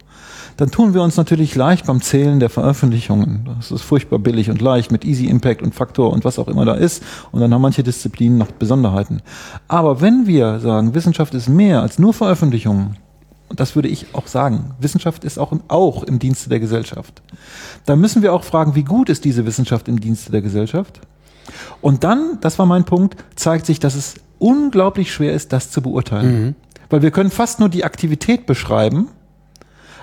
Dann 0.56 0.70
tun 0.70 0.92
wir 0.94 1.02
uns 1.02 1.16
natürlich 1.16 1.54
leicht 1.54 1.86
beim 1.86 2.02
Zählen 2.02 2.38
der 2.40 2.50
Veröffentlichungen. 2.50 3.48
Das 3.56 3.70
ist 3.70 3.82
furchtbar 3.82 4.18
billig 4.18 4.50
und 4.50 4.60
leicht 4.60 4.92
mit 4.92 5.04
Easy 5.04 5.26
Impact 5.26 5.62
und 5.62 5.74
Faktor 5.74 6.12
und 6.12 6.24
was 6.24 6.38
auch 6.38 6.48
immer 6.48 6.64
da 6.64 6.74
ist. 6.74 7.02
Und 7.30 7.40
dann 7.40 7.54
haben 7.54 7.62
manche 7.62 7.82
Disziplinen 7.82 8.38
noch 8.38 8.50
Besonderheiten. 8.50 9.22
Aber 9.68 10.00
wenn 10.00 10.26
wir 10.26 10.60
sagen, 10.60 10.94
Wissenschaft 10.94 11.32
ist 11.34 11.48
mehr 11.48 11.80
als 11.80 11.98
nur 11.98 12.12
Veröffentlichungen, 12.12 12.96
und 13.52 13.60
das 13.60 13.76
würde 13.76 13.88
ich 13.88 14.06
auch 14.14 14.28
sagen, 14.28 14.70
Wissenschaft 14.80 15.24
ist 15.24 15.38
auch 15.38 15.52
im, 15.52 15.60
auch 15.68 16.04
im 16.04 16.18
Dienste 16.18 16.48
der 16.48 16.58
Gesellschaft. 16.58 17.20
Da 17.84 17.96
müssen 17.96 18.22
wir 18.22 18.32
auch 18.32 18.44
fragen, 18.44 18.74
wie 18.74 18.82
gut 18.82 19.10
ist 19.10 19.26
diese 19.26 19.44
Wissenschaft 19.44 19.88
im 19.88 20.00
Dienste 20.00 20.32
der 20.32 20.40
Gesellschaft? 20.40 21.02
Und 21.82 22.02
dann, 22.02 22.38
das 22.40 22.58
war 22.58 22.64
mein 22.64 22.84
Punkt, 22.84 23.22
zeigt 23.36 23.66
sich, 23.66 23.78
dass 23.78 23.94
es 23.94 24.14
unglaublich 24.38 25.12
schwer 25.12 25.34
ist, 25.34 25.52
das 25.52 25.70
zu 25.70 25.82
beurteilen. 25.82 26.56
Weil 26.88 27.02
wir 27.02 27.10
können 27.10 27.30
fast 27.30 27.60
nur 27.60 27.68
die 27.68 27.84
Aktivität 27.84 28.46
beschreiben, 28.46 29.08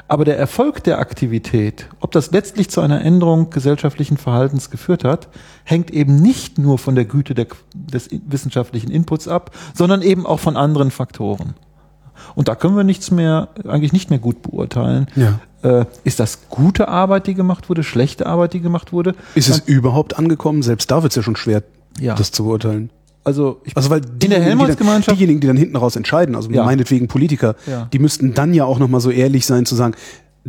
aber 0.07 0.25
der 0.25 0.37
Erfolg 0.37 0.83
der 0.83 0.99
Aktivität, 0.99 1.87
ob 2.01 2.11
das 2.11 2.29
letztlich 2.29 2.69
zu 2.69 2.81
einer 2.81 3.01
Änderung 3.01 3.49
gesellschaftlichen 3.49 4.17
Verhaltens 4.17 4.69
geführt 4.69 5.03
hat, 5.03 5.27
hängt 5.63 5.89
eben 5.89 6.21
nicht 6.21 6.59
nur 6.59 6.77
von 6.77 6.93
der 6.93 7.05
Güte 7.05 7.33
der, 7.33 7.47
des 7.73 8.09
wissenschaftlichen 8.11 8.91
Inputs 8.91 9.27
ab, 9.27 9.55
sondern 9.73 10.03
eben 10.03 10.27
auch 10.27 10.39
von 10.39 10.55
anderen 10.55 10.91
Faktoren. 10.91 11.55
Und 12.35 12.47
da 12.47 12.55
können 12.55 12.75
wir 12.75 12.83
nichts 12.83 13.11
mehr, 13.11 13.49
eigentlich 13.67 13.93
nicht 13.93 14.09
mehr 14.09 14.19
gut 14.19 14.41
beurteilen. 14.41 15.07
Ja. 15.15 15.39
Äh, 15.61 15.85
ist 16.03 16.19
das 16.19 16.49
gute 16.49 16.87
Arbeit, 16.87 17.27
die 17.27 17.33
gemacht 17.33 17.69
wurde, 17.69 17.83
schlechte 17.83 18.25
Arbeit, 18.27 18.53
die 18.53 18.61
gemacht 18.61 18.93
wurde? 18.93 19.15
ist 19.35 19.49
es 19.49 19.59
überhaupt 19.59 20.17
angekommen? 20.17 20.61
Selbst 20.63 20.89
da 20.91 21.03
wird 21.03 21.11
es 21.11 21.15
ja 21.17 21.23
schon 21.23 21.35
schwer, 21.35 21.63
Ja. 21.99 22.15
das 22.15 22.31
zu 22.31 22.43
beurteilen. 22.45 22.89
Also, 23.25 23.59
ich, 23.65 23.75
Also 23.75 23.89
weil 23.89 23.99
in 23.99 24.05
der 24.05 24.09
diejenigen, 24.09 24.29
die 24.29 24.39
dann, 24.39 24.43
Helmholtz-Gemeinschaft 24.47 25.17
diejenigen, 25.17 25.41
die 25.41 25.47
dann 25.47 25.57
hinten 25.57 25.75
raus 25.75 25.95
entscheiden, 25.97 26.35
also 26.35 26.49
Ja. 26.49 26.63
meinetwegen 26.63 27.07
Politiker, 27.09 27.55
Ja. 27.67 27.87
die 27.91 27.99
müssten 27.99 28.33
dann 28.33 28.53
ja 28.53 28.63
auch 28.63 28.79
noch 28.79 28.87
mal 28.87 29.01
so 29.01 29.11
ehrlich 29.11 29.45
sein 29.45 29.65
zu 29.65 29.75
sagen, 29.75 29.95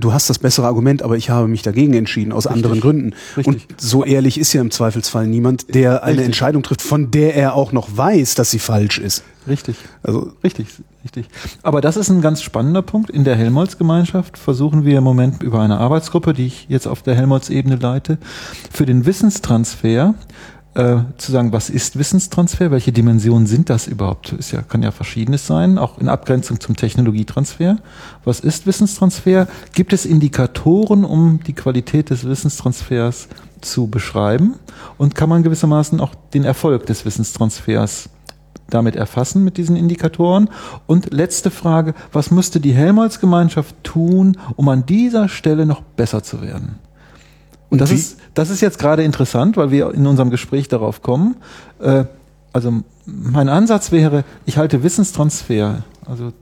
du 0.01 0.13
hast 0.13 0.31
das 0.31 0.39
bessere 0.39 0.67
Argument, 0.67 1.03
aber 1.03 1.17
ich 1.17 1.31
habe 1.31 1.49
mich 1.49 1.63
dagegen 1.63 1.95
entschieden 1.95 2.33
aus 2.33 2.47
anderen 2.47 2.81
Gründen. 2.81 3.15
Richtig. 3.37 3.47
Und 3.47 3.81
so 3.81 4.05
ehrlich 4.05 4.39
ist 4.39 4.53
ja 4.53 4.61
im 4.61 4.71
Zweifelsfall 4.71 5.27
niemand, 5.27 5.75
der 5.75 6.03
eine 6.03 6.13
Richtig. 6.13 6.27
Entscheidung 6.27 6.63
trifft, 6.63 6.83
von 6.83 7.11
der 7.11 7.35
er 7.37 7.55
auch 7.55 7.73
noch 7.73 7.97
weiß, 7.97 8.35
dass 8.35 8.51
sie 8.51 8.59
falsch 8.59 8.99
ist. 8.99 9.23
richtig. 9.47 9.77
Also 10.03 10.33
Richtig, 10.43 10.67
richtig. 11.05 11.27
Aber 11.63 11.81
das 11.81 11.97
ist 11.97 12.11
ein 12.11 12.21
ganz 12.21 12.43
spannender 12.43 12.83
Punkt. 12.83 13.11
In 13.11 13.25
der 13.25 13.37
Helmholtz-Gemeinschaft 13.37 14.39
versuchen 14.39 14.85
wir 14.85 14.99
im 14.99 15.05
Moment 15.05 15.43
über 15.43 15.61
eine 15.61 15.79
Arbeitsgruppe, 15.79 16.33
die 16.33 16.47
ich 16.47 16.67
jetzt 16.69 16.87
auf 16.87 17.03
der 17.03 17.15
Helmholtz-Ebene 17.15 17.77
leite, 17.77 18.19
für 18.71 18.87
den 18.87 19.07
Wissenstransfer 19.07 20.15
äh, 20.75 20.99
zu 21.17 21.33
sagen, 21.33 21.53
was 21.53 21.69
ist 21.69 21.99
Wissenstransfer, 21.99 22.71
welche 22.71 22.93
Dimensionen 22.93 23.47
sind 23.47 23.71
das 23.71 23.89
überhaupt? 23.89 24.33
Ist 24.33 24.53
ja, 24.53 24.63
kann 24.63 24.83
ja 24.83 24.93
verschiedenes 24.93 25.47
sein, 25.47 25.79
auch 25.79 25.99
in 25.99 26.09
Abgrenzung 26.09 26.61
zum 26.61 26.77
Technologietransfer. 26.77 27.79
Was 28.25 28.41
ist 28.41 28.67
Wissenstransfer? 28.67 29.49
Gibt 29.75 29.93
es 29.93 30.07
Indikatoren, 30.07 31.05
um 31.05 31.41
die 31.45 31.55
Qualität 31.55 32.11
des 32.11 32.25
Wissenstransfers 32.25 33.29
zu 33.61 33.89
beschreiben? 33.89 34.55
Und 34.97 35.15
kann 35.17 35.29
man 35.29 35.43
gewissermaßen 35.43 36.01
auch 36.01 36.15
den 36.35 36.45
Erfolg 36.45 36.87
des 36.87 37.05
Wissenstransfers 37.05 38.09
damit 38.69 38.95
erfassen 38.95 39.43
mit 39.43 39.57
diesen 39.57 39.75
Indikatoren? 39.75 40.49
Und 40.87 41.13
letzte 41.13 41.51
Frage, 41.51 41.95
was 42.13 42.31
müsste 42.31 42.61
die 42.61 42.75
Helmholtz-Gemeinschaft 42.75 43.75
tun, 43.83 44.37
um 44.55 44.69
an 44.69 44.87
dieser 44.87 45.29
Stelle 45.29 45.67
noch 45.67 45.81
besser 45.81 46.23
zu 46.23 46.43
werden? 46.43 46.79
Und 47.71 47.81
das 47.81 47.93
ist, 47.93 48.19
das 48.35 48.51
ist 48.51 48.61
jetzt 48.61 48.79
gerade 48.79 49.05
interessant, 49.05 49.57
weil 49.57 49.71
wir 49.71 49.95
in 49.95 50.07
unserem 50.07 50.31
Gespräch 50.31 50.69
darauf 50.69 51.03
kommen. 51.03 51.37
Äh, 51.81 52.05
also 52.53 52.83
mein 53.07 53.49
Ansatz 53.49 53.93
wäre, 53.93 54.25
ich 54.45 54.57
halte 54.57 54.83
Wissenstransfer, 54.83 55.85
also 56.05 56.33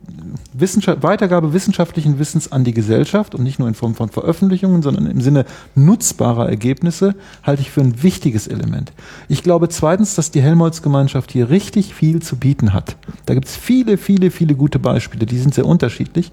Wissenschaft, 0.54 1.02
Weitergabe 1.02 1.52
wissenschaftlichen 1.52 2.18
Wissens 2.18 2.50
an 2.50 2.64
die 2.64 2.72
Gesellschaft 2.72 3.34
und 3.34 3.42
nicht 3.42 3.58
nur 3.58 3.68
in 3.68 3.74
Form 3.74 3.94
von 3.94 4.08
Veröffentlichungen, 4.08 4.80
sondern 4.80 5.06
im 5.06 5.20
Sinne 5.20 5.44
nutzbarer 5.74 6.48
Ergebnisse, 6.48 7.14
halte 7.42 7.60
ich 7.60 7.70
für 7.70 7.82
ein 7.82 8.02
wichtiges 8.02 8.46
Element. 8.46 8.92
Ich 9.28 9.42
glaube 9.42 9.68
zweitens, 9.68 10.14
dass 10.14 10.30
die 10.30 10.40
Helmholtz-Gemeinschaft 10.40 11.30
hier 11.30 11.50
richtig 11.50 11.94
viel 11.94 12.22
zu 12.22 12.36
bieten 12.36 12.72
hat. 12.72 12.96
Da 13.26 13.34
gibt 13.34 13.46
es 13.46 13.56
viele, 13.56 13.98
viele, 13.98 14.30
viele 14.30 14.54
gute 14.54 14.78
Beispiele, 14.78 15.26
die 15.26 15.38
sind 15.38 15.52
sehr 15.52 15.66
unterschiedlich. 15.66 16.30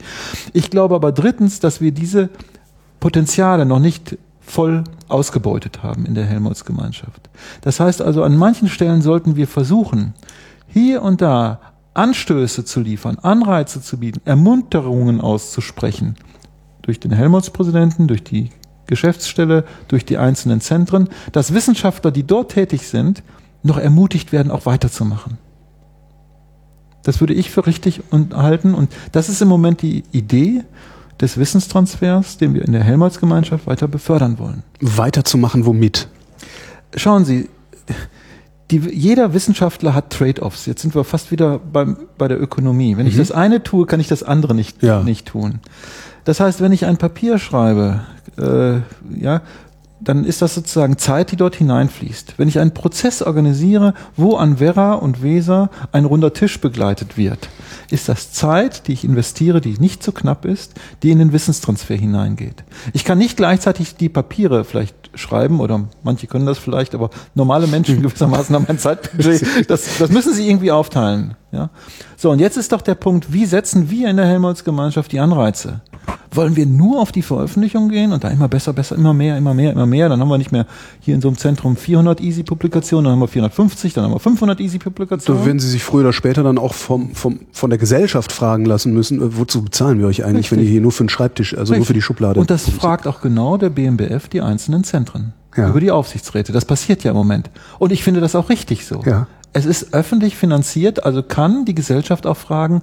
Ich 0.53 0.69
glaube 0.69 0.95
aber 0.95 1.11
drittens, 1.11 1.59
dass 1.59 1.81
wir 1.81 1.91
diese 1.91 2.29
Potenziale 3.01 3.65
noch 3.65 3.79
nicht 3.79 4.17
voll 4.45 4.83
ausgebeutet 5.07 5.83
haben 5.83 6.05
in 6.05 6.15
der 6.15 6.25
Helmholtz-Gemeinschaft. 6.25 7.29
Das 7.61 7.79
heißt 7.79 8.01
also, 8.01 8.23
an 8.23 8.37
manchen 8.37 8.69
Stellen 8.69 9.01
sollten 9.01 9.35
wir 9.35 9.47
versuchen, 9.47 10.13
hier 10.67 11.01
und 11.01 11.21
da 11.21 11.59
Anstöße 11.93 12.65
zu 12.65 12.81
liefern, 12.81 13.17
Anreize 13.19 13.81
zu 13.81 13.97
bieten, 13.97 14.21
Ermunterungen 14.25 15.21
auszusprechen, 15.21 16.15
durch 16.81 16.99
den 16.99 17.11
Helmholtz-Präsidenten, 17.11 18.07
durch 18.07 18.23
die 18.23 18.51
Geschäftsstelle, 18.87 19.63
durch 19.87 20.05
die 20.05 20.17
einzelnen 20.17 20.61
Zentren, 20.61 21.09
dass 21.31 21.53
Wissenschaftler, 21.53 22.11
die 22.11 22.27
dort 22.27 22.51
tätig 22.51 22.87
sind, 22.87 23.23
noch 23.63 23.77
ermutigt 23.77 24.31
werden, 24.31 24.51
auch 24.51 24.65
weiterzumachen. 24.65 25.39
Das 27.03 27.19
würde 27.19 27.33
ich 27.33 27.49
für 27.49 27.65
richtig 27.65 28.01
halten 28.33 28.73
und 28.73 28.91
das 29.11 29.29
ist 29.29 29.41
im 29.41 29.47
Moment 29.47 29.81
die 29.81 30.03
Idee 30.11 30.63
des 31.21 31.37
Wissenstransfers, 31.37 32.37
den 32.37 32.53
wir 32.53 32.63
in 32.63 32.71
der 32.71 32.83
Helmholtz-Gemeinschaft 32.83 33.67
weiter 33.67 33.87
befördern 33.87 34.39
wollen. 34.39 34.63
Weiterzumachen 34.81 35.65
womit? 35.65 36.07
Schauen 36.95 37.25
Sie, 37.25 37.49
die, 38.71 38.79
jeder 38.79 39.33
Wissenschaftler 39.33 39.93
hat 39.93 40.11
Trade-offs. 40.11 40.65
Jetzt 40.65 40.81
sind 40.81 40.95
wir 40.95 41.03
fast 41.03 41.31
wieder 41.31 41.59
beim, 41.59 41.97
bei 42.17 42.27
der 42.27 42.41
Ökonomie. 42.41 42.97
Wenn 42.97 43.03
mhm. 43.03 43.11
ich 43.11 43.17
das 43.17 43.31
eine 43.31 43.63
tue, 43.63 43.85
kann 43.85 43.99
ich 43.99 44.07
das 44.07 44.23
andere 44.23 44.55
nicht, 44.55 44.81
ja. 44.81 45.03
nicht 45.03 45.27
tun. 45.27 45.59
Das 46.23 46.39
heißt, 46.39 46.61
wenn 46.61 46.71
ich 46.71 46.85
ein 46.85 46.97
Papier 46.97 47.37
schreibe, 47.37 48.01
äh, 48.37 48.77
ja, 49.21 49.41
dann 50.01 50.25
ist 50.25 50.41
das 50.41 50.53
sozusagen 50.55 50.97
Zeit, 50.97 51.31
die 51.31 51.37
dort 51.37 51.55
hineinfließt. 51.55 52.35
Wenn 52.37 52.47
ich 52.47 52.59
einen 52.59 52.73
Prozess 52.73 53.21
organisiere, 53.21 53.93
wo 54.15 54.35
an 54.35 54.59
Werra 54.59 54.93
und 54.93 55.23
Weser 55.23 55.69
ein 55.91 56.05
runder 56.05 56.33
Tisch 56.33 56.59
begleitet 56.59 57.17
wird, 57.17 57.49
ist 57.89 58.09
das 58.09 58.31
Zeit, 58.31 58.87
die 58.87 58.93
ich 58.93 59.05
investiere, 59.05 59.61
die 59.61 59.77
nicht 59.79 60.03
zu 60.03 60.11
knapp 60.11 60.45
ist, 60.45 60.73
die 61.01 61.11
in 61.11 61.19
den 61.19 61.31
Wissenstransfer 61.31 61.95
hineingeht. 61.95 62.63
Ich 62.93 63.05
kann 63.05 63.17
nicht 63.17 63.37
gleichzeitig 63.37 63.95
die 63.95 64.09
Papiere 64.09 64.65
vielleicht 64.65 64.95
schreiben 65.15 65.61
oder 65.61 65.87
manche 66.03 66.27
können 66.27 66.45
das 66.45 66.57
vielleicht, 66.57 66.93
aber 66.93 67.09
normale 67.33 67.67
Menschen 67.67 68.01
gewissermaßen 68.01 68.53
haben 68.53 68.67
ein 68.67 68.79
Zeitbudget. 68.79 69.69
Das, 69.69 69.97
das 69.97 70.11
müssen 70.11 70.33
sie 70.33 70.47
irgendwie 70.47 70.71
aufteilen. 70.71 71.35
Ja? 71.51 71.69
So, 72.17 72.31
und 72.31 72.39
jetzt 72.39 72.57
ist 72.57 72.73
doch 72.73 72.81
der 72.81 72.95
Punkt, 72.95 73.31
wie 73.31 73.45
setzen 73.45 73.89
wir 73.89 74.09
in 74.09 74.17
der 74.17 74.25
Helmholtz-Gemeinschaft 74.25 75.11
die 75.11 75.19
Anreize? 75.19 75.81
Wollen 76.31 76.55
wir 76.55 76.65
nur 76.65 76.99
auf 76.99 77.11
die 77.11 77.21
Veröffentlichung 77.21 77.89
gehen 77.89 78.11
und 78.11 78.23
da 78.23 78.29
immer 78.29 78.47
besser, 78.47 78.73
besser, 78.73 78.95
immer 78.95 79.13
mehr, 79.13 79.37
immer 79.37 79.53
mehr, 79.53 79.71
immer 79.71 79.85
mehr? 79.85 80.09
Dann 80.09 80.19
haben 80.19 80.27
wir 80.27 80.37
nicht 80.37 80.51
mehr 80.51 80.65
hier 80.99 81.15
in 81.15 81.21
so 81.21 81.29
einem 81.29 81.37
Zentrum 81.37 81.77
400 81.77 82.19
Easy-Publikationen, 82.19 83.05
dann 83.05 83.13
haben 83.13 83.21
wir 83.21 83.27
450, 83.27 83.93
dann 83.93 84.05
haben 84.05 84.13
wir 84.13 84.19
500 84.19 84.59
Easy-Publikationen. 84.59 85.41
Da 85.41 85.45
werden 85.45 85.59
Sie 85.59 85.69
sich 85.69 85.83
früher 85.83 86.01
oder 86.01 86.13
später 86.13 86.43
dann 86.43 86.57
auch 86.57 86.73
vom, 86.73 87.15
vom, 87.15 87.39
von 87.51 87.69
der 87.69 87.79
Gesellschaft 87.79 88.31
fragen 88.31 88.65
lassen 88.65 88.93
müssen, 88.93 89.21
äh, 89.21 89.37
wozu 89.37 89.63
bezahlen 89.63 89.99
wir 89.99 90.07
euch 90.07 90.23
eigentlich, 90.23 90.51
Richtig. 90.51 90.57
wenn 90.57 90.65
ihr 90.65 90.71
hier 90.71 90.81
nur 90.81 90.91
für 90.91 91.03
den 91.03 91.09
Schreibtisch, 91.09 91.53
also 91.53 91.73
Richtig. 91.73 91.77
nur 91.77 91.85
für 91.85 91.93
die 91.93 92.01
Schublade. 92.01 92.39
Und 92.39 92.49
das 92.49 92.69
fragt 92.69 93.07
auch 93.07 93.21
genau 93.21 93.57
der 93.57 93.69
BMBF 93.69 94.27
die 94.27 94.41
einzelnen 94.41 94.83
Zentren. 94.83 95.33
Ja. 95.55 95.69
Über 95.69 95.79
die 95.79 95.91
Aufsichtsräte. 95.91 96.51
Das 96.51 96.65
passiert 96.65 97.05
ja 97.05 97.11
im 97.11 97.17
Moment. 97.17 97.49
Und 97.79 97.93
ich 97.93 98.03
finde 98.03 98.19
das 98.19 98.35
auch 98.35 98.49
richtig 98.49 98.85
so. 98.85 99.01
Ja. 99.05 99.27
Es 99.53 99.65
ist 99.65 99.93
öffentlich 99.93 100.35
finanziert, 100.35 101.05
also 101.05 101.23
kann 101.23 101.63
die 101.63 101.73
Gesellschaft 101.73 102.27
auch 102.27 102.35
fragen, 102.35 102.81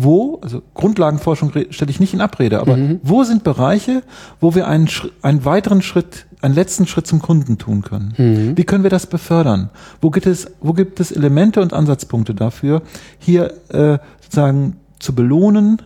wo, 0.00 0.38
also 0.42 0.62
Grundlagenforschung 0.74 1.52
stelle 1.70 1.90
ich 1.90 1.98
nicht 1.98 2.14
in 2.14 2.20
Abrede, 2.20 2.60
aber 2.60 2.76
mhm. 2.76 3.00
wo 3.02 3.24
sind 3.24 3.42
Bereiche, 3.42 4.02
wo 4.40 4.54
wir 4.54 4.68
einen, 4.68 4.88
einen 5.22 5.44
weiteren 5.44 5.82
Schritt, 5.82 6.26
einen 6.40 6.54
letzten 6.54 6.86
Schritt 6.86 7.06
zum 7.06 7.20
Kunden 7.20 7.58
tun 7.58 7.82
können? 7.82 8.14
Mhm. 8.16 8.56
Wie 8.56 8.64
können 8.64 8.84
wir 8.84 8.90
das 8.90 9.06
befördern? 9.06 9.70
Wo 10.00 10.10
gibt 10.10 10.26
es, 10.26 10.52
wo 10.60 10.72
gibt 10.72 11.00
es 11.00 11.10
Elemente 11.10 11.60
und 11.60 11.72
Ansatzpunkte 11.72 12.34
dafür, 12.34 12.82
hier 13.18 13.52
äh, 13.70 13.98
sozusagen 14.20 14.76
zu 15.00 15.14
belohnen 15.14 15.82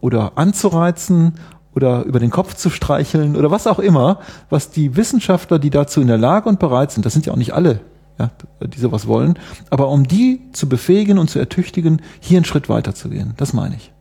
oder 0.00 0.32
anzureizen 0.36 1.34
oder 1.74 2.04
über 2.04 2.20
den 2.20 2.30
Kopf 2.30 2.54
zu 2.54 2.68
streicheln 2.68 3.34
oder 3.34 3.50
was 3.50 3.66
auch 3.66 3.78
immer, 3.78 4.20
was 4.50 4.70
die 4.70 4.94
Wissenschaftler, 4.94 5.58
die 5.58 5.70
dazu 5.70 6.02
in 6.02 6.08
der 6.08 6.18
Lage 6.18 6.50
und 6.50 6.58
bereit 6.58 6.92
sind, 6.92 7.06
das 7.06 7.14
sind 7.14 7.24
ja 7.24 7.32
auch 7.32 7.38
nicht 7.38 7.54
alle, 7.54 7.80
ja, 8.18 8.30
die 8.66 8.78
sowas 8.78 9.06
wollen. 9.06 9.38
Aber 9.70 9.88
um 9.88 10.06
die 10.06 10.40
zu 10.52 10.68
befähigen 10.68 11.18
und 11.18 11.30
zu 11.30 11.38
ertüchtigen, 11.38 12.02
hier 12.20 12.38
einen 12.38 12.44
Schritt 12.44 12.68
weiter 12.68 12.94
zu 12.94 13.08
gehen. 13.08 13.34
Das 13.36 13.52
meine 13.52 13.76
ich. 13.76 13.92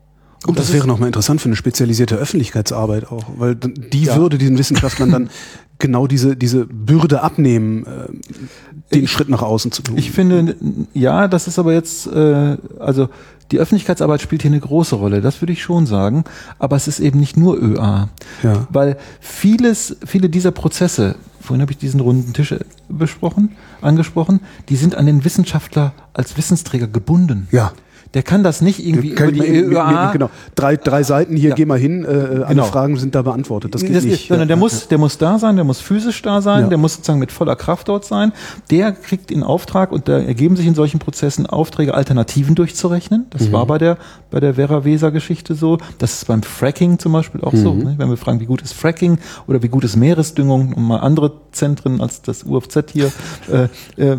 Und 0.46 0.60
das, 0.60 0.68
das 0.68 0.76
wäre 0.76 0.88
nochmal 0.88 1.08
interessant 1.08 1.42
für 1.42 1.48
eine 1.48 1.56
spezialisierte 1.56 2.16
Öffentlichkeitsarbeit 2.16 3.10
auch, 3.10 3.24
weil 3.38 3.56
die 3.56 4.04
ja. 4.04 4.18
würde 4.18 4.38
diesen 4.38 4.58
Wissenschaftlern 4.58 5.10
dann 5.10 5.30
genau 5.80 6.06
diese, 6.06 6.36
diese 6.36 6.66
Bürde 6.66 7.24
abnehmen, 7.24 7.86
äh, 7.86 8.94
den 8.94 9.06
ich, 9.06 9.12
Schritt 9.12 9.30
nach 9.30 9.42
außen 9.42 9.72
zu 9.72 9.84
tun. 9.84 9.98
Ich 9.98 10.12
finde, 10.12 10.56
ja, 10.94 11.28
das 11.28 11.48
ist 11.48 11.60
aber 11.60 11.74
jetzt, 11.74 12.08
äh, 12.08 12.58
also 12.78 13.10
die 13.54 13.60
Öffentlichkeitsarbeit 13.60 14.20
spielt 14.20 14.42
hier 14.42 14.50
eine 14.50 14.60
große 14.60 14.96
Rolle, 14.96 15.22
das 15.22 15.40
würde 15.42 15.54
ich 15.54 15.62
schon 15.62 15.86
sagen, 15.86 16.24
aber 16.58 16.76
es 16.76 16.88
ist 16.88 17.00
eben 17.00 17.20
nicht 17.20 17.38
nur 17.38 17.56
ÖA. 17.56 18.10
Ja. 18.42 18.68
Weil 18.70 18.98
vieles, 19.20 19.96
viele 20.04 20.28
dieser 20.28 20.50
Prozesse, 20.50 21.16
vorhin 21.40 21.62
habe 21.62 21.72
ich 21.72 21.78
diesen 21.78 22.00
runden 22.00 22.34
Tisch 22.34 22.56
besprochen, 22.90 23.52
angesprochen, 23.80 24.40
die 24.70 24.76
sind 24.76 24.96
an 24.96 25.06
den 25.06 25.24
Wissenschaftler 25.24 25.94
als 26.14 26.36
Wissensträger 26.36 26.88
gebunden. 26.88 27.48
Ja 27.52 27.74
der 28.14 28.24
kann 28.24 28.44
das 28.44 28.62
nicht 28.62 28.86
irgendwie 28.86 29.10
über 29.10 29.32
die 29.32 29.42
ÖA. 29.42 30.12
Genau, 30.12 30.30
drei, 30.56 30.78
drei 30.78 31.04
Seiten 31.04 31.36
hier, 31.36 31.50
ja. 31.50 31.56
geh 31.56 31.66
mal 31.66 31.80
hin, 31.80 32.04
äh, 32.04 32.08
alle 32.08 32.46
genau. 32.48 32.66
Fragen 32.66 32.98
sind 32.98 33.16
da 33.16 33.22
beantwortet. 33.22 33.74
Das 33.74 33.82
geht 33.82 33.96
das 33.96 34.04
nicht. 34.04 34.28
Sondern 34.28 34.48
der 34.48 34.58
muss, 34.58 34.88
der 34.88 34.98
muss 34.98 35.18
da 35.18 35.40
sein, 35.40 35.56
der 35.56 35.66
muss 35.66 35.80
physisch 35.80 36.22
da 36.22 36.42
sein, 36.42 36.64
ja. 36.64 36.68
der 36.70 36.78
muss 36.78 36.96
sozusagen 36.96 37.20
mit 37.20 37.32
voller 37.32 37.56
Kraft 37.56 37.88
dort 37.88 38.06
sein. 38.06 38.32
Der 38.70 38.92
kriegt 38.92 39.32
in 39.32 39.44
Auftrag 39.44 39.92
und 39.92 40.08
da 40.08 40.20
ergeben 40.20 40.56
sich 40.56 40.68
in 40.68 40.76
solchen 40.76 41.00
Prozessen 41.00 41.48
Aufträge, 41.48 41.94
Alternativen 41.96 42.56
durchzurechnen. 42.56 43.26
Das 43.32 43.48
mhm. 43.48 43.54
war 43.54 43.66
bei 43.66 43.78
der 43.78 43.98
bei 44.34 44.40
der 44.40 44.56
Vera 44.56 44.84
Weser 44.84 45.12
Geschichte 45.12 45.54
so. 45.54 45.78
Das 46.00 46.14
ist 46.14 46.28
beim 46.28 46.42
Fracking 46.42 46.98
zum 46.98 47.14
Beispiel 47.14 47.42
auch 47.42 47.54
mhm. 47.54 47.58
so. 47.58 47.74
Ne? 47.74 47.96
Wenn 47.98 48.10
wir 48.10 48.18
fragen, 48.18 48.40
wie 48.40 48.46
gut 48.46 48.62
ist 48.62 48.74
Fracking 48.74 49.20
oder 49.48 49.62
wie 49.62 49.68
gut 49.68 49.84
ist 49.84 49.96
Meeresdüngung, 49.96 50.74
um 50.74 50.88
mal 50.88 50.98
andere 50.98 51.32
Zentren 51.52 52.02
als 52.02 52.22
das 52.22 52.44
UFZ 52.44 52.92
hier 52.92 53.12
äh, 53.52 53.68
äh, 54.02 54.18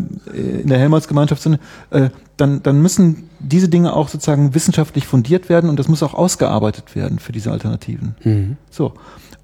in 0.61 0.67
der 0.67 0.79
Helmholtz-Gemeinschaft 0.79 1.41
sind, 1.41 1.59
äh, 1.91 2.09
dann, 2.37 2.61
dann 2.63 2.81
müssen 2.81 3.29
diese 3.39 3.69
Dinge 3.69 3.93
auch 3.93 4.09
sozusagen 4.09 4.53
wissenschaftlich 4.53 5.07
fundiert 5.07 5.49
werden 5.49 5.69
und 5.69 5.79
das 5.79 5.87
muss 5.87 6.03
auch 6.03 6.13
ausgearbeitet 6.13 6.95
werden 6.95 7.19
für 7.19 7.31
diese 7.31 7.51
Alternativen. 7.51 8.15
Mhm. 8.23 8.57
So. 8.69 8.93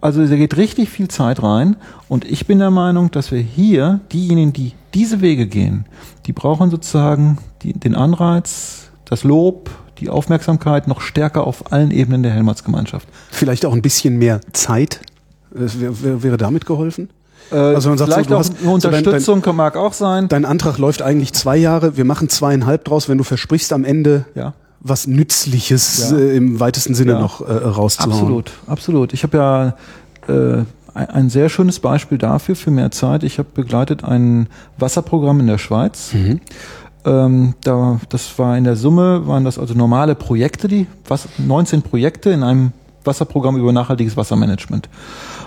Also 0.02 0.26
da 0.26 0.36
geht 0.36 0.58
richtig 0.58 0.90
viel 0.90 1.08
Zeit 1.10 1.44
rein 1.44 1.76
und 2.10 2.26
ich 2.26 2.48
bin 2.48 2.58
der 2.58 2.72
Meinung, 2.72 3.12
dass 3.12 3.32
wir 3.32 3.40
hier 3.40 4.00
diejenigen, 4.12 4.52
die 4.52 4.74
diese 4.96 5.22
Wege 5.22 5.46
gehen, 5.46 5.86
die 6.26 6.34
brauchen 6.34 6.72
sozusagen 6.72 7.38
die, 7.62 7.74
den 7.74 7.94
Anreiz, 7.96 8.90
das 9.06 9.24
Lob, 9.24 9.70
die 10.00 10.10
Aufmerksamkeit 10.10 10.88
noch 10.88 11.02
stärker 11.02 11.46
auf 11.46 11.72
allen 11.72 11.92
Ebenen 11.92 12.24
der 12.24 12.32
Helmholtz-Gemeinschaft. 12.32 13.08
Vielleicht 13.30 13.66
auch 13.66 13.74
ein 13.74 13.84
bisschen 13.84 14.18
mehr 14.18 14.42
Zeit. 14.54 15.02
Wäre, 15.52 16.24
wäre 16.24 16.38
damit 16.38 16.66
geholfen? 16.66 17.10
Äh, 17.52 17.56
also 17.56 17.90
man 17.90 17.98
sagt 17.98 18.12
vielleicht 18.12 18.30
so, 18.30 18.36
du 18.36 18.40
hast, 18.40 18.54
eine 18.62 18.72
Unterstützung 18.72 19.20
so 19.20 19.34
dein, 19.34 19.42
dein, 19.42 19.56
mag 19.56 19.78
auch 19.78 19.94
sein. 19.94 20.28
Dein 20.28 20.46
Antrag 20.46 20.78
läuft 20.78 21.02
eigentlich 21.02 21.34
zwei 21.34 21.58
Jahre, 21.58 21.98
wir 21.98 22.06
machen 22.06 22.30
zweieinhalb 22.30 22.86
draus, 22.86 23.10
wenn 23.10 23.18
du 23.18 23.24
versprichst 23.24 23.74
am 23.74 23.84
Ende 23.84 24.26
ja. 24.36 24.54
was 24.80 25.08
Nützliches 25.08 26.12
ja. 26.12 26.18
äh, 26.18 26.38
im 26.38 26.60
weitesten 26.60 26.96
Sinne 26.96 27.14
ja. 27.14 27.20
noch 27.20 27.42
äh, 27.42 27.52
rauszuhauen. 27.52 28.14
Absolut, 28.14 28.52
absolut. 28.68 29.14
Ich 29.14 29.24
habe 29.24 29.38
ja 29.38 29.76
äh, 30.28 30.64
ein 30.94 31.30
sehr 31.30 31.50
schönes 31.50 31.80
Beispiel 31.80 32.18
dafür 32.18 32.56
für 32.56 32.72
mehr 32.72 32.92
Zeit. 32.92 33.24
Ich 33.24 33.38
habe 33.38 33.50
begleitet 33.54 34.04
ein 34.04 34.48
Wasserprogramm 34.78 35.40
in 35.40 35.48
der 35.48 35.58
Schweiz. 35.58 36.14
Mhm. 36.14 36.42
Ähm, 37.04 37.54
da, 37.64 38.00
das 38.10 38.38
war 38.38 38.58
in 38.58 38.64
der 38.64 38.76
Summe, 38.76 39.26
waren 39.26 39.44
das 39.44 39.58
also 39.58 39.74
normale 39.74 40.16
Projekte, 40.16 40.68
die 40.68 40.86
was, 41.08 41.28
19 41.38 41.82
Projekte 41.82 42.30
in 42.30 42.44
einem 42.44 42.74
Wasserprogramm 43.04 43.58
über 43.58 43.72
nachhaltiges 43.72 44.18
Wassermanagement. 44.18 44.90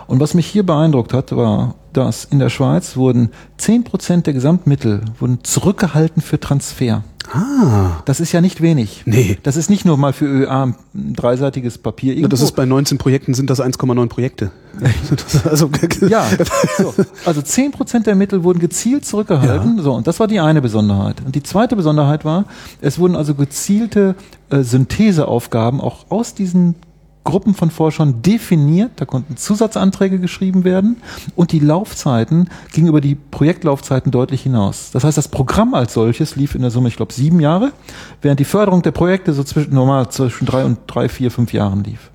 Und 0.07 0.21
was 0.21 0.35
mich 0.35 0.47
hier 0.47 0.65
beeindruckt 0.65 1.13
hat, 1.13 1.35
war, 1.35 1.75
dass 1.93 2.25
in 2.25 2.39
der 2.39 2.51
Schweiz 2.51 2.97
wurden 2.97 3.31
zehn 3.57 3.85
Prozent 3.85 4.27
der 4.27 4.35
Gesamtmittel 4.35 5.03
wurden 5.19 5.39
zurückgehalten 5.43 6.23
für 6.23 6.41
Transfer. 6.41 7.03
Ah. 7.33 8.03
Das 8.05 8.21
ist 8.21 8.33
ja 8.33 8.41
nicht 8.41 8.61
wenig. 8.61 9.03
Nee. 9.07 9.39
Das 9.43 9.57
ist 9.57 9.71
nicht 9.71 9.85
nur 9.85 9.97
mal 9.97 10.13
für 10.13 10.27
ÖA 10.27 10.65
ein 10.65 11.15
dreiseitiges 11.15 11.79
Papier. 11.79 12.13
Irgendwo. 12.13 12.29
Das 12.29 12.43
ist 12.43 12.53
bei 12.53 12.67
19 12.67 12.99
Projekten 12.99 13.33
sind 13.33 13.49
das 13.49 13.61
1,9 13.61 14.09
Projekte. 14.09 14.51
also, 15.51 15.71
ja, 16.09 16.27
so. 16.79 16.95
also 17.25 17.41
10 17.41 17.73
Prozent 17.73 18.07
der 18.07 18.15
Mittel 18.15 18.45
wurden 18.45 18.59
gezielt 18.59 19.07
zurückgehalten. 19.07 19.79
Ja. 19.79 19.83
So, 19.83 19.95
und 19.95 20.07
das 20.07 20.21
war 20.21 20.27
die 20.27 20.41
eine 20.41 20.61
Besonderheit. 20.61 21.23
Und 21.25 21.35
die 21.35 21.43
zweite 21.43 21.77
Besonderheit 21.77 22.25
war, 22.25 22.45
es 22.83 22.99
wurden 22.99 23.17
also 23.17 23.35
gezielte 23.35 24.17
äh, 24.51 24.63
Syntheseaufgaben 24.63 25.81
auch 25.81 26.11
aus 26.11 26.35
diesen 26.35 26.75
Gruppen 27.25 27.55
von 27.55 27.71
Forschern 27.71 28.23
definiert, 28.23 28.93
da 28.97 29.07
konnten 29.07 29.37
Zusatzanträge 29.37 30.19
geschrieben 30.19 30.63
werden 30.65 30.99
und 31.35 31.53
die 31.53 31.59
Laufzeiten 31.59 32.51
gingen 32.73 32.89
über 32.89 33.01
die 33.01 33.15
Projektlaufzeiten 33.15 34.13
deutlich 34.13 34.43
hinaus. 34.43 34.91
Das 34.93 35.05
heißt, 35.05 35.17
das 35.17 35.29
Programm 35.29 35.75
als 35.75 35.95
solches 35.95 36.37
lief 36.37 36.55
in 36.55 36.61
der 36.61 36.71
Summe, 36.71 36.89
ich 36.89 36.97
glaube, 36.97 37.13
sieben 37.13 37.41
Jahre, 37.41 37.73
während 38.21 38.41
die 38.41 38.45
Förderung 38.45 38.83
der 38.83 38.93
Projekte 38.93 39.33
so 39.33 39.43
zwischen 39.43 39.75
normal 39.75 40.11
zwischen 40.11 40.45
drei 40.47 40.65
und 40.65 40.81
drei, 40.87 41.09
vier, 41.09 41.31
fünf 41.31 41.53
Jahren 41.53 41.83
lief. 41.83 42.11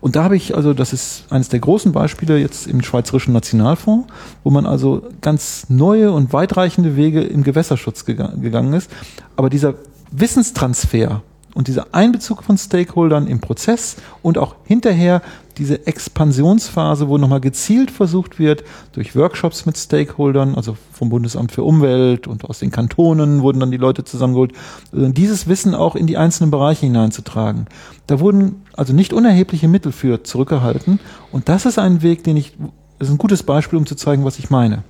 Und 0.00 0.16
da 0.16 0.24
habe 0.24 0.36
ich, 0.36 0.54
also 0.54 0.74
das 0.74 0.92
ist 0.92 1.24
eines 1.30 1.48
der 1.48 1.60
großen 1.60 1.92
Beispiele 1.92 2.38
jetzt 2.38 2.66
im 2.66 2.82
Schweizerischen 2.82 3.32
Nationalfonds, 3.32 4.06
wo 4.42 4.50
man 4.50 4.66
also 4.66 5.08
ganz 5.22 5.70
neue 5.70 6.12
und 6.12 6.34
weitreichende 6.34 6.96
Wege 6.96 7.22
im 7.22 7.42
Gewässerschutz 7.42 8.04
gegangen 8.04 8.74
ist. 8.74 8.90
Aber 9.36 9.48
dieser 9.48 9.76
Wissenstransfer 10.10 11.22
und 11.54 11.68
dieser 11.68 11.86
Einbezug 11.92 12.42
von 12.42 12.58
Stakeholdern 12.58 13.26
im 13.26 13.40
Prozess 13.40 13.96
und 14.22 14.38
auch 14.38 14.56
hinterher 14.64 15.22
diese 15.56 15.86
Expansionsphase, 15.86 17.08
wo 17.08 17.16
nochmal 17.16 17.40
gezielt 17.40 17.92
versucht 17.92 18.40
wird, 18.40 18.64
durch 18.92 19.14
Workshops 19.14 19.66
mit 19.66 19.78
Stakeholdern, 19.78 20.56
also 20.56 20.76
vom 20.92 21.10
Bundesamt 21.10 21.52
für 21.52 21.62
Umwelt 21.62 22.26
und 22.26 22.44
aus 22.44 22.58
den 22.58 22.72
Kantonen 22.72 23.42
wurden 23.42 23.60
dann 23.60 23.70
die 23.70 23.76
Leute 23.76 24.04
zusammengeholt, 24.04 24.52
also 24.92 25.08
dieses 25.08 25.46
Wissen 25.46 25.74
auch 25.74 25.94
in 25.94 26.08
die 26.08 26.16
einzelnen 26.16 26.50
Bereiche 26.50 26.86
hineinzutragen. 26.86 27.66
Da 28.08 28.18
wurden 28.18 28.62
also 28.76 28.92
nicht 28.92 29.12
unerhebliche 29.12 29.68
Mittel 29.68 29.92
für 29.92 30.24
zurückgehalten 30.24 30.98
und 31.30 31.48
das 31.48 31.66
ist 31.66 31.78
ein 31.78 32.02
Weg, 32.02 32.24
den 32.24 32.36
ich, 32.36 32.56
das 32.98 33.08
ist 33.08 33.14
ein 33.14 33.18
gutes 33.18 33.44
Beispiel, 33.44 33.78
um 33.78 33.86
zu 33.86 33.94
zeigen, 33.94 34.24
was 34.24 34.40
ich 34.40 34.50
meine. 34.50 34.82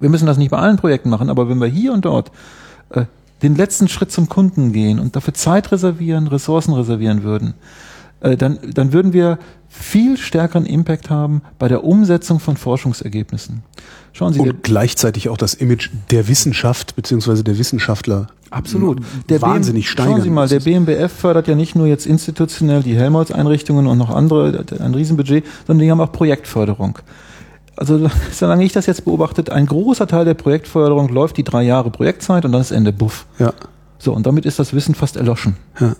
Wir 0.00 0.08
müssen 0.08 0.26
das 0.26 0.38
nicht 0.38 0.50
bei 0.50 0.58
allen 0.58 0.76
Projekten 0.76 1.10
machen, 1.10 1.30
aber 1.30 1.48
wenn 1.48 1.60
wir 1.60 1.68
hier 1.68 1.92
und 1.92 2.04
dort 2.04 2.30
äh, 2.90 3.04
den 3.44 3.56
letzten 3.56 3.88
Schritt 3.88 4.10
zum 4.10 4.28
Kunden 4.28 4.72
gehen 4.72 4.98
und 4.98 5.14
dafür 5.14 5.34
Zeit 5.34 5.70
reservieren, 5.70 6.26
Ressourcen 6.26 6.72
reservieren 6.72 7.22
würden, 7.22 7.54
äh, 8.20 8.36
dann, 8.36 8.58
dann 8.72 8.92
würden 8.92 9.12
wir 9.12 9.38
viel 9.68 10.16
stärkeren 10.16 10.66
Impact 10.66 11.10
haben 11.10 11.42
bei 11.58 11.68
der 11.68 11.84
Umsetzung 11.84 12.40
von 12.40 12.56
Forschungsergebnissen. 12.56 13.62
Schauen 14.12 14.32
Sie, 14.32 14.40
und 14.40 14.62
gleichzeitig 14.62 15.28
auch 15.28 15.36
das 15.36 15.54
Image 15.54 15.90
der 16.10 16.28
Wissenschaft 16.28 16.96
beziehungsweise 16.96 17.44
der 17.44 17.58
Wissenschaftler 17.58 18.28
absolut 18.50 19.00
der 19.28 19.42
wahnsinnig 19.42 19.90
steigern. 19.90 20.14
Schauen 20.14 20.22
Sie 20.22 20.30
mal, 20.30 20.48
der 20.48 20.60
BMBF 20.60 21.12
fördert 21.12 21.48
ja 21.48 21.56
nicht 21.56 21.74
nur 21.74 21.86
jetzt 21.86 22.06
institutionell 22.06 22.82
die 22.82 22.96
Helmholtz-Einrichtungen 22.96 23.86
und 23.88 23.98
noch 23.98 24.10
andere, 24.10 24.64
ein 24.78 24.94
Riesenbudget, 24.94 25.44
sondern 25.66 25.84
die 25.84 25.90
haben 25.90 26.00
auch 26.00 26.12
Projektförderung 26.12 27.00
also 27.76 28.08
solange 28.32 28.64
ich 28.64 28.72
das 28.72 28.86
jetzt 28.86 29.04
beobachtet, 29.04 29.50
ein 29.50 29.66
großer 29.66 30.06
Teil 30.06 30.24
der 30.24 30.34
Projektförderung 30.34 31.08
läuft 31.08 31.36
die 31.36 31.44
drei 31.44 31.62
Jahre 31.62 31.90
Projektzeit 31.90 32.44
und 32.44 32.52
dann 32.52 32.60
ist 32.60 32.70
Ende, 32.70 32.92
buff. 32.92 33.26
Ja. 33.38 33.52
So, 33.98 34.12
und 34.12 34.26
damit 34.26 34.44
ist 34.44 34.58
das 34.58 34.74
Wissen 34.74 34.94
fast 34.94 35.16
erloschen. 35.16 35.56
Ja. 35.80 35.94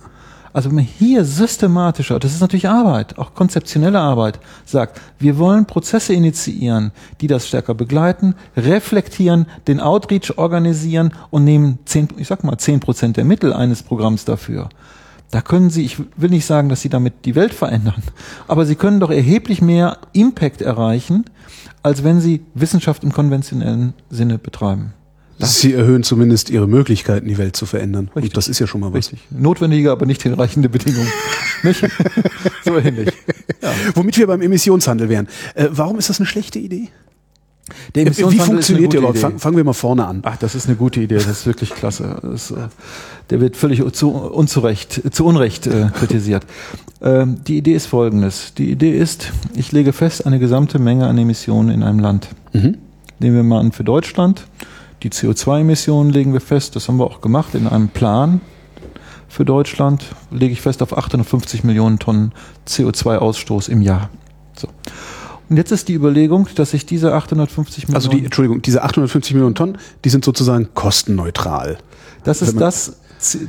Also 0.55 0.69
wenn 0.69 0.77
man 0.77 0.85
hier 0.85 1.25
systematischer, 1.25 2.21
das 2.21 2.33
ist 2.33 2.41
natürlich 2.41 2.69
Arbeit, 2.69 3.19
auch 3.19 3.35
konzeptionelle 3.35 3.99
Arbeit, 3.99 4.39
sagt, 4.65 5.01
wir 5.19 5.37
wollen 5.37 5.67
Prozesse 5.67 6.15
initiieren, 6.15 6.93
die 7.21 7.27
das 7.27 7.49
stärker 7.49 7.75
begleiten, 7.75 8.37
reflektieren, 8.57 9.47
den 9.67 9.81
Outreach 9.81 10.39
organisieren 10.39 11.13
und 11.31 11.43
nehmen 11.43 11.81
zehn, 11.87 12.07
ich 12.19 12.29
sag 12.29 12.45
mal, 12.45 12.57
zehn 12.57 12.79
Prozent 12.79 13.17
der 13.17 13.25
Mittel 13.25 13.53
eines 13.53 13.83
Programms 13.83 14.25
dafür. 14.25 14.69
Da 15.35 15.43
können 15.43 15.69
Sie, 15.69 15.85
ich 15.85 15.99
will 16.17 16.31
nicht 16.31 16.47
sagen, 16.47 16.69
dass 16.69 16.81
Sie 16.81 16.89
damit 16.89 17.25
die 17.25 17.35
Welt 17.35 17.53
verändern, 17.53 18.05
aber 18.47 18.67
Sie 18.67 18.77
können 18.77 19.01
doch 19.01 19.11
erheblich 19.11 19.61
mehr 19.61 19.99
Impact 20.13 20.63
erreichen, 20.63 21.25
als 21.83 22.05
wenn 22.05 22.21
sie 22.21 22.43
Wissenschaft 22.55 23.03
im 23.03 23.13
konventionellen 23.13 23.95
Sinne 24.11 24.39
betreiben. 24.39 24.95
Das 25.41 25.61
sie 25.61 25.73
erhöhen 25.73 26.05
zumindest 26.05 26.51
ihre 26.51 26.69
Möglichkeiten, 26.69 27.27
die 27.27 27.37
Welt 27.37 27.57
zu 27.57 27.67
verändern. 27.67 28.13
Richtig. 28.15 28.31
Und 28.31 28.37
das 28.37 28.47
ist 28.47 28.61
ja 28.61 28.69
schon 28.69 28.81
mal 28.81 28.93
was. 28.93 29.11
Richtig. 29.11 29.27
Notwendige, 29.31 29.91
aber 29.91 30.07
nicht 30.07 30.23
hinreichende 30.23 30.69
Bedingungen. 30.69 31.11
nicht? 31.65 31.85
so 32.65 32.79
ähnlich. 32.79 33.13
Ja. 33.61 33.73
Womit 33.97 34.17
wir 34.17 34.29
beim 34.29 34.41
Emissionshandel 34.41 35.09
wären. 35.09 35.27
Äh, 35.57 35.67
warum 35.73 35.99
ist 35.99 36.09
das 36.09 36.21
eine 36.21 36.27
schlechte 36.27 36.61
Idee? 36.61 36.91
Der 37.95 38.07
Wie 38.07 38.39
funktioniert 38.39 38.93
der 38.93 39.01
überhaupt? 39.01 39.19
Fang, 39.19 39.39
fangen 39.39 39.57
wir 39.57 39.65
mal 39.65 39.73
vorne 39.73 40.07
an. 40.07 40.21
Ach, 40.25 40.37
das 40.37 40.55
ist 40.55 40.67
eine 40.67 40.77
gute 40.77 41.01
Idee. 41.01 41.15
Das 41.15 41.27
ist 41.27 41.47
wirklich 41.47 41.71
klasse. 41.71 42.17
Das, 42.35 42.51
äh, 42.51 42.69
der 43.31 43.41
wird 43.41 43.57
völlig 43.57 43.83
zu, 43.95 44.11
unzurecht, 44.11 45.15
zu 45.15 45.25
Unrecht 45.25 45.67
äh, 45.67 45.89
kritisiert. 45.95 46.47
Ähm, 47.03 47.45
die 47.47 47.59
Idee 47.59 47.75
ist 47.75 47.85
folgendes. 47.85 48.55
Die 48.55 48.71
Idee 48.71 48.97
ist, 48.97 49.31
ich 49.55 49.73
lege 49.73 49.93
fest 49.93 50.25
eine 50.25 50.39
gesamte 50.39 50.79
Menge 50.79 51.07
an 51.07 51.19
Emissionen 51.19 51.69
in 51.69 51.83
einem 51.83 51.99
Land. 51.99 52.29
Mhm. 52.55 52.79
Nehmen 53.19 53.37
wir 53.37 53.43
mal 53.43 53.61
an 53.61 53.73
für 53.73 53.85
Deutschland. 53.85 54.47
Die 55.03 55.11
CO2-Emissionen 55.11 56.11
legen 56.11 56.33
wir 56.33 56.41
fest. 56.41 56.77
Das 56.77 56.89
haben 56.89 56.99
wir 56.99 57.05
auch 57.05 57.21
gemacht 57.21 57.55
in 57.55 57.67
einem 57.67 57.89
Plan 57.89 58.41
für 59.29 59.45
Deutschland. 59.45 60.05
Lege 60.31 60.55
ich 60.55 60.63
fest 60.63 60.83
auf 60.83 60.97
850 60.97 61.63
Millionen 61.63 61.99
Tonnen 61.99 62.33
CO2-Ausstoß 62.67 63.69
im 63.69 63.83
Jahr. 63.83 64.09
So. 64.57 64.69
Und 65.49 65.57
jetzt 65.57 65.73
ist 65.73 65.89
die 65.89 65.95
Überlegung, 65.95 66.49
dass 66.55 66.71
sich 66.71 66.87
diese 66.87 67.13
850 67.13 67.89
Millionen. 67.89 67.97
Also 67.97 68.09
die, 68.09 68.25
Entschuldigung, 68.25 68.63
diese 68.63 68.83
850 68.83 69.35
Millionen 69.35 69.55
Tonnen, 69.55 69.79
die 70.05 70.09
sind 70.09 70.25
sozusagen 70.25 70.69
kostenneutral. 70.75 71.79
Das 72.25 72.41
ist 72.41 72.59
das, 72.59 72.97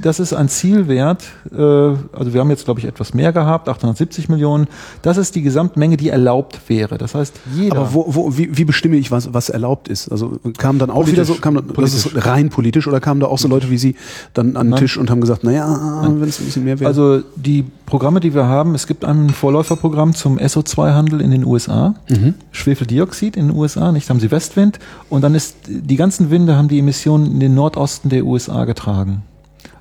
das 0.02 0.20
ist 0.20 0.34
ein 0.34 0.50
Zielwert, 0.50 1.24
äh, 1.52 1.62
also 1.62 2.34
wir 2.34 2.40
haben 2.40 2.50
jetzt, 2.50 2.66
glaube 2.66 2.80
ich, 2.80 2.86
etwas 2.86 3.14
mehr 3.14 3.34
gehabt, 3.34 3.70
870 3.70 4.30
Millionen. 4.30 4.68
Das 5.02 5.18
ist 5.18 5.36
die 5.36 5.42
Gesamtmenge, 5.42 5.98
die 5.98 6.10
erlaubt 6.10 6.60
wäre. 6.68 6.98
Das 6.98 7.16
heißt, 7.16 7.34
jeder. 7.54 7.78
Aber 7.78 7.94
wo, 7.94 8.06
wo, 8.08 8.38
wie, 8.38 8.58
wie 8.58 8.66
bestimme 8.66 8.96
ich, 8.98 9.12
was, 9.12 9.34
was 9.34 9.50
erlaubt 9.50 9.88
ist? 9.88 10.10
Also 10.10 10.40
kam 10.58 10.80
dann 10.80 10.90
auch 10.90 11.04
politisch, 11.04 11.14
wieder 11.14 11.26
so, 11.26 11.36
kam, 11.36 11.62
das 11.76 11.94
ist 11.94 12.26
rein 12.26 12.50
politisch 12.50 12.88
oder 12.88 13.00
kamen 13.00 13.20
da 13.20 13.28
auch 13.28 13.38
so 13.38 13.48
Leute 13.48 13.70
wie 13.70 13.78
Sie 13.78 13.96
dann 14.34 14.56
an 14.56 14.68
den 14.68 14.72
Nein. 14.72 14.80
Tisch 14.80 14.98
und 14.98 15.10
haben 15.10 15.22
gesagt, 15.22 15.44
naja, 15.44 16.02
wenn 16.04 16.28
es 16.28 16.40
ein 16.40 16.46
bisschen 16.46 16.64
mehr 16.64 16.80
wäre? 16.80 16.88
Also 16.88 17.22
die 17.36 17.66
Programme, 17.86 18.20
die 18.20 18.34
wir 18.34 18.46
haben, 18.46 18.76
es 18.76 18.88
gibt 18.88 19.06
ein 19.06 19.30
Vorläuferprogramm 19.30 20.16
zum 20.16 20.40
SO2-Handel 20.40 21.22
in 21.22 21.32
den 21.32 21.46
USA, 21.46 21.96
mhm. 22.10 22.36
Schwefeldioxid 22.52 23.38
in 23.38 23.50
den 23.50 23.58
USA, 23.58 23.92
nicht 23.92 24.10
haben 24.10 24.20
sie 24.20 24.32
Westwind 24.32 24.80
und 25.10 25.22
dann 25.22 25.36
ist 25.36 25.56
die 25.68 25.96
ganzen 25.96 26.32
Winde 26.32 26.56
haben 26.56 26.68
die 26.68 26.80
Emissionen 26.80 27.26
in 27.28 27.40
den 27.40 27.56
Nordosten 27.56 28.10
der 28.10 28.26
USA 28.26 28.66
getragen 28.66 29.24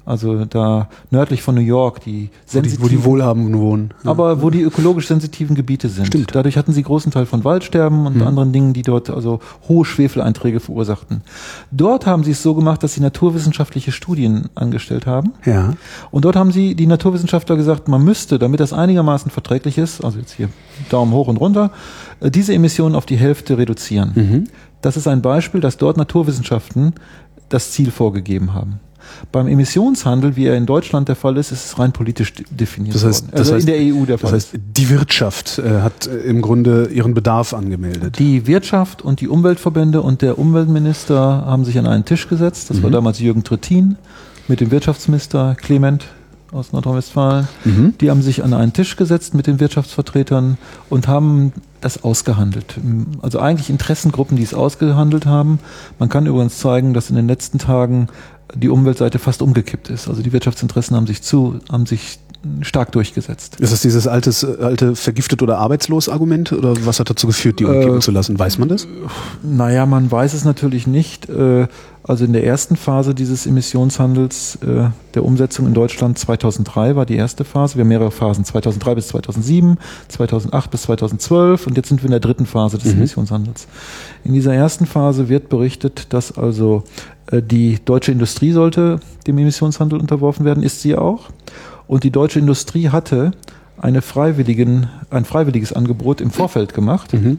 also 0.06 0.44
da 0.44 0.88
nördlich 1.10 1.42
von 1.42 1.54
New 1.54 1.60
York, 1.60 2.00
die 2.00 2.30
wo 2.50 2.60
die, 2.60 2.82
wo 2.82 2.88
die 2.88 3.04
Wohlhabenden 3.04 3.58
wohnen. 3.58 3.94
Ja. 4.04 4.10
Aber 4.10 4.42
wo 4.42 4.50
die 4.50 4.62
ökologisch 4.62 5.06
sensitiven 5.06 5.56
Gebiete 5.56 5.88
sind. 5.88 6.06
Stimmt. 6.06 6.34
Dadurch 6.34 6.56
hatten 6.56 6.72
sie 6.72 6.82
großen 6.82 7.10
Teil 7.10 7.26
von 7.26 7.44
Waldsterben 7.44 8.06
und 8.06 8.16
mhm. 8.16 8.26
anderen 8.26 8.52
Dingen, 8.52 8.72
die 8.74 8.82
dort 8.82 9.08
also 9.08 9.40
hohe 9.68 9.84
Schwefeleinträge 9.84 10.60
verursachten. 10.60 11.22
Dort 11.70 12.06
haben 12.06 12.22
sie 12.22 12.32
es 12.32 12.42
so 12.42 12.54
gemacht, 12.54 12.82
dass 12.82 12.94
sie 12.94 13.00
naturwissenschaftliche 13.00 13.92
Studien 13.92 14.50
angestellt 14.54 15.06
haben. 15.06 15.32
Ja. 15.44 15.74
Und 16.10 16.24
dort 16.24 16.36
haben 16.36 16.52
sie 16.52 16.74
die 16.74 16.86
Naturwissenschaftler 16.86 17.56
gesagt, 17.56 17.88
man 17.88 18.04
müsste, 18.04 18.38
damit 18.38 18.60
das 18.60 18.72
einigermaßen 18.72 19.30
verträglich 19.30 19.78
ist, 19.78 20.04
also 20.04 20.18
jetzt 20.18 20.32
hier 20.32 20.48
Daumen 20.90 21.12
hoch 21.12 21.28
und 21.28 21.38
runter, 21.38 21.70
äh, 22.20 22.30
diese 22.30 22.52
Emissionen 22.52 22.94
auf 22.94 23.06
die 23.06 23.16
Hälfte 23.16 23.56
reduzieren. 23.56 24.12
Mhm. 24.14 24.44
Das 24.82 24.98
ist 24.98 25.08
ein 25.08 25.22
Beispiel, 25.22 25.62
dass 25.62 25.78
dort 25.78 25.96
Naturwissenschaften 25.96 26.92
das 27.48 27.70
Ziel 27.72 27.90
vorgegeben 27.90 28.52
haben. 28.52 28.80
Beim 29.32 29.46
Emissionshandel, 29.46 30.36
wie 30.36 30.46
er 30.46 30.56
in 30.56 30.66
Deutschland 30.66 31.08
der 31.08 31.16
Fall 31.16 31.36
ist, 31.36 31.52
ist 31.52 31.64
es 31.64 31.78
rein 31.78 31.92
politisch 31.92 32.32
definiert 32.50 32.94
das 32.94 33.04
heißt, 33.04 33.26
worden. 33.26 33.38
Also 33.38 33.52
das 33.52 33.56
heißt, 33.56 33.68
in 33.68 33.86
der 33.86 33.94
EU 33.94 34.04
der 34.06 34.18
Fall. 34.18 34.32
Das 34.32 34.52
heißt, 34.52 34.60
die 34.76 34.90
Wirtschaft 34.90 35.58
äh, 35.58 35.80
hat 35.80 36.06
äh, 36.06 36.16
im 36.18 36.42
Grunde 36.42 36.88
ihren 36.92 37.14
Bedarf 37.14 37.54
angemeldet. 37.54 38.18
Die 38.18 38.46
Wirtschaft 38.46 39.02
und 39.02 39.20
die 39.20 39.28
Umweltverbände 39.28 40.02
und 40.02 40.22
der 40.22 40.38
Umweltminister 40.38 41.44
haben 41.46 41.64
sich 41.64 41.78
an 41.78 41.86
einen 41.86 42.04
Tisch 42.04 42.28
gesetzt. 42.28 42.70
Das 42.70 42.78
mhm. 42.78 42.84
war 42.84 42.90
damals 42.90 43.18
Jürgen 43.18 43.44
Trittin 43.44 43.96
mit 44.48 44.60
dem 44.60 44.70
Wirtschaftsminister 44.70 45.56
Clement 45.60 46.06
aus 46.54 46.72
Nordrhein-Westfalen. 46.72 47.48
Mhm. 47.64 47.94
Die 48.00 48.10
haben 48.10 48.22
sich 48.22 48.44
an 48.44 48.54
einen 48.54 48.72
Tisch 48.72 48.96
gesetzt 48.96 49.34
mit 49.34 49.46
den 49.46 49.58
Wirtschaftsvertretern 49.58 50.56
und 50.88 51.08
haben 51.08 51.52
das 51.80 52.02
ausgehandelt. 52.02 52.76
Also 53.20 53.40
eigentlich 53.40 53.68
Interessengruppen, 53.68 54.36
die 54.36 54.42
es 54.42 54.54
ausgehandelt 54.54 55.26
haben. 55.26 55.58
Man 55.98 56.08
kann 56.08 56.26
übrigens 56.26 56.58
zeigen, 56.58 56.94
dass 56.94 57.10
in 57.10 57.16
den 57.16 57.26
letzten 57.26 57.58
Tagen 57.58 58.08
die 58.54 58.68
Umweltseite 58.68 59.18
fast 59.18 59.42
umgekippt 59.42 59.90
ist. 59.90 60.08
Also 60.08 60.22
die 60.22 60.32
Wirtschaftsinteressen 60.32 60.96
haben 60.96 61.06
sich 61.06 61.22
zu, 61.22 61.60
haben 61.70 61.86
sich 61.86 62.18
stark 62.60 62.92
durchgesetzt. 62.92 63.58
Ist 63.60 63.72
das 63.72 63.80
dieses 63.82 64.06
altes, 64.06 64.44
alte 64.44 64.96
vergiftet 64.96 65.42
oder 65.42 65.58
arbeitslos 65.58 66.08
Argument 66.08 66.52
oder 66.52 66.74
was 66.84 67.00
hat 67.00 67.08
dazu 67.10 67.26
geführt, 67.26 67.58
die 67.58 67.64
umkippen 67.64 67.98
äh, 67.98 68.00
zu 68.00 68.10
lassen? 68.10 68.38
Weiß 68.38 68.58
man 68.58 68.68
das? 68.68 68.86
Naja, 69.42 69.86
man 69.86 70.10
weiß 70.10 70.34
es 70.34 70.44
natürlich 70.44 70.86
nicht. 70.86 71.28
Äh, 71.28 71.68
also 72.06 72.26
in 72.26 72.34
der 72.34 72.44
ersten 72.44 72.76
Phase 72.76 73.14
dieses 73.14 73.46
Emissionshandels 73.46 74.56
äh, 74.56 74.90
der 75.14 75.24
Umsetzung 75.24 75.66
in 75.66 75.72
Deutschland 75.72 76.18
2003 76.18 76.96
war 76.96 77.06
die 77.06 77.16
erste 77.16 77.44
Phase. 77.44 77.76
Wir 77.76 77.80
haben 77.80 77.88
mehrere 77.88 78.10
Phasen, 78.10 78.44
2003 78.44 78.94
bis 78.94 79.08
2007, 79.08 79.78
2008 80.08 80.70
bis 80.70 80.82
2012 80.82 81.66
und 81.66 81.76
jetzt 81.78 81.88
sind 81.88 82.02
wir 82.02 82.06
in 82.06 82.10
der 82.10 82.20
dritten 82.20 82.44
Phase 82.44 82.76
des 82.76 82.92
mhm. 82.92 82.98
Emissionshandels. 82.98 83.66
In 84.22 84.34
dieser 84.34 84.54
ersten 84.54 84.84
Phase 84.84 85.30
wird 85.30 85.48
berichtet, 85.48 86.12
dass 86.12 86.36
also 86.36 86.84
äh, 87.30 87.40
die 87.40 87.78
deutsche 87.82 88.12
Industrie 88.12 88.52
sollte 88.52 89.00
dem 89.26 89.38
Emissionshandel 89.38 89.98
unterworfen 89.98 90.44
werden, 90.44 90.62
ist 90.62 90.82
sie 90.82 90.96
auch. 90.96 91.30
Und 91.86 92.04
die 92.04 92.10
deutsche 92.10 92.38
Industrie 92.38 92.90
hatte 92.90 93.32
eine 93.84 94.00
freiwilligen, 94.00 94.88
ein 95.10 95.26
freiwilliges 95.26 95.74
Angebot 95.74 96.22
im 96.22 96.30
Vorfeld 96.30 96.72
gemacht, 96.72 97.12
mhm. 97.12 97.38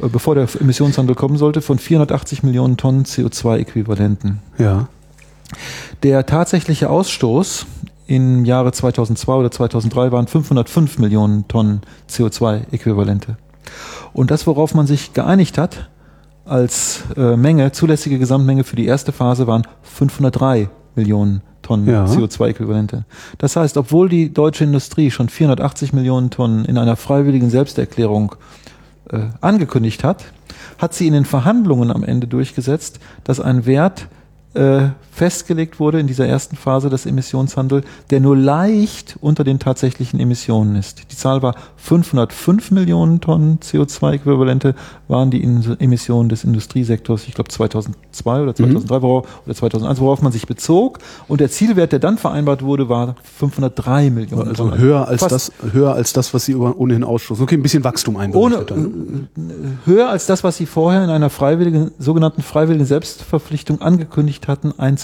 Äh, 0.00 0.08
bevor 0.08 0.36
der 0.36 0.46
Emissionshandel 0.60 1.16
kommen 1.16 1.36
sollte, 1.36 1.60
von 1.60 1.76
480 1.76 2.44
Millionen 2.44 2.76
Tonnen 2.76 3.04
CO2-Äquivalenten. 3.04 4.38
Ja. 4.58 4.86
Der 6.04 6.24
tatsächliche 6.24 6.88
Ausstoß 6.88 7.66
im 8.06 8.44
Jahre 8.44 8.70
2002 8.70 9.32
oder 9.34 9.50
2003 9.50 10.12
waren 10.12 10.28
505 10.28 10.98
Millionen 10.98 11.48
Tonnen 11.48 11.80
CO2-Äquivalente. 12.08 13.36
Und 14.12 14.30
das, 14.30 14.46
worauf 14.46 14.74
man 14.74 14.86
sich 14.86 15.14
geeinigt 15.14 15.58
hat, 15.58 15.90
als 16.44 17.02
äh, 17.16 17.36
Menge, 17.36 17.72
zulässige 17.72 18.20
Gesamtmenge 18.20 18.62
für 18.62 18.76
die 18.76 18.86
erste 18.86 19.10
Phase 19.10 19.48
waren 19.48 19.66
503 19.82 20.68
Millionen 20.94 21.42
Tonnen 21.62 21.88
ja. 21.88 22.04
CO2-Äquivalente. 22.04 23.04
Das 23.38 23.56
heißt, 23.56 23.76
obwohl 23.76 24.08
die 24.08 24.32
deutsche 24.32 24.64
Industrie 24.64 25.10
schon 25.10 25.28
480 25.28 25.92
Millionen 25.92 26.30
Tonnen 26.30 26.64
in 26.64 26.78
einer 26.78 26.96
freiwilligen 26.96 27.50
Selbsterklärung 27.50 28.34
äh, 29.10 29.20
angekündigt 29.40 30.04
hat, 30.04 30.24
hat 30.78 30.94
sie 30.94 31.06
in 31.06 31.12
den 31.12 31.24
Verhandlungen 31.24 31.90
am 31.90 32.04
Ende 32.04 32.26
durchgesetzt, 32.26 32.98
dass 33.24 33.40
ein 33.40 33.66
Wert 33.66 34.08
äh, 34.54 34.88
festgelegt 35.12 35.78
wurde 35.78 36.00
in 36.00 36.06
dieser 36.06 36.26
ersten 36.26 36.56
Phase 36.56 36.88
des 36.88 37.04
Emissionshandels, 37.04 37.84
der 38.10 38.20
nur 38.20 38.36
leicht 38.36 39.16
unter 39.20 39.44
den 39.44 39.58
tatsächlichen 39.58 40.18
Emissionen 40.18 40.74
ist. 40.74 41.12
Die 41.12 41.16
Zahl 41.16 41.42
war 41.42 41.54
505 41.76 42.70
Millionen 42.70 43.20
Tonnen 43.20 43.58
CO2-Äquivalente 43.60 44.74
waren 45.08 45.30
die 45.30 45.42
Emissionen 45.42 46.30
des 46.30 46.44
Industriesektors, 46.44 47.28
ich 47.28 47.34
glaube 47.34 47.50
2002 47.50 48.42
oder 48.42 48.54
2003 48.54 48.96
mhm. 48.96 49.02
worauf, 49.02 49.28
oder 49.44 49.54
2001, 49.54 50.00
worauf 50.00 50.22
man 50.22 50.32
sich 50.32 50.46
bezog. 50.46 50.98
Und 51.28 51.40
der 51.40 51.50
Zielwert, 51.50 51.92
der 51.92 51.98
dann 51.98 52.16
vereinbart 52.16 52.62
wurde, 52.62 52.88
war 52.88 53.16
503 53.22 54.10
Millionen 54.10 54.48
also 54.48 54.64
Tonnen. 54.64 54.80
höher 54.80 55.06
als 55.06 55.20
Fast 55.20 55.32
das, 55.32 55.52
höher 55.72 55.92
als 55.92 56.14
das, 56.14 56.32
was 56.32 56.46
sie 56.46 56.54
ohnehin 56.54 57.04
ausstoßen. 57.04 57.42
Okay, 57.44 57.56
ein 57.56 57.62
bisschen 57.62 57.84
Wachstum. 57.84 58.16
Ohne, 58.32 58.64
dann. 58.64 59.28
höher 59.84 60.08
als 60.08 60.24
das, 60.26 60.42
was 60.42 60.56
sie 60.56 60.66
vorher 60.66 61.04
in 61.04 61.10
einer 61.10 61.28
freiwilligen, 61.28 61.90
sogenannten 61.98 62.40
freiwilligen 62.40 62.86
Selbstverpflichtung 62.86 63.82
angekündigt 63.82 64.48
hatten, 64.48 64.72
einzuhalten. 64.78 65.02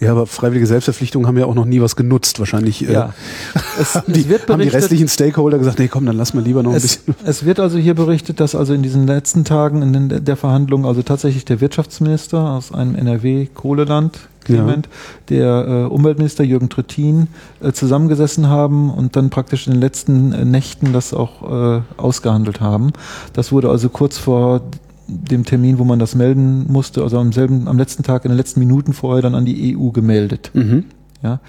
Ja, 0.00 0.10
aber 0.10 0.26
freiwillige 0.26 0.66
Selbstverpflichtungen 0.66 1.26
haben 1.26 1.38
ja 1.38 1.46
auch 1.46 1.54
noch 1.54 1.64
nie 1.64 1.80
was 1.80 1.94
genutzt. 1.94 2.40
Wahrscheinlich 2.40 2.86
äh, 2.88 2.92
ja. 2.92 3.14
äh, 3.54 3.60
es, 3.80 3.94
haben, 3.94 4.12
die, 4.12 4.24
haben 4.48 4.60
die 4.60 4.68
restlichen 4.68 5.08
Stakeholder 5.08 5.58
gesagt, 5.58 5.78
nee, 5.78 5.88
komm, 5.88 6.04
dann 6.04 6.16
lass 6.16 6.34
mal 6.34 6.42
lieber 6.42 6.62
noch 6.62 6.72
ein 6.72 6.76
es, 6.76 6.82
bisschen. 6.82 7.14
Es 7.24 7.44
wird 7.44 7.60
also 7.60 7.78
hier 7.78 7.94
berichtet, 7.94 8.40
dass 8.40 8.54
also 8.54 8.74
in 8.74 8.82
diesen 8.82 9.06
letzten 9.06 9.44
Tagen 9.44 9.82
in 9.82 9.92
den, 9.92 10.24
der 10.24 10.36
Verhandlungen 10.36 10.84
also 10.84 11.02
tatsächlich 11.02 11.44
der 11.44 11.60
Wirtschaftsminister 11.60 12.38
aus 12.38 12.72
einem 12.72 12.96
NRW-Kohleland, 12.96 14.18
Clement, 14.44 14.86
ja. 14.86 14.92
der 15.30 15.66
äh, 15.68 15.84
Umweltminister 15.84 16.44
Jürgen 16.44 16.68
Trittin 16.68 17.28
äh, 17.62 17.72
zusammengesessen 17.72 18.48
haben 18.48 18.90
und 18.90 19.16
dann 19.16 19.30
praktisch 19.30 19.66
in 19.66 19.74
den 19.74 19.80
letzten 19.80 20.32
äh, 20.32 20.44
Nächten 20.44 20.92
das 20.92 21.14
auch 21.14 21.78
äh, 21.78 21.82
ausgehandelt 21.96 22.60
haben. 22.60 22.92
Das 23.32 23.52
wurde 23.52 23.70
also 23.70 23.88
kurz 23.88 24.18
vor 24.18 24.60
dem 25.06 25.44
Termin, 25.44 25.78
wo 25.78 25.84
man 25.84 25.98
das 25.98 26.14
melden 26.14 26.70
musste, 26.72 27.02
also 27.02 27.18
am 27.18 27.32
selben, 27.32 27.68
am 27.68 27.78
letzten 27.78 28.02
Tag, 28.02 28.24
in 28.24 28.30
den 28.30 28.36
letzten 28.36 28.60
Minuten 28.60 28.92
vorher 28.92 29.22
dann 29.22 29.34
an 29.34 29.44
die 29.44 29.76
EU 29.76 29.90
gemeldet. 29.90 30.50
Mhm. 30.54 30.84
Ja, 31.22 31.40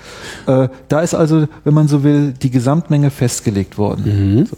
äh, 0.47 0.69
da 0.87 1.01
ist 1.01 1.13
also, 1.13 1.47
wenn 1.65 1.73
man 1.73 1.87
so 1.89 2.03
will, 2.03 2.31
die 2.31 2.49
Gesamtmenge 2.49 3.11
festgelegt 3.11 3.77
worden. 3.77 4.37
Mhm. 4.37 4.45
So. 4.45 4.57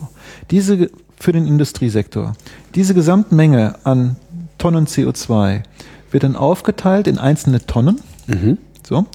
Diese 0.51 0.89
für 1.19 1.31
den 1.31 1.47
Industriesektor. 1.47 2.33
Diese 2.75 2.93
Gesamtmenge 2.93 3.75
an 3.83 4.15
Tonnen 4.59 4.85
CO2 4.85 5.63
wird 6.11 6.23
dann 6.23 6.35
aufgeteilt 6.35 7.07
in 7.07 7.17
einzelne 7.17 7.65
Tonnen. 7.65 7.99
Mhm. 8.27 8.59
So. 8.87 9.05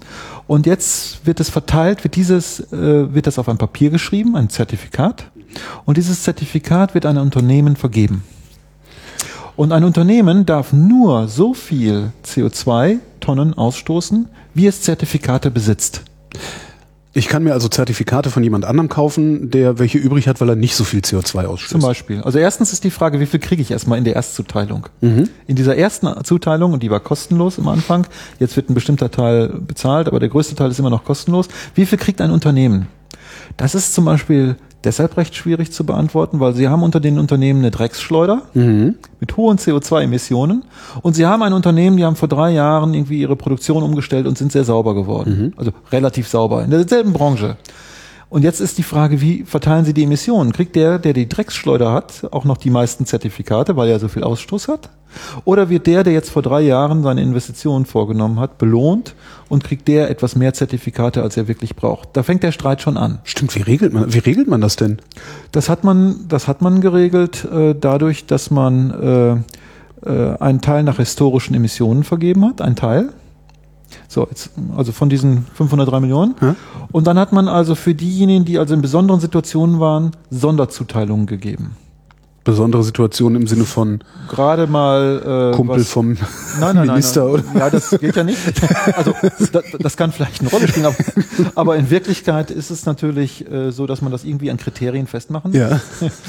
Und 0.46 0.66
jetzt 0.66 1.24
wird 1.24 1.40
es 1.40 1.48
verteilt, 1.48 2.04
wird 2.04 2.16
dieses, 2.16 2.60
äh, 2.72 3.14
wird 3.14 3.26
das 3.26 3.38
auf 3.38 3.48
ein 3.48 3.58
Papier 3.58 3.90
geschrieben, 3.90 4.36
ein 4.36 4.50
Zertifikat. 4.50 5.30
Und 5.84 5.96
dieses 5.96 6.22
Zertifikat 6.22 6.94
wird 6.94 7.06
an 7.06 7.16
ein 7.16 7.22
Unternehmen 7.22 7.76
vergeben. 7.76 8.24
Und 9.56 9.72
ein 9.72 9.84
Unternehmen 9.84 10.46
darf 10.46 10.72
nur 10.72 11.28
so 11.28 11.54
viel 11.54 12.12
CO2-Tonnen 12.24 13.54
ausstoßen, 13.54 14.28
wie 14.54 14.66
es 14.66 14.82
Zertifikate 14.82 15.50
besitzt. 15.50 16.02
Ich 17.14 17.28
kann 17.28 17.44
mir 17.44 17.52
also 17.52 17.68
Zertifikate 17.68 18.30
von 18.30 18.42
jemand 18.42 18.64
anderem 18.64 18.88
kaufen, 18.88 19.50
der 19.50 19.78
welche 19.78 19.98
übrig 19.98 20.28
hat, 20.28 20.40
weil 20.40 20.48
er 20.48 20.56
nicht 20.56 20.74
so 20.74 20.84
viel 20.84 21.00
CO2 21.00 21.44
ausstößt. 21.44 21.72
Zum 21.72 21.82
Beispiel. 21.82 22.22
Also 22.22 22.38
erstens 22.38 22.72
ist 22.72 22.84
die 22.84 22.90
Frage, 22.90 23.20
wie 23.20 23.26
viel 23.26 23.38
kriege 23.38 23.60
ich 23.60 23.70
erstmal 23.70 23.98
in 23.98 24.04
der 24.04 24.14
Erstzuteilung? 24.14 24.86
Mhm. 25.02 25.28
In 25.46 25.56
dieser 25.56 25.76
ersten 25.76 26.08
Zuteilung, 26.24 26.72
und 26.72 26.82
die 26.82 26.90
war 26.90 27.00
kostenlos 27.00 27.58
im 27.58 27.68
Anfang, 27.68 28.06
jetzt 28.38 28.56
wird 28.56 28.70
ein 28.70 28.74
bestimmter 28.74 29.10
Teil 29.10 29.48
bezahlt, 29.48 30.08
aber 30.08 30.20
der 30.20 30.30
größte 30.30 30.54
Teil 30.54 30.70
ist 30.70 30.78
immer 30.78 30.88
noch 30.88 31.04
kostenlos. 31.04 31.48
Wie 31.74 31.84
viel 31.84 31.98
kriegt 31.98 32.22
ein 32.22 32.30
Unternehmen? 32.30 32.88
Das 33.58 33.74
ist 33.74 33.92
zum 33.92 34.06
Beispiel 34.06 34.56
deshalb 34.84 35.16
recht 35.16 35.34
schwierig 35.34 35.72
zu 35.72 35.84
beantworten, 35.84 36.40
weil 36.40 36.54
sie 36.54 36.68
haben 36.68 36.82
unter 36.82 37.00
den 37.00 37.18
Unternehmen 37.18 37.60
eine 37.60 37.70
Drecksschleuder 37.70 38.42
mhm. 38.54 38.96
mit 39.20 39.36
hohen 39.36 39.58
CO2-Emissionen 39.58 40.64
und 41.02 41.14
sie 41.14 41.26
haben 41.26 41.42
ein 41.42 41.52
Unternehmen, 41.52 41.96
die 41.96 42.04
haben 42.04 42.16
vor 42.16 42.28
drei 42.28 42.50
Jahren 42.50 42.94
irgendwie 42.94 43.20
ihre 43.20 43.36
Produktion 43.36 43.82
umgestellt 43.82 44.26
und 44.26 44.38
sind 44.38 44.52
sehr 44.52 44.64
sauber 44.64 44.94
geworden. 44.94 45.38
Mhm. 45.38 45.52
Also 45.56 45.72
relativ 45.90 46.28
sauber 46.28 46.64
in 46.64 46.70
derselben 46.70 47.12
Branche. 47.12 47.56
Und 48.32 48.44
jetzt 48.44 48.60
ist 48.60 48.78
die 48.78 48.82
Frage, 48.82 49.20
wie 49.20 49.42
verteilen 49.44 49.84
Sie 49.84 49.92
die 49.92 50.04
Emissionen? 50.04 50.52
Kriegt 50.52 50.74
der, 50.74 50.98
der 50.98 51.12
die 51.12 51.28
Drecksschleuder 51.28 51.92
hat, 51.92 52.26
auch 52.30 52.46
noch 52.46 52.56
die 52.56 52.70
meisten 52.70 53.04
Zertifikate, 53.04 53.76
weil 53.76 53.90
er 53.90 54.00
so 54.00 54.08
viel 54.08 54.24
Ausstoß 54.24 54.68
hat? 54.68 54.88
Oder 55.44 55.68
wird 55.68 55.86
der, 55.86 56.04
der 56.04 56.12
jetzt 56.12 56.30
vor 56.30 56.42
drei 56.42 56.60
Jahren 56.62 57.02
seine 57.02 57.22
Investitionen 57.22 57.86
vorgenommen 57.86 58.40
hat, 58.40 58.58
belohnt 58.58 59.14
und 59.48 59.64
kriegt 59.64 59.88
der 59.88 60.10
etwas 60.10 60.36
mehr 60.36 60.54
Zertifikate, 60.54 61.22
als 61.22 61.36
er 61.36 61.48
wirklich 61.48 61.76
braucht? 61.76 62.10
Da 62.14 62.22
fängt 62.22 62.42
der 62.42 62.52
Streit 62.52 62.82
schon 62.82 62.96
an. 62.96 63.18
Stimmt, 63.24 63.54
wie 63.54 63.62
regelt 63.62 63.92
man, 63.92 64.12
wie 64.12 64.18
regelt 64.18 64.48
man 64.48 64.60
das 64.60 64.76
denn? 64.76 64.98
Das 65.50 65.68
hat 65.68 65.84
man, 65.84 66.26
das 66.28 66.48
hat 66.48 66.62
man 66.62 66.80
geregelt 66.80 67.44
äh, 67.44 67.74
dadurch, 67.78 68.26
dass 68.26 68.50
man 68.50 69.44
äh, 70.04 70.08
äh, 70.08 70.36
einen 70.38 70.60
Teil 70.60 70.82
nach 70.82 70.96
historischen 70.96 71.54
Emissionen 71.54 72.04
vergeben 72.04 72.44
hat, 72.44 72.60
ein 72.60 72.76
Teil. 72.76 73.10
So, 74.08 74.26
jetzt, 74.28 74.50
also 74.76 74.92
von 74.92 75.10
diesen 75.10 75.46
503 75.54 76.00
Millionen. 76.00 76.34
Hm? 76.38 76.56
Und 76.92 77.06
dann 77.06 77.18
hat 77.18 77.32
man 77.32 77.48
also 77.48 77.74
für 77.74 77.94
diejenigen, 77.94 78.44
die 78.44 78.58
also 78.58 78.74
in 78.74 78.80
besonderen 78.80 79.20
Situationen 79.20 79.80
waren, 79.80 80.12
Sonderzuteilungen 80.30 81.26
gegeben 81.26 81.76
besondere 82.44 82.82
Situation 82.82 83.36
im 83.36 83.46
Sinne 83.46 83.64
von 83.64 84.00
gerade 84.28 84.66
mal 84.66 85.50
äh, 85.52 85.56
Kumpel 85.56 85.80
was, 85.80 85.88
vom 85.88 86.16
nein, 86.60 86.74
nein, 86.76 86.86
Minister 86.88 87.24
nein, 87.24 87.32
oder? 87.32 87.44
Ja 87.54 87.70
das 87.70 87.90
geht 87.90 88.16
ja 88.16 88.24
nicht. 88.24 88.38
Also 88.96 89.14
das, 89.52 89.64
das 89.78 89.96
kann 89.96 90.12
vielleicht 90.12 90.40
eine 90.40 90.50
Rolle 90.50 90.68
spielen 90.68 90.86
aber, 90.86 90.96
aber, 91.54 91.76
in 91.76 91.90
Wirklichkeit 91.90 92.50
ist 92.50 92.70
es 92.70 92.84
natürlich 92.86 93.48
äh, 93.50 93.70
so 93.70 93.86
dass 93.86 94.02
man 94.02 94.10
das 94.10 94.24
irgendwie 94.24 94.50
an 94.50 94.56
Kriterien 94.56 95.06
festmachen 95.06 95.52
ja. 95.52 95.80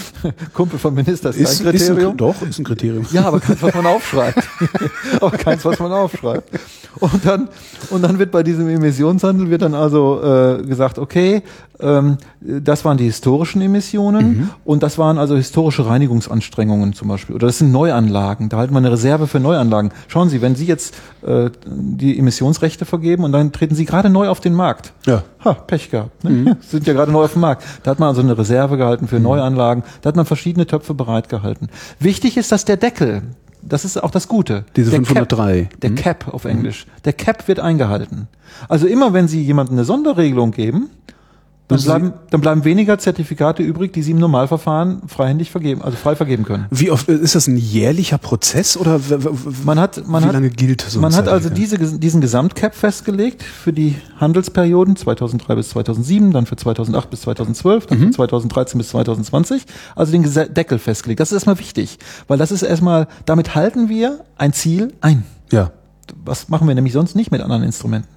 Kumpel 0.54 0.80
vom 0.80 0.94
Minister 0.94 1.30
ist, 1.30 1.38
ist 1.38 1.64
kein 1.64 1.72
Kriterium 1.72 1.98
ist 1.98 2.08
ein, 2.14 2.18
doch 2.18 2.42
ist 2.42 2.60
ein 2.60 2.66
Kriterium. 2.66 3.06
Ja 3.12 3.26
aber 3.26 3.40
keins 3.40 3.62
was 3.62 3.74
man 3.74 3.86
aufschreibt. 3.86 4.44
Aber 5.20 5.32
keins 5.32 5.66
was 5.66 5.80
man 5.80 5.92
aufschreibt. 5.92 6.50
Und 7.00 7.26
dann 7.26 7.50
und 7.90 8.02
dann 8.04 8.20
wird 8.20 8.32
bei 8.32 8.44
diesem 8.44 8.68
Emissionshandel 8.70 9.50
wird 9.50 9.62
dann 9.62 9.74
also 9.74 10.22
äh, 10.24 10.64
gesagt 10.64 11.00
okay 11.00 11.44
ähm, 11.80 12.18
das 12.40 12.86
waren 12.86 12.98
die 12.98 13.06
historischen 13.06 13.62
Emissionen 13.62 14.28
mhm. 14.28 14.50
und 14.64 14.84
das 14.84 14.98
waren 14.98 15.18
also 15.18 15.36
historische 15.36 15.88
Reinigungsanstrengungen 16.04 16.94
zum 16.94 17.08
Beispiel. 17.08 17.36
Oder 17.36 17.48
das 17.48 17.60
sind 17.60 17.72
Neuanlagen. 17.72 18.50
Da 18.50 18.58
halten 18.58 18.74
wir 18.74 18.80
eine 18.80 18.92
Reserve 18.92 19.28
für 19.28 19.40
Neuanlagen. 19.40 19.92
Schauen 20.08 20.30
Sie, 20.30 20.42
wenn 20.42 20.56
Sie 20.56 20.66
jetzt 20.66 20.96
äh, 21.26 21.50
die 21.66 22.20
Emissionsrechte 22.20 22.86
vergeben 22.86 23.24
und 23.24 23.32
dann 23.32 23.52
treten 23.52 23.76
Sie 23.76 23.86
gerade 23.86 24.10
neu 24.10 24.28
auf 24.28 24.40
den 24.40 24.54
Markt. 24.54 24.94
Ja. 25.06 25.24
Ha, 25.44 25.54
Pech 25.54 25.90
gehabt. 25.90 26.24
Ne? 26.24 26.30
Mhm. 26.30 26.56
Sind 26.62 26.88
ja 26.88 26.94
gerade 26.94 27.12
neu 27.12 27.24
auf 27.24 27.34
dem 27.34 27.42
Markt. 27.42 27.64
Da 27.84 27.92
hat 27.92 28.00
man 28.00 28.10
also 28.10 28.22
eine 28.22 28.38
Reserve 28.38 28.78
gehalten 28.78 29.08
für 29.08 29.18
mhm. 29.18 29.24
Neuanlagen. 29.24 29.84
Da 30.02 30.10
hat 30.10 30.16
man 30.16 30.26
verschiedene 30.26 30.68
Töpfe 30.68 30.94
bereitgehalten. 30.94 31.70
Wichtig 32.00 32.38
ist, 32.38 32.52
dass 32.52 32.66
der 32.66 32.78
Deckel 32.78 33.24
das 33.66 33.86
ist 33.86 33.96
auch 33.96 34.12
das 34.12 34.28
Gute. 34.28 34.66
Diese 34.76 34.92
der 34.92 35.06
503. 35.06 35.62
Cap, 35.62 35.80
der 35.80 35.90
mhm. 35.92 35.96
Cap 35.96 36.34
auf 36.34 36.44
Englisch. 36.44 36.86
Der 37.06 37.14
Cap 37.14 37.48
wird 37.48 37.62
eingehalten. 37.62 38.28
Also 38.68 38.88
immer 38.88 39.14
wenn 39.14 39.30
Sie 39.30 39.42
jemandem 39.42 39.78
eine 39.78 39.86
Sonderregelung 39.86 40.52
geben, 40.52 40.90
Dann 41.70 41.82
bleiben, 41.82 42.14
dann 42.30 42.42
bleiben 42.42 42.66
weniger 42.66 43.00
Zertifikate 43.00 43.64
übrig, 43.64 43.94
die 43.94 44.04
Sie 44.04 44.12
im 44.12 44.18
Normalverfahren 44.18 45.04
freihändig 45.08 45.50
vergeben, 45.50 45.82
also 45.82 45.96
frei 45.96 46.16
vergeben 46.16 46.44
können. 46.44 46.66
Wie 46.72 46.92
oft 46.92 47.08
ist 47.08 47.36
das 47.36 47.48
ein 47.48 47.56
jährlicher 47.56 48.18
Prozess 48.18 48.76
oder 48.76 49.00
man 49.64 49.80
hat, 49.80 50.06
man 50.06 50.24
wie 50.24 50.28
hat, 50.28 50.34
lange 50.34 50.50
gilt 50.50 50.82
so 50.82 51.00
Man 51.00 51.16
hat 51.16 51.30
also 51.30 51.50
diese, 51.50 51.78
diesen 51.78 52.20
Gesamtcap 52.20 52.76
festgelegt 52.76 53.44
für 53.44 53.72
die 53.72 53.96
Handelsperioden 54.18 54.98
2003 54.98 55.56
bis 55.56 55.70
2007, 55.70 56.32
dann 56.32 56.46
für 56.46 56.58
2008 56.58 57.10
bis 57.10 57.22
2012, 57.22 57.88
dann 57.88 58.00
mhm. 58.00 58.06
für 58.08 58.12
2013 58.12 58.78
bis 58.78 58.90
2020, 58.90 59.64
also 59.96 60.12
den 60.12 60.54
Deckel 60.54 60.80
festgelegt. 60.80 61.22
Das 61.22 61.32
ist 61.32 61.36
erstmal 61.36 61.60
wichtig, 61.60 61.98
weil 62.28 62.38
das 62.38 62.52
ist 62.52 62.64
erstmal, 62.64 63.08
damit 63.26 63.56
halten 63.56 63.88
wir 63.88 64.20
ein 64.38 64.52
Ziel 64.52 64.94
ein. 65.00 65.24
Ja 65.50 65.72
was 66.24 66.50
machen 66.50 66.68
wir 66.68 66.76
nämlich 66.76 66.94
sonst 66.94 67.16
nicht 67.16 67.32
mit 67.32 67.42
anderen 67.42 67.64
Instrumenten? 67.64 68.10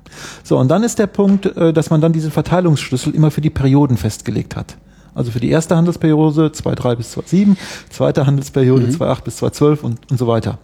So, 0.43 0.59
und 0.59 0.69
dann 0.69 0.83
ist 0.83 0.99
der 0.99 1.07
Punkt, 1.07 1.47
äh, 1.57 1.73
dass 1.73 1.91
man 1.91 2.01
dann 2.01 2.13
diesen 2.13 2.31
Verteilungsschlüssel 2.31 3.15
immer 3.15 3.31
für 3.31 3.41
die 3.41 3.51
Perioden 3.51 3.97
festgelegt 3.97 4.57
hat. 4.57 4.77
Also 5.17 5.31
für 5.31 5.41
die 5.41 5.49
erste 5.49 5.75
Handelsperiode 5.75 6.49
2.3 6.49 6.97
bis 6.97 7.17
2.7, 7.17 7.57
zweite 7.89 8.27
Handelsperiode 8.27 8.87
mhm. 8.87 8.91
2.8 8.91 9.25
bis 9.25 9.43
2.12 9.43 9.81
und, 9.81 10.11
und 10.11 10.19
so 10.19 10.27
weiter. 10.27 10.59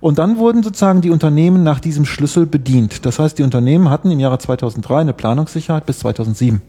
Und 0.00 0.18
dann 0.18 0.36
wurden 0.36 0.62
sozusagen 0.62 1.00
die 1.00 1.08
Unternehmen 1.08 1.62
nach 1.62 1.80
diesem 1.80 2.04
Schlüssel 2.04 2.44
bedient. 2.44 3.06
Das 3.06 3.18
heißt, 3.18 3.38
die 3.38 3.42
Unternehmen 3.42 3.88
hatten 3.88 4.10
im 4.10 4.20
Jahre 4.20 4.38
2003 4.38 5.00
eine 5.00 5.14
Planungssicherheit 5.14 5.86
bis 5.86 6.00
2007. 6.00 6.60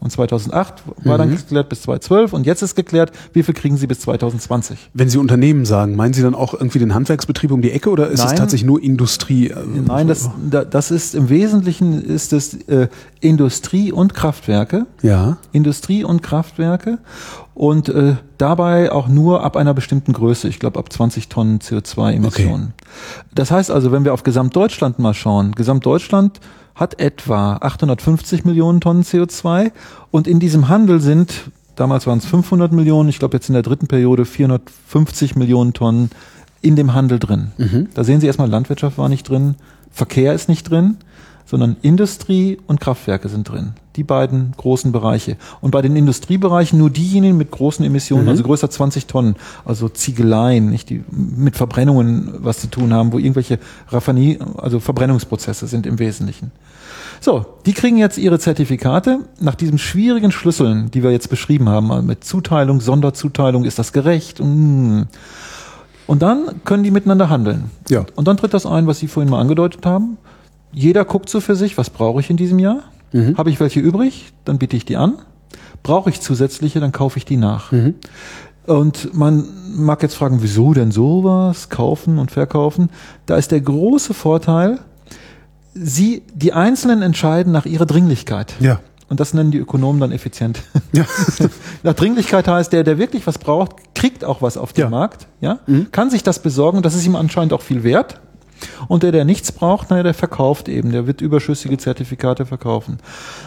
Und 0.00 0.10
2008 0.10 0.82
war 1.04 1.14
mhm. 1.14 1.18
dann 1.18 1.30
geklärt 1.30 1.68
bis 1.68 1.82
2012 1.82 2.32
und 2.32 2.46
jetzt 2.46 2.62
ist 2.62 2.74
geklärt, 2.74 3.12
wie 3.32 3.42
viel 3.42 3.54
kriegen 3.54 3.76
Sie 3.76 3.86
bis 3.86 4.00
2020. 4.00 4.90
Wenn 4.94 5.08
Sie 5.08 5.18
Unternehmen 5.18 5.64
sagen, 5.64 5.96
meinen 5.96 6.12
Sie 6.12 6.22
dann 6.22 6.34
auch 6.34 6.54
irgendwie 6.54 6.78
den 6.78 6.94
Handwerksbetrieb 6.94 7.50
um 7.50 7.62
die 7.62 7.70
Ecke 7.70 7.90
oder 7.90 8.08
ist 8.08 8.20
Nein. 8.20 8.28
es 8.28 8.38
tatsächlich 8.38 8.66
nur 8.66 8.82
Industrie? 8.82 9.52
Nein, 9.86 10.08
das, 10.08 10.30
das 10.70 10.90
ist 10.90 11.14
im 11.14 11.28
Wesentlichen 11.28 12.02
ist 12.02 12.32
es 12.32 12.54
äh, 12.68 12.88
Industrie 13.20 13.92
und 13.92 14.14
Kraftwerke. 14.14 14.86
Ja. 15.02 15.38
Industrie 15.52 16.04
und 16.04 16.22
Kraftwerke 16.22 16.98
und 17.56 17.88
äh, 17.88 18.16
dabei 18.36 18.92
auch 18.92 19.08
nur 19.08 19.42
ab 19.42 19.56
einer 19.56 19.72
bestimmten 19.72 20.12
Größe, 20.12 20.46
ich 20.46 20.58
glaube 20.58 20.78
ab 20.78 20.92
20 20.92 21.30
Tonnen 21.30 21.58
CO2-Emissionen. 21.60 22.74
Okay. 22.76 23.26
Das 23.34 23.50
heißt 23.50 23.70
also, 23.70 23.92
wenn 23.92 24.04
wir 24.04 24.12
auf 24.12 24.24
Gesamtdeutschland 24.24 24.98
mal 24.98 25.14
schauen, 25.14 25.52
Gesamtdeutschland 25.52 26.40
hat 26.76 27.00
etwa 27.00 27.56
850 27.56 28.44
Millionen 28.44 28.80
Tonnen 28.80 29.02
CO2 29.02 29.72
und 30.10 30.28
in 30.28 30.38
diesem 30.38 30.68
Handel 30.68 31.00
sind, 31.00 31.50
damals 31.74 32.06
waren 32.06 32.18
es 32.18 32.26
500 32.26 32.70
Millionen, 32.70 33.08
ich 33.08 33.18
glaube 33.18 33.36
jetzt 33.36 33.48
in 33.48 33.54
der 33.54 33.62
dritten 33.62 33.88
Periode 33.88 34.26
450 34.26 35.34
Millionen 35.36 35.72
Tonnen 35.72 36.10
in 36.60 36.76
dem 36.76 36.92
Handel 36.92 37.18
drin. 37.18 37.52
Mhm. 37.56 37.88
Da 37.94 38.04
sehen 38.04 38.20
Sie 38.20 38.26
erstmal, 38.26 38.48
Landwirtschaft 38.48 38.98
war 38.98 39.08
nicht 39.08 39.28
drin, 39.28 39.56
Verkehr 39.90 40.34
ist 40.34 40.50
nicht 40.50 40.70
drin, 40.70 40.98
sondern 41.46 41.76
Industrie 41.80 42.58
und 42.66 42.80
Kraftwerke 42.80 43.28
sind 43.28 43.48
drin. 43.48 43.74
Die 43.94 44.04
beiden 44.04 44.52
großen 44.56 44.92
Bereiche. 44.92 45.36
Und 45.60 45.70
bei 45.70 45.80
den 45.80 45.96
Industriebereichen 45.96 46.78
nur 46.78 46.90
diejenigen 46.90 47.38
mit 47.38 47.50
großen 47.50 47.84
Emissionen, 47.84 48.24
mhm. 48.24 48.30
also 48.30 48.42
größer 48.42 48.68
20 48.68 49.06
Tonnen, 49.06 49.36
also 49.64 49.88
Ziegeleien, 49.88 50.68
nicht 50.68 50.90
die 50.90 51.02
mit 51.10 51.56
Verbrennungen 51.56 52.34
was 52.40 52.60
zu 52.60 52.66
tun 52.66 52.92
haben, 52.92 53.12
wo 53.12 53.18
irgendwelche 53.18 53.58
Raffanie, 53.88 54.38
also 54.58 54.80
Verbrennungsprozesse 54.80 55.66
sind 55.66 55.86
im 55.86 55.98
Wesentlichen. 55.98 56.50
So, 57.20 57.46
die 57.64 57.72
kriegen 57.72 57.96
jetzt 57.96 58.18
ihre 58.18 58.38
Zertifikate 58.38 59.20
nach 59.40 59.54
diesem 59.54 59.78
schwierigen 59.78 60.32
Schlüsseln, 60.32 60.90
die 60.90 61.02
wir 61.02 61.12
jetzt 61.12 61.30
beschrieben 61.30 61.68
haben, 61.68 61.90
also 61.90 62.06
mit 62.06 62.24
Zuteilung, 62.24 62.80
Sonderzuteilung, 62.80 63.64
ist 63.64 63.78
das 63.78 63.94
gerecht? 63.94 64.40
Und 64.40 65.08
dann 66.06 66.60
können 66.64 66.82
die 66.82 66.90
miteinander 66.90 67.30
handeln. 67.30 67.70
Ja. 67.88 68.04
Und 68.16 68.28
dann 68.28 68.36
tritt 68.36 68.52
das 68.52 68.66
ein, 68.66 68.86
was 68.86 68.98
Sie 68.98 69.08
vorhin 69.08 69.30
mal 69.30 69.40
angedeutet 69.40 69.86
haben 69.86 70.18
jeder 70.76 71.06
guckt 71.06 71.30
so 71.30 71.40
für 71.40 71.56
sich, 71.56 71.78
was 71.78 71.88
brauche 71.88 72.20
ich 72.20 72.28
in 72.28 72.36
diesem 72.36 72.58
Jahr? 72.58 72.84
Mhm. 73.12 73.38
Habe 73.38 73.48
ich 73.48 73.58
welche 73.58 73.80
übrig? 73.80 74.32
Dann 74.44 74.58
biete 74.58 74.76
ich 74.76 74.84
die 74.84 74.96
an. 74.96 75.14
Brauche 75.82 76.10
ich 76.10 76.20
zusätzliche, 76.20 76.80
dann 76.80 76.92
kaufe 76.92 77.18
ich 77.18 77.24
die 77.24 77.38
nach. 77.38 77.72
Mhm. 77.72 77.94
Und 78.66 79.14
man 79.14 79.46
mag 79.74 80.02
jetzt 80.02 80.14
fragen, 80.14 80.42
wieso 80.42 80.74
denn 80.74 80.90
sowas? 80.90 81.70
Kaufen 81.70 82.18
und 82.18 82.30
verkaufen. 82.30 82.90
Da 83.24 83.36
ist 83.36 83.52
der 83.52 83.60
große 83.62 84.12
Vorteil, 84.12 84.78
Sie, 85.78 86.22
die 86.34 86.54
Einzelnen 86.54 87.02
entscheiden 87.02 87.52
nach 87.52 87.66
ihrer 87.66 87.84
Dringlichkeit. 87.84 88.54
Ja. 88.60 88.80
Und 89.08 89.20
das 89.20 89.34
nennen 89.34 89.50
die 89.50 89.58
Ökonomen 89.58 90.00
dann 90.00 90.12
effizient. 90.12 90.62
Ja. 90.92 91.04
nach 91.82 91.94
Dringlichkeit 91.94 92.48
heißt, 92.48 92.72
der, 92.72 92.82
der 92.82 92.98
wirklich 92.98 93.26
was 93.26 93.38
braucht, 93.38 93.94
kriegt 93.94 94.24
auch 94.24 94.42
was 94.42 94.56
auf 94.56 94.72
dem 94.72 94.84
ja. 94.84 94.88
Markt, 94.90 95.26
ja, 95.40 95.58
mhm. 95.66 95.92
kann 95.92 96.10
sich 96.10 96.22
das 96.22 96.40
besorgen. 96.40 96.82
Das 96.82 96.94
ist 96.94 97.06
ihm 97.06 97.14
anscheinend 97.14 97.52
auch 97.52 97.60
viel 97.62 97.82
wert. 97.82 98.20
Und 98.88 99.02
der, 99.02 99.12
der 99.12 99.24
nichts 99.24 99.52
braucht, 99.52 99.90
naja, 99.90 100.02
der 100.02 100.14
verkauft 100.14 100.68
eben, 100.68 100.92
der 100.92 101.06
wird 101.06 101.20
überschüssige 101.20 101.78
Zertifikate 101.78 102.46
verkaufen. 102.46 102.98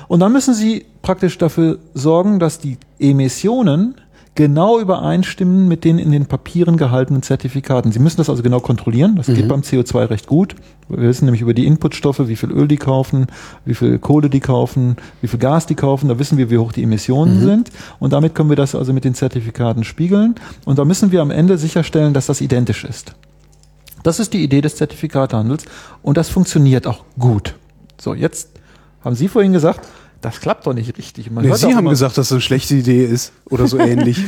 Und 0.07 0.19
dann 0.19 0.31
müssen 0.31 0.53
Sie 0.53 0.85
praktisch 1.01 1.37
dafür 1.37 1.79
sorgen, 1.93 2.39
dass 2.39 2.59
die 2.59 2.77
Emissionen 2.99 3.95
genau 4.39 4.79
übereinstimmen 4.79 5.67
mit 5.67 5.83
den 5.83 5.99
in 5.99 6.11
den 6.11 6.25
Papieren 6.25 6.77
gehaltenen 6.77 7.21
Zertifikaten. 7.23 7.91
Sie 7.91 7.99
müssen 7.99 8.17
das 8.17 8.29
also 8.29 8.41
genau 8.41 8.61
kontrollieren. 8.61 9.17
Das 9.17 9.27
mhm. 9.27 9.35
geht 9.35 9.47
beim 9.49 9.61
CO2 9.61 10.09
recht 10.09 10.27
gut. 10.27 10.55
Wir 10.87 11.09
wissen 11.09 11.25
nämlich 11.25 11.41
über 11.41 11.53
die 11.53 11.65
Inputstoffe, 11.65 12.25
wie 12.25 12.37
viel 12.37 12.49
Öl 12.49 12.69
die 12.69 12.77
kaufen, 12.77 13.27
wie 13.65 13.75
viel 13.75 13.99
Kohle 13.99 14.29
die 14.29 14.39
kaufen, 14.39 14.95
wie 15.19 15.27
viel 15.27 15.39
Gas 15.39 15.65
die 15.65 15.75
kaufen. 15.75 16.07
Da 16.07 16.19
wissen 16.19 16.37
wir, 16.37 16.49
wie 16.49 16.57
hoch 16.57 16.71
die 16.71 16.83
Emissionen 16.83 17.41
mhm. 17.41 17.45
sind. 17.45 17.69
Und 17.99 18.13
damit 18.13 18.33
können 18.33 18.47
wir 18.47 18.55
das 18.55 18.75
also 18.75 18.93
mit 18.93 19.03
den 19.03 19.13
Zertifikaten 19.13 19.83
spiegeln. 19.83 20.35
Und 20.63 20.79
da 20.79 20.85
müssen 20.85 21.11
wir 21.11 21.21
am 21.21 21.31
Ende 21.31 21.57
sicherstellen, 21.57 22.13
dass 22.13 22.27
das 22.27 22.39
identisch 22.39 22.85
ist. 22.85 23.15
Das 24.03 24.19
ist 24.19 24.33
die 24.33 24.43
Idee 24.43 24.61
des 24.61 24.75
Zertifikathandels 24.75 25.65
und 26.01 26.17
das 26.17 26.29
funktioniert 26.29 26.87
auch 26.87 27.03
gut. 27.17 27.55
So, 27.99 28.13
jetzt 28.13 28.49
haben 29.03 29.15
Sie 29.15 29.27
vorhin 29.27 29.53
gesagt, 29.53 29.87
das 30.21 30.41
klappt 30.41 30.67
doch 30.67 30.73
nicht 30.73 30.97
richtig. 30.97 31.31
Man 31.31 31.45
nee, 31.45 31.53
Sie 31.53 31.73
haben 31.73 31.87
gesagt, 31.87 32.17
dass 32.17 32.27
das 32.27 32.33
eine 32.33 32.41
schlechte 32.41 32.75
Idee 32.75 33.05
ist 33.05 33.31
oder 33.49 33.67
so 33.67 33.77
ähnlich. 33.79 34.21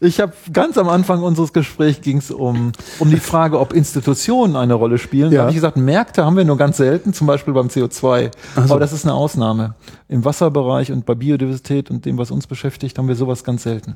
ich 0.00 0.20
habe 0.20 0.32
ganz 0.52 0.76
am 0.76 0.88
Anfang 0.88 1.22
unseres 1.22 1.52
Gesprächs 1.52 2.02
ging 2.02 2.18
es 2.18 2.30
um, 2.30 2.72
um 2.98 3.10
die 3.10 3.20
Frage, 3.20 3.58
ob 3.58 3.72
Institutionen 3.72 4.56
eine 4.56 4.74
Rolle 4.74 4.98
spielen. 4.98 5.32
Ja. 5.32 5.36
Da 5.36 5.40
habe 5.42 5.50
ich 5.50 5.56
gesagt, 5.56 5.76
Märkte 5.76 6.24
haben 6.24 6.36
wir 6.36 6.44
nur 6.44 6.58
ganz 6.58 6.76
selten, 6.76 7.14
zum 7.14 7.26
Beispiel 7.26 7.54
beim 7.54 7.68
CO2. 7.68 8.30
Also. 8.56 8.74
Aber 8.74 8.80
das 8.80 8.92
ist 8.92 9.04
eine 9.04 9.14
Ausnahme. 9.14 9.74
Im 10.08 10.24
Wasserbereich 10.24 10.92
und 10.92 11.06
bei 11.06 11.14
Biodiversität 11.14 11.90
und 11.90 12.04
dem, 12.04 12.18
was 12.18 12.30
uns 12.30 12.46
beschäftigt, 12.46 12.98
haben 12.98 13.08
wir 13.08 13.16
sowas 13.16 13.44
ganz 13.44 13.62
selten. 13.62 13.94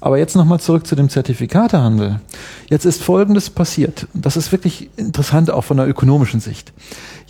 Aber 0.00 0.18
jetzt 0.18 0.34
nochmal 0.34 0.60
zurück 0.60 0.86
zu 0.86 0.96
dem 0.96 1.08
Zertifikatehandel. 1.08 2.20
Jetzt 2.68 2.86
ist 2.86 3.02
Folgendes 3.02 3.50
passiert. 3.50 4.06
Das 4.14 4.36
ist 4.36 4.50
wirklich 4.50 4.90
interessant, 4.96 5.50
auch 5.50 5.64
von 5.64 5.76
der 5.76 5.88
ökonomischen 5.88 6.40
Sicht. 6.40 6.72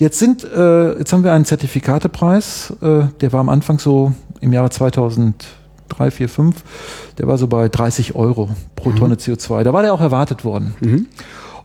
Jetzt 0.01 0.19
sind, 0.19 0.45
äh, 0.45 0.99
jetzt 0.99 1.13
haben 1.13 1.25
wir 1.25 1.33
einen 1.35 1.45
Zertifikatepreis, 1.45 2.73
äh, 2.81 3.03
der 3.21 3.33
war 3.35 3.41
am 3.41 3.51
Anfang 3.51 3.79
so 3.79 4.15
im 4.41 4.51
Jahre 4.51 4.71
2003, 4.71 6.11
4, 6.11 6.29
5, 6.31 6.57
der 7.19 7.27
war 7.27 7.37
so 7.37 7.47
bei 7.49 7.69
30 7.69 8.15
Euro 8.15 8.49
pro 8.77 8.89
mhm. 8.89 8.97
Tonne 8.97 9.15
CO2. 9.17 9.63
Da 9.63 9.75
war 9.75 9.83
der 9.83 9.93
auch 9.93 10.01
erwartet 10.01 10.43
worden. 10.43 10.75
Mhm. 10.81 11.07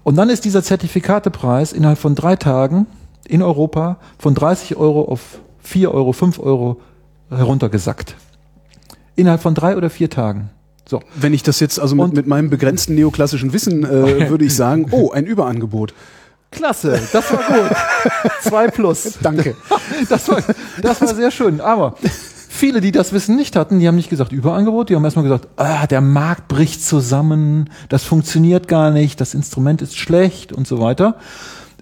Und 0.03 0.17
dann 0.17 0.29
ist 0.29 0.43
dieser 0.43 0.63
Zertifikatepreis 0.63 1.71
innerhalb 1.71 1.97
von 1.97 2.13
drei 2.13 2.35
Tagen 2.35 2.87
in 3.25 3.41
Europa 3.41 3.99
von 4.19 4.35
30 4.35 4.75
Euro 4.75 5.03
auf 5.05 5.39
4 5.61 5.93
Euro, 5.93 6.11
5 6.11 6.37
Euro 6.39 6.81
heruntergesackt. 7.29 8.17
Innerhalb 9.15 9.41
von 9.41 9.55
drei 9.55 9.77
oder 9.77 9.89
vier 9.89 10.09
Tagen. 10.09 10.49
So. 10.85 10.99
Wenn 11.15 11.33
ich 11.33 11.43
das 11.43 11.61
jetzt, 11.61 11.79
also 11.79 11.95
mit, 11.95 12.11
mit 12.11 12.27
meinem 12.27 12.49
begrenzten 12.49 12.95
neoklassischen 12.95 13.53
Wissen, 13.53 13.85
äh, 13.85 14.29
würde 14.29 14.43
ich 14.43 14.53
sagen, 14.53 14.87
oh, 14.91 15.11
ein 15.11 15.25
Überangebot. 15.25 15.93
Klasse, 16.55 16.99
das 17.11 17.31
war 17.31 17.39
gut. 17.43 17.77
Zwei 18.41 18.67
plus. 18.67 19.17
Danke. 19.21 19.55
Das 20.09 20.27
war, 20.27 20.41
das 20.81 20.99
war 21.01 21.15
sehr 21.15 21.31
schön. 21.31 21.61
Aber 21.61 21.95
viele, 22.49 22.81
die 22.81 22.91
das 22.91 23.13
Wissen 23.13 23.35
nicht 23.35 23.55
hatten, 23.55 23.79
die 23.79 23.87
haben 23.87 23.95
nicht 23.95 24.09
gesagt 24.09 24.31
Überangebot, 24.31 24.89
die 24.89 24.95
haben 24.95 25.05
erstmal 25.05 25.23
gesagt, 25.23 25.47
ah, 25.57 25.87
der 25.87 26.01
Markt 26.01 26.47
bricht 26.47 26.83
zusammen, 26.83 27.69
das 27.87 28.03
funktioniert 28.03 28.67
gar 28.67 28.91
nicht, 28.91 29.21
das 29.21 29.33
Instrument 29.33 29.81
ist 29.81 29.95
schlecht 29.97 30.51
und 30.51 30.67
so 30.67 30.79
weiter. 30.79 31.15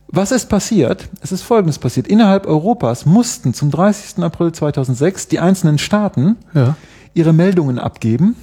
Was 0.07 0.31
ist 0.31 0.47
passiert? 0.47 1.09
Es 1.21 1.31
ist 1.31 1.41
Folgendes 1.41 1.79
passiert. 1.79 2.07
Innerhalb 2.07 2.45
Europas 2.45 3.05
mussten 3.05 3.53
zum 3.53 3.71
30. 3.71 4.23
April 4.23 4.51
2006 4.51 5.27
die 5.27 5.39
einzelnen 5.39 5.79
Staaten 5.79 6.37
ja 6.53 6.75
ihre 7.13 7.33
Meldungen 7.33 7.79
abgeben, 7.79 8.35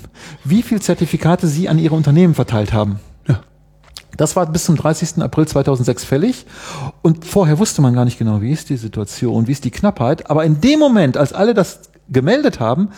wie 0.44 0.62
viel 0.62 0.81
Zertifikate 0.81 1.47
sie 1.47 1.69
an 1.69 1.78
ihre 1.78 1.94
Unternehmen 1.94 2.35
verteilt 2.35 2.73
haben. 2.73 3.01
Das 4.16 4.37
war 4.37 4.47
bis 4.47 4.65
zum 4.65 4.77
30. 4.77 5.23
April 5.23 5.47
2006 5.47 6.05
fällig. 6.05 6.47
Und 7.03 7.24
vorher 7.24 7.59
wusste 7.59 7.82
man 7.82 7.95
gar 7.95 8.05
nicht 8.05 8.19
genau, 8.19 8.41
wie 8.43 8.53
ist 8.53 8.70
die 8.70 8.77
Situation, 8.77 9.47
wie 9.47 9.53
ist 9.53 9.65
die 9.65 9.70
Knappheit. 9.70 10.31
Aber 10.31 10.45
in 10.45 10.61
dem 10.61 10.78
Moment, 10.78 11.16
als 11.16 11.32
alle 11.32 11.55
das 11.55 11.81
gemeldet 12.09 12.61
haben, 12.61 12.91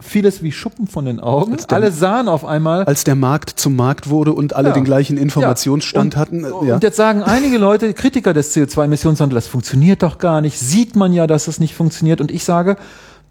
fiel 0.00 0.26
es 0.26 0.42
wie 0.42 0.52
Schuppen 0.52 0.86
von 0.86 1.04
den 1.04 1.20
Augen. 1.20 1.56
Der, 1.56 1.72
alle 1.72 1.90
sahen 1.90 2.28
auf 2.28 2.44
einmal. 2.44 2.84
Als 2.84 3.04
der 3.04 3.14
Markt 3.14 3.50
zum 3.58 3.76
Markt 3.76 4.08
wurde 4.08 4.32
und 4.32 4.54
alle 4.54 4.68
ja, 4.68 4.74
den 4.74 4.84
gleichen 4.84 5.16
Informationsstand 5.16 6.14
ja. 6.14 6.20
und, 6.22 6.44
hatten. 6.44 6.66
Ja. 6.66 6.74
Und 6.74 6.82
jetzt 6.82 6.96
sagen 6.96 7.22
einige 7.22 7.58
Leute, 7.58 7.92
Kritiker 7.94 8.34
des 8.34 8.54
CO2-Emissionshandels, 8.54 9.44
das 9.44 9.46
funktioniert 9.46 10.02
doch 10.02 10.18
gar 10.18 10.40
nicht. 10.40 10.58
Sieht 10.58 10.96
man 10.96 11.12
ja, 11.12 11.26
dass 11.26 11.48
es 11.48 11.60
nicht 11.60 11.74
funktioniert. 11.74 12.20
Und 12.20 12.30
ich 12.30 12.44
sage, 12.44 12.76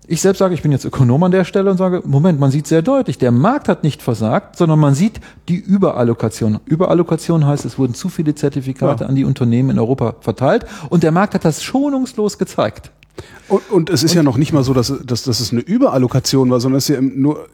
ich 0.08 0.22
selbst 0.22 0.40
sage, 0.40 0.54
ich 0.54 0.62
bin 0.62 0.72
jetzt 0.72 0.86
Ökonom 0.86 1.24
an 1.24 1.32
der 1.32 1.46
Stelle 1.46 1.72
und 1.72 1.78
sage, 1.78 2.02
Moment, 2.06 2.40
man 2.40 2.52
sieht 2.52 2.68
sehr 2.68 2.82
deutlich, 2.82 3.18
der 3.18 3.32
Markt 3.32 3.68
hat 3.68 3.84
nicht 3.84 4.02
versagt, 4.02 4.58
sondern 4.58 4.80
man 4.80 4.94
sieht 4.94 5.20
die 5.50 5.58
Überallokation. 5.58 6.60
Überallokation 6.66 7.46
heißt, 7.46 7.66
es 7.66 7.78
wurden 7.78 7.94
zu 7.94 8.10
viele 8.10 8.36
Zertifikate 8.36 9.04
ja. 9.04 9.10
an 9.10 9.16
die 9.16 9.26
Unternehmen 9.26 9.72
in 9.72 9.80
Europa 9.80 10.16
verteilt 10.22 10.66
und 10.90 11.04
der 11.04 11.12
Markt 11.12 11.34
hat 11.34 11.46
das 11.46 11.64
schonungslos 11.64 12.38
gezeigt. 12.38 12.92
Und, 13.48 13.70
und 13.72 13.90
es 13.90 14.04
ist 14.04 14.12
und, 14.12 14.18
ja 14.18 14.24
noch 14.24 14.38
nicht 14.38 14.54
mal 14.54 14.64
so, 14.64 14.74
dass, 14.74 14.94
dass, 15.06 15.24
dass 15.24 15.40
es 15.40 15.52
eine 15.52 15.62
Überallokation 15.62 16.50
war, 16.50 16.60
sondern 16.60 16.78
es 16.78 16.90
ist 16.90 16.96
ja 16.96 17.02
nur 17.02 17.48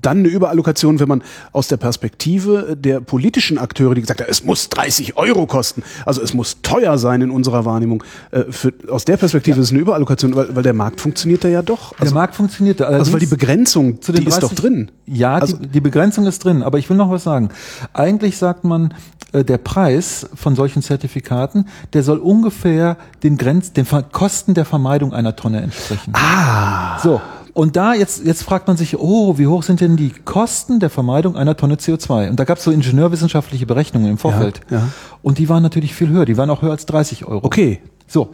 dann 0.00 0.18
eine 0.18 0.28
Überallokation, 0.28 1.00
wenn 1.00 1.08
man 1.08 1.22
aus 1.52 1.68
der 1.68 1.76
Perspektive 1.76 2.76
der 2.78 3.00
politischen 3.00 3.58
Akteure, 3.58 3.94
die 3.94 4.00
gesagt 4.00 4.20
haben, 4.20 4.28
es 4.30 4.44
muss 4.44 4.68
30 4.68 5.16
Euro 5.16 5.46
kosten, 5.46 5.82
also 6.04 6.22
es 6.22 6.34
muss 6.34 6.62
teuer 6.62 6.98
sein 6.98 7.22
in 7.22 7.30
unserer 7.30 7.64
Wahrnehmung, 7.64 8.02
äh, 8.30 8.44
für, 8.50 8.72
aus 8.90 9.04
der 9.04 9.16
Perspektive 9.16 9.56
ja. 9.56 9.62
ist 9.62 9.68
es 9.68 9.72
eine 9.72 9.80
Überallokation, 9.80 10.34
weil, 10.34 10.54
weil 10.54 10.62
der 10.62 10.74
Markt 10.74 11.00
funktioniert 11.00 11.44
da 11.44 11.48
ja 11.48 11.62
doch. 11.62 11.92
Also, 11.92 12.04
der 12.04 12.14
Markt 12.14 12.34
funktioniert 12.34 12.80
da. 12.80 12.84
Also 12.86 13.12
weil 13.12 13.20
die 13.20 13.26
Begrenzung, 13.26 14.00
die 14.00 14.12
30, 14.12 14.26
ist 14.26 14.42
doch 14.42 14.54
drin. 14.54 14.90
Ja, 15.06 15.34
also, 15.34 15.56
die, 15.56 15.68
die 15.68 15.80
Begrenzung 15.80 16.26
ist 16.26 16.44
drin, 16.44 16.62
aber 16.62 16.78
ich 16.78 16.88
will 16.88 16.96
noch 16.96 17.10
was 17.10 17.24
sagen. 17.24 17.50
Eigentlich 17.92 18.36
sagt 18.36 18.64
man, 18.64 18.94
äh, 19.32 19.44
der 19.44 19.58
Preis 19.58 20.26
von 20.34 20.56
solchen 20.56 20.82
Zertifikaten, 20.82 21.66
der 21.92 22.02
soll 22.02 22.18
ungefähr 22.18 22.96
den 23.22 23.36
Grenz, 23.36 23.72
den 23.72 23.86
Kosten 24.12 24.54
der 24.54 24.64
Vermeidung 24.64 25.12
einer 25.12 25.36
Tonne 25.36 25.60
entsprechen. 25.60 26.12
Ah. 26.14 26.98
So. 27.00 27.20
Und 27.58 27.74
da 27.74 27.92
jetzt, 27.92 28.24
jetzt 28.24 28.44
fragt 28.44 28.68
man 28.68 28.76
sich, 28.76 29.00
oh, 29.00 29.36
wie 29.36 29.48
hoch 29.48 29.64
sind 29.64 29.80
denn 29.80 29.96
die 29.96 30.10
Kosten 30.10 30.78
der 30.78 30.90
Vermeidung 30.90 31.34
einer 31.34 31.56
Tonne 31.56 31.74
CO2? 31.74 32.30
Und 32.30 32.38
da 32.38 32.44
gab 32.44 32.58
es 32.58 32.62
so 32.62 32.70
ingenieurwissenschaftliche 32.70 33.66
Berechnungen 33.66 34.08
im 34.08 34.16
Vorfeld. 34.16 34.60
Ja, 34.70 34.76
ja. 34.76 34.88
Und 35.22 35.38
die 35.38 35.48
waren 35.48 35.64
natürlich 35.64 35.92
viel 35.92 36.08
höher. 36.08 36.24
Die 36.24 36.36
waren 36.36 36.50
auch 36.50 36.62
höher 36.62 36.70
als 36.70 36.86
30 36.86 37.24
Euro. 37.24 37.44
Okay. 37.44 37.80
So. 38.06 38.32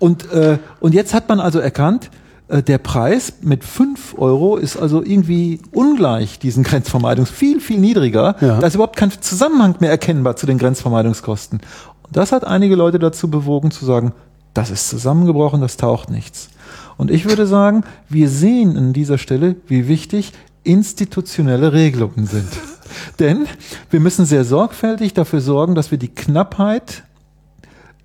Und, 0.00 0.28
äh, 0.32 0.58
und 0.80 0.92
jetzt 0.92 1.14
hat 1.14 1.28
man 1.28 1.38
also 1.38 1.60
erkannt, 1.60 2.10
äh, 2.48 2.64
der 2.64 2.78
Preis 2.78 3.34
mit 3.42 3.62
5 3.62 4.16
Euro 4.18 4.56
ist 4.56 4.76
also 4.76 5.04
irgendwie 5.04 5.60
ungleich 5.70 6.40
diesen 6.40 6.64
Grenzvermeidungs 6.64 7.30
viel, 7.30 7.60
viel 7.60 7.78
niedriger. 7.78 8.34
Ja. 8.40 8.58
Da 8.58 8.66
ist 8.66 8.74
überhaupt 8.74 8.96
kein 8.96 9.12
Zusammenhang 9.12 9.76
mehr 9.78 9.90
erkennbar 9.90 10.34
zu 10.34 10.46
den 10.46 10.58
Grenzvermeidungskosten. 10.58 11.60
Und 12.02 12.16
das 12.16 12.32
hat 12.32 12.44
einige 12.44 12.74
Leute 12.74 12.98
dazu 12.98 13.30
bewogen 13.30 13.70
zu 13.70 13.84
sagen, 13.84 14.14
das 14.52 14.70
ist 14.70 14.88
zusammengebrochen, 14.88 15.60
das 15.60 15.76
taucht 15.76 16.10
nichts. 16.10 16.48
Und 16.96 17.10
ich 17.10 17.24
würde 17.24 17.46
sagen, 17.46 17.84
wir 18.08 18.28
sehen 18.28 18.76
an 18.76 18.92
dieser 18.92 19.18
Stelle, 19.18 19.56
wie 19.66 19.88
wichtig 19.88 20.32
institutionelle 20.62 21.72
Regelungen 21.72 22.26
sind. 22.26 22.48
Denn 23.18 23.46
wir 23.90 24.00
müssen 24.00 24.24
sehr 24.24 24.44
sorgfältig 24.44 25.14
dafür 25.14 25.40
sorgen, 25.40 25.74
dass 25.74 25.90
wir 25.90 25.98
die 25.98 26.08
Knappheit 26.08 27.02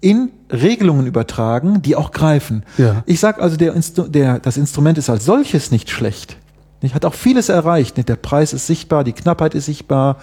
in 0.01 0.31
Regelungen 0.49 1.07
übertragen, 1.07 1.81
die 1.81 1.95
auch 1.95 2.11
greifen. 2.11 2.63
Ja. 2.77 3.03
Ich 3.05 3.19
sage 3.19 3.41
also, 3.41 3.57
der, 3.57 3.73
der, 4.07 4.39
das 4.39 4.57
Instrument 4.57 4.97
ist 4.97 5.09
als 5.09 5.25
solches 5.25 5.71
nicht 5.71 5.89
schlecht. 5.89 6.37
Ich 6.81 6.95
hat 6.95 7.05
auch 7.05 7.13
vieles 7.13 7.49
erreicht. 7.49 7.97
Der 8.07 8.15
Preis 8.15 8.53
ist 8.53 8.67
sichtbar, 8.67 9.03
die 9.03 9.13
Knappheit 9.13 9.53
ist 9.53 9.65
sichtbar. 9.65 10.17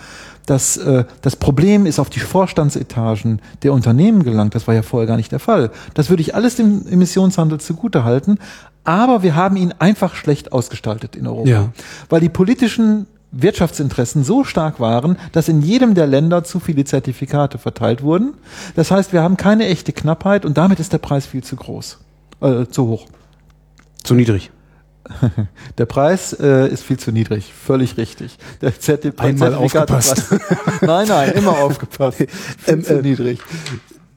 Das, 0.47 0.77
äh, 0.77 1.05
das 1.20 1.37
Problem 1.37 1.87
ist 1.87 1.99
auf 1.99 2.09
die 2.09 2.20
Vorstandsetagen 2.20 3.41
der 3.62 3.73
Unternehmen 3.73 4.23
gelangt. 4.23 4.55
Das 4.55 4.66
war 4.66 4.74
ja 4.74 4.83
vorher 4.83 5.07
gar 5.07 5.16
nicht 5.16 5.33
der 5.33 5.41
Fall. 5.41 5.70
Das 5.95 6.09
würde 6.09 6.23
ich 6.23 6.35
alles 6.35 6.57
dem 6.57 6.87
Emissionshandel 6.89 7.61
zugute 7.61 8.05
halten. 8.05 8.39
Aber 8.85 9.23
wir 9.23 9.35
haben 9.35 9.57
ihn 9.57 9.74
einfach 9.78 10.15
schlecht 10.15 10.53
ausgestaltet 10.53 11.16
in 11.16 11.27
Europa. 11.27 11.49
Ja. 11.49 11.69
Weil 12.09 12.20
die 12.20 12.28
politischen 12.28 13.07
Wirtschaftsinteressen 13.33 14.24
so 14.24 14.45
stark 14.45 14.81
waren, 14.81 15.19
dass 15.33 15.49
in 15.49 15.61
jedem 15.61 15.95
der 15.95 16.07
Länder 16.07 16.45
zu 16.45 16.61
viele 16.61 16.85
Zertifikate 16.85 17.59
verteilt 17.59 18.03
wurden. 18.03 18.35
Das 18.77 18.91
heißt, 18.91 19.12
wir 19.12 19.23
haben 19.23 19.37
keine 19.37 19.66
echte 19.66 19.93
Knappheit 19.93 20.45
und 20.45 20.57
damit 20.57 20.81
ist 20.81 20.93
der 20.93 20.99
Preis 20.99 21.27
viel 21.27 21.43
zu 21.43 21.57
groß, 21.57 21.99
äh, 22.41 22.66
zu 22.66 22.87
hoch. 22.87 23.07
Zu 24.05 24.15
niedrig. 24.15 24.51
Der 25.78 25.87
Preis 25.87 26.33
äh, 26.33 26.69
ist 26.69 26.85
viel 26.85 26.99
zu 26.99 27.12
niedrig, 27.12 27.53
völlig 27.53 27.97
richtig. 27.97 28.39
Der 28.61 28.78
Zertif 28.78 29.19
Einmal 29.19 29.55
aufgepasst. 29.55 30.24
nein, 30.81 31.09
nein, 31.09 31.33
immer 31.33 31.59
aufgepasst. 31.59 32.19
Viel 32.19 32.28
ähm, 32.66 32.85
zu 32.85 32.99
äh, 32.99 33.03
niedrig. 33.03 33.41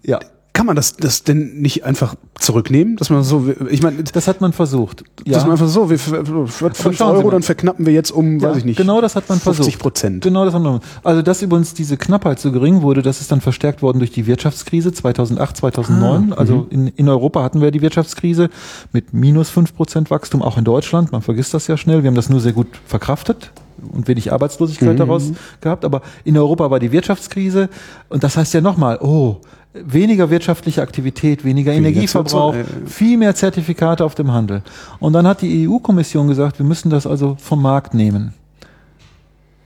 Ja 0.04 0.20
kann 0.54 0.66
man 0.66 0.76
das, 0.76 0.98
das 0.98 1.24
denn 1.24 1.62
nicht 1.62 1.86
einfach 1.86 2.16
zurücknehmen? 2.40 2.98
Dass 2.98 3.10
man 3.10 3.24
so, 3.24 3.54
ich 3.70 3.82
meine, 3.82 4.04
das 4.04 4.28
hat 4.28 4.42
man 4.42 4.52
versucht. 4.52 5.04
Ja. 5.26 5.36
Dass 5.36 5.44
man 5.44 5.54
einfach 5.54 5.68
so, 5.68 5.90
wir, 5.90 6.00
für 6.00 6.46
5 6.48 7.02
Euro, 7.02 7.30
dann 7.30 7.44
verknappen 7.44 7.86
wir 7.86 7.94
jetzt 7.94 8.12
um, 8.12 8.40
ja, 8.40 8.50
weiß 8.50 8.58
ich 8.58 8.66
nicht. 8.66 8.78
Genau 8.78 9.00
das 9.00 9.16
hat 9.16 9.30
man 9.30 9.40
50 9.40 9.78
Prozent. 9.78 10.24
Genau 10.24 10.46
das 10.46 10.54
haben 10.54 10.64
wir. 10.64 10.80
Also, 11.04 11.22
dass 11.22 11.42
übrigens 11.42 11.74
diese 11.74 11.98
Knappheit 11.98 12.40
so 12.40 12.52
gering 12.52 12.82
wurde, 12.82 13.02
das 13.02 13.22
ist 13.22 13.32
dann 13.32 13.42
verstärkt 13.42 13.82
worden 13.82 14.00
durch 14.00 14.12
die 14.12 14.26
Wirtschaftskrise 14.26 14.92
2008, 14.92 15.58
2009. 15.58 16.34
Ah, 16.34 16.36
also 16.36 16.56
mhm. 16.56 16.68
in, 16.72 16.88
in 16.88 17.10
Europa 17.10 17.44
hatten 17.44 17.62
wir 17.62 17.72
die 17.72 17.82
Wirtschaftskrise 17.82 18.50
mit 18.92 19.14
minus 19.14 19.50
5 19.50 19.76
Prozent 19.76 20.10
Wachstum, 20.10 20.42
auch 20.42 20.58
in 20.58 20.64
Deutschland. 20.64 21.12
Man 21.12 21.22
vergisst 21.22 21.54
das 21.54 21.68
ja 21.68 21.78
schnell. 21.78 22.04
Wir 22.04 22.08
haben 22.08 22.16
das 22.16 22.30
nur 22.30 22.40
sehr 22.40 22.54
gut 22.54 22.68
verkraftet 22.86 23.52
und 23.92 24.08
wenig 24.08 24.32
Arbeitslosigkeit 24.32 24.94
mhm. 24.94 24.98
daraus 24.98 25.32
gehabt. 25.62 25.86
Aber 25.86 26.02
in 26.24 26.38
Europa 26.38 26.70
war 26.72 26.80
die 26.80 26.92
Wirtschaftskrise 26.92 27.70
und 28.10 28.24
das 28.24 28.38
heißt 28.38 28.54
ja 28.54 28.62
nochmal, 28.62 29.00
oh, 29.02 29.38
weniger 29.74 30.30
wirtschaftliche 30.30 30.82
Aktivität, 30.82 31.46
weniger, 31.46 31.72
weniger 31.72 31.90
Energieverbrauch, 31.90 32.56
äh, 32.56 32.66
viel 32.88 33.18
mehr 33.18 33.36
Zertifikate 33.36 34.04
auf 34.04 34.16
dem 34.16 34.32
Handel. 34.32 34.64
Und 35.00 35.14
dann 35.14 35.28
hat 35.28 35.42
die 35.42 35.68
EU-Kommission 35.68 36.28
gesagt, 36.28 36.60
wir 36.60 36.66
müssen 36.66 36.90
das 36.90 37.06
also 37.06 37.38
vom 37.40 37.62
Markt 37.62 37.94
nehmen. 37.94 38.34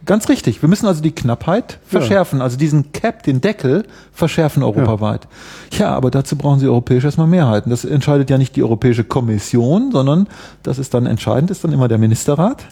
Ganz 0.06 0.28
richtig. 0.28 0.62
Wir 0.62 0.68
müssen 0.68 0.86
also 0.86 1.02
die 1.02 1.14
Knappheit 1.14 1.80
verschärfen, 1.86 2.40
ja. 2.40 2.44
also 2.44 2.58
diesen 2.58 2.92
Cap, 2.92 3.24
den 3.24 3.40
Deckel 3.40 3.86
verschärfen 4.12 4.62
europaweit. 4.62 5.30
Ja. 5.72 5.80
ja, 5.80 5.96
aber 5.96 6.12
dazu 6.12 6.36
brauchen 6.36 6.60
Sie 6.60 6.68
europäisch 6.68 7.06
erstmal 7.06 7.28
Mehrheiten. 7.28 7.70
Das 7.70 7.86
entscheidet 7.86 8.30
ja 8.30 8.38
nicht 8.38 8.58
die 8.58 8.64
Europäische 8.64 9.06
Kommission, 9.06 9.94
sondern 9.94 10.28
das 10.62 10.78
ist 10.78 10.94
dann 10.94 11.06
entscheidend, 11.06 11.52
ist 11.52 11.64
dann 11.64 11.72
immer 11.72 11.88
der 11.88 12.00
Ministerrat. 12.00 12.66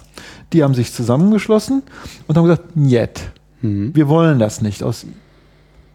Die 0.52 0.62
haben 0.62 0.74
sich 0.74 0.92
zusammengeschlossen 0.92 1.84
und 2.28 2.38
haben 2.38 2.44
gesagt, 2.44 2.76
njet, 2.76 3.22
mhm. 3.62 3.96
wir 3.96 4.10
wollen 4.10 4.38
das 4.38 4.62
nicht 4.62 4.84
aus 4.84 5.06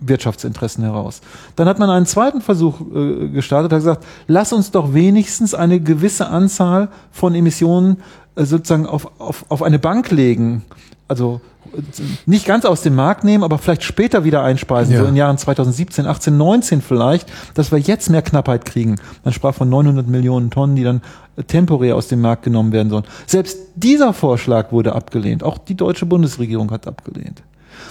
Wirtschaftsinteressen 0.00 0.84
heraus. 0.84 1.20
Dann 1.56 1.68
hat 1.68 1.78
man 1.78 1.90
einen 1.90 2.06
zweiten 2.06 2.40
Versuch 2.40 2.80
äh, 2.80 3.28
gestartet, 3.28 3.72
hat 3.72 3.78
gesagt, 3.78 4.04
lass 4.26 4.52
uns 4.52 4.70
doch 4.70 4.92
wenigstens 4.92 5.54
eine 5.54 5.80
gewisse 5.80 6.28
Anzahl 6.28 6.88
von 7.12 7.34
Emissionen 7.34 7.98
äh, 8.34 8.44
sozusagen 8.44 8.86
auf, 8.86 9.10
auf, 9.18 9.46
auf 9.48 9.62
eine 9.62 9.78
Bank 9.78 10.10
legen. 10.10 10.64
Also 11.08 11.40
äh, 11.74 11.80
nicht 12.26 12.46
ganz 12.46 12.66
aus 12.66 12.82
dem 12.82 12.94
Markt 12.94 13.24
nehmen, 13.24 13.42
aber 13.42 13.58
vielleicht 13.58 13.84
später 13.84 14.24
wieder 14.24 14.42
einspeisen, 14.42 14.92
ja. 14.92 15.00
so 15.00 15.06
in 15.06 15.16
Jahren 15.16 15.38
2017, 15.38 16.06
18, 16.06 16.36
19 16.36 16.82
vielleicht, 16.82 17.28
dass 17.54 17.72
wir 17.72 17.78
jetzt 17.78 18.10
mehr 18.10 18.22
Knappheit 18.22 18.66
kriegen. 18.66 18.96
Man 19.24 19.32
sprach 19.32 19.54
von 19.54 19.70
900 19.70 20.06
Millionen 20.06 20.50
Tonnen, 20.50 20.76
die 20.76 20.84
dann 20.84 21.00
äh, 21.36 21.42
temporär 21.42 21.96
aus 21.96 22.08
dem 22.08 22.20
Markt 22.20 22.42
genommen 22.42 22.72
werden 22.72 22.90
sollen. 22.90 23.04
Selbst 23.26 23.58
dieser 23.74 24.12
Vorschlag 24.12 24.72
wurde 24.72 24.94
abgelehnt. 24.94 25.42
Auch 25.42 25.56
die 25.56 25.74
deutsche 25.74 26.04
Bundesregierung 26.04 26.70
hat 26.70 26.86
abgelehnt. 26.86 27.42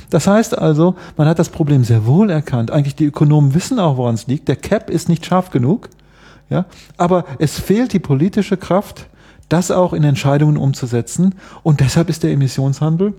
Das 0.10 0.28
heißt 0.28 0.58
also, 0.58 0.96
man 1.18 1.28
hat 1.28 1.40
das 1.40 1.50
Problem 1.50 1.84
sehr 1.84 2.06
wohl 2.06 2.30
erkannt. 2.30 2.72
Eigentlich 2.72 2.96
die 2.96 3.06
Ökonomen 3.06 3.54
wissen 3.54 3.80
auch, 3.80 3.98
woran 3.98 4.16
es 4.16 4.28
liegt. 4.28 4.48
Der 4.48 4.56
Cap 4.56 4.90
ist 4.90 5.10
nicht 5.10 5.26
scharf 5.26 5.50
genug. 5.50 5.90
Ja, 6.50 6.66
aber 6.98 7.26
es 7.40 7.60
fehlt 7.60 7.92
die 7.94 8.00
politische 8.00 8.56
Kraft, 8.56 9.08
das 9.50 9.72
auch 9.72 9.94
in 9.94 10.04
Entscheidungen 10.04 10.58
umzusetzen. 10.58 11.36
Und 11.64 11.80
deshalb 11.80 12.10
ist 12.10 12.24
der 12.24 12.32
Emissionshandel 12.32 13.14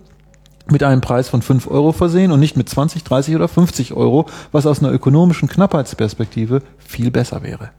mit 0.70 0.82
einem 0.82 1.01
Preis 1.01 1.28
von 1.28 1.43
5 1.43 1.68
Euro 1.68 1.93
versehen 1.93 2.32
und 2.32 2.40
nicht 2.40 2.56
mit 2.56 2.68
20, 2.68 3.05
30 3.05 3.34
oder 3.36 3.48
50 3.48 3.94
Euro, 3.94 4.26
was 4.52 4.66
aus 4.66 4.80
einer 4.80 4.93
ökonomischen 4.93 5.48
Knappheitsperspektive 5.48 6.62
viel 6.78 7.10
besser 7.10 7.43
wäre. 7.43 7.70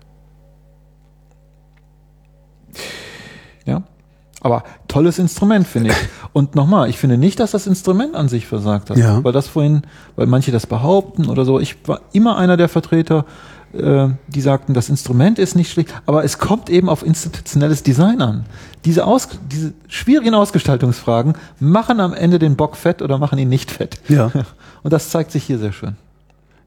Aber 4.48 4.64
tolles 4.88 5.20
Instrument, 5.20 5.68
finde 5.68 5.90
ich. 5.90 5.98
Und 6.34 6.56
nochmal, 6.56 6.90
ich 6.90 6.98
finde 6.98 7.18
nicht, 7.18 7.38
dass 7.42 7.52
das 7.52 7.68
Instrument 7.68 8.16
an 8.16 8.30
sich 8.30 8.48
versagt 8.48 8.90
hat. 8.90 8.96
Ja. 8.96 9.22
Weil 9.22 9.34
das 9.34 9.50
vorhin, 9.50 9.82
weil 10.16 10.26
manche 10.26 10.54
das 10.54 10.66
behaupten 10.66 11.28
oder 11.28 11.44
so. 11.44 11.60
Ich 11.60 11.76
war 11.86 12.00
immer 12.14 12.38
einer 12.38 12.56
der 12.56 12.70
Vertreter, 12.70 13.26
äh, 13.74 14.08
die 14.30 14.40
sagten, 14.40 14.74
das 14.74 14.88
Instrument 14.88 15.38
ist 15.38 15.58
nicht 15.58 15.70
schlecht, 15.70 15.94
aber 16.06 16.24
es 16.24 16.38
kommt 16.38 16.70
eben 16.70 16.88
auf 16.88 17.06
institutionelles 17.06 17.84
Design 17.84 18.22
an. 18.22 18.46
Diese, 18.86 19.06
aus, 19.06 19.28
diese 19.52 19.74
schwierigen 19.90 20.34
Ausgestaltungsfragen 20.34 21.34
machen 21.60 22.00
am 22.00 22.14
Ende 22.14 22.40
den 22.40 22.56
Bock 22.56 22.78
fett 22.78 23.02
oder 23.02 23.18
machen 23.18 23.38
ihn 23.38 23.50
nicht 23.50 23.70
fett. 23.70 24.00
Ja. 24.08 24.32
Und 24.84 24.94
das 24.94 25.10
zeigt 25.10 25.34
sich 25.34 25.44
hier 25.44 25.60
sehr 25.60 25.74
schön. 25.74 25.98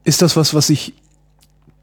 Ist 0.03 0.21
das 0.21 0.35
was, 0.35 0.53
was 0.53 0.67
sich 0.67 0.93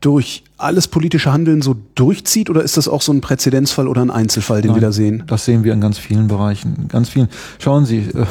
durch 0.01 0.45
alles 0.59 0.89
politische 0.89 1.33
Handeln 1.33 1.63
so 1.63 1.77
durchzieht 1.95 2.51
oder 2.51 2.63
ist 2.63 2.77
das 2.77 2.89
auch 2.89 3.01
so 3.01 3.13
ein 3.13 3.21
Präzedenzfall 3.21 3.87
oder 3.87 4.03
ein 4.03 4.11
Einzelfall, 4.11 4.61
den 4.61 4.73
Nein, 4.73 4.81
wir 4.81 4.89
da 4.89 4.93
sehen? 4.93 5.23
Das 5.29 5.45
sehen 5.45 5.63
wir 5.65 5.73
in 5.73 5.81
ganz 5.81 5.99
vielen 5.99 6.27
Bereichen. 6.27 6.89
Ganz 6.89 7.09
vielen. 7.09 7.29
Schauen 7.59 7.87
Sie, 7.87 7.99
äh, 7.99 8.27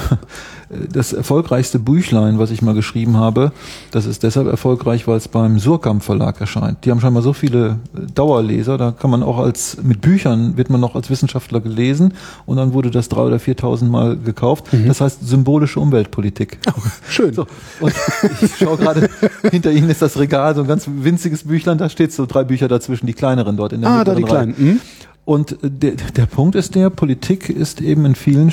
das 0.91 1.13
erfolgreichste 1.13 1.79
Büchlein, 1.79 2.39
was 2.39 2.51
ich 2.51 2.61
mal 2.61 2.73
geschrieben 2.73 3.15
habe, 3.15 3.53
das 3.91 4.05
ist 4.05 4.23
deshalb 4.23 4.47
erfolgreich, 4.47 5.07
weil 5.07 5.15
es 5.15 5.29
beim 5.29 5.59
Surkamp 5.59 6.03
Verlag 6.03 6.41
erscheint. 6.41 6.83
Die 6.83 6.91
haben 6.91 6.99
schon 6.99 7.13
mal 7.13 7.21
so 7.21 7.31
viele 7.31 7.79
äh, 7.95 8.11
Dauerleser, 8.13 8.77
da 8.77 8.91
kann 8.91 9.09
man 9.09 9.23
auch 9.23 9.37
als, 9.37 9.77
mit 9.81 10.01
Büchern 10.01 10.57
wird 10.57 10.69
man 10.69 10.81
noch 10.81 10.95
als 10.95 11.09
Wissenschaftler 11.09 11.61
gelesen 11.61 12.13
und 12.45 12.57
dann 12.57 12.73
wurde 12.73 12.91
das 12.91 13.07
drei 13.07 13.21
oder 13.21 13.39
viertausend 13.39 13.89
Mal 13.89 14.17
gekauft. 14.17 14.73
Mhm. 14.73 14.87
Das 14.87 14.99
heißt 14.99 15.25
symbolische 15.25 15.79
Umweltpolitik. 15.79 16.59
Oh, 16.67 16.81
schön. 17.09 17.33
So, 17.33 17.47
und 17.79 17.93
ich 18.41 18.57
schaue 18.57 18.77
gerade, 18.77 19.09
hinter 19.51 19.71
Ihnen 19.71 19.89
ist 19.89 20.01
das 20.01 20.19
Regal, 20.19 20.55
so 20.55 20.61
ein 20.61 20.67
ganz 20.67 20.87
winziges 20.87 21.45
Büchlein, 21.45 21.77
da 21.77 21.89
steht 21.89 22.11
so 22.17 22.25
drei 22.25 22.43
Bücher 22.43 22.67
dazwischen, 22.67 23.07
die 23.07 23.13
kleineren 23.13 23.55
dort 23.55 23.71
in 23.71 23.81
der 23.81 23.89
Ah, 23.89 24.03
da 24.03 24.13
die 24.13 24.23
kleinen. 24.23 24.55
Mhm. 24.57 24.81
Und 25.23 25.57
der, 25.61 25.91
der 25.91 26.25
Punkt 26.25 26.55
ist 26.55 26.73
der, 26.75 26.89
Politik 26.89 27.49
ist 27.49 27.81
eben 27.81 28.05
in 28.05 28.15
vielen, 28.15 28.49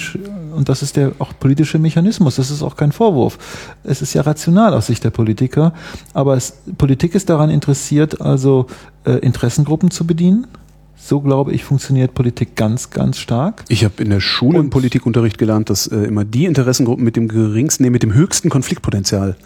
und 0.56 0.68
das 0.68 0.82
ist 0.82 0.96
der 0.96 1.12
auch 1.20 1.32
politische 1.38 1.78
Mechanismus, 1.78 2.34
das 2.34 2.50
ist 2.50 2.64
auch 2.64 2.74
kein 2.74 2.90
Vorwurf. 2.90 3.38
Es 3.84 4.02
ist 4.02 4.12
ja 4.12 4.22
rational 4.22 4.74
aus 4.74 4.86
Sicht 4.86 5.04
der 5.04 5.10
Politiker, 5.10 5.72
aber 6.14 6.36
es, 6.36 6.58
Politik 6.76 7.14
ist 7.14 7.30
daran 7.30 7.48
interessiert, 7.48 8.20
also 8.20 8.66
äh, 9.04 9.18
Interessengruppen 9.18 9.92
zu 9.92 10.04
bedienen, 10.04 10.48
So 10.96 11.20
glaube 11.20 11.52
ich, 11.52 11.64
funktioniert 11.64 12.14
Politik 12.14 12.56
ganz, 12.56 12.88
ganz 12.88 13.18
stark. 13.18 13.64
Ich 13.68 13.84
habe 13.84 14.02
in 14.02 14.10
der 14.10 14.20
Schule 14.20 14.58
im 14.58 14.70
Politikunterricht 14.70 15.36
gelernt, 15.36 15.68
dass 15.68 15.86
äh, 15.86 15.96
immer 15.96 16.24
die 16.24 16.46
Interessengruppen 16.46 17.04
mit 17.04 17.14
dem 17.14 17.28
geringsten, 17.28 17.84
nee, 17.84 17.90
mit 17.90 18.02
dem 18.02 18.14
höchsten 18.14 18.48
Konfliktpotenzial 18.48 19.36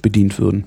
bedient 0.00 0.38
würden. 0.38 0.64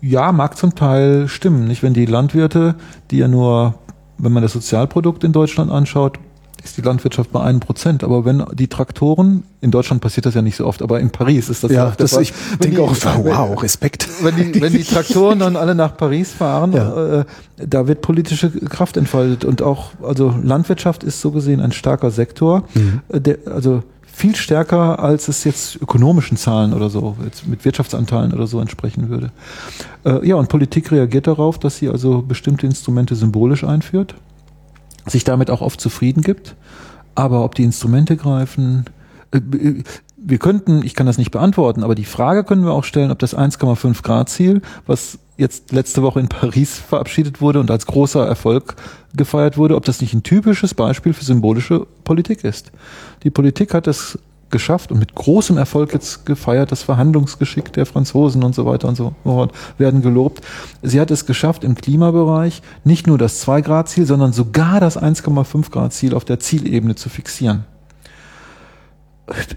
Ja, 0.00 0.32
mag 0.32 0.56
zum 0.56 0.74
Teil 0.74 1.28
stimmen. 1.28 1.66
Nicht, 1.66 1.82
wenn 1.82 1.94
die 1.94 2.06
Landwirte, 2.06 2.74
die 3.10 3.18
ja 3.18 3.28
nur, 3.28 3.74
wenn 4.18 4.32
man 4.32 4.42
das 4.42 4.52
Sozialprodukt 4.52 5.24
in 5.24 5.32
Deutschland 5.32 5.70
anschaut, 5.70 6.18
ist 6.62 6.76
die 6.76 6.82
Landwirtschaft 6.82 7.32
bei 7.32 7.40
einem 7.40 7.60
Prozent. 7.60 8.02
Aber 8.04 8.24
wenn 8.24 8.44
die 8.54 8.68
Traktoren, 8.68 9.44
in 9.60 9.70
Deutschland 9.70 10.02
passiert 10.02 10.26
das 10.26 10.34
ja 10.34 10.42
nicht 10.42 10.56
so 10.56 10.66
oft, 10.66 10.82
aber 10.82 11.00
in 11.00 11.10
Paris 11.10 11.48
ist 11.48 11.64
das 11.64 11.70
ja, 11.70 11.92
das 11.96 12.12
Fall. 12.12 12.22
Ich 12.22 12.32
denke 12.62 12.82
auch, 12.82 12.94
wow, 13.22 13.62
Respekt. 13.62 14.08
Wenn 14.22 14.36
die, 14.36 14.60
wenn 14.60 14.72
die 14.72 14.84
Traktoren 14.84 15.38
dann 15.38 15.56
alle 15.56 15.74
nach 15.74 15.96
Paris 15.96 16.32
fahren, 16.32 16.72
ja. 16.72 17.20
äh, 17.20 17.24
da 17.56 17.86
wird 17.86 18.02
politische 18.02 18.50
Kraft 18.50 18.96
entfaltet 18.96 19.44
und 19.44 19.62
auch, 19.62 19.92
also 20.02 20.34
Landwirtschaft 20.42 21.04
ist 21.04 21.20
so 21.20 21.30
gesehen 21.30 21.60
ein 21.60 21.72
starker 21.72 22.10
Sektor, 22.10 22.64
mhm. 22.74 23.00
Äh, 23.08 23.20
der, 23.20 23.38
also 23.46 23.82
viel 24.16 24.34
stärker, 24.34 24.98
als 24.98 25.28
es 25.28 25.44
jetzt 25.44 25.76
ökonomischen 25.76 26.36
Zahlen 26.36 26.72
oder 26.72 26.88
so, 26.88 27.16
jetzt 27.24 27.46
mit 27.46 27.64
Wirtschaftsanteilen 27.64 28.32
oder 28.32 28.46
so 28.46 28.60
entsprechen 28.60 29.08
würde. 29.10 29.30
Äh, 30.04 30.26
ja, 30.26 30.36
und 30.36 30.48
Politik 30.48 30.90
reagiert 30.90 31.26
darauf, 31.26 31.58
dass 31.58 31.76
sie 31.76 31.88
also 31.88 32.22
bestimmte 32.22 32.66
Instrumente 32.66 33.14
symbolisch 33.14 33.62
einführt 33.64 34.14
sich 35.06 35.24
damit 35.24 35.50
auch 35.50 35.60
oft 35.60 35.80
zufrieden 35.80 36.22
gibt. 36.22 36.56
Aber 37.14 37.44
ob 37.44 37.54
die 37.54 37.64
Instrumente 37.64 38.16
greifen, 38.16 38.84
äh, 39.30 39.40
wir 40.16 40.38
könnten, 40.38 40.82
ich 40.84 40.94
kann 40.94 41.06
das 41.06 41.18
nicht 41.18 41.30
beantworten, 41.30 41.82
aber 41.82 41.94
die 41.94 42.04
Frage 42.04 42.44
können 42.44 42.64
wir 42.64 42.72
auch 42.72 42.84
stellen, 42.84 43.10
ob 43.10 43.18
das 43.18 43.36
1,5 43.36 44.02
Grad 44.02 44.28
Ziel, 44.28 44.60
was 44.86 45.18
jetzt 45.36 45.72
letzte 45.72 46.02
Woche 46.02 46.20
in 46.20 46.28
Paris 46.28 46.78
verabschiedet 46.78 47.40
wurde 47.40 47.60
und 47.60 47.70
als 47.70 47.86
großer 47.86 48.26
Erfolg 48.26 48.76
gefeiert 49.14 49.56
wurde, 49.58 49.76
ob 49.76 49.84
das 49.84 50.00
nicht 50.00 50.14
ein 50.14 50.22
typisches 50.22 50.74
Beispiel 50.74 51.12
für 51.12 51.24
symbolische 51.24 51.86
Politik 52.04 52.44
ist. 52.44 52.72
Die 53.22 53.30
Politik 53.30 53.74
hat 53.74 53.86
es 53.86 54.18
geschafft 54.50 54.92
und 54.92 54.98
mit 54.98 55.14
großem 55.14 55.58
Erfolg 55.58 55.92
jetzt 55.92 56.24
gefeiert. 56.24 56.70
Das 56.70 56.82
Verhandlungsgeschick 56.82 57.72
der 57.72 57.84
Franzosen 57.84 58.44
und 58.44 58.54
so 58.54 58.64
weiter 58.64 58.88
und 58.88 58.94
so 58.94 59.14
fort 59.24 59.52
werden 59.76 60.02
gelobt. 60.02 60.40
Sie 60.82 61.00
hat 61.00 61.10
es 61.10 61.26
geschafft, 61.26 61.64
im 61.64 61.74
Klimabereich 61.74 62.62
nicht 62.84 63.06
nur 63.06 63.18
das 63.18 63.46
2-Grad-Ziel, 63.46 64.06
sondern 64.06 64.32
sogar 64.32 64.80
das 64.80 65.00
1,5-Grad-Ziel 65.00 66.14
auf 66.14 66.24
der 66.24 66.38
Zielebene 66.38 66.94
zu 66.94 67.08
fixieren 67.08 67.64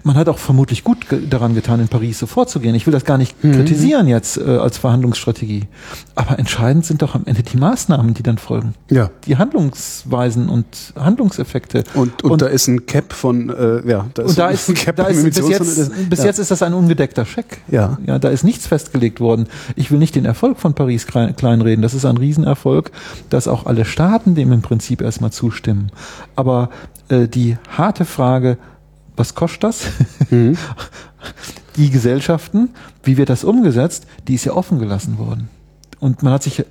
man 0.04 0.16
hat 0.16 0.28
auch 0.30 0.40
vermutlich 0.40 0.84
gut 0.84 1.06
daran 1.30 1.54
getan, 1.54 1.80
in 1.80 1.90
Paris 1.90 2.18
so 2.18 2.26
vorzugehen. 2.26 2.74
Ich 2.74 2.88
will 2.88 2.92
das 2.92 3.06
gar 3.06 3.20
nicht 3.20 3.44
mhm. 3.44 3.52
kritisieren 3.54 4.08
jetzt 4.08 4.38
äh, 4.38 4.58
als 4.58 4.80
Verhandlungsstrategie. 4.80 5.68
Aber 6.16 6.40
entscheidend 6.40 6.86
sind 6.86 7.04
doch 7.04 7.14
am 7.14 7.24
Ende 7.26 7.44
die 7.44 7.58
Maßnahmen, 7.58 8.16
die 8.16 8.24
dann 8.24 8.40
folgen. 8.40 8.74
Ja. 8.90 9.12
Die 9.26 9.38
Handlungsweisen 9.38 10.50
und 10.50 10.66
Handlungseffekte. 10.96 11.84
Und, 11.94 12.24
und, 12.24 12.32
und 12.32 12.42
da 12.42 12.48
ist 12.48 12.68
ein 12.68 12.88
Cap 12.88 13.14
von, 13.14 13.50
äh, 13.52 13.88
ja, 13.88 14.08
da 14.16 14.24
ist, 14.24 14.30
und 14.30 14.40
da 14.40 14.50
ist, 14.50 14.70
ein 14.70 14.76
Cap 14.76 14.96
da 14.96 15.06
ist 15.06 15.24
bis, 15.24 15.38
jetzt, 15.48 16.10
bis 16.10 16.20
ja. 16.20 16.26
jetzt 16.26 16.40
ist 16.40 16.50
das 16.50 16.64
ein 16.64 16.74
ungedeckter 16.74 17.26
Scheck. 17.26 17.60
Ja. 17.68 18.00
ja. 18.08 18.18
Da 18.18 18.30
ist 18.30 18.44
nichts 18.44 18.66
festgelegt 18.66 19.20
worden. 19.20 19.46
Ich 19.76 19.92
will 19.92 20.00
nicht 20.00 20.16
den 20.16 20.26
Erfolg 20.26 20.58
von 20.60 20.74
Paris 20.74 21.06
kleinreden. 21.06 21.84
Das 21.84 21.94
ist 21.94 22.06
ein 22.06 22.18
Riesenerfolg, 22.18 22.90
dass 23.30 23.48
auch 23.48 23.68
alle 23.68 23.86
Staaten 23.86 24.34
dem 24.34 24.52
im 24.52 24.64
Prinzip 24.64 25.02
erstmal 25.02 25.32
zustimmen. 25.32 25.92
Aber 26.36 26.72
äh, 27.10 27.28
die 27.28 27.58
harte 27.70 28.06
Frage, 28.06 28.58
was 29.20 29.36
kostet 29.36 29.64
das? 29.64 29.84
Mhm. 30.30 30.58
Die 31.76 31.90
Gesellschaften, 31.90 32.70
wie 33.04 33.18
wird 33.18 33.30
das 33.30 33.44
umgesetzt, 33.44 34.06
die 34.28 34.36
ist 34.36 34.44
ja 34.44 34.54
offen 34.54 34.80
gelassen 34.80 35.18
worden. 35.18 35.48
Und 36.00 36.24
man 36.24 36.34
hat 36.34 36.44
sich 36.44 36.66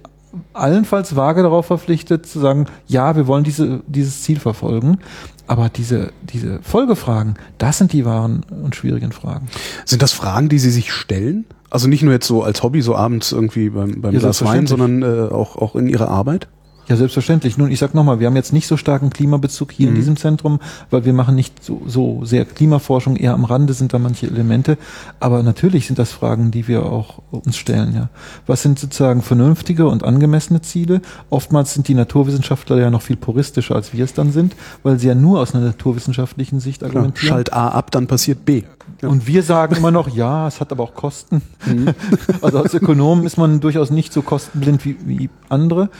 allenfalls 0.52 1.16
vage 1.16 1.42
darauf 1.42 1.66
verpflichtet 1.66 2.26
zu 2.26 2.40
sagen, 2.40 2.66
ja, 2.86 3.16
wir 3.16 3.26
wollen 3.26 3.44
diese, 3.44 3.82
dieses 3.86 4.22
Ziel 4.22 4.38
verfolgen. 4.38 4.98
Aber 5.46 5.70
diese, 5.70 6.12
diese 6.22 6.60
Folgefragen, 6.62 7.36
das 7.56 7.78
sind 7.78 7.94
die 7.94 8.04
wahren 8.04 8.44
und 8.50 8.76
schwierigen 8.76 9.12
Fragen. 9.12 9.48
Sind 9.86 10.02
das 10.02 10.12
Fragen, 10.12 10.50
die 10.50 10.58
Sie 10.58 10.70
sich 10.70 10.92
stellen? 10.92 11.46
Also 11.70 11.88
nicht 11.88 12.02
nur 12.02 12.12
jetzt 12.12 12.26
so 12.26 12.42
als 12.42 12.62
Hobby, 12.62 12.82
so 12.82 12.94
abends 12.94 13.32
irgendwie 13.32 13.70
beim, 13.70 14.02
beim 14.02 14.12
ja, 14.12 14.20
Glas 14.20 14.44
Wein, 14.44 14.66
sondern 14.66 15.02
äh, 15.02 15.32
auch, 15.32 15.56
auch 15.56 15.74
in 15.74 15.86
Ihrer 15.86 16.08
Arbeit? 16.08 16.48
Ja, 16.88 16.96
selbstverständlich. 16.96 17.58
Nun, 17.58 17.70
ich 17.70 17.78
sag 17.78 17.94
nochmal, 17.94 18.18
wir 18.18 18.26
haben 18.26 18.36
jetzt 18.36 18.52
nicht 18.52 18.66
so 18.66 18.76
starken 18.76 19.10
Klimabezug 19.10 19.72
hier 19.72 19.86
mhm. 19.86 19.92
in 19.92 20.00
diesem 20.00 20.16
Zentrum, 20.16 20.58
weil 20.90 21.04
wir 21.04 21.12
machen 21.12 21.34
nicht 21.34 21.62
so, 21.62 21.82
so 21.86 22.24
sehr 22.24 22.44
Klimaforschung, 22.44 23.16
eher 23.16 23.34
am 23.34 23.44
Rande 23.44 23.74
sind 23.74 23.92
da 23.92 23.98
manche 23.98 24.26
Elemente. 24.26 24.78
Aber 25.20 25.42
natürlich 25.42 25.86
sind 25.86 25.98
das 25.98 26.12
Fragen, 26.12 26.50
die 26.50 26.66
wir 26.66 26.86
auch 26.86 27.20
uns 27.30 27.56
stellen, 27.56 27.94
ja. 27.94 28.08
Was 28.46 28.62
sind 28.62 28.78
sozusagen 28.78 29.22
vernünftige 29.22 29.86
und 29.86 30.02
angemessene 30.02 30.62
Ziele? 30.62 31.02
Oftmals 31.28 31.74
sind 31.74 31.88
die 31.88 31.94
Naturwissenschaftler 31.94 32.78
ja 32.78 32.90
noch 32.90 33.02
viel 33.02 33.16
puristischer, 33.16 33.74
als 33.74 33.92
wir 33.92 34.04
es 34.04 34.14
dann 34.14 34.32
sind, 34.32 34.56
weil 34.82 34.98
sie 34.98 35.08
ja 35.08 35.14
nur 35.14 35.40
aus 35.40 35.54
einer 35.54 35.64
naturwissenschaftlichen 35.64 36.60
Sicht 36.60 36.82
argumentieren. 36.82 37.28
Schalt 37.28 37.52
A 37.52 37.68
ab, 37.68 37.90
dann 37.90 38.06
passiert 38.06 38.44
B. 38.46 38.62
Ja. 39.02 39.08
Und 39.08 39.26
wir 39.26 39.42
sagen 39.42 39.76
immer 39.76 39.90
noch, 39.90 40.08
ja, 40.08 40.48
es 40.48 40.60
hat 40.60 40.72
aber 40.72 40.84
auch 40.84 40.94
Kosten. 40.94 41.42
Mhm. 41.66 41.94
Also 42.42 42.58
als 42.58 42.74
Ökonom 42.74 43.26
ist 43.26 43.36
man 43.36 43.60
durchaus 43.60 43.90
nicht 43.90 44.12
so 44.12 44.22
kostenblind 44.22 44.84
wie, 44.84 44.96
wie 45.04 45.30
andere. 45.48 45.90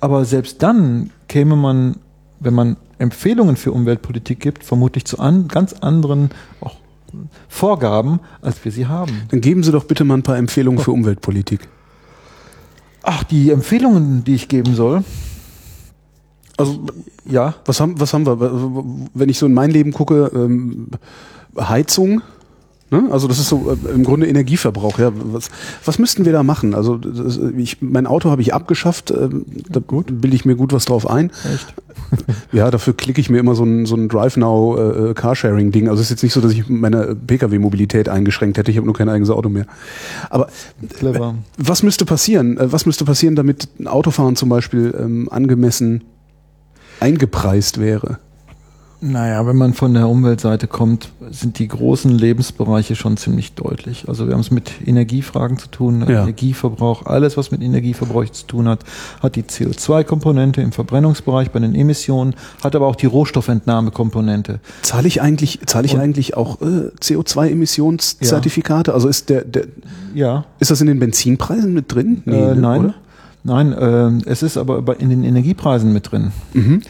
Aber 0.00 0.24
selbst 0.24 0.62
dann 0.62 1.10
käme 1.28 1.56
man, 1.56 1.96
wenn 2.40 2.54
man 2.54 2.76
Empfehlungen 2.98 3.56
für 3.56 3.72
Umweltpolitik 3.72 4.40
gibt, 4.40 4.64
vermutlich 4.64 5.04
zu 5.04 5.18
an, 5.18 5.48
ganz 5.48 5.72
anderen 5.74 6.30
auch 6.60 6.76
Vorgaben, 7.48 8.20
als 8.42 8.64
wir 8.64 8.72
sie 8.72 8.86
haben. 8.86 9.22
Dann 9.30 9.40
geben 9.40 9.62
Sie 9.62 9.72
doch 9.72 9.84
bitte 9.84 10.04
mal 10.04 10.14
ein 10.14 10.22
paar 10.22 10.36
Empfehlungen 10.36 10.82
für 10.82 10.92
Umweltpolitik. 10.92 11.68
Ach, 13.02 13.22
die 13.24 13.50
Empfehlungen, 13.50 14.24
die 14.24 14.34
ich 14.34 14.48
geben 14.48 14.74
soll. 14.74 15.04
Also, 16.56 16.86
ja. 17.24 17.54
Was 17.64 17.80
haben, 17.80 18.00
was 18.00 18.12
haben 18.12 18.26
wir? 18.26 18.38
Wenn 19.14 19.28
ich 19.28 19.38
so 19.38 19.46
in 19.46 19.54
mein 19.54 19.70
Leben 19.70 19.92
gucke, 19.92 20.30
ähm, 20.34 20.88
Heizung, 21.58 22.22
Ne? 22.90 23.08
Also 23.10 23.26
das 23.26 23.40
ist 23.40 23.48
so 23.48 23.70
äh, 23.70 23.92
im 23.92 24.04
Grunde 24.04 24.28
Energieverbrauch. 24.28 24.98
Ja, 24.98 25.10
was, 25.12 25.50
was 25.84 25.98
müssten 25.98 26.24
wir 26.24 26.32
da 26.32 26.44
machen? 26.44 26.74
Also 26.74 26.96
das, 26.96 27.38
ich, 27.56 27.82
mein 27.82 28.06
Auto 28.06 28.30
habe 28.30 28.42
ich 28.42 28.54
abgeschafft. 28.54 29.10
Äh, 29.10 29.28
da 29.68 29.80
gut. 29.80 30.20
bilde 30.20 30.36
ich 30.36 30.44
mir 30.44 30.54
gut 30.54 30.72
was 30.72 30.84
drauf 30.84 31.08
ein. 31.08 31.30
Echt? 31.52 31.74
ja, 32.52 32.70
dafür 32.70 32.94
klicke 32.94 33.20
ich 33.20 33.28
mir 33.28 33.38
immer 33.38 33.56
so 33.56 33.64
ein, 33.64 33.86
so 33.86 33.96
ein 33.96 34.08
Drive 34.08 34.36
Now 34.36 34.76
äh, 34.78 35.14
Carsharing 35.14 35.72
Ding. 35.72 35.88
Also 35.88 36.00
es 36.00 36.06
ist 36.06 36.10
jetzt 36.10 36.22
nicht 36.22 36.32
so, 36.32 36.40
dass 36.40 36.52
ich 36.52 36.68
meine 36.68 37.16
Pkw-Mobilität 37.16 38.08
eingeschränkt 38.08 38.56
hätte. 38.56 38.70
Ich 38.70 38.76
habe 38.76 38.86
nur 38.86 38.94
kein 38.94 39.08
eigenes 39.08 39.30
Auto 39.30 39.48
mehr. 39.48 39.66
Aber 40.30 40.46
Clever. 40.96 41.34
was 41.58 41.82
müsste 41.82 42.04
passieren? 42.04 42.56
Äh, 42.56 42.70
was 42.70 42.86
müsste 42.86 43.04
passieren, 43.04 43.34
damit 43.34 43.68
ein 43.80 43.88
Autofahren 43.88 44.36
zum 44.36 44.48
Beispiel 44.48 44.94
ähm, 44.96 45.28
angemessen 45.28 46.04
eingepreist 47.00 47.80
wäre? 47.80 48.20
Naja, 49.00 49.46
wenn 49.46 49.56
man 49.56 49.74
von 49.74 49.92
der 49.92 50.08
Umweltseite 50.08 50.66
kommt, 50.66 51.10
sind 51.30 51.58
die 51.58 51.68
großen 51.68 52.10
Lebensbereiche 52.10 52.96
schon 52.96 53.18
ziemlich 53.18 53.54
deutlich. 53.54 54.08
Also 54.08 54.26
wir 54.26 54.32
haben 54.32 54.40
es 54.40 54.50
mit 54.50 54.72
Energiefragen 54.86 55.58
zu 55.58 55.68
tun, 55.68 56.00
ja. 56.08 56.22
Energieverbrauch, 56.22 57.04
alles 57.04 57.36
was 57.36 57.50
mit 57.50 57.62
Energieverbrauch 57.62 58.24
zu 58.30 58.46
tun 58.46 58.68
hat, 58.68 58.84
hat 59.22 59.36
die 59.36 59.42
CO2-Komponente 59.42 60.62
im 60.62 60.72
Verbrennungsbereich 60.72 61.50
bei 61.50 61.58
den 61.58 61.74
Emissionen, 61.74 62.34
hat 62.64 62.74
aber 62.74 62.86
auch 62.86 62.96
die 62.96 63.06
Rohstoffentnahmekomponente. 63.06 64.60
Zahle 64.80 65.08
ich 65.08 65.20
eigentlich, 65.20 65.60
zahle 65.66 65.84
ich 65.84 65.94
Und, 65.94 66.00
eigentlich 66.00 66.36
auch 66.36 66.62
äh, 66.62 66.90
CO2-Emissionszertifikate? 66.98 68.92
Ja. 68.92 68.94
Also 68.94 69.08
ist 69.08 69.28
der, 69.28 69.44
der, 69.44 69.66
ja. 70.14 70.46
ist 70.58 70.70
das 70.70 70.80
in 70.80 70.86
den 70.86 70.98
Benzinpreisen 70.98 71.74
mit 71.74 71.94
drin? 71.94 72.22
Nee, 72.24 72.34
äh, 72.34 72.54
nein. 72.54 72.80
Oder? 72.86 72.94
Nein, 73.44 73.72
äh, 73.72 74.28
es 74.28 74.42
ist 74.42 74.56
aber 74.56 74.98
in 74.98 75.10
den 75.10 75.22
Energiepreisen 75.22 75.92
mit 75.92 76.10
drin. 76.10 76.32
Mhm. 76.54 76.82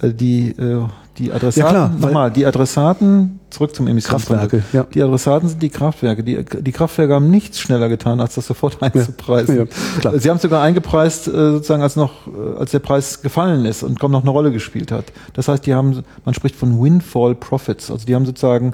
Äh, 0.00 0.12
die 0.12 0.50
äh, 0.50 0.86
die 1.18 1.30
Adressaten, 1.30 1.74
ja 1.74 1.88
klar, 1.88 1.94
nochmal, 1.98 2.30
die 2.30 2.46
Adressaten, 2.46 3.40
zurück 3.50 3.74
zum 3.74 3.86
Emissionshandel. 3.86 4.64
Ja. 4.72 4.84
Die 4.84 5.02
Adressaten 5.02 5.46
sind 5.46 5.62
die 5.62 5.68
Kraftwerke. 5.68 6.24
Die, 6.24 6.42
die 6.42 6.72
Kraftwerke 6.72 7.12
haben 7.14 7.30
nichts 7.30 7.60
schneller 7.60 7.90
getan, 7.90 8.20
als 8.20 8.34
das 8.34 8.46
sofort 8.46 8.78
einzupreisen. 8.82 9.68
Ja. 10.02 10.18
Sie 10.18 10.30
haben 10.30 10.36
es 10.36 10.42
sogar 10.42 10.62
eingepreist, 10.62 11.28
äh, 11.28 11.30
sozusagen, 11.30 11.82
als 11.82 11.96
noch, 11.96 12.26
äh, 12.26 12.58
als 12.58 12.70
der 12.70 12.78
Preis 12.78 13.20
gefallen 13.20 13.66
ist 13.66 13.82
und 13.82 14.00
kaum 14.00 14.10
noch 14.10 14.22
eine 14.22 14.30
Rolle 14.30 14.52
gespielt 14.52 14.90
hat. 14.90 15.04
Das 15.34 15.48
heißt, 15.48 15.66
die 15.66 15.74
haben, 15.74 16.02
man 16.24 16.34
spricht 16.34 16.56
von 16.56 16.82
Windfall 16.82 17.34
Profits. 17.34 17.90
Also 17.90 18.06
die 18.06 18.14
haben 18.14 18.24
sozusagen 18.24 18.72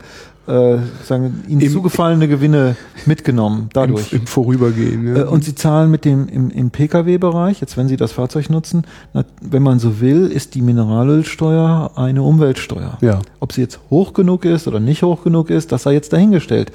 äh, 0.49 0.79
sagen, 1.05 1.45
ihnen 1.47 1.61
Im, 1.61 1.71
zugefallene 1.73 2.29
Gewinne 2.29 2.77
mitgenommen 3.07 3.69
dadurch. 3.73 4.13
Im, 4.13 4.21
im 4.21 4.27
Vorübergehen. 4.27 5.07
Ja. 5.07 5.23
Äh, 5.23 5.25
und 5.25 5.45
sie 5.45 5.55
zahlen 5.55 5.91
mit 5.91 6.05
dem 6.05 6.29
im, 6.29 6.51
im 6.51 6.71
Pkw-Bereich, 6.71 7.61
jetzt 7.61 7.77
wenn 7.77 7.89
sie 7.89 7.97
das 7.97 8.13
Fahrzeug 8.13 8.51
nutzen, 8.51 8.87
na, 9.13 9.25
wenn 9.41 9.63
man 9.63 9.79
so 9.79 10.01
will, 10.01 10.27
ist 10.27 10.55
die 10.55 10.63
Mineralölsteuer 10.63 11.93
eine 11.97 12.23
Umweltsteuer. 12.23 12.99
Ja. 13.01 13.21
Ob 13.41 13.53
sie 13.53 13.61
jetzt 13.61 13.81
hoch 13.91 14.15
genug 14.15 14.45
ist 14.45 14.67
oder 14.67 14.81
nicht 14.81 15.03
hoch 15.03 15.23
genug 15.23 15.51
ist, 15.51 15.73
das 15.73 15.83
sei 15.85 15.93
jetzt 15.93 16.13
dahingestellt. 16.13 16.73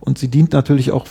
Und 0.00 0.18
sie 0.18 0.28
dient 0.28 0.52
natürlich 0.52 0.92
auch 0.92 1.06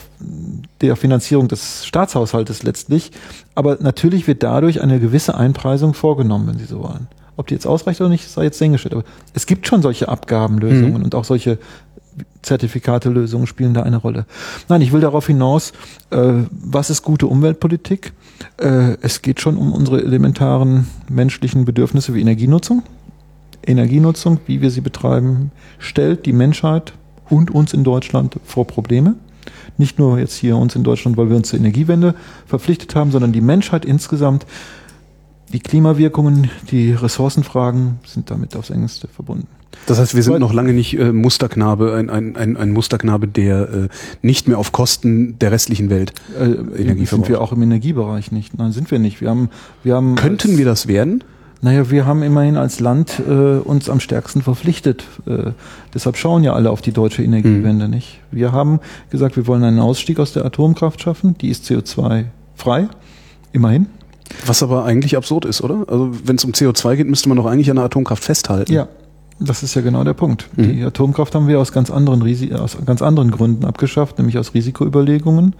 der 0.80 0.94
Finanzierung 0.94 1.48
des 1.48 1.84
Staatshaushaltes 1.84 2.62
letztlich. 2.62 3.10
Aber 3.56 3.78
natürlich 3.80 4.28
wird 4.28 4.44
dadurch 4.44 4.82
eine 4.82 5.00
gewisse 5.00 5.36
Einpreisung 5.36 5.94
vorgenommen, 5.94 6.46
wenn 6.46 6.58
Sie 6.58 6.64
so 6.64 6.80
wollen. 6.80 7.08
Ob 7.36 7.48
die 7.48 7.54
jetzt 7.54 7.66
ausreicht 7.66 8.00
oder 8.00 8.10
nicht, 8.10 8.28
sei 8.28 8.44
jetzt 8.44 8.60
dahingestellt. 8.60 8.94
Aber 8.94 9.04
es 9.32 9.46
gibt 9.46 9.66
schon 9.66 9.82
solche 9.82 10.08
Abgabenlösungen 10.08 10.98
mhm. 10.98 11.04
und 11.04 11.14
auch 11.16 11.24
solche 11.24 11.58
Zertifikate-Lösungen 12.44 13.46
spielen 13.46 13.74
da 13.74 13.82
eine 13.82 13.96
Rolle. 13.96 14.26
Nein, 14.68 14.82
ich 14.82 14.92
will 14.92 15.00
darauf 15.00 15.26
hinaus, 15.26 15.72
äh, 16.10 16.32
was 16.50 16.90
ist 16.90 17.02
gute 17.02 17.26
Umweltpolitik? 17.26 18.12
Äh, 18.58 18.96
es 19.00 19.22
geht 19.22 19.40
schon 19.40 19.56
um 19.56 19.72
unsere 19.72 20.02
elementaren 20.02 20.86
menschlichen 21.08 21.64
Bedürfnisse 21.64 22.14
wie 22.14 22.20
Energienutzung. 22.20 22.82
Energienutzung, 23.66 24.40
wie 24.46 24.60
wir 24.60 24.70
sie 24.70 24.82
betreiben, 24.82 25.50
stellt 25.78 26.26
die 26.26 26.32
Menschheit 26.32 26.92
und 27.28 27.50
uns 27.50 27.72
in 27.72 27.84
Deutschland 27.84 28.38
vor 28.44 28.66
Probleme. 28.66 29.14
Nicht 29.76 29.98
nur 29.98 30.18
jetzt 30.18 30.36
hier 30.36 30.56
uns 30.56 30.76
in 30.76 30.84
Deutschland, 30.84 31.16
weil 31.16 31.28
wir 31.28 31.36
uns 31.36 31.48
zur 31.48 31.58
Energiewende 31.58 32.14
verpflichtet 32.46 32.94
haben, 32.94 33.10
sondern 33.10 33.32
die 33.32 33.40
Menschheit 33.40 33.84
insgesamt. 33.84 34.46
Die 35.52 35.60
Klimawirkungen, 35.60 36.50
die 36.70 36.92
Ressourcenfragen 36.92 37.98
sind 38.06 38.30
damit 38.30 38.56
aufs 38.56 38.70
engste 38.70 39.08
verbunden. 39.08 39.46
Das 39.86 39.98
heißt, 39.98 40.14
wir 40.14 40.22
sind 40.22 40.38
noch 40.38 40.52
lange 40.52 40.72
nicht 40.72 40.98
äh, 40.98 41.12
Musterknabe, 41.12 41.94
ein, 41.94 42.10
ein, 42.10 42.36
ein, 42.36 42.56
ein 42.56 42.70
Musterknabe, 42.70 43.28
der 43.28 43.62
äh, 43.62 43.88
nicht 44.22 44.48
mehr 44.48 44.58
auf 44.58 44.72
Kosten 44.72 45.38
der 45.38 45.52
restlichen 45.52 45.90
Welt 45.90 46.12
äh, 46.38 46.44
Energie 46.80 47.06
Sind 47.06 47.28
wir 47.28 47.40
auch 47.40 47.52
im 47.52 47.62
Energiebereich 47.62 48.32
nicht? 48.32 48.56
Nein, 48.58 48.72
sind 48.72 48.90
wir 48.90 48.98
nicht. 48.98 49.20
Wir 49.20 49.30
haben, 49.30 49.50
wir 49.82 49.94
haben 49.94 50.14
Könnten 50.16 50.56
wir 50.58 50.64
das 50.64 50.86
werden? 50.86 51.22
Naja, 51.64 51.90
wir 51.90 52.04
haben 52.04 52.22
immerhin 52.22 52.58
als 52.58 52.80
Land 52.80 53.22
äh, 53.26 53.32
uns 53.32 53.88
am 53.88 53.98
stärksten 53.98 54.42
verpflichtet. 54.42 55.04
Äh, 55.26 55.52
deshalb 55.94 56.18
schauen 56.18 56.44
ja 56.44 56.52
alle 56.52 56.70
auf 56.70 56.82
die 56.82 56.92
deutsche 56.92 57.22
Energiewende, 57.22 57.86
mhm. 57.86 57.90
nicht? 57.90 58.20
Wir 58.30 58.52
haben 58.52 58.80
gesagt, 59.08 59.36
wir 59.36 59.46
wollen 59.46 59.64
einen 59.64 59.78
Ausstieg 59.78 60.20
aus 60.20 60.34
der 60.34 60.44
Atomkraft 60.44 61.00
schaffen. 61.00 61.38
Die 61.38 61.48
ist 61.48 61.64
CO2-frei, 61.64 62.88
immerhin. 63.52 63.86
Was 64.44 64.62
aber 64.62 64.84
eigentlich 64.84 65.16
absurd 65.16 65.46
ist, 65.46 65.62
oder? 65.62 65.86
Also 65.88 66.10
wenn 66.24 66.36
es 66.36 66.44
um 66.44 66.52
CO2 66.52 66.96
geht, 66.96 67.06
müsste 67.08 67.30
man 67.30 67.38
doch 67.38 67.46
eigentlich 67.46 67.70
an 67.70 67.76
der 67.76 67.86
Atomkraft 67.86 68.24
festhalten. 68.24 68.70
Ja, 68.70 68.88
das 69.40 69.62
ist 69.62 69.74
ja 69.74 69.82
genau 69.82 70.04
der 70.04 70.14
Punkt. 70.14 70.48
Mhm. 70.56 70.76
Die 70.76 70.84
Atomkraft 70.84 71.34
haben 71.34 71.48
wir 71.48 71.58
aus 71.58 71.72
ganz 71.72 71.90
anderen 71.90 72.22
Risi 72.22 72.52
aus 72.52 72.76
ganz 72.84 73.02
anderen 73.02 73.30
Gründen 73.30 73.64
abgeschafft, 73.64 74.18
nämlich 74.18 74.38
aus 74.38 74.54
Risikoüberlegungen, 74.54 75.54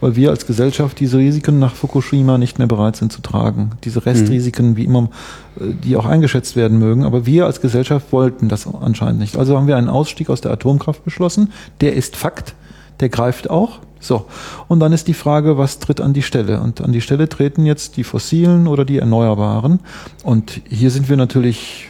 weil 0.00 0.14
wir 0.14 0.30
als 0.30 0.46
Gesellschaft 0.46 1.00
diese 1.00 1.18
Risiken 1.18 1.58
nach 1.58 1.74
Fukushima 1.74 2.38
nicht 2.38 2.58
mehr 2.58 2.68
bereit 2.68 2.96
sind 2.96 3.12
zu 3.12 3.22
tragen. 3.22 3.72
Diese 3.84 4.06
Restrisiken, 4.06 4.70
mhm. 4.70 4.76
wie 4.76 4.84
immer, 4.84 5.10
äh, 5.58 5.72
die 5.84 5.96
auch 5.96 6.06
eingeschätzt 6.06 6.54
werden 6.54 6.78
mögen, 6.78 7.04
aber 7.04 7.26
wir 7.26 7.46
als 7.46 7.60
Gesellschaft 7.60 8.12
wollten 8.12 8.48
das 8.48 8.66
anscheinend 8.66 9.20
nicht. 9.20 9.36
Also 9.36 9.56
haben 9.56 9.66
wir 9.66 9.76
einen 9.76 9.88
Ausstieg 9.88 10.30
aus 10.30 10.40
der 10.40 10.52
Atomkraft 10.52 11.04
beschlossen. 11.04 11.52
Der 11.80 11.94
ist 11.94 12.16
Fakt, 12.16 12.54
der 13.00 13.08
greift 13.08 13.50
auch. 13.50 13.80
So. 13.98 14.26
Und 14.68 14.78
dann 14.78 14.92
ist 14.92 15.08
die 15.08 15.14
Frage, 15.14 15.58
was 15.58 15.80
tritt 15.80 16.00
an 16.00 16.12
die 16.12 16.22
Stelle? 16.22 16.60
Und 16.60 16.80
an 16.80 16.92
die 16.92 17.00
Stelle 17.00 17.28
treten 17.28 17.66
jetzt 17.66 17.96
die 17.96 18.04
fossilen 18.04 18.68
oder 18.68 18.84
die 18.84 18.98
erneuerbaren. 18.98 19.80
Und 20.22 20.60
hier 20.68 20.90
sind 20.90 21.08
wir 21.08 21.16
natürlich 21.16 21.88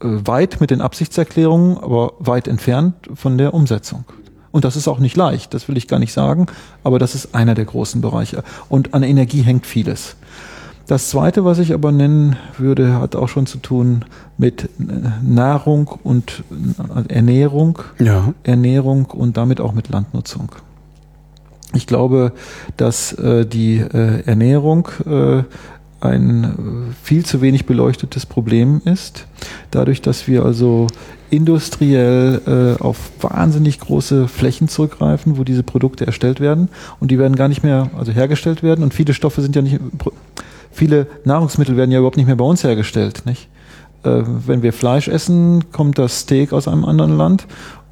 weit 0.00 0.60
mit 0.60 0.70
den 0.70 0.80
Absichtserklärungen, 0.80 1.78
aber 1.78 2.12
weit 2.18 2.48
entfernt 2.48 2.94
von 3.14 3.38
der 3.38 3.54
Umsetzung. 3.54 4.04
Und 4.50 4.64
das 4.64 4.76
ist 4.76 4.88
auch 4.88 4.98
nicht 4.98 5.16
leicht, 5.16 5.52
das 5.54 5.68
will 5.68 5.76
ich 5.76 5.88
gar 5.88 5.98
nicht 5.98 6.12
sagen, 6.12 6.46
aber 6.82 6.98
das 6.98 7.14
ist 7.14 7.34
einer 7.34 7.54
der 7.54 7.64
großen 7.64 8.00
Bereiche. 8.00 8.42
Und 8.68 8.94
an 8.94 9.02
Energie 9.02 9.42
hängt 9.42 9.66
vieles. 9.66 10.16
Das 10.86 11.10
Zweite, 11.10 11.44
was 11.44 11.58
ich 11.58 11.74
aber 11.74 11.92
nennen 11.92 12.36
würde, 12.56 12.98
hat 12.98 13.14
auch 13.14 13.28
schon 13.28 13.44
zu 13.44 13.58
tun 13.58 14.06
mit 14.38 14.64
äh, 14.64 14.68
Nahrung 15.22 15.86
und 16.02 16.44
äh, 16.50 17.12
Ernährung, 17.12 17.78
ja. 17.98 18.32
Ernährung 18.42 19.04
und 19.04 19.36
damit 19.36 19.60
auch 19.60 19.74
mit 19.74 19.90
Landnutzung. 19.90 20.50
Ich 21.74 21.86
glaube, 21.86 22.32
dass 22.78 23.12
äh, 23.12 23.44
die 23.44 23.76
äh, 23.76 24.22
Ernährung 24.24 24.88
äh, 25.04 25.42
ein 26.00 26.44
äh, 26.44 26.94
viel 27.02 27.24
zu 27.24 27.40
wenig 27.40 27.66
beleuchtetes 27.66 28.26
Problem 28.26 28.80
ist. 28.84 29.26
Dadurch, 29.70 30.00
dass 30.02 30.28
wir 30.28 30.44
also 30.44 30.86
industriell 31.30 32.76
äh, 32.78 32.82
auf 32.82 33.10
wahnsinnig 33.20 33.80
große 33.80 34.28
Flächen 34.28 34.68
zurückgreifen, 34.68 35.36
wo 35.36 35.44
diese 35.44 35.62
Produkte 35.62 36.06
erstellt 36.06 36.40
werden 36.40 36.68
und 37.00 37.10
die 37.10 37.18
werden 37.18 37.36
gar 37.36 37.48
nicht 37.48 37.62
mehr 37.62 37.90
also 37.98 38.12
hergestellt 38.12 38.62
werden 38.62 38.82
und 38.82 38.94
viele 38.94 39.12
Stoffe 39.12 39.42
sind 39.42 39.54
ja 39.54 39.62
nicht 39.62 39.80
viele 40.70 41.06
Nahrungsmittel 41.24 41.76
werden 41.76 41.90
ja 41.90 41.98
überhaupt 41.98 42.16
nicht 42.16 42.26
mehr 42.26 42.36
bei 42.36 42.44
uns 42.44 42.64
hergestellt, 42.64 43.22
nicht? 43.26 43.48
Äh, 44.04 44.22
wenn 44.46 44.62
wir 44.62 44.72
Fleisch 44.72 45.08
essen, 45.08 45.70
kommt 45.72 45.98
das 45.98 46.20
Steak 46.20 46.52
aus 46.52 46.68
einem 46.68 46.84
anderen 46.84 47.16
Land 47.16 47.46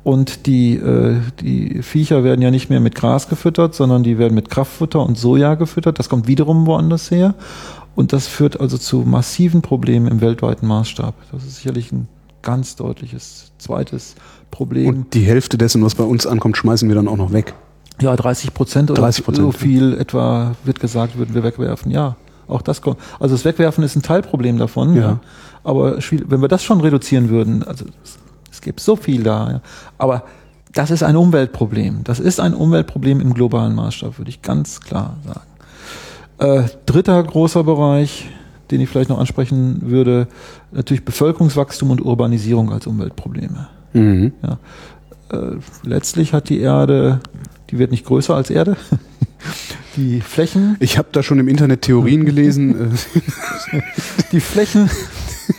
und 0.07 0.47
die, 0.47 0.77
äh, 0.77 1.17
die 1.41 1.83
Viecher 1.83 2.23
werden 2.23 2.41
ja 2.41 2.53
nicht 2.53 2.71
mehr 2.71 2.79
mit 2.79 2.95
Gras 2.95 3.29
gefüttert, 3.29 3.75
sondern 3.75 4.05
die 4.05 4.19
werden 4.19 4.35
mit 4.35 4.51
Kraftfutter 4.51 5.05
und 5.05 5.19
Soja 5.19 5.57
gefüttert. 5.57 5.99
Das 5.99 6.09
kommt 6.09 6.29
wiederum 6.29 6.65
woanders 6.67 7.11
her. 7.11 7.35
Und 7.97 8.13
das 8.13 8.29
führt 8.29 8.61
also 8.61 8.79
zu 8.79 8.99
massiven 8.99 9.63
Problemen 9.63 10.07
im 10.07 10.21
weltweiten 10.21 10.67
Maßstab. 10.67 11.15
Das 11.33 11.45
ist 11.45 11.57
sicherlich 11.57 11.91
ein 11.91 12.09
ganz 12.43 12.77
deutliches 12.77 13.53
zweites 13.59 14.15
Problem. 14.51 14.89
Und 14.89 15.15
die 15.15 15.23
Hälfte 15.23 15.59
dessen, 15.59 15.83
was 15.83 15.95
bei 15.95 16.05
uns 16.05 16.27
ankommt, 16.27 16.57
schmeißen 16.57 16.89
wir 16.89 16.95
dann 16.95 17.09
auch 17.09 17.17
noch 17.17 17.33
weg. 17.33 17.55
Ja, 18.01 18.15
30 18.15 18.53
Prozent 18.53 18.91
oder 18.91 19.01
30 19.01 19.25
so 19.33 19.51
viel 19.51 19.95
etwa 19.95 20.55
wird 20.65 20.79
gesagt, 20.79 21.17
würden 21.17 21.35
wir 21.35 21.43
wegwerfen. 21.43 21.91
Ja, 21.91 22.17
auch 22.47 22.61
das 22.61 22.83
kommt. 22.83 22.99
Also 23.19 23.35
das 23.35 23.47
Wegwerfen 23.47 23.83
ist 23.83 23.97
ein 23.97 24.03
Teilproblem 24.03 24.59
davon. 24.59 24.95
Ja. 24.95 25.01
ja. 25.01 25.21
Aber 25.65 25.97
wenn 25.97 26.43
wir 26.43 26.49
das 26.49 26.63
schon 26.63 26.83
reduzieren 26.83 27.31
würden, 27.31 27.63
also 27.63 27.87
es, 28.05 28.19
es 28.53 28.61
gibt 28.61 28.81
so 28.81 28.97
viel 28.97 29.23
da. 29.23 29.51
Ja. 29.51 29.61
Aber 29.97 30.25
das 30.75 30.91
ist 30.91 31.03
ein 31.03 31.17
Umweltproblem. 31.17 32.05
Das 32.05 32.21
ist 32.21 32.41
ein 32.41 32.53
Umweltproblem 32.53 33.21
im 33.23 33.33
globalen 33.33 33.75
Maßstab, 33.75 34.19
würde 34.19 34.29
ich 34.29 34.43
ganz 34.43 34.81
klar 34.83 35.17
sagen. 35.25 35.56
Äh, 36.39 36.65
dritter 36.85 37.23
großer 37.23 37.65
Bereich, 37.65 38.29
den 38.71 38.81
ich 38.81 38.89
vielleicht 38.89 39.11
noch 39.11 39.19
ansprechen 39.19 39.83
würde, 39.83 40.29
natürlich 40.73 41.05
Bevölkerungswachstum 41.05 41.91
und 41.91 42.05
Urbanisierung 42.05 42.73
als 42.73 42.87
Umweltprobleme. 42.87 43.69
Mhm. 43.93 44.33
Ja. 44.43 44.59
Äh, 45.33 45.57
letztlich 45.83 46.33
hat 46.33 46.49
die 46.49 46.61
Erde, 46.61 47.21
die 47.71 47.79
wird 47.79 47.91
nicht 47.91 48.05
größer 48.05 48.35
als 48.35 48.51
Erde. 48.51 48.77
die 49.97 50.21
Flächen. 50.21 50.77
Ich 50.81 50.99
habe 50.99 51.09
da 51.13 51.23
schon 51.23 51.39
im 51.39 51.49
Internet 51.49 51.83
Theorien 51.83 52.25
gelesen. 52.27 52.93
die 54.33 54.41
Flächen. 54.41 54.91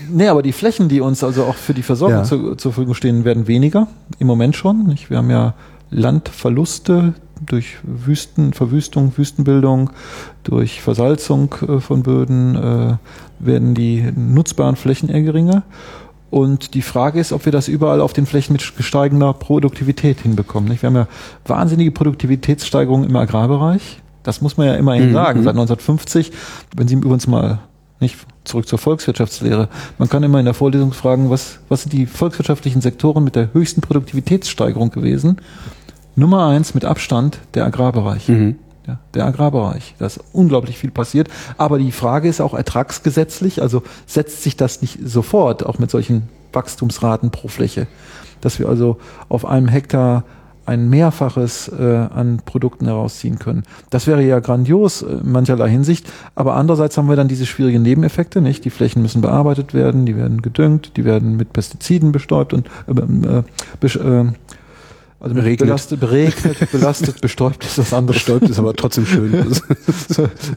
Nee, 0.10 0.28
aber 0.28 0.44
die 0.44 0.52
Flächen, 0.52 0.90
die 0.90 1.02
uns 1.02 1.24
also 1.24 1.46
auch 1.46 1.56
für 1.56 1.74
die 1.74 1.84
Versorgung 1.84 2.18
ja. 2.18 2.24
zu, 2.24 2.56
zur 2.56 2.74
Verfügung 2.74 2.94
stehen, 2.94 3.26
werden 3.26 3.48
weniger. 3.48 3.88
Im 4.20 4.28
Moment 4.28 4.56
schon. 4.56 4.86
Nicht? 4.86 5.10
Wir 5.10 5.18
haben 5.18 5.30
ja 5.30 5.54
Landverluste, 5.90 7.14
durch 7.46 7.78
Wüsten, 7.84 8.54
Verwüstung, 8.54 9.14
Wüstenbildung, 9.18 9.92
durch 10.44 10.82
Versalzung 10.82 11.54
äh, 11.68 11.80
von 11.80 12.04
Böden 12.04 12.56
äh, 12.56 12.98
werden 13.40 13.74
die 13.74 14.12
nutzbaren 14.16 14.76
Flächen 14.76 15.10
eher 15.10 15.22
geringer. 15.22 15.64
Und 16.30 16.74
die 16.74 16.82
Frage 16.82 17.20
ist, 17.20 17.32
ob 17.32 17.46
wir 17.46 17.52
das 17.52 17.68
überall 17.68 18.02
auf 18.02 18.14
den 18.14 18.26
Flächen 18.26 18.54
mit 18.54 18.62
steigender 18.62 19.34
Produktivität 19.34 20.20
hinbekommen. 20.22 20.70
Nicht? 20.70 20.82
Wir 20.82 20.88
haben 20.88 20.96
ja 20.96 21.08
wahnsinnige 21.46 21.92
Produktivitätssteigerungen 21.92 23.10
im 23.10 23.16
Agrarbereich. 23.16 24.02
Das 24.24 24.42
muss 24.42 24.58
man 24.58 24.68
ja 24.68 24.76
immerhin 24.76 25.10
mhm. 25.10 25.14
sagen. 25.14 25.44
Seit 25.44 25.54
1950, 25.54 26.34
wenn 26.76 26.88
Sie 26.88 26.96
übrigens 26.96 27.28
mal 27.28 27.60
nicht 28.00 28.18
zurück 28.44 28.68
zur 28.68 28.78
Volkswirtschaftslehre. 28.78 29.70
Man 29.98 30.10
kann 30.10 30.24
immer 30.24 30.40
in 30.40 30.46
der 30.46 30.54
Vorlesung 30.54 30.94
fragen, 30.94 31.30
was, 31.30 31.60
was 31.70 31.84
sind 31.84 31.94
die 31.94 32.06
volkswirtschaftlichen 32.06 32.82
Sektoren 32.82 33.24
mit 33.24 33.36
der 33.36 33.54
höchsten 33.54 33.82
Produktivitätssteigerung 33.82 34.92
gewesen? 34.92 35.38
Nummer 36.18 36.48
eins 36.48 36.74
mit 36.74 36.84
Abstand 36.84 37.40
der 37.54 37.66
Agrarbereich. 37.66 38.28
Mhm. 38.28 38.56
Ja, 38.88 39.00
der 39.14 39.26
Agrarbereich. 39.26 39.96
Da 40.00 40.08
ist 40.08 40.20
unglaublich 40.34 40.78
viel 40.78 40.92
passiert. 40.92 41.30
Aber 41.58 41.78
die 41.78 41.92
Frage 41.92 42.28
ist 42.28 42.42
auch 42.42 42.54
ertragsgesetzlich, 42.54 43.62
also 43.62 43.84
setzt 44.08 44.44
sich 44.44 44.58
das 44.58 44.82
nicht 44.82 45.00
sofort, 45.04 45.66
auch 45.66 45.78
mit 45.78 45.92
solchen 45.92 46.24
Wachstumsraten 46.54 47.30
pro 47.30 47.50
Fläche, 47.50 47.88
dass 48.42 48.60
wir 48.60 48.68
also 48.68 48.98
auf 49.30 49.46
einem 49.46 49.68
Hektar 49.68 50.24
ein 50.66 50.90
Mehrfaches 50.90 51.70
äh, 51.70 51.84
an 51.84 52.42
Produkten 52.44 52.86
herausziehen 52.86 53.40
können. 53.40 53.64
Das 53.90 54.08
wäre 54.08 54.22
ja 54.24 54.40
grandios 54.40 55.02
äh, 55.02 55.06
in 55.06 55.32
mancherlei 55.32 55.70
Hinsicht, 55.70 56.12
aber 56.36 56.56
andererseits 56.56 56.98
haben 56.98 57.08
wir 57.08 57.16
dann 57.16 57.30
diese 57.30 57.46
schwierigen 57.46 57.84
Nebeneffekte, 57.84 58.42
nicht? 58.42 58.66
Die 58.66 58.70
Flächen 58.70 59.02
müssen 59.02 59.22
bearbeitet 59.22 59.74
werden, 59.74 60.06
die 60.06 60.18
werden 60.18 60.42
gedüngt, 60.42 60.98
die 60.98 61.06
werden 61.06 61.38
mit 61.38 61.54
Pestiziden 61.54 62.12
bestäubt 62.12 62.54
und 62.54 62.68
äh, 62.88 63.46
äh, 63.86 63.88
äh 63.88 64.32
also 65.20 65.34
beregnet. 65.34 65.60
belastet, 65.60 66.00
beregnet, 66.00 66.72
belastet, 66.72 67.22
bestäubt 67.22 67.66
ist 67.66 67.78
das 67.78 67.94
andere. 67.94 68.14
Bestäubt 68.14 68.50
ist 68.50 68.60
aber 68.60 68.74
trotzdem 68.76 69.06
schön. 69.06 69.34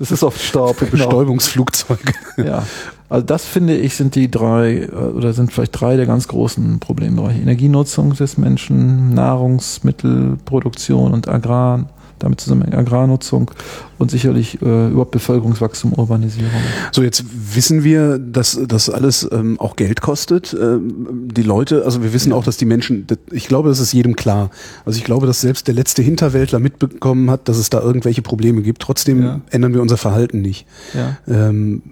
Es 0.00 0.10
ist 0.10 0.22
oft 0.22 0.40
Staub. 0.40 0.78
Genau. 0.78 0.90
Bestäubungsflugzeug. 0.90 2.12
Ja. 2.36 2.66
Also 3.08 3.26
das 3.26 3.44
finde 3.44 3.76
ich 3.76 3.96
sind 3.96 4.14
die 4.14 4.30
drei 4.30 4.82
äh, 4.82 4.90
oder 4.90 5.32
sind 5.32 5.52
vielleicht 5.52 5.80
drei 5.80 5.96
der 5.96 6.06
ganz 6.06 6.28
großen 6.28 6.78
Problembereiche. 6.78 7.40
Energienutzung 7.40 8.14
des 8.14 8.38
Menschen, 8.38 9.14
Nahrungsmittelproduktion 9.14 11.12
und 11.12 11.26
Agrar 11.26 11.86
damit 12.20 12.40
zusammen 12.40 12.72
Agrarnutzung 12.72 13.50
und 13.98 14.10
sicherlich 14.10 14.62
äh, 14.62 14.88
überhaupt 14.88 15.10
Bevölkerungswachstum, 15.10 15.92
Urbanisierung. 15.94 16.50
So, 16.92 17.02
jetzt 17.02 17.24
wissen 17.54 17.82
wir, 17.82 18.18
dass 18.18 18.58
das 18.66 18.88
alles 18.88 19.28
ähm, 19.32 19.58
auch 19.58 19.76
Geld 19.76 20.00
kostet. 20.00 20.56
Ähm, 20.58 21.28
die 21.32 21.42
Leute, 21.42 21.84
also 21.84 22.02
wir 22.02 22.12
wissen 22.12 22.30
ja. 22.30 22.36
auch, 22.36 22.44
dass 22.44 22.56
die 22.56 22.64
Menschen, 22.64 23.06
ich 23.30 23.48
glaube, 23.48 23.68
das 23.68 23.80
ist 23.80 23.92
jedem 23.92 24.16
klar. 24.16 24.50
Also 24.84 24.98
ich 24.98 25.04
glaube, 25.04 25.26
dass 25.26 25.40
selbst 25.40 25.66
der 25.66 25.74
letzte 25.74 26.02
Hinterwäldler 26.02 26.60
mitbekommen 26.60 27.30
hat, 27.30 27.48
dass 27.48 27.56
es 27.56 27.70
da 27.70 27.80
irgendwelche 27.80 28.22
Probleme 28.22 28.62
gibt. 28.62 28.82
Trotzdem 28.82 29.22
ja. 29.22 29.40
ändern 29.50 29.74
wir 29.74 29.82
unser 29.82 29.96
Verhalten 29.96 30.40
nicht. 30.40 30.66
Ja. 30.94 31.16
Ähm, 31.26 31.82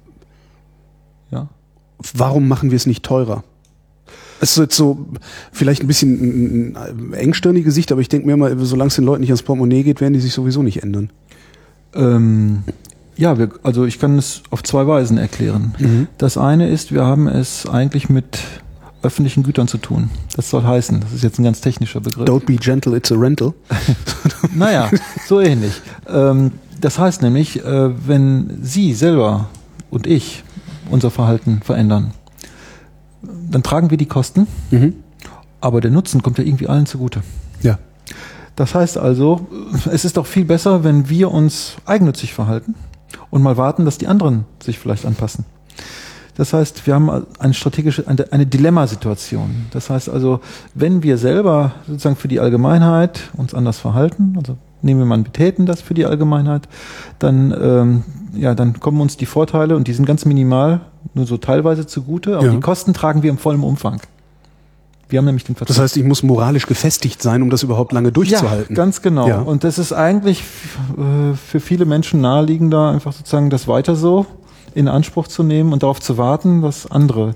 ja. 1.31 1.49
Warum 2.15 2.49
machen 2.49 2.71
wir 2.71 2.77
es 2.77 2.87
nicht 2.87 3.05
teurer? 3.05 3.43
Es 4.41 4.53
ist 4.53 4.59
jetzt 4.59 4.77
so 4.77 5.07
vielleicht 5.53 5.83
ein 5.83 5.87
bisschen 5.87 6.77
ein 6.77 7.13
engstirnige 7.13 7.71
Sicht, 7.73 7.91
aber 7.93 8.01
ich 8.01 8.09
denke 8.09 8.27
mir 8.27 8.37
mal, 8.37 8.57
solange 8.59 8.89
es 8.89 8.95
den 8.95 9.05
Leuten 9.05 9.21
nicht 9.21 9.31
ans 9.31 9.43
Portemonnaie 9.43 9.83
geht, 9.83 10.01
werden 10.01 10.15
die 10.15 10.21
sich 10.21 10.33
sowieso 10.33 10.63
nicht 10.63 10.83
ändern. 10.83 11.11
Ähm, 11.95 12.63
Ja, 13.17 13.37
wir, 13.39 13.51
also 13.65 13.85
ich 13.85 13.99
kann 13.99 14.17
es 14.17 14.43
auf 14.51 14.63
zwei 14.63 14.87
Weisen 14.87 15.19
erklären. 15.19 15.75
Mhm. 15.79 16.07
Das 16.19 16.39
eine 16.39 16.69
ist, 16.69 16.93
wir 16.93 17.05
haben 17.05 17.27
es 17.27 17.67
eigentlich 17.69 18.09
mit 18.09 18.39
öffentlichen 19.03 19.43
Gütern 19.43 19.67
zu 19.69 19.79
tun. 19.79 20.11
Das 20.37 20.51
soll 20.51 20.63
heißen, 20.65 21.01
das 21.01 21.13
ist 21.13 21.23
jetzt 21.25 21.39
ein 21.39 21.45
ganz 21.45 21.61
technischer 21.61 22.01
Begriff. 22.01 22.29
Don't 22.29 22.45
be 22.47 22.57
gentle, 22.57 22.97
it's 22.97 23.11
a 23.11 23.17
rental. 23.17 23.55
naja, 24.55 24.91
so 25.27 25.41
ähnlich. 25.41 25.73
Ähm, 26.09 26.53
das 26.81 26.99
heißt 26.99 27.23
nämlich, 27.23 27.65
äh, 27.65 27.91
wenn 28.07 28.59
Sie 28.63 28.95
selber 28.95 29.49
und 29.91 30.07
ich 30.07 30.45
unser 30.91 31.11
Verhalten 31.11 31.61
verändern, 31.65 32.13
dann 33.23 33.63
tragen 33.63 33.91
wir 33.91 33.99
die 33.99 34.07
Kosten, 34.07 34.47
mhm. 34.71 34.95
aber 35.61 35.81
der 35.81 35.91
Nutzen 35.91 36.23
kommt 36.23 36.39
ja 36.39 36.45
irgendwie 36.45 36.69
allen 36.69 36.87
zugute. 36.87 37.23
Ja. 37.63 37.79
Das 38.57 38.75
heißt 38.75 38.99
also, 38.99 39.47
es 39.91 40.05
ist 40.05 40.17
doch 40.17 40.27
viel 40.27 40.45
besser, 40.45 40.83
wenn 40.85 41.09
wir 41.09 41.31
uns 41.31 41.77
eigennützig 41.87 42.35
verhalten 42.35 42.75
und 43.31 43.43
mal 43.43 43.57
warten, 43.57 43.85
dass 43.85 43.99
die 43.99 44.09
anderen 44.09 44.45
sich 44.63 44.79
vielleicht 44.79 45.07
anpassen. 45.07 45.45
Das 46.37 46.53
heißt, 46.53 46.87
wir 46.87 46.95
haben 46.95 47.27
eine 47.41 47.55
strategische, 47.55 48.07
eine, 48.07 48.33
eine 48.33 48.47
Dilemmasituation. 48.47 49.67
Das 49.73 49.91
heißt 49.91 50.09
also, 50.09 50.41
wenn 50.73 51.03
wir 51.03 51.19
selber 51.19 51.73
sozusagen 51.87 52.15
für 52.15 52.29
die 52.29 52.39
Allgemeinheit 52.39 53.31
uns 53.37 53.55
anders 53.55 53.79
verhalten, 53.79 54.35
also 54.37 54.57
nehmen 54.83 55.01
wir 55.01 55.07
mal 55.07 55.19
betäten 55.19 55.67
das 55.67 55.81
für 55.81 55.95
die 55.95 56.07
Allgemeinheit, 56.07 56.69
dann, 57.19 57.55
ähm, 57.61 58.05
ja, 58.35 58.55
dann 58.55 58.81
kommen 58.81 59.01
uns 59.01 59.17
die 59.17 59.27
Vorteile 59.27 59.77
und 59.77 59.89
die 59.89 59.93
sind 59.93 60.07
ganz 60.07 60.25
minimal, 60.25 60.81
nur 61.15 61.27
so 61.27 61.37
teilweise 61.37 61.87
zugute, 61.87 62.37
aber 62.37 62.47
ja. 62.47 62.53
die 62.53 62.61
Kosten 62.61 62.95
tragen 62.95 63.23
wir 63.23 63.31
im 63.31 63.39
vollen 63.39 63.63
Umfang. 63.63 64.01
Wir 65.09 65.19
haben 65.19 65.25
nämlich 65.25 65.45
den 65.45 65.57
Vertrag. 65.57 65.75
Das 65.75 65.83
heißt, 65.83 65.97
ich 65.97 66.05
muss 66.05 66.23
moralisch 66.23 66.67
gefestigt 66.67 67.23
sein, 67.23 67.41
um 67.41 67.49
das 67.49 67.63
überhaupt 67.63 67.93
lange 67.93 68.13
durchzuhalten. 68.13 68.77
Ja, 68.77 68.83
ganz 68.83 69.01
genau. 69.01 69.27
Ja. 69.27 69.41
Und 69.41 69.65
das 69.65 69.79
ist 69.79 69.93
eigentlich 69.93 70.43
äh, 70.99 71.35
für 71.35 71.61
viele 71.61 71.87
Menschen 71.87 72.21
naheliegender, 72.21 72.91
einfach 72.91 73.13
sozusagen 73.13 73.49
das 73.49 73.67
weiter 73.69 73.97
so 73.97 74.27
in 74.75 74.87
Anspruch 74.87 75.27
zu 75.27 75.43
nehmen 75.43 75.73
und 75.73 75.83
darauf 75.83 76.01
zu 76.01 76.19
warten, 76.19 76.61
dass 76.61 76.91
andere 76.91 77.35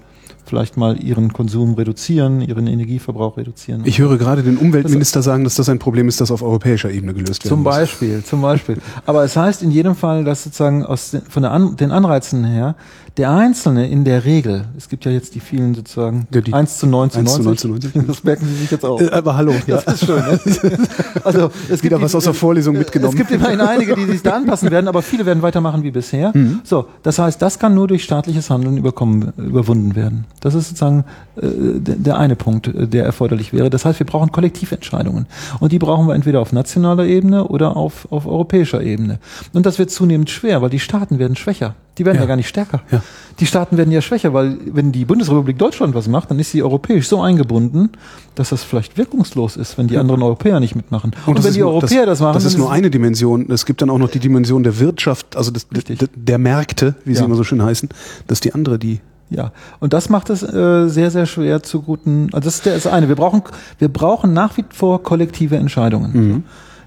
vielleicht 0.53 0.77
mal 0.77 1.03
ihren 1.03 1.33
Konsum 1.33 1.73
reduzieren, 1.73 2.43
ihren 2.43 2.66
Energieverbrauch 2.66 3.39
reduzieren. 3.39 3.81
Ich 3.87 3.99
höre 3.99 4.19
gerade 4.19 4.43
den 4.43 4.59
Umweltminister 4.59 5.20
das, 5.20 5.24
sagen, 5.24 5.45
dass 5.45 5.55
das 5.55 5.70
ein 5.70 5.79
Problem 5.79 6.09
ist, 6.09 6.20
das 6.20 6.31
auf 6.31 6.43
europäischer 6.43 6.91
Ebene 6.91 7.15
gelöst 7.15 7.43
werden 7.43 7.49
Zum 7.49 7.62
muss. 7.62 7.74
Beispiel, 7.74 8.23
zum 8.23 8.43
Beispiel. 8.43 8.77
Aber 9.07 9.24
es 9.24 9.35
heißt 9.35 9.62
in 9.62 9.70
jedem 9.70 9.95
Fall, 9.95 10.24
dass 10.24 10.45
sozusagen 10.45 10.85
aus 10.85 11.12
den, 11.12 11.23
von 11.23 11.43
der 11.43 11.53
An 11.53 11.77
den 11.77 11.91
Anreizen 11.91 12.45
her 12.45 12.74
der 13.19 13.31
Einzelne 13.31 13.89
in 13.89 14.05
der 14.05 14.25
Regel, 14.25 14.65
es 14.77 14.89
gibt 14.89 15.05
ja 15.05 15.11
jetzt 15.11 15.35
die 15.35 15.41
vielen 15.41 15.75
sozusagen 15.75 16.27
ja, 16.33 16.41
die 16.41 16.53
1 16.53 16.79
zu 16.79 16.87
19, 16.87 17.21
1 17.21 17.35
zu 17.35 17.43
19, 17.43 17.71
90. 17.71 17.93
das 18.07 18.25
merken 18.25 18.47
Sie 18.47 18.55
sich 18.55 18.71
jetzt 18.71 18.85
auch. 18.85 19.01
Äh, 19.01 19.11
aber 19.11 19.37
hallo, 19.37 19.53
ja. 19.67 19.81
Das 19.83 20.01
ist 20.01 20.07
schön. 20.07 20.17
Ne? 20.17 20.41
also 21.25 21.51
es 21.69 21.83
Wieder 21.83 21.97
gibt 21.97 22.03
was 22.03 22.13
die, 22.13 22.17
aus 22.17 22.25
der 22.25 22.35
Vorlesung 22.35 22.77
mitgenommen. 22.77 23.13
Es 23.13 23.19
gibt 23.19 23.31
immerhin 23.31 23.61
einige, 23.61 23.95
die 23.97 24.07
sich 24.07 24.23
da 24.23 24.33
anpassen 24.33 24.71
werden, 24.71 24.89
aber 24.89 25.03
viele 25.03 25.27
werden 25.27 25.43
weitermachen 25.43 25.83
wie 25.83 25.91
bisher. 25.91 26.33
Mhm. 26.35 26.61
So, 26.65 26.87
das 27.03 27.19
heißt, 27.19 27.41
das 27.43 27.59
kann 27.59 27.75
nur 27.75 27.87
durch 27.87 28.03
staatliches 28.03 28.49
Handeln 28.49 28.79
überkommen, 28.79 29.33
überwunden 29.37 29.95
werden. 29.95 30.25
Das 30.41 30.55
ist 30.55 30.69
sozusagen 30.69 31.05
äh, 31.37 31.43
der 31.81 32.17
eine 32.17 32.37
Punkt, 32.37 32.69
äh, 32.69 32.89
der 32.89 33.05
erforderlich 33.05 33.53
wäre. 33.53 33.69
Das 33.69 33.85
heißt, 33.85 33.99
wir 33.99 34.07
brauchen 34.07 34.33
Kollektiventscheidungen. 34.33 35.27
Und 35.61 35.73
die 35.73 35.79
brauchen 35.79 36.09
wir 36.09 36.15
entweder 36.15 36.41
auf 36.41 36.53
nationaler 36.53 37.05
Ebene 37.05 37.47
oder 37.47 37.77
auf, 37.77 38.11
auf 38.11 38.27
europäischer 38.27 38.83
Ebene. 38.83 39.19
Und 39.53 39.67
das 39.67 39.79
wird 39.79 39.91
zunehmend 39.91 40.31
schwer, 40.31 40.63
weil 40.63 40.71
die 40.71 40.81
Staaten 40.81 41.19
werden 41.19 41.37
schwächer. 41.37 41.75
Die 41.99 42.07
werden 42.07 42.17
ja, 42.17 42.23
ja 42.23 42.27
gar 42.27 42.37
nicht 42.37 42.49
stärker. 42.49 42.81
Ja. 42.91 43.02
Die 43.41 43.47
Staaten 43.47 43.77
werden 43.77 43.91
ja 43.91 44.01
schwächer, 44.03 44.35
weil 44.35 44.59
wenn 44.66 44.93
die 44.93 45.05
Bundesrepublik 45.05 45.59
Deutschland 45.59 45.95
was 45.95 46.09
macht, 46.09 46.31
dann 46.31 46.39
ist 46.39 46.51
sie 46.51 46.62
europäisch 46.62 47.09
so 47.09 47.20
eingebunden, 47.20 47.91
dass 48.35 48.51
das 48.51 48.62
vielleicht 48.62 48.99
wirkungslos 48.99 49.57
ist, 49.57 49.79
wenn 49.79 49.89
die 49.89 49.99
anderen 49.99 50.23
Europäer 50.23 50.61
nicht 50.61 50.74
mitmachen. 50.74 51.12
Und, 51.27 51.37
Und 51.37 51.45
wenn 51.45 51.53
die 51.53 51.61
nur, 51.61 51.70
Europäer 51.70 52.07
das, 52.07 52.19
das, 52.19 52.20
machen, 52.20 52.35
das 52.35 52.45
ist 52.45 52.59
nur 52.59 52.70
eine 52.70 52.91
Dimension. 52.91 53.51
Es 53.51 53.66
gibt 53.66 53.83
dann 53.83 53.91
auch 53.91 53.99
noch 53.99 54.11
die 54.11 54.20
Dimension 54.20 54.62
der 54.62 54.79
Wirtschaft, 54.79 55.37
also 55.37 55.51
des, 55.51 55.66
der 56.15 56.39
Märkte, 56.39 56.95
wie 57.05 57.15
sie 57.15 57.24
immer 57.24 57.37
so 57.37 57.45
schön 57.45 57.62
heißen. 57.62 57.89
Das 58.27 58.37
ist 58.37 58.45
die 58.45 58.55
andere, 58.55 58.79
die 58.79 59.01
ja, 59.31 59.51
und 59.81 59.95
das 59.95 60.11
macht 60.11 60.29
es 60.29 60.43
äh, 60.43 60.89
sehr, 60.89 61.11
sehr 61.11 61.24
schwer 61.24 61.62
zu 61.62 61.81
guten. 61.81 62.29
Also 62.33 62.45
das 62.45 62.57
ist 62.57 62.66
das 62.66 62.87
eine. 62.87 63.09
Wir 63.09 63.16
brauchen, 63.16 63.43
wir 63.79 63.89
brauchen 63.89 64.35
nach 64.35 64.59
wie 64.59 64.65
vor 64.69 65.03
kollektive 65.03 65.57
Entscheidungen. 65.57 66.12
Mhm. 66.12 66.45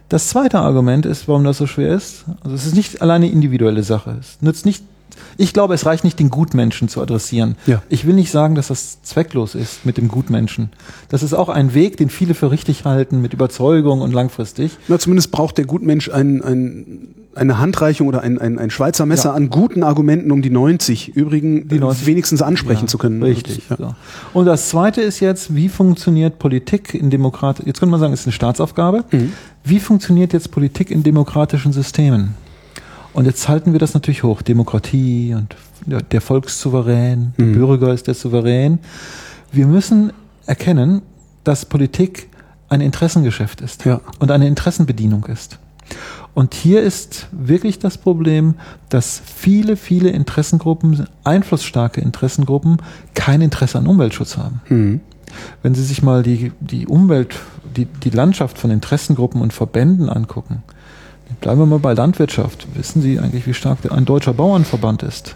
Das 0.10 0.28
zweite 0.28 0.60
Argument 0.60 1.08
ist, 1.08 1.28
warum 1.28 1.44
das 1.44 1.58
so 1.58 1.66
schwer 1.66 1.96
ist. 1.96 2.26
Also 2.44 2.56
es 2.56 2.68
ist 2.68 2.76
nicht 2.76 3.02
alleine 3.02 3.30
individuelle 3.30 3.82
Sache. 3.82 4.18
Es 4.20 4.42
nützt 4.42 4.66
nicht 4.66 4.84
ich 5.38 5.53
glaube, 5.53 5.74
es 5.74 5.86
reicht 5.86 6.03
nicht, 6.03 6.20
den 6.20 6.30
Gutmenschen 6.30 6.88
zu 6.88 7.02
adressieren. 7.02 7.56
Ja. 7.66 7.82
Ich 7.90 8.06
will 8.06 8.14
nicht 8.14 8.32
sagen, 8.32 8.56
dass 8.56 8.68
das 8.68 9.02
zwecklos 9.02 9.56
ist 9.56 9.86
mit 9.86 9.98
dem 9.98 10.07
Gutmenschen. 10.07 10.70
Das 11.10 11.24
ist 11.24 11.34
auch 11.34 11.49
ein 11.49 11.74
Weg, 11.74 11.98
den 11.98 12.10
viele 12.10 12.34
für 12.34 12.52
richtig 12.52 12.86
halten, 12.86 13.22
mit 13.22 13.34
Überzeugung 13.34 14.02
und 14.02 14.14
langfristig. 14.14 14.78
Na, 14.88 14.99
zumindest 14.99 15.32
braucht 15.32 15.57
der 15.57 15.66
Gutmensch 15.66 16.10
ein, 16.10 16.41
ein, 16.41 17.07
eine 17.36 17.57
Handreichung 17.60 18.07
oder 18.07 18.22
ein, 18.22 18.40
ein, 18.40 18.57
ein 18.57 18.70
Schweizer 18.70 19.06
Messer 19.06 19.30
ja. 19.30 19.36
an 19.36 19.49
guten 19.49 19.84
Argumenten, 19.84 20.32
um 20.32 20.41
die 20.41 20.49
90 20.49 21.16
übrigen 21.16 21.68
die 21.68 21.80
90. 21.80 22.06
wenigstens 22.06 22.41
ansprechen 22.41 22.84
ja, 22.84 22.88
zu 22.88 22.98
können. 22.98 23.22
Richtig. 23.22 23.64
So. 23.78 23.94
Und 24.34 24.45
das 24.45 24.70
Zweite 24.70 25.02
ist 25.02 25.20
jetzt, 25.20 25.56
wie 25.56 25.70
funktioniert 25.70 26.40
Politik 26.40 26.94
in 26.94 27.10
Demokrat... 27.10 27.60
Jetzt 27.66 27.80
könnte 27.80 27.91
man 27.91 27.99
sagen, 27.99 28.14
es 28.14 28.22
ist 28.22 28.28
eine 28.28 28.34
Staatsaufgabe. 28.34 29.03
Mhm. 29.12 29.34
Wie 29.64 29.80
funktioniert 29.80 30.32
jetzt 30.34 30.52
Politik 30.52 30.91
in 30.91 31.03
demokratischen 31.03 31.74
Systemen? 31.74 32.36
Und 33.16 33.24
jetzt 33.24 33.48
halten 33.48 33.72
wir 33.72 33.80
das 33.80 33.94
natürlich 33.94 34.24
hoch. 34.24 34.42
Demokratie 34.42 35.34
und 35.36 35.56
der 35.86 36.20
Volkssouverän, 36.20 37.34
der 37.38 37.46
mhm. 37.46 37.54
Bürger 37.54 37.94
ist 37.94 38.08
der 38.08 38.14
Souverän. 38.14 38.80
Wir 39.54 39.68
müssen 39.68 40.12
erkennen, 40.46 41.02
dass 41.46 41.64
Politik 41.64 42.28
ein 42.68 42.82
Interessengeschäft 42.82 43.62
ist 43.62 43.86
ja. 43.86 44.02
und 44.20 44.32
eine 44.32 44.48
Interessenbedienung 44.48 45.26
ist. 45.28 45.60
Und 46.34 46.56
hier 46.56 46.82
ist 46.82 47.28
wirklich 47.32 47.80
das 47.80 47.98
Problem, 47.98 48.56
dass 48.90 49.22
viele, 49.24 49.78
viele 49.78 50.10
Interessengruppen, 50.10 51.08
einflussstarke 51.24 52.02
Interessengruppen, 52.02 52.82
kein 53.14 53.40
Interesse 53.40 53.78
an 53.78 53.88
Umweltschutz 53.88 54.36
haben. 54.36 54.62
Mhm. 54.68 55.00
Wenn 55.64 55.74
Sie 55.74 55.84
sich 55.84 56.04
mal 56.04 56.22
die, 56.22 56.52
die 56.60 56.86
Umwelt, 56.86 57.38
die, 57.78 57.86
die 57.86 58.10
Landschaft 58.10 58.58
von 58.58 58.72
Interessengruppen 58.72 59.42
und 59.42 59.54
Verbänden 59.54 60.10
angucken, 60.10 60.64
Bleiben 61.41 61.60
wir 61.60 61.66
mal 61.66 61.80
bei 61.80 61.94
Landwirtschaft. 61.94 62.68
Wissen 62.74 63.02
Sie 63.02 63.20
eigentlich, 63.20 63.45
wie 63.48 63.53
stark 63.53 63.80
ein 63.91 64.06
deutscher 64.06 64.34
Bauernverband 64.34 65.03
ist? 65.03 65.36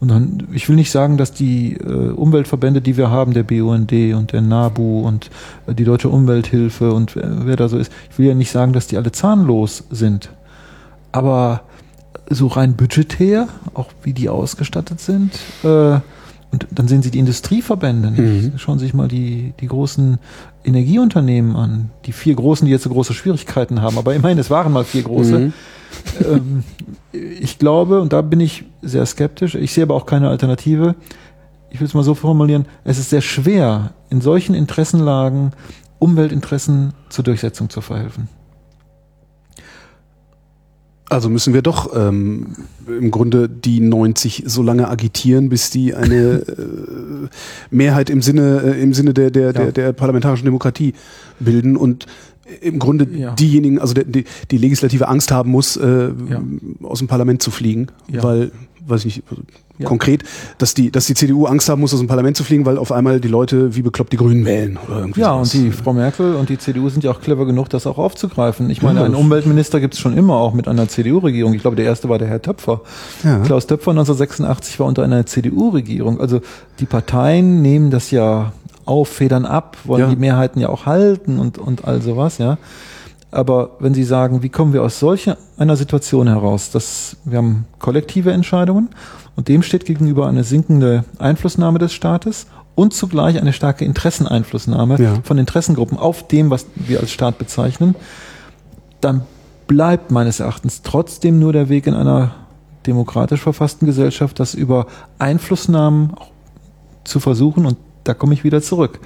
Und 0.00 0.08
dann, 0.08 0.48
ich 0.52 0.68
will 0.68 0.76
nicht 0.76 0.90
sagen, 0.90 1.16
dass 1.16 1.32
die 1.32 1.74
äh, 1.74 2.10
Umweltverbände, 2.10 2.82
die 2.82 2.96
wir 2.96 3.10
haben, 3.10 3.32
der 3.32 3.42
BUND 3.42 3.92
und 3.92 4.32
der 4.32 4.40
NABU 4.42 5.00
und 5.00 5.30
äh, 5.66 5.74
die 5.74 5.84
Deutsche 5.84 6.10
Umwelthilfe 6.10 6.92
und 6.92 7.16
wer, 7.16 7.46
wer 7.46 7.56
da 7.56 7.68
so 7.68 7.78
ist, 7.78 7.90
ich 8.10 8.18
will 8.18 8.26
ja 8.26 8.34
nicht 8.34 8.50
sagen, 8.50 8.72
dass 8.72 8.86
die 8.86 8.96
alle 8.96 9.12
zahnlos 9.12 9.84
sind. 9.90 10.30
Aber 11.10 11.62
so 12.28 12.48
rein 12.48 12.74
budgetär, 12.74 13.48
auch 13.72 13.88
wie 14.02 14.12
die 14.12 14.28
ausgestattet 14.28 15.00
sind, 15.00 15.32
äh, 15.62 16.00
und 16.54 16.68
dann 16.70 16.86
sehen 16.86 17.02
Sie 17.02 17.10
die 17.10 17.18
Industrieverbände. 17.18 18.10
Mhm. 18.10 18.52
Schauen 18.58 18.78
Sie 18.78 18.84
sich 18.84 18.94
mal 18.94 19.08
die, 19.08 19.54
die 19.58 19.66
großen 19.66 20.18
Energieunternehmen 20.64 21.56
an. 21.56 21.90
Die 22.06 22.12
vier 22.12 22.34
großen, 22.34 22.64
die 22.66 22.72
jetzt 22.72 22.84
so 22.84 22.90
große 22.90 23.14
Schwierigkeiten 23.14 23.82
haben. 23.82 23.98
Aber 23.98 24.14
immerhin, 24.14 24.38
es 24.38 24.50
waren 24.50 24.72
mal 24.72 24.84
vier 24.84 25.02
große. 25.02 25.38
Mhm. 25.38 25.52
Ähm, 26.24 26.64
ich 27.12 27.58
glaube, 27.58 28.00
und 28.00 28.12
da 28.12 28.22
bin 28.22 28.40
ich 28.40 28.64
sehr 28.82 29.06
skeptisch, 29.06 29.54
ich 29.54 29.72
sehe 29.72 29.84
aber 29.84 29.94
auch 29.94 30.06
keine 30.06 30.28
Alternative. 30.28 30.94
Ich 31.70 31.80
will 31.80 31.86
es 31.86 31.94
mal 31.94 32.04
so 32.04 32.14
formulieren, 32.14 32.66
es 32.84 32.98
ist 32.98 33.10
sehr 33.10 33.20
schwer, 33.20 33.94
in 34.10 34.20
solchen 34.20 34.54
Interessenlagen 34.54 35.52
Umweltinteressen 35.98 36.92
zur 37.08 37.24
Durchsetzung 37.24 37.70
zu 37.70 37.80
verhelfen. 37.80 38.28
Also 41.14 41.30
müssen 41.30 41.54
wir 41.54 41.62
doch 41.62 41.94
ähm, 41.96 42.56
im 42.86 43.10
Grunde 43.10 43.48
die 43.48 43.80
90 43.80 44.44
so 44.46 44.62
lange 44.62 44.88
agitieren, 44.88 45.48
bis 45.48 45.70
die 45.70 45.94
eine 45.94 46.42
äh, 46.42 47.28
Mehrheit 47.70 48.10
im 48.10 48.20
Sinne 48.20 48.62
äh, 48.64 48.82
im 48.82 48.92
Sinne 48.94 49.14
der 49.14 49.30
der, 49.30 49.46
ja. 49.46 49.52
der 49.52 49.72
der 49.72 49.92
parlamentarischen 49.92 50.44
Demokratie 50.44 50.94
bilden 51.38 51.76
und 51.76 52.06
im 52.60 52.78
Grunde 52.78 53.06
ja. 53.10 53.32
diejenigen, 53.34 53.78
also 53.78 53.94
die, 53.94 54.24
die 54.50 54.58
Legislative 54.58 55.08
Angst 55.08 55.30
haben 55.30 55.50
muss, 55.50 55.76
äh, 55.76 56.10
ja. 56.28 56.42
aus 56.82 56.98
dem 56.98 57.08
Parlament 57.08 57.42
zu 57.42 57.50
fliegen, 57.50 57.86
weil 58.08 58.50
weiß 58.86 59.04
ich 59.04 59.16
nicht, 59.16 59.24
ja. 59.78 59.88
konkret, 59.88 60.22
dass 60.58 60.74
die, 60.74 60.90
dass 60.90 61.06
die 61.06 61.14
CDU 61.14 61.46
Angst 61.46 61.68
haben 61.68 61.80
muss, 61.80 61.92
aus 61.92 62.00
dem 62.00 62.06
Parlament 62.08 62.36
zu 62.36 62.44
fliegen, 62.44 62.64
weil 62.66 62.78
auf 62.78 62.92
einmal 62.92 63.20
die 63.20 63.28
Leute 63.28 63.74
wie 63.74 63.82
bekloppt 63.82 64.12
die 64.12 64.16
Grünen 64.16 64.44
wählen 64.44 64.78
oder 64.86 65.00
irgendwie 65.00 65.20
Ja, 65.20 65.34
sowas. 65.34 65.54
und 65.54 65.62
die 65.62 65.70
Frau 65.72 65.92
Merkel 65.92 66.34
und 66.36 66.48
die 66.48 66.58
CDU 66.58 66.88
sind 66.88 67.04
ja 67.04 67.10
auch 67.10 67.20
clever 67.20 67.46
genug, 67.46 67.68
das 67.70 67.86
auch 67.86 67.98
aufzugreifen. 67.98 68.70
Ich 68.70 68.82
meine, 68.82 69.00
ja, 69.00 69.06
einen 69.06 69.14
Umweltminister 69.14 69.80
gibt 69.80 69.94
es 69.94 70.00
schon 70.00 70.16
immer, 70.16 70.34
auch 70.34 70.54
mit 70.54 70.68
einer 70.68 70.88
CDU-Regierung. 70.88 71.54
Ich 71.54 71.60
glaube, 71.60 71.76
der 71.76 71.86
erste 71.86 72.08
war 72.08 72.18
der 72.18 72.28
Herr 72.28 72.42
Töpfer. 72.42 72.82
Ja. 73.24 73.40
Klaus 73.40 73.66
Töpfer 73.66 73.90
1986 73.90 74.78
war 74.80 74.86
unter 74.86 75.02
einer 75.02 75.26
CDU-Regierung. 75.26 76.20
Also 76.20 76.40
die 76.78 76.86
Parteien 76.86 77.62
nehmen 77.62 77.90
das 77.90 78.10
ja 78.10 78.52
auf, 78.84 79.08
federn 79.08 79.46
ab, 79.46 79.78
wollen 79.84 80.10
die 80.10 80.16
Mehrheiten 80.16 80.60
ja 80.60 80.68
auch 80.68 80.86
halten 80.86 81.38
und, 81.38 81.58
und 81.58 81.86
all 81.86 82.02
sowas, 82.02 82.38
ja. 82.38 82.58
Aber 83.34 83.70
wenn 83.80 83.94
Sie 83.94 84.04
sagen, 84.04 84.44
wie 84.44 84.48
kommen 84.48 84.72
wir 84.72 84.84
aus 84.84 85.00
solcher 85.00 85.36
einer 85.56 85.74
Situation 85.74 86.28
heraus, 86.28 86.70
dass 86.70 87.16
wir 87.24 87.38
haben 87.38 87.66
kollektive 87.80 88.32
Entscheidungen 88.32 88.90
und 89.34 89.48
dem 89.48 89.64
steht 89.64 89.84
gegenüber 89.86 90.28
eine 90.28 90.44
sinkende 90.44 91.04
Einflussnahme 91.18 91.80
des 91.80 91.92
Staates 91.92 92.46
und 92.76 92.94
zugleich 92.94 93.40
eine 93.40 93.52
starke 93.52 93.84
Interesseneinflussnahme 93.84 95.02
ja. 95.02 95.14
von 95.24 95.38
Interessengruppen 95.38 95.98
auf 95.98 96.28
dem, 96.28 96.50
was 96.50 96.66
wir 96.76 97.00
als 97.00 97.10
Staat 97.10 97.38
bezeichnen, 97.38 97.96
dann 99.00 99.22
bleibt 99.66 100.12
meines 100.12 100.38
Erachtens 100.38 100.82
trotzdem 100.82 101.40
nur 101.40 101.52
der 101.52 101.68
Weg 101.68 101.88
in 101.88 101.94
einer 101.94 102.36
demokratisch 102.86 103.40
verfassten 103.40 103.86
Gesellschaft, 103.86 104.38
das 104.38 104.54
über 104.54 104.86
Einflussnahmen 105.18 106.12
zu 107.02 107.18
versuchen 107.18 107.66
und 107.66 107.78
da 108.04 108.14
komme 108.14 108.34
ich 108.34 108.44
wieder 108.44 108.62
zurück. 108.62 109.00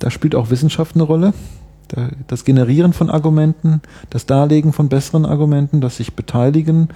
Da 0.00 0.10
spielt 0.10 0.34
auch 0.34 0.50
Wissenschaft 0.50 0.96
eine 0.96 1.04
Rolle. 1.04 1.32
Das 2.26 2.44
Generieren 2.44 2.92
von 2.92 3.10
Argumenten, 3.10 3.80
das 4.10 4.26
Darlegen 4.26 4.72
von 4.72 4.88
besseren 4.88 5.26
Argumenten, 5.26 5.80
das 5.80 5.96
sich 5.96 6.14
beteiligen 6.14 6.88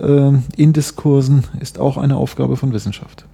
äh, 0.00 0.32
in 0.56 0.72
Diskursen 0.72 1.44
ist 1.60 1.78
auch 1.78 1.96
eine 1.96 2.16
Aufgabe 2.16 2.56
von 2.56 2.72
Wissenschaft. 2.72 3.24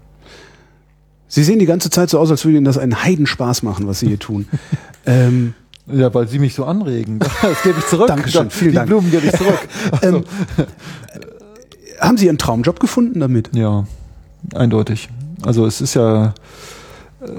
Sie 1.29 1.43
sehen 1.43 1.59
die 1.59 1.67
ganze 1.67 1.91
Zeit 1.91 2.11
so 2.11 2.19
aus, 2.19 2.31
als 2.31 2.45
würde 2.45 2.59
Ihnen 2.59 2.65
das 2.65 2.79
einen 2.79 3.03
Heidenspaß 3.03 3.63
machen, 3.63 3.87
was 3.87 4.01
Sie 4.01 4.09
hier 4.09 4.19
tun. 4.19 4.47
ähm, 5.07 5.55
ja, 5.87 6.13
weil 6.15 6.29
Sie 6.29 6.39
mich 6.39 6.55
so 6.55 6.65
anregen. 6.65 7.19
Das 7.43 7.63
gebe 7.63 7.79
ich 7.79 7.87
zurück. 7.87 8.09
Dankeschön, 8.09 8.51
vielen 8.51 8.71
die 8.71 8.77
Dank. 8.77 8.89
Blumen 8.89 9.11
gebe 9.11 9.27
ich 9.27 9.33
zurück. 9.33 9.69
Also. 10.01 10.17
Ähm, 10.19 10.25
haben 12.01 12.17
Sie 12.19 12.27
Ihren 12.27 12.39
Traumjob 12.39 12.81
gefunden 12.81 13.21
damit? 13.21 13.51
Ja, 13.55 13.87
eindeutig. 14.55 15.09
Also 15.43 15.67
es 15.67 15.81
ist 15.81 15.95
ja 15.95 16.35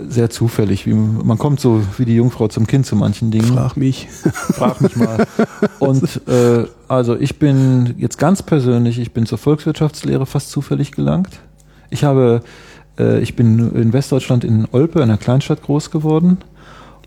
sehr 0.07 0.29
zufällig. 0.29 0.85
Wie, 0.85 0.93
man 0.93 1.37
kommt 1.37 1.59
so 1.59 1.81
wie 1.97 2.05
die 2.05 2.15
Jungfrau 2.15 2.47
zum 2.47 2.67
Kind 2.67 2.85
zu 2.85 2.95
manchen 2.95 3.31
Dingen. 3.31 3.53
Frag 3.53 3.77
mich. 3.77 4.07
Frag 4.09 4.81
mich 4.81 4.95
mal. 4.95 5.25
Und 5.79 6.27
äh, 6.27 6.65
also 6.87 7.15
ich 7.15 7.39
bin 7.39 7.95
jetzt 7.97 8.17
ganz 8.17 8.43
persönlich, 8.43 8.99
ich 8.99 9.11
bin 9.11 9.25
zur 9.25 9.37
Volkswirtschaftslehre 9.37 10.25
fast 10.25 10.49
zufällig 10.51 10.91
gelangt. 10.91 11.39
Ich 11.89 12.03
habe, 12.03 12.41
äh, 12.97 13.19
ich 13.19 13.35
bin 13.35 13.71
in 13.75 13.93
Westdeutschland 13.93 14.43
in 14.43 14.67
Olpe, 14.71 15.01
einer 15.01 15.17
Kleinstadt, 15.17 15.61
groß 15.61 15.91
geworden. 15.91 16.39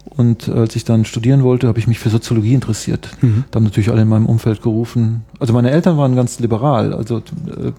Und 0.05 0.49
als 0.49 0.75
ich 0.75 0.85
dann 0.85 1.05
studieren 1.05 1.43
wollte, 1.43 1.69
habe 1.69 1.79
ich 1.79 1.87
mich 1.87 1.99
für 1.99 2.09
Soziologie 2.09 2.55
interessiert. 2.55 3.11
Mhm. 3.21 3.45
Da 3.51 3.57
haben 3.57 3.65
natürlich 3.65 3.91
alle 3.91 4.03
in 4.03 4.09
meinem 4.09 4.27
Umfeld 4.27 4.63
gerufen. 4.63 5.25
Also 5.39 5.53
meine 5.53 5.71
Eltern 5.71 5.99
waren 5.99 6.17
ganz 6.17 6.41
liberal. 6.41 6.95
Also 6.95 7.19
äh, 7.19 7.73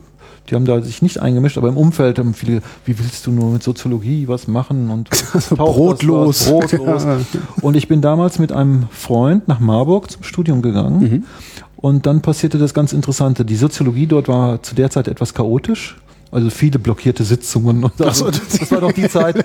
die 0.50 0.56
haben 0.56 0.66
da 0.66 0.82
sich 0.82 1.02
nicht 1.02 1.20
eingemischt, 1.20 1.58
aber 1.58 1.68
im 1.68 1.78
Umfeld 1.78 2.20
haben 2.20 2.34
viele, 2.34 2.62
wie 2.86 2.98
willst 2.98 3.26
du 3.28 3.32
nur 3.32 3.52
mit 3.52 3.64
Soziologie 3.64 4.28
was 4.28 4.48
machen 4.48 4.90
und 4.90 5.10
brotlos. 5.50 6.46
brotlos. 6.46 7.06
Und 7.62 7.76
ich 7.76 7.88
bin 7.88 8.02
damals 8.02 8.40
mit 8.40 8.52
einem 8.52 8.88
Freund 8.92 9.48
nach 9.48 9.60
Marburg 9.60 10.10
zum 10.12 10.24
Studium 10.24 10.62
gegangen. 10.62 11.00
Mhm. 11.00 11.24
Und 11.76 12.06
dann 12.06 12.22
passierte 12.22 12.58
das 12.58 12.74
ganz 12.74 12.94
Interessante. 12.94 13.46
Die 13.46 13.56
Soziologie 13.56 14.08
dort 14.08 14.28
war 14.28 14.62
zu 14.64 14.76
der 14.76 14.90
Zeit 14.90 15.08
etwas 15.08 15.34
chaotisch. 15.34 15.98
Also 16.32 16.52
viele 16.52 16.78
blockierte 16.78 17.24
Sitzungen 17.24 17.84
und 17.84 18.00
also, 18.02 18.26
so, 18.26 18.32
das 18.32 18.72
war 18.72 18.82
doch 18.82 18.92
die 18.92 19.10
Zeit. 19.10 19.44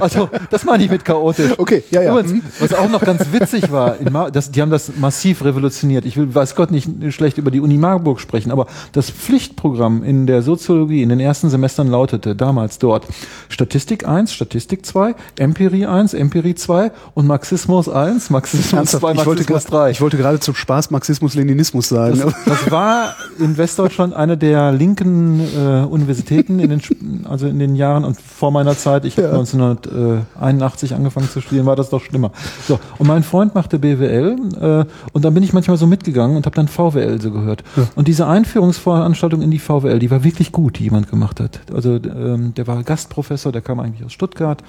Also 0.00 0.30
das 0.50 0.64
meine 0.64 0.84
ich 0.84 0.90
mit 0.90 1.04
chaotisch. 1.04 1.58
Okay, 1.58 1.84
ja, 1.90 2.02
ja. 2.02 2.10
Übrigens, 2.12 2.42
was 2.58 2.72
auch 2.72 2.88
noch 2.88 3.02
ganz 3.02 3.22
witzig 3.32 3.70
war, 3.70 3.96
das, 4.32 4.50
die 4.50 4.62
haben 4.62 4.70
das 4.70 4.92
massiv 4.96 5.44
revolutioniert. 5.44 6.06
Ich 6.06 6.16
will, 6.16 6.34
weiß 6.34 6.54
Gott, 6.54 6.70
nicht 6.70 6.88
schlecht 7.10 7.36
über 7.36 7.50
die 7.50 7.60
Uni 7.60 7.76
Marburg 7.76 8.20
sprechen, 8.20 8.50
aber 8.50 8.66
das 8.92 9.10
Pflichtprogramm 9.10 10.02
in 10.02 10.26
der 10.26 10.40
Soziologie 10.40 11.02
in 11.02 11.10
den 11.10 11.20
ersten 11.20 11.50
Semestern 11.50 11.88
lautete 11.88 12.34
damals 12.34 12.78
dort 12.78 13.06
Statistik 13.50 14.06
1, 14.08 14.32
Statistik 14.32 14.86
2, 14.86 15.14
Empirie 15.38 15.84
1, 15.84 16.14
Empirie 16.14 16.54
2 16.54 16.92
und 17.12 17.26
Marxismus 17.26 17.90
1, 17.90 18.30
Marxismus 18.30 18.90
2, 18.92 19.14
Marxismus 19.14 19.64
3. 19.66 19.90
Ich 19.90 20.00
wollte 20.00 20.16
gerade 20.16 20.40
zum 20.40 20.54
Spaß 20.54 20.90
Marxismus-Leninismus 20.90 21.90
sagen. 21.90 22.22
Das, 22.24 22.34
das 22.46 22.70
war 22.70 23.14
in 23.38 23.58
Westdeutschland 23.58 24.14
eine 24.14 24.38
der 24.38 24.72
linken 24.72 25.40
äh, 25.58 25.84
Universitäten 25.84 26.60
in 26.60 26.70
den, 26.70 27.26
also 27.28 27.46
in 27.46 27.58
den 27.58 27.74
Jahren 27.74 28.04
und 28.04 28.20
vor 28.20 28.50
meiner 28.50 28.76
Zeit, 28.76 29.04
ich 29.04 29.16
habe 29.16 29.30
1981 29.30 30.94
angefangen 30.94 31.28
zu 31.28 31.40
studieren, 31.40 31.66
war 31.66 31.76
das 31.76 31.90
doch 31.90 32.02
schlimmer. 32.02 32.30
So, 32.66 32.78
und 32.98 33.06
mein 33.06 33.22
Freund 33.22 33.54
machte 33.54 33.78
BWL 33.78 34.36
äh, 34.60 34.84
und 35.12 35.24
dann 35.24 35.34
bin 35.34 35.42
ich 35.42 35.52
manchmal 35.52 35.76
so 35.76 35.86
mitgegangen 35.86 36.36
und 36.36 36.46
habe 36.46 36.54
dann 36.54 36.68
VWL 36.68 37.20
so 37.20 37.30
gehört. 37.30 37.64
Ja. 37.76 37.88
Und 37.96 38.08
diese 38.08 38.26
Einführungsveranstaltung 38.26 39.42
in 39.42 39.50
die 39.50 39.58
VWL, 39.58 39.98
die 39.98 40.10
war 40.10 40.22
wirklich 40.24 40.52
gut, 40.52 40.78
die 40.78 40.84
jemand 40.84 41.10
gemacht 41.10 41.40
hat. 41.40 41.60
Also 41.74 41.96
ähm, 41.96 42.54
der 42.54 42.66
war 42.66 42.82
Gastprofessor, 42.82 43.50
der 43.52 43.62
kam 43.62 43.80
eigentlich 43.80 44.04
aus 44.04 44.12
Stuttgart. 44.12 44.62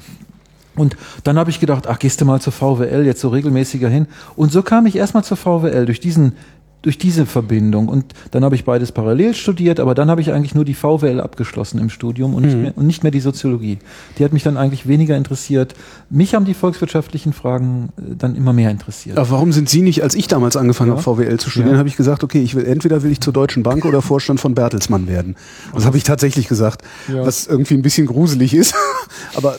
Und 0.76 0.96
dann 1.24 1.38
habe 1.38 1.50
ich 1.50 1.60
gedacht, 1.60 1.88
ach, 1.88 2.00
gehst 2.00 2.22
du 2.22 2.26
mal 2.26 2.40
zur 2.40 2.54
VWL, 2.54 3.06
jetzt 3.06 3.20
so 3.20 3.30
regelmäßiger 3.30 3.90
hin. 3.90 4.08
Und 4.36 4.52
so 4.52 4.62
kam 4.64 4.86
ich 4.86 4.96
erstmal 4.96 5.24
zur 5.24 5.36
VWL 5.36 5.86
durch 5.86 6.00
diesen 6.00 6.34
durch 6.82 6.98
diese 6.98 7.26
Verbindung. 7.26 7.90
Und 7.90 8.14
dann 8.32 8.44
habe 8.44 8.56
ich 8.56 8.64
beides 8.64 8.92
parallel 8.92 9.34
studiert, 9.34 9.80
aber 9.80 9.96
dann 9.96 10.10
habe 10.10 10.22
ich 10.22 10.32
eigentlich 10.32 10.56
nur 10.56 10.66
die 10.66 10.74
VWL 10.74 11.20
abgeschlossen 11.20 11.80
im 11.80 11.90
Studium 11.90 12.34
und, 12.34 12.44
mhm. 12.44 12.48
nicht 12.48 12.62
mehr, 12.62 12.78
und 12.78 12.88
nicht 12.88 13.04
mehr 13.04 13.12
die 13.12 13.20
Soziologie. 13.20 13.80
Die 14.18 14.24
hat 14.24 14.32
mich 14.32 14.44
dann 14.44 14.58
eigentlich 14.58 14.88
weniger 14.88 15.18
interessiert. 15.18 15.76
Mich 16.10 16.36
haben 16.36 16.46
die 16.46 16.54
volkswirtschaftlichen 16.54 17.34
Fragen 17.34 17.90
äh, 17.98 18.16
dann 18.18 18.36
immer 18.36 18.54
mehr 18.54 18.72
interessiert. 18.72 19.18
Aber 19.18 19.30
warum 19.30 19.52
sind 19.52 19.70
Sie 19.70 19.82
nicht, 19.82 20.04
als 20.04 20.16
ich 20.16 20.28
damals 20.28 20.56
angefangen 20.56 20.92
ja. 20.92 20.98
habe, 20.98 21.04
VWL 21.04 21.38
zu 21.40 21.50
studieren, 21.50 21.74
ja. 21.74 21.80
habe 21.80 21.90
ich 21.90 21.98
gesagt, 21.98 22.24
okay, 22.24 22.42
ich 22.42 22.56
will 22.56 22.66
entweder 22.66 23.04
will 23.04 23.12
ich 23.12 23.20
zur 23.20 23.34
Deutschen 23.34 23.64
Bank 23.64 23.84
oder 23.86 24.02
Vorstand 24.02 24.40
von 24.40 24.56
Bertelsmann 24.56 25.08
werden. 25.08 25.36
Das 25.74 25.86
habe 25.86 25.98
ich 25.98 26.04
tatsächlich 26.04 26.48
gesagt, 26.48 26.84
ja. 27.08 27.26
was 27.26 27.48
irgendwie 27.48 27.74
ein 27.74 27.82
bisschen 27.82 28.08
gruselig 28.08 28.54
ist. 28.54 28.74
aber 29.36 29.58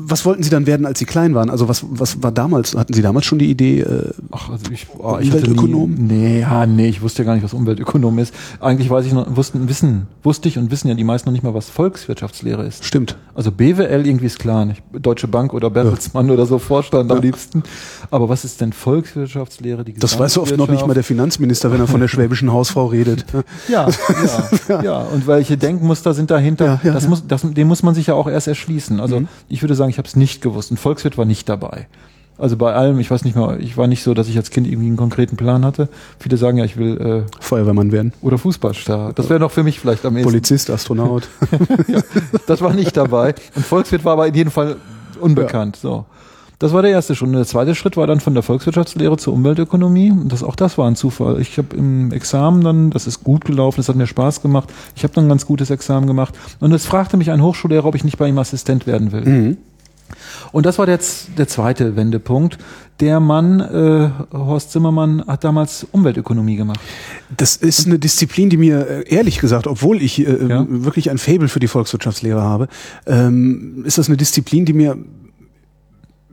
was 0.00 0.24
wollten 0.24 0.44
Sie 0.44 0.50
dann 0.50 0.66
werden, 0.66 0.86
als 0.86 1.00
Sie 1.00 1.06
klein 1.06 1.34
waren? 1.34 1.50
Also 1.50 1.68
was, 1.68 1.84
was 1.90 2.22
war 2.22 2.30
damals, 2.30 2.76
hatten 2.76 2.92
Sie 2.92 3.02
damals 3.02 3.26
schon 3.26 3.40
die 3.40 3.50
Idee, 3.50 3.80
äh, 3.80 4.12
Ach, 4.30 4.48
also 4.50 4.70
ich, 4.70 4.86
oh, 4.96 5.18
ich 5.20 5.26
Umweltökonom? 5.32 5.94
Nie, 5.94 6.14
nee, 6.14 6.40
ja, 6.40 6.66
nee, 6.66 6.88
ich 6.88 7.02
wusste 7.02 7.22
ja 7.22 7.26
gar 7.26 7.34
nicht, 7.34 7.42
was 7.42 7.52
Umweltökonom 7.52 8.16
ist. 8.20 8.32
Eigentlich 8.60 8.88
weiß 8.88 9.06
ich 9.06 9.12
noch, 9.12 9.34
wussten, 9.34 9.68
wissen, 9.68 10.06
wusste 10.22 10.48
ich 10.48 10.56
und 10.56 10.70
wissen 10.70 10.86
ja 10.86 10.94
die 10.94 11.02
meisten 11.02 11.28
noch 11.28 11.32
nicht 11.32 11.42
mal, 11.42 11.52
was 11.52 11.68
Volkswirtschaftslehre 11.68 12.64
ist. 12.64 12.84
Stimmt. 12.84 13.16
Also 13.34 13.50
BWL 13.50 14.06
irgendwie 14.06 14.26
ist 14.26 14.38
klar, 14.38 14.64
nicht? 14.64 14.82
Deutsche 14.92 15.26
Bank 15.26 15.52
oder 15.52 15.68
Bertelsmann 15.68 16.28
ja. 16.28 16.34
oder 16.34 16.46
so 16.46 16.60
Vorstand 16.60 17.10
ja. 17.10 17.16
am 17.16 17.22
liebsten. 17.22 17.64
Aber 18.12 18.28
was 18.28 18.44
ist 18.44 18.60
denn 18.60 18.72
Volkswirtschaftslehre? 18.72 19.84
Die 19.84 19.94
das 19.94 20.16
weiß 20.16 20.38
oft 20.38 20.56
noch 20.56 20.68
nicht 20.68 20.86
mal 20.86 20.94
der 20.94 21.04
Finanzminister, 21.04 21.72
wenn 21.72 21.80
er 21.80 21.88
von 21.88 22.00
der 22.00 22.08
schwäbischen 22.08 22.52
Hausfrau 22.52 22.86
redet. 22.86 23.24
Ja, 23.68 23.88
ja, 24.68 24.82
ja. 24.82 24.98
Und 25.00 25.26
welche 25.26 25.56
Denkmuster 25.56 26.14
sind 26.14 26.30
dahinter? 26.30 26.80
Das 26.82 27.08
muss, 27.08 27.26
das, 27.26 27.42
dem 27.42 27.68
muss 27.68 27.82
man 27.82 27.94
sich 27.94 28.06
ja 28.06 28.14
auch 28.14 28.28
erst 28.28 28.46
erschließen. 28.46 29.00
Also 29.00 29.20
mhm. 29.20 29.28
ich 29.48 29.62
würde 29.62 29.74
sagen, 29.74 29.87
sagen, 29.88 29.90
ich 29.90 29.98
habe 29.98 30.08
es 30.08 30.16
nicht 30.16 30.42
gewusst. 30.42 30.70
Ein 30.70 30.76
Volkswirt 30.76 31.18
war 31.18 31.24
nicht 31.24 31.48
dabei. 31.48 31.86
Also 32.36 32.56
bei 32.56 32.72
allem, 32.72 33.00
ich 33.00 33.10
weiß 33.10 33.24
nicht 33.24 33.34
mehr, 33.34 33.58
ich 33.58 33.76
war 33.76 33.88
nicht 33.88 34.04
so, 34.04 34.14
dass 34.14 34.28
ich 34.28 34.36
als 34.36 34.50
Kind 34.50 34.68
irgendwie 34.68 34.86
einen 34.86 34.96
konkreten 34.96 35.36
Plan 35.36 35.64
hatte. 35.64 35.88
Viele 36.20 36.36
sagen 36.36 36.58
ja, 36.58 36.64
ich 36.64 36.76
will 36.76 37.26
äh, 37.26 37.32
Feuerwehrmann 37.40 37.90
werden. 37.90 38.12
Oder 38.22 38.38
Fußballstar. 38.38 39.12
Das 39.12 39.28
wäre 39.28 39.40
doch 39.40 39.50
für 39.50 39.64
mich 39.64 39.80
vielleicht 39.80 40.04
am 40.06 40.16
ehesten. 40.16 40.30
Polizist, 40.30 40.70
Astronaut. 40.70 41.28
ja, 41.88 42.00
das 42.46 42.60
war 42.60 42.74
nicht 42.74 42.96
dabei. 42.96 43.34
Und 43.56 43.66
Volkswirt 43.66 44.04
war 44.04 44.12
aber 44.12 44.28
in 44.28 44.34
jedem 44.34 44.52
Fall 44.52 44.76
unbekannt. 45.20 45.76
Ja. 45.76 45.82
So. 45.82 46.06
Das 46.60 46.72
war 46.72 46.82
der 46.82 46.92
erste 46.92 47.16
Schritt. 47.16 47.28
Und 47.28 47.34
der 47.34 47.44
zweite 47.44 47.74
Schritt 47.74 47.96
war 47.96 48.06
dann 48.06 48.20
von 48.20 48.34
der 48.34 48.44
Volkswirtschaftslehre 48.44 49.16
zur 49.16 49.32
Umweltökonomie. 49.32 50.12
Und 50.12 50.32
das, 50.32 50.44
auch 50.44 50.54
das 50.54 50.78
war 50.78 50.88
ein 50.88 50.94
Zufall. 50.94 51.40
Ich 51.40 51.58
habe 51.58 51.76
im 51.76 52.12
Examen 52.12 52.62
dann, 52.62 52.90
das 52.90 53.08
ist 53.08 53.24
gut 53.24 53.44
gelaufen, 53.44 53.78
das 53.78 53.88
hat 53.88 53.96
mir 53.96 54.06
Spaß 54.06 54.42
gemacht. 54.42 54.68
Ich 54.94 55.02
habe 55.02 55.12
dann 55.14 55.26
ein 55.26 55.28
ganz 55.28 55.44
gutes 55.44 55.70
Examen 55.70 56.06
gemacht. 56.06 56.38
Und 56.60 56.72
es 56.72 56.86
fragte 56.86 57.16
mich 57.16 57.32
ein 57.32 57.42
Hochschullehrer, 57.42 57.86
ob 57.86 57.96
ich 57.96 58.04
nicht 58.04 58.18
bei 58.18 58.28
ihm 58.28 58.38
Assistent 58.38 58.86
werden 58.86 59.10
will. 59.10 59.24
Mhm. 59.24 59.56
Und 60.52 60.66
das 60.66 60.78
war 60.78 60.86
der, 60.86 60.98
der 61.36 61.48
zweite 61.48 61.96
Wendepunkt. 61.96 62.58
Der 63.00 63.20
Mann, 63.20 63.60
äh, 63.60 64.10
Horst 64.36 64.72
Zimmermann, 64.72 65.24
hat 65.26 65.44
damals 65.44 65.86
Umweltökonomie 65.92 66.56
gemacht. 66.56 66.80
Das 67.36 67.56
ist 67.56 67.86
eine 67.86 67.98
Disziplin, 67.98 68.50
die 68.50 68.56
mir 68.56 68.88
äh, 68.88 69.14
ehrlich 69.14 69.38
gesagt, 69.38 69.66
obwohl 69.66 70.02
ich 70.02 70.26
äh, 70.26 70.46
ja. 70.48 70.66
wirklich 70.68 71.10
ein 71.10 71.18
Faible 71.18 71.48
für 71.48 71.60
die 71.60 71.68
Volkswirtschaftslehre 71.68 72.42
habe, 72.42 72.68
ähm, 73.06 73.84
ist 73.84 73.98
das 73.98 74.08
eine 74.08 74.16
Disziplin, 74.16 74.64
die 74.64 74.72
mir 74.72 74.98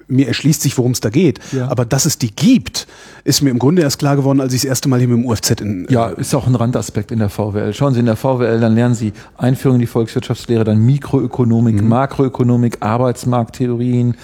mir 0.07 0.27
erschließt 0.27 0.61
sich, 0.61 0.77
worum 0.77 0.91
es 0.91 0.99
da 0.99 1.09
geht. 1.09 1.39
Ja. 1.51 1.67
Aber 1.69 1.85
dass 1.85 2.05
es 2.05 2.17
die 2.17 2.35
gibt, 2.35 2.87
ist 3.23 3.41
mir 3.41 3.49
im 3.49 3.59
Grunde 3.59 3.81
erst 3.81 3.99
klar 3.99 4.15
geworden, 4.15 4.39
als 4.39 4.53
ich 4.53 4.61
das 4.61 4.69
erste 4.69 4.87
Mal 4.87 4.99
hier 4.99 5.07
mit 5.07 5.17
dem 5.17 5.25
UFZ 5.25 5.61
in. 5.61 5.87
Äh, 5.87 5.93
ja, 5.93 6.07
ist 6.09 6.33
auch 6.35 6.47
ein 6.47 6.55
Randaspekt 6.55 7.11
in 7.11 7.19
der 7.19 7.29
VWL. 7.29 7.73
Schauen 7.73 7.93
Sie 7.93 7.99
in 7.99 8.05
der 8.05 8.15
VWL, 8.15 8.59
dann 8.59 8.75
lernen 8.75 8.95
Sie 8.95 9.13
Einführung 9.37 9.75
in 9.75 9.81
die 9.81 9.87
Volkswirtschaftslehre, 9.87 10.63
dann 10.63 10.85
Mikroökonomik, 10.85 11.81
mhm. 11.81 11.89
Makroökonomik, 11.89 12.77
Arbeitsmarkttheorien, 12.81 14.15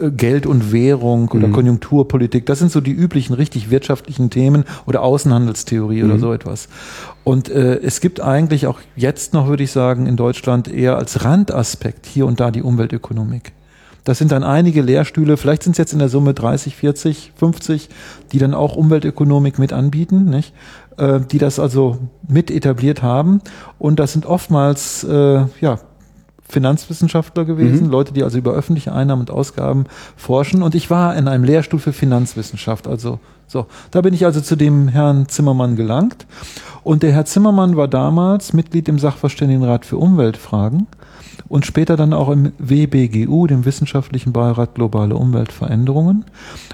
äh, 0.00 0.10
Geld 0.10 0.46
und 0.46 0.72
Währung 0.72 1.28
oder 1.28 1.48
mhm. 1.48 1.52
Konjunkturpolitik. 1.52 2.44
Das 2.46 2.58
sind 2.58 2.70
so 2.70 2.80
die 2.80 2.92
üblichen 2.92 3.34
richtig 3.34 3.70
wirtschaftlichen 3.70 4.28
Themen 4.28 4.64
oder 4.86 5.02
Außenhandelstheorie 5.02 6.02
mhm. 6.02 6.10
oder 6.10 6.18
so 6.18 6.32
etwas. 6.32 6.68
Und 7.24 7.48
äh, 7.48 7.76
es 7.76 8.00
gibt 8.00 8.20
eigentlich 8.20 8.66
auch 8.66 8.80
jetzt 8.96 9.32
noch, 9.32 9.48
würde 9.48 9.62
ich 9.62 9.70
sagen, 9.70 10.06
in 10.06 10.16
Deutschland 10.16 10.68
eher 10.68 10.98
als 10.98 11.24
Randaspekt 11.24 12.06
hier 12.06 12.26
und 12.26 12.40
da 12.40 12.50
die 12.50 12.62
Umweltökonomik. 12.62 13.52
Das 14.04 14.18
sind 14.18 14.32
dann 14.32 14.42
einige 14.42 14.82
Lehrstühle, 14.82 15.36
vielleicht 15.36 15.62
sind 15.62 15.72
es 15.72 15.78
jetzt 15.78 15.92
in 15.92 16.00
der 16.00 16.08
Summe 16.08 16.34
30, 16.34 16.74
40, 16.74 17.32
50, 17.36 17.88
die 18.32 18.38
dann 18.38 18.52
auch 18.52 18.74
Umweltökonomik 18.74 19.58
mit 19.58 19.72
anbieten, 19.72 20.24
nicht? 20.24 20.52
Äh, 20.96 21.20
die 21.20 21.38
das 21.38 21.58
also 21.58 21.98
mit 22.28 22.50
etabliert 22.50 23.02
haben. 23.02 23.40
Und 23.78 24.00
das 24.00 24.12
sind 24.12 24.26
oftmals 24.26 25.04
äh, 25.04 25.44
ja, 25.60 25.78
Finanzwissenschaftler 26.48 27.44
gewesen, 27.44 27.86
mhm. 27.86 27.90
Leute, 27.90 28.12
die 28.12 28.22
also 28.22 28.38
über 28.38 28.52
öffentliche 28.52 28.92
Einnahmen 28.92 29.22
und 29.22 29.30
Ausgaben 29.30 29.86
forschen. 30.16 30.62
Und 30.62 30.74
ich 30.74 30.90
war 30.90 31.16
in 31.16 31.28
einem 31.28 31.44
Lehrstuhl 31.44 31.80
für 31.80 31.92
Finanzwissenschaft. 31.92 32.86
Also 32.86 33.20
so, 33.46 33.66
da 33.90 34.00
bin 34.02 34.12
ich 34.14 34.26
also 34.26 34.40
zu 34.40 34.56
dem 34.56 34.88
Herrn 34.88 35.28
Zimmermann 35.28 35.76
gelangt. 35.76 36.26
Und 36.82 37.02
der 37.02 37.12
Herr 37.12 37.24
Zimmermann 37.24 37.76
war 37.76 37.88
damals 37.88 38.52
Mitglied 38.52 38.88
im 38.88 38.98
Sachverständigenrat 38.98 39.86
für 39.86 39.96
Umweltfragen 39.96 40.88
und 41.48 41.66
später 41.66 41.96
dann 41.96 42.12
auch 42.12 42.28
im 42.28 42.52
WBGU, 42.58 43.46
dem 43.46 43.64
Wissenschaftlichen 43.64 44.32
Beirat 44.32 44.74
Globale 44.74 45.14
Umweltveränderungen 45.16 46.24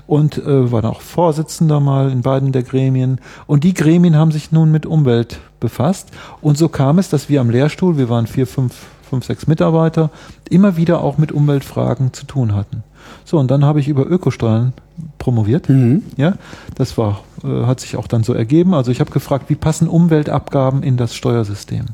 und 0.06 0.38
äh, 0.38 0.72
war 0.72 0.82
dann 0.82 0.92
auch 0.92 1.00
Vorsitzender 1.00 1.80
mal 1.80 2.10
in 2.10 2.22
beiden 2.22 2.52
der 2.52 2.62
Gremien. 2.62 3.20
Und 3.46 3.64
die 3.64 3.74
Gremien 3.74 4.16
haben 4.16 4.32
sich 4.32 4.52
nun 4.52 4.70
mit 4.70 4.86
Umwelt 4.86 5.38
befasst. 5.60 6.10
Und 6.40 6.58
so 6.58 6.68
kam 6.68 6.98
es, 6.98 7.08
dass 7.08 7.28
wir 7.28 7.40
am 7.40 7.50
Lehrstuhl, 7.50 7.98
wir 7.98 8.08
waren 8.08 8.26
vier, 8.26 8.46
fünf, 8.46 8.74
fünf, 9.08 9.24
sechs 9.24 9.46
Mitarbeiter, 9.46 10.10
immer 10.50 10.76
wieder 10.76 11.02
auch 11.02 11.18
mit 11.18 11.32
Umweltfragen 11.32 12.12
zu 12.12 12.26
tun 12.26 12.54
hatten. 12.54 12.82
So, 13.24 13.38
und 13.38 13.50
dann 13.50 13.64
habe 13.64 13.80
ich 13.80 13.88
über 13.88 14.06
Ökosteuern 14.06 14.72
promoviert. 15.18 15.68
Mhm. 15.68 16.02
Ja, 16.16 16.34
das 16.74 16.98
war, 16.98 17.22
äh, 17.44 17.64
hat 17.64 17.80
sich 17.80 17.96
auch 17.96 18.06
dann 18.06 18.22
so 18.22 18.32
ergeben. 18.34 18.74
Also 18.74 18.90
ich 18.90 19.00
habe 19.00 19.10
gefragt, 19.10 19.46
wie 19.48 19.54
passen 19.54 19.88
Umweltabgaben 19.88 20.82
in 20.82 20.96
das 20.96 21.14
Steuersystem? 21.14 21.86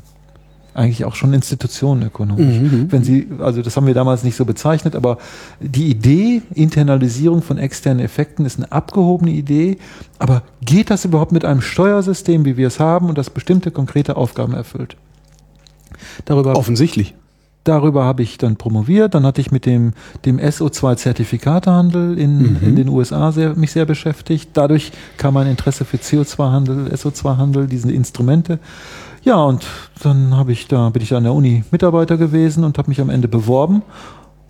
Eigentlich 0.75 1.05
auch 1.05 1.15
schon 1.15 1.33
institutionenökonomisch. 1.33 2.59
Mhm, 2.59 2.63
mhm. 2.63 2.91
Wenn 2.91 3.03
Sie, 3.03 3.27
also 3.39 3.61
das 3.61 3.75
haben 3.77 3.87
wir 3.87 3.93
damals 3.93 4.23
nicht 4.23 4.35
so 4.35 4.45
bezeichnet, 4.45 4.95
aber 4.95 5.17
die 5.59 5.89
Idee 5.89 6.41
Internalisierung 6.53 7.41
von 7.41 7.57
externen 7.57 8.03
Effekten 8.03 8.45
ist 8.45 8.57
eine 8.57 8.71
abgehobene 8.71 9.31
Idee. 9.31 9.77
Aber 10.19 10.43
geht 10.63 10.89
das 10.89 11.05
überhaupt 11.05 11.31
mit 11.31 11.45
einem 11.45 11.61
Steuersystem, 11.61 12.45
wie 12.45 12.57
wir 12.57 12.67
es 12.67 12.79
haben 12.79 13.09
und 13.09 13.17
das 13.17 13.29
bestimmte 13.29 13.71
konkrete 13.71 14.17
Aufgaben 14.17 14.53
erfüllt? 14.53 14.97
Darüber 16.25 16.55
offensichtlich. 16.57 17.15
Darüber 17.63 18.03
habe 18.03 18.21
ich 18.21 18.37
dann 18.37 18.57
promoviert. 18.57 19.15
Dann 19.15 19.25
hatte 19.25 19.41
ich 19.41 19.51
mit 19.51 19.65
dem, 19.65 19.93
dem 20.23 20.39
SO2-Zertifikatehandel 20.39 22.19
in, 22.19 22.37
mhm. 22.37 22.59
in 22.61 22.75
den 22.75 22.89
USA 22.89 23.31
sehr, 23.31 23.55
mich 23.55 23.71
sehr 23.71 23.85
beschäftigt. 23.85 24.51
Dadurch 24.53 24.91
kam 25.17 25.33
mein 25.33 25.47
Interesse 25.47 25.83
für 25.83 25.97
CO2-Handel, 25.97 26.93
SO2-Handel, 26.93 27.65
diese 27.65 27.91
Instrumente. 27.91 28.59
Ja, 29.25 29.43
und 29.43 29.65
dann 30.03 30.37
habe 30.37 30.51
ich 30.51 30.67
da, 30.67 30.89
bin 30.91 31.01
ich 31.01 31.09
da 31.09 31.17
an 31.17 31.23
der 31.23 31.33
Uni 31.33 31.63
Mitarbeiter 31.71 32.15
gewesen 32.15 32.63
und 32.63 32.77
habe 32.77 32.89
mich 32.89 33.01
am 33.01 33.09
Ende 33.09 33.27
beworben 33.27 33.81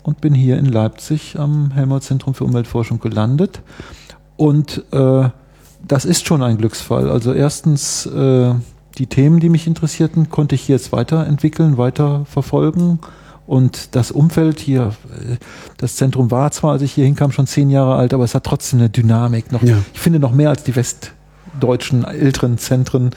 und 0.02 0.20
bin 0.20 0.34
hier 0.34 0.58
in 0.58 0.66
Leipzig 0.66 1.38
am 1.38 1.70
Helmholtz-Zentrum 1.70 2.34
für 2.34 2.44
Umweltforschung 2.44 3.00
gelandet. 3.00 3.62
Und 4.36 4.84
äh, 4.92 5.30
das 5.88 6.04
ist 6.04 6.26
schon 6.26 6.42
ein 6.42 6.58
Glücksfall. 6.58 7.10
Also 7.10 7.32
erstens, 7.32 8.04
äh, 8.04 8.52
die 8.98 9.06
Themen, 9.06 9.40
die 9.40 9.48
mich 9.48 9.66
interessierten, 9.66 10.28
konnte 10.28 10.54
ich 10.54 10.68
jetzt 10.68 10.92
weiterentwickeln, 10.92 11.78
weiter 11.78 12.26
verfolgen. 12.26 12.98
Und 13.46 13.94
das 13.96 14.10
Umfeld 14.10 14.60
hier, 14.60 14.92
äh, 15.10 15.36
das 15.78 15.96
Zentrum 15.96 16.30
war 16.30 16.50
zwar, 16.50 16.72
als 16.72 16.82
ich 16.82 16.92
hier 16.92 17.06
hinkam, 17.06 17.32
schon 17.32 17.46
zehn 17.46 17.70
Jahre 17.70 17.94
alt, 17.94 18.12
aber 18.12 18.24
es 18.24 18.34
hat 18.34 18.44
trotzdem 18.44 18.80
eine 18.80 18.90
Dynamik. 18.90 19.52
Noch, 19.52 19.62
ja. 19.62 19.78
Ich 19.94 20.00
finde 20.00 20.18
noch 20.18 20.32
mehr 20.32 20.50
als 20.50 20.64
die 20.64 20.76
West, 20.76 21.12
deutschen 21.60 22.04
älteren 22.04 22.58
Zentren. 22.58 23.10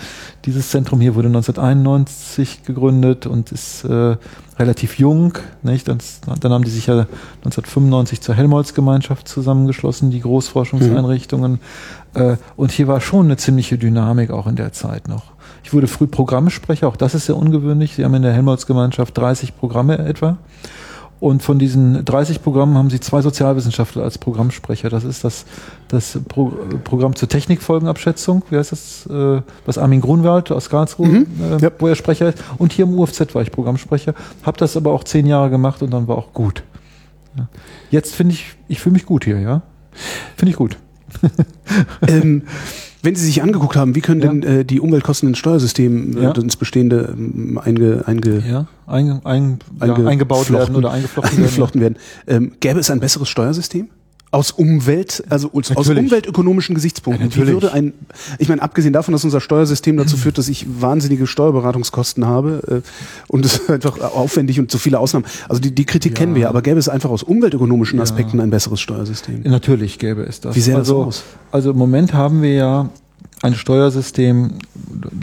Dieses 0.46 0.70
Zentrum 0.70 1.02
hier 1.02 1.16
wurde 1.16 1.28
1991 1.28 2.64
gegründet 2.64 3.28
und 3.28 3.52
ist 3.52 3.84
äh, 3.84 4.18
relativ 4.58 5.00
jung. 5.00 5.34
Nicht? 5.64 5.88
Dann, 5.88 6.00
dann 6.40 6.52
haben 6.52 6.64
die 6.64 6.70
sich 6.70 6.88
ja 6.88 6.94
1995 7.44 8.22
zur 8.22 8.36
Helmholtz-Gemeinschaft 8.36 9.28
zusammengeschlossen, 9.28 10.12
die 10.12 10.22
Großforschungseinrichtungen. 10.22 11.60
Mhm. 12.14 12.22
Äh, 12.22 12.38
und 12.56 12.72
hier 12.72 12.88
war 12.88 13.02
schon 13.02 13.26
eine 13.26 13.38
ziemliche 13.38 13.78
Dynamik 13.78 14.32
auch 14.32 14.48
in 14.48 14.56
der 14.56 14.74
Zeit 14.74 15.08
noch. 15.08 15.34
Ich 15.64 15.74
wurde 15.74 15.88
früh 15.88 16.08
Programmsprecher, 16.08 16.88
auch 16.88 16.96
das 16.96 17.16
ist 17.16 17.26
sehr 17.26 17.38
ungewöhnlich. 17.38 17.96
Sie 17.96 18.06
haben 18.06 18.16
in 18.16 18.22
der 18.22 18.34
Helmholtz-Gemeinschaft 18.34 19.18
30 19.18 19.58
Programme 19.58 19.98
etwa. 20.00 20.38
Und 21.20 21.44
von 21.44 21.60
diesen 21.60 22.06
30 22.06 22.42
Programmen 22.42 22.78
haben 22.78 22.90
sie 22.90 23.02
zwei 23.02 23.22
Sozialwissenschaftler 23.22 24.04
als 24.04 24.18
Programmsprecher. 24.18 24.90
Das 24.90 25.04
ist 25.04 25.24
das, 25.24 25.46
das 25.90 26.18
Pro 26.28 26.54
Programm 26.86 27.16
zur 27.16 27.28
Technikfolgenabschätzung, 27.28 28.44
wie 28.50 28.58
heißt 28.58 28.72
das, 28.72 29.06
äh, 29.08 29.42
was 29.66 29.78
Armin 29.78 30.00
Grunwald 30.00 30.52
aus 30.52 30.70
Karlsruhe, 30.70 31.08
mhm. 31.08 31.28
äh, 31.42 31.62
ja. 31.62 31.72
wo 31.78 31.88
er 31.88 31.96
Sprecher 31.96 32.30
ist. 32.30 32.38
Und 32.58 32.72
hier 32.72 32.86
im 32.86 32.98
UFZ 32.98 33.36
war 33.36 33.42
ich 33.42 33.52
Programmsprecher, 33.52 34.14
habe 34.44 34.58
das 34.58 34.78
aber 34.78 34.92
auch 34.92 35.04
zehn 35.04 35.26
Jahre 35.26 35.50
gemacht 35.50 35.82
und 35.82 35.92
dann 35.92 36.08
war 36.08 36.18
auch 36.18 36.34
gut. 36.34 36.64
Jetzt 37.92 38.16
finde 38.16 38.34
ich, 38.34 38.56
ich 38.68 38.80
fühle 38.80 38.94
mich 38.94 39.06
gut 39.06 39.26
hier, 39.26 39.40
ja. 39.40 39.62
Finde 40.36 40.52
ich 40.52 40.58
gut. 40.58 40.78
ähm, 42.08 42.44
wenn 43.02 43.16
Sie 43.16 43.26
sich 43.26 43.42
angeguckt 43.42 43.76
haben, 43.76 43.96
wie 43.96 44.02
können 44.02 44.22
ja. 44.22 44.30
denn 44.30 44.44
äh, 44.44 44.66
die 44.66 44.80
Umweltkosten 44.80 45.30
ins 45.30 45.38
Steuersystem 45.38 46.18
äh, 46.18 46.24
ja. 46.24 46.32
ins 46.32 46.58
bestehende 46.58 47.14
ähm, 47.18 47.60
einge, 47.64 48.04
einge, 48.06 48.44
ja. 48.48 48.68
Ein, 48.88 49.22
ein, 49.24 49.60
einge 49.80 50.08
eingebaut 50.08 50.52
werden 50.52 50.76
oder 50.76 50.92
eingeflochten, 50.92 51.38
eingeflochten 51.38 51.82
werden? 51.82 51.98
werden. 52.28 52.46
Ähm, 52.46 52.52
gäbe 52.60 52.80
es 52.80 52.90
ein 52.90 53.00
besseres 53.00 53.30
Steuersystem? 53.30 53.90
Aus 54.32 54.52
Umwelt, 54.52 55.24
also 55.30 55.50
aus 55.54 55.72
umweltökonomischen 55.72 56.76
Gesichtspunkten. 56.76 57.30
Ja, 57.30 57.36
Wie 57.36 57.48
würde 57.48 57.74
ein, 57.74 57.94
ich 58.38 58.48
meine, 58.48 58.62
abgesehen 58.62 58.94
davon, 58.94 59.12
dass 59.12 59.24
unser 59.24 59.42
Steuersystem 59.42 59.98
dazu 59.98 60.18
führt, 60.18 60.38
dass 60.38 60.50
ich 60.50 60.68
wahnsinnige 60.82 61.26
Steuerberatungskosten 61.26 62.28
habe 62.28 62.84
äh, 62.86 62.90
und 63.28 63.46
es 63.46 63.56
ist 63.56 63.70
einfach 63.70 64.00
aufwendig 64.00 64.60
und 64.60 64.70
zu 64.70 64.78
viele 64.78 65.00
Ausnahmen. 65.00 65.26
Also 65.48 65.62
die, 65.62 65.74
die 65.74 65.86
Kritik 65.86 66.12
ja. 66.12 66.18
kennen 66.20 66.36
wir, 66.36 66.50
aber 66.50 66.62
gäbe 66.62 66.78
es 66.78 66.90
einfach 66.90 67.10
aus 67.10 67.24
umweltökonomischen 67.24 68.00
Aspekten 68.00 68.38
ja. 68.38 68.44
ein 68.44 68.52
besseres 68.52 68.80
Steuersystem? 68.82 69.42
Natürlich 69.44 69.98
gäbe 69.98 70.22
es 70.24 70.42
das. 70.42 70.56
Wie 70.56 70.62
sähe 70.62 70.76
also, 70.76 71.06
das 71.06 71.08
aus? 71.08 71.24
Also 71.52 71.72
im 71.72 71.78
Moment 71.78 72.14
haben 72.14 72.42
wir 72.42 72.54
ja 72.54 72.90
ein 73.42 73.56
Steuersystem, 73.56 74.56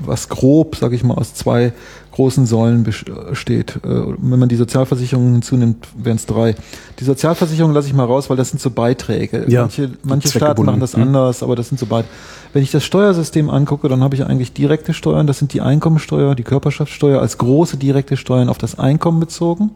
was 0.04 0.28
grob, 0.28 0.76
sage 0.76 0.96
ich 0.96 1.04
mal, 1.04 1.14
aus 1.14 1.34
zwei 1.34 1.72
großen 2.12 2.46
Säulen 2.46 2.82
besteht. 2.82 3.76
Äh, 3.76 3.80
wenn 3.84 4.38
man 4.38 4.48
die 4.48 4.56
Sozialversicherungen 4.56 5.34
hinzunimmt, 5.34 5.86
wären 5.98 6.16
es 6.16 6.24
drei. 6.24 6.54
Die 6.98 7.04
Sozialversicherung 7.04 7.74
lasse 7.74 7.88
ich 7.88 7.94
mal 7.94 8.06
raus, 8.06 8.30
weil 8.30 8.38
das 8.38 8.48
sind 8.48 8.60
so 8.60 8.70
Beiträge. 8.70 9.44
Ja, 9.48 9.62
manche 9.62 9.90
manche 10.02 10.28
Staaten 10.28 10.64
machen 10.64 10.80
das 10.80 10.94
hm. 10.94 11.02
anders, 11.02 11.42
aber 11.42 11.56
das 11.56 11.68
sind 11.68 11.78
so 11.78 11.84
Beiträge. 11.84 12.14
Wenn 12.54 12.62
ich 12.62 12.70
das 12.70 12.84
Steuersystem 12.84 13.50
angucke, 13.50 13.88
dann 13.90 14.02
habe 14.02 14.14
ich 14.14 14.24
eigentlich 14.24 14.54
direkte 14.54 14.94
Steuern. 14.94 15.26
Das 15.26 15.38
sind 15.38 15.52
die 15.52 15.60
Einkommensteuer, 15.60 16.34
die 16.34 16.42
Körperschaftssteuer 16.42 17.20
als 17.20 17.36
große 17.36 17.76
direkte 17.76 18.16
Steuern 18.16 18.48
auf 18.48 18.56
das 18.56 18.78
Einkommen 18.78 19.20
bezogen. 19.20 19.72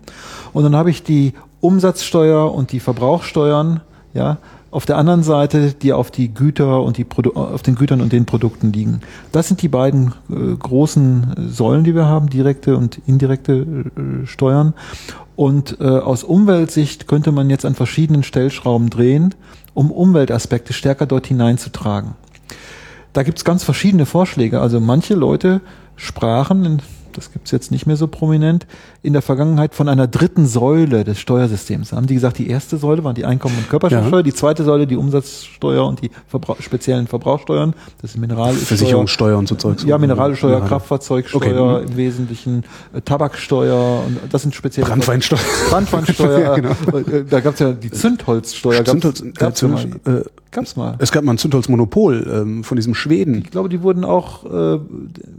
Und 0.55 0.65
dann 0.65 0.75
habe 0.75 0.89
ich 0.89 1.03
die 1.03 1.35
Umsatzsteuer 1.61 2.55
und 2.55 2.73
die 2.73 2.81
Verbrauchsteuern, 2.81 3.83
ja, 4.15 4.39
auf 4.71 4.87
der 4.87 4.97
anderen 4.97 5.23
Seite, 5.23 5.73
die 5.73 5.93
auf 5.93 6.11
die 6.11 6.33
Güter 6.33 6.83
und 6.83 6.97
die 6.97 7.05
Produ 7.05 7.33
auf 7.33 7.63
den 7.63 7.75
Gütern 7.75 8.01
und 8.01 8.13
den 8.13 8.25
Produkten 8.25 8.73
liegen. 8.73 9.01
Das 9.33 9.49
sind 9.49 9.63
die 9.63 9.69
beiden 9.69 10.15
äh, 10.31 10.55
großen 10.57 11.35
Säulen, 11.49 11.85
die 11.85 11.95
wir 11.95 12.07
haben, 12.07 12.31
direkte 12.31 12.77
und 12.77 13.01
indirekte 13.07 13.53
äh, 13.53 14.27
Steuern. 14.27 14.75
Und 15.35 15.79
äh, 15.81 15.85
aus 15.85 16.23
Umweltsicht 16.23 17.09
könnte 17.09 17.33
man 17.33 17.51
jetzt 17.51 17.65
an 17.65 17.75
verschiedenen 17.75 18.23
Stellschrauben 18.23 18.91
drehen, 18.91 19.35
um 19.75 19.91
Umweltaspekte 19.91 20.73
stärker 20.73 21.07
dort 21.07 21.27
hineinzutragen. 21.27 22.15
Da 23.13 23.23
gibt's 23.25 23.45
ganz 23.45 23.65
verschiedene 23.65 24.07
Vorschläge. 24.07 24.61
Also 24.61 24.81
manche 24.81 25.15
Leute 25.15 25.63
sprachen 25.97 26.81
das 27.17 27.33
gibt's 27.33 27.51
jetzt 27.51 27.71
nicht 27.71 27.87
mehr 27.87 27.97
so 27.97 28.07
prominent, 28.07 28.67
in 29.03 29.13
der 29.13 29.23
Vergangenheit 29.23 29.75
von 29.75 29.89
einer 29.89 30.07
dritten 30.07 30.47
Säule 30.47 31.05
des 31.05 31.19
Steuersystems. 31.19 31.93
Haben 31.93 32.07
die 32.07 32.15
gesagt, 32.15 32.39
die 32.39 32.49
erste 32.49 32.77
Säule 32.77 33.05
waren 33.05 33.15
die 33.15 33.25
Einkommen- 33.25 33.57
und 33.57 33.69
Körperschaftsteuer, 33.69 34.21
ja. 34.21 34.23
die 34.23 34.35
zweite 34.35 34.65
Säule 34.65 34.87
die 34.87 34.97
Umsatzsteuer 34.97 35.87
und 35.87 36.03
die 36.03 36.11
Verbrauch 36.29 36.61
speziellen 36.61 37.07
Verbrauchsteuern, 37.07 37.75
das 38.03 38.17
Mineralsteuer. 38.17 38.67
Versicherungssteuer 38.67 39.39
und 39.39 39.49
so 39.49 39.55
Zeugs. 39.55 39.85
Ja, 39.85 39.99
Mineralsteuer, 39.99 40.51
Minerale. 40.51 40.69
Kraftfahrzeugsteuer 40.69 41.77
okay. 41.77 41.87
im 41.87 41.97
Wesentlichen, 41.97 42.65
äh, 42.93 43.01
Tabaksteuer 43.01 44.05
und 44.07 44.19
das 44.31 44.43
sind 44.43 44.55
spezielle. 44.55 44.87
Brandweinsteuer. 44.87 45.41
Brandweinsteuer. 45.71 46.41
ja, 46.41 46.55
genau. 46.55 46.71
Äh, 46.99 47.25
da 47.29 47.41
gab's 47.41 47.61
ja 47.61 47.73
die 47.73 47.91
Zündholzsteuer. 47.91 48.85
Zündholz, 48.85 49.23
gab's, 49.35 49.63
äh, 49.63 49.67
gab's 49.67 49.83
äh, 50.07 50.23
Gab's 50.53 50.75
mal. 50.75 50.97
Es 50.99 51.13
gab 51.13 51.23
mal 51.23 51.33
ein 51.33 51.39
Zündholzmonopol 51.39 52.29
ähm, 52.29 52.65
von 52.65 52.75
diesem 52.75 52.97
Schweden. 52.97 53.39
Ich 53.39 53.53
glaube, 53.53 53.69
die 53.69 53.83
wurden 53.83 54.05
auch, 54.05 54.45
äh, 54.45 54.81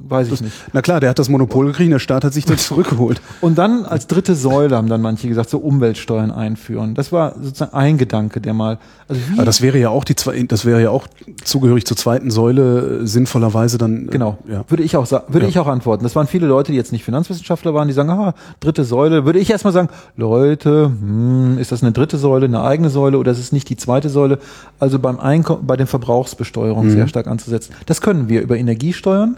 weiß 0.07 0.27
ich 0.27 0.31
das, 0.31 0.41
nicht. 0.41 0.53
Na 0.71 0.81
klar, 0.81 1.01
der 1.01 1.09
hat 1.09 1.19
das 1.19 1.27
Monopol 1.27 1.65
gekriegt, 1.65 1.91
der 1.91 1.99
Staat 1.99 2.23
hat 2.23 2.33
sich 2.33 2.45
das 2.45 2.67
zurückgeholt. 2.67 3.21
Und 3.41 3.57
dann 3.57 3.83
als 3.83 4.07
dritte 4.07 4.35
Säule 4.35 4.77
haben 4.77 4.87
dann 4.87 5.01
manche 5.01 5.27
gesagt, 5.27 5.49
so 5.49 5.57
Umweltsteuern 5.57 6.31
einführen. 6.31 6.95
Das 6.95 7.11
war 7.11 7.35
sozusagen 7.41 7.73
ein 7.73 7.97
Gedanke, 7.97 8.39
der 8.39 8.53
mal. 8.53 8.77
Also 9.09 9.21
wie 9.27 9.33
Aber 9.33 9.45
das 9.45 9.61
wäre 9.61 9.77
ja 9.77 9.89
auch 9.89 10.05
die 10.05 10.15
zwei, 10.15 10.41
das 10.43 10.63
wäre 10.63 10.81
ja 10.81 10.91
auch 10.91 11.07
zugehörig 11.43 11.85
zur 11.85 11.97
zweiten 11.97 12.31
Säule 12.31 13.01
äh, 13.01 13.05
sinnvollerweise 13.05 13.77
dann. 13.77 14.07
Äh, 14.07 14.11
genau. 14.11 14.37
Ja. 14.47 14.63
Würde 14.69 14.83
ich 14.83 14.95
auch 14.95 15.05
sagen, 15.05 15.25
würde 15.27 15.47
ja. 15.47 15.49
ich 15.49 15.59
auch 15.59 15.67
antworten. 15.67 16.03
Das 16.03 16.15
waren 16.15 16.27
viele 16.27 16.47
Leute, 16.47 16.71
die 16.71 16.77
jetzt 16.77 16.93
nicht 16.93 17.03
Finanzwissenschaftler 17.03 17.73
waren, 17.73 17.89
die 17.89 17.93
sagen, 17.93 18.09
ah, 18.11 18.33
dritte 18.61 18.85
Säule. 18.85 19.25
Würde 19.25 19.39
ich 19.39 19.49
erstmal 19.49 19.73
sagen, 19.73 19.89
Leute, 20.15 20.85
hm, 20.85 21.57
ist 21.57 21.73
das 21.73 21.83
eine 21.83 21.91
dritte 21.91 22.17
Säule, 22.17 22.45
eine 22.45 22.63
eigene 22.63 22.89
Säule 22.89 23.17
oder 23.17 23.33
ist 23.33 23.39
es 23.39 23.51
nicht 23.51 23.67
die 23.67 23.75
zweite 23.75 24.07
Säule? 24.07 24.39
Also 24.79 25.00
beim 25.01 25.19
Einkommen, 25.19 25.65
bei 25.65 25.77
den 25.77 25.87
Verbrauchsbesteuerung 25.87 26.85
mhm. 26.85 26.91
sehr 26.91 27.07
stark 27.07 27.27
anzusetzen. 27.27 27.73
Das 27.85 28.01
können 28.01 28.29
wir 28.29 28.41
über 28.41 28.57
Energiesteuern, 28.57 29.37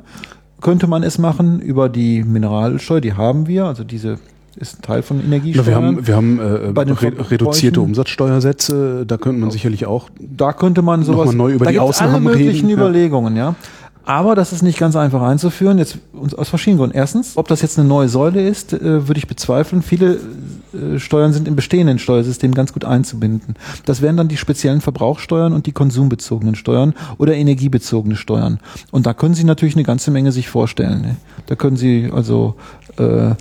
könnte 0.62 0.88
man 0.88 1.04
es 1.04 1.18
machen, 1.18 1.60
über 1.60 1.90
die 1.90 2.24
Mineralsteuer, 2.24 3.02
die 3.02 3.14
haben 3.14 3.48
wir, 3.48 3.66
also 3.66 3.84
diese 3.84 4.20
ist 4.56 4.80
ein 4.80 4.82
Teil 4.84 5.02
von 5.02 5.20
Energiesteuern. 5.20 5.68
wir 5.68 5.76
haben, 5.76 6.08
wir 6.08 6.16
haben 6.16 6.40
äh, 6.40 6.72
bei 6.72 6.86
den 6.86 6.94
re 6.94 7.12
reduzierte 7.32 7.82
Umsatzsteuersätze, 7.82 9.04
da 9.06 9.18
könnte 9.18 9.40
man 9.40 9.52
sicherlich 9.52 9.88
auch 9.88 10.10
da 10.20 10.54
könnte 10.54 10.84
man 10.84 11.04
sowas 11.04 11.28
mal 11.28 11.36
neu 11.36 11.54
über 11.54 11.66
die 11.66 11.80
Ausnahmen 11.80 12.28
alle 12.28 12.38
möglichen 12.38 12.68
reden. 12.68 12.80
Überlegungen, 12.80 13.36
ja. 13.36 13.56
Aber 14.06 14.36
das 14.36 14.52
ist 14.52 14.62
nicht 14.62 14.78
ganz 14.78 14.96
einfach 14.96 15.22
einzuführen, 15.22 15.78
jetzt 15.78 15.98
aus 16.36 16.50
verschiedenen 16.50 16.80
Gründen. 16.80 16.96
Erstens, 16.96 17.38
ob 17.38 17.48
das 17.48 17.62
jetzt 17.62 17.80
eine 17.80 17.88
neue 17.88 18.10
Säule 18.10 18.48
ist, 18.48 18.74
äh, 18.74 19.08
würde 19.08 19.18
ich 19.18 19.28
bezweifeln. 19.28 19.82
Viele 19.82 20.16
äh, 20.16 20.20
Steuern 20.98 21.34
sind 21.34 21.48
im 21.48 21.56
bestehenden 21.56 22.00
Steuersystem 22.00 22.54
ganz 22.54 22.74
gut 22.74 22.86
einzubinden. 22.86 23.56
Das 23.86 24.02
wären 24.02 24.18
dann 24.18 24.28
die 24.28 24.38
speziellen 24.38 24.82
Verbrauchssteuern 24.82 25.54
und 25.54 25.66
die 25.66 25.72
konsumbezogenen 25.72 26.56
Steuern 26.56 26.94
oder 27.18 27.36
energiebezogene 27.36 28.16
Steuern. 28.16 28.60
Und 28.92 29.06
da 29.06 29.14
können 29.14 29.36
Sie 29.36 29.44
natürlich 29.44 29.76
eine 29.76 29.84
ganze 29.84 30.12
Menge 30.12 30.32
sich 30.32 30.50
vorstellen. 30.50 31.02
Ne? 31.02 31.16
Da 31.46 31.56
können 31.56 31.78
Sie 31.78 32.10
also 32.14 32.56
äh, 32.98 33.32
äh 33.32 33.36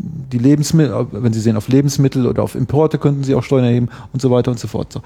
die 0.00 0.38
Lebensmittel, 0.38 1.08
wenn 1.10 1.32
Sie 1.32 1.40
sehen, 1.40 1.56
auf 1.56 1.66
Lebensmittel 1.66 2.26
oder 2.26 2.44
auf 2.44 2.54
Importe 2.54 2.98
könnten 2.98 3.24
Sie 3.24 3.34
auch 3.34 3.42
Steuern 3.42 3.64
erheben 3.64 3.88
und 4.12 4.22
so 4.22 4.30
weiter 4.30 4.52
und 4.52 4.60
so 4.60 4.68
fort. 4.68 4.92
So. 4.92 5.02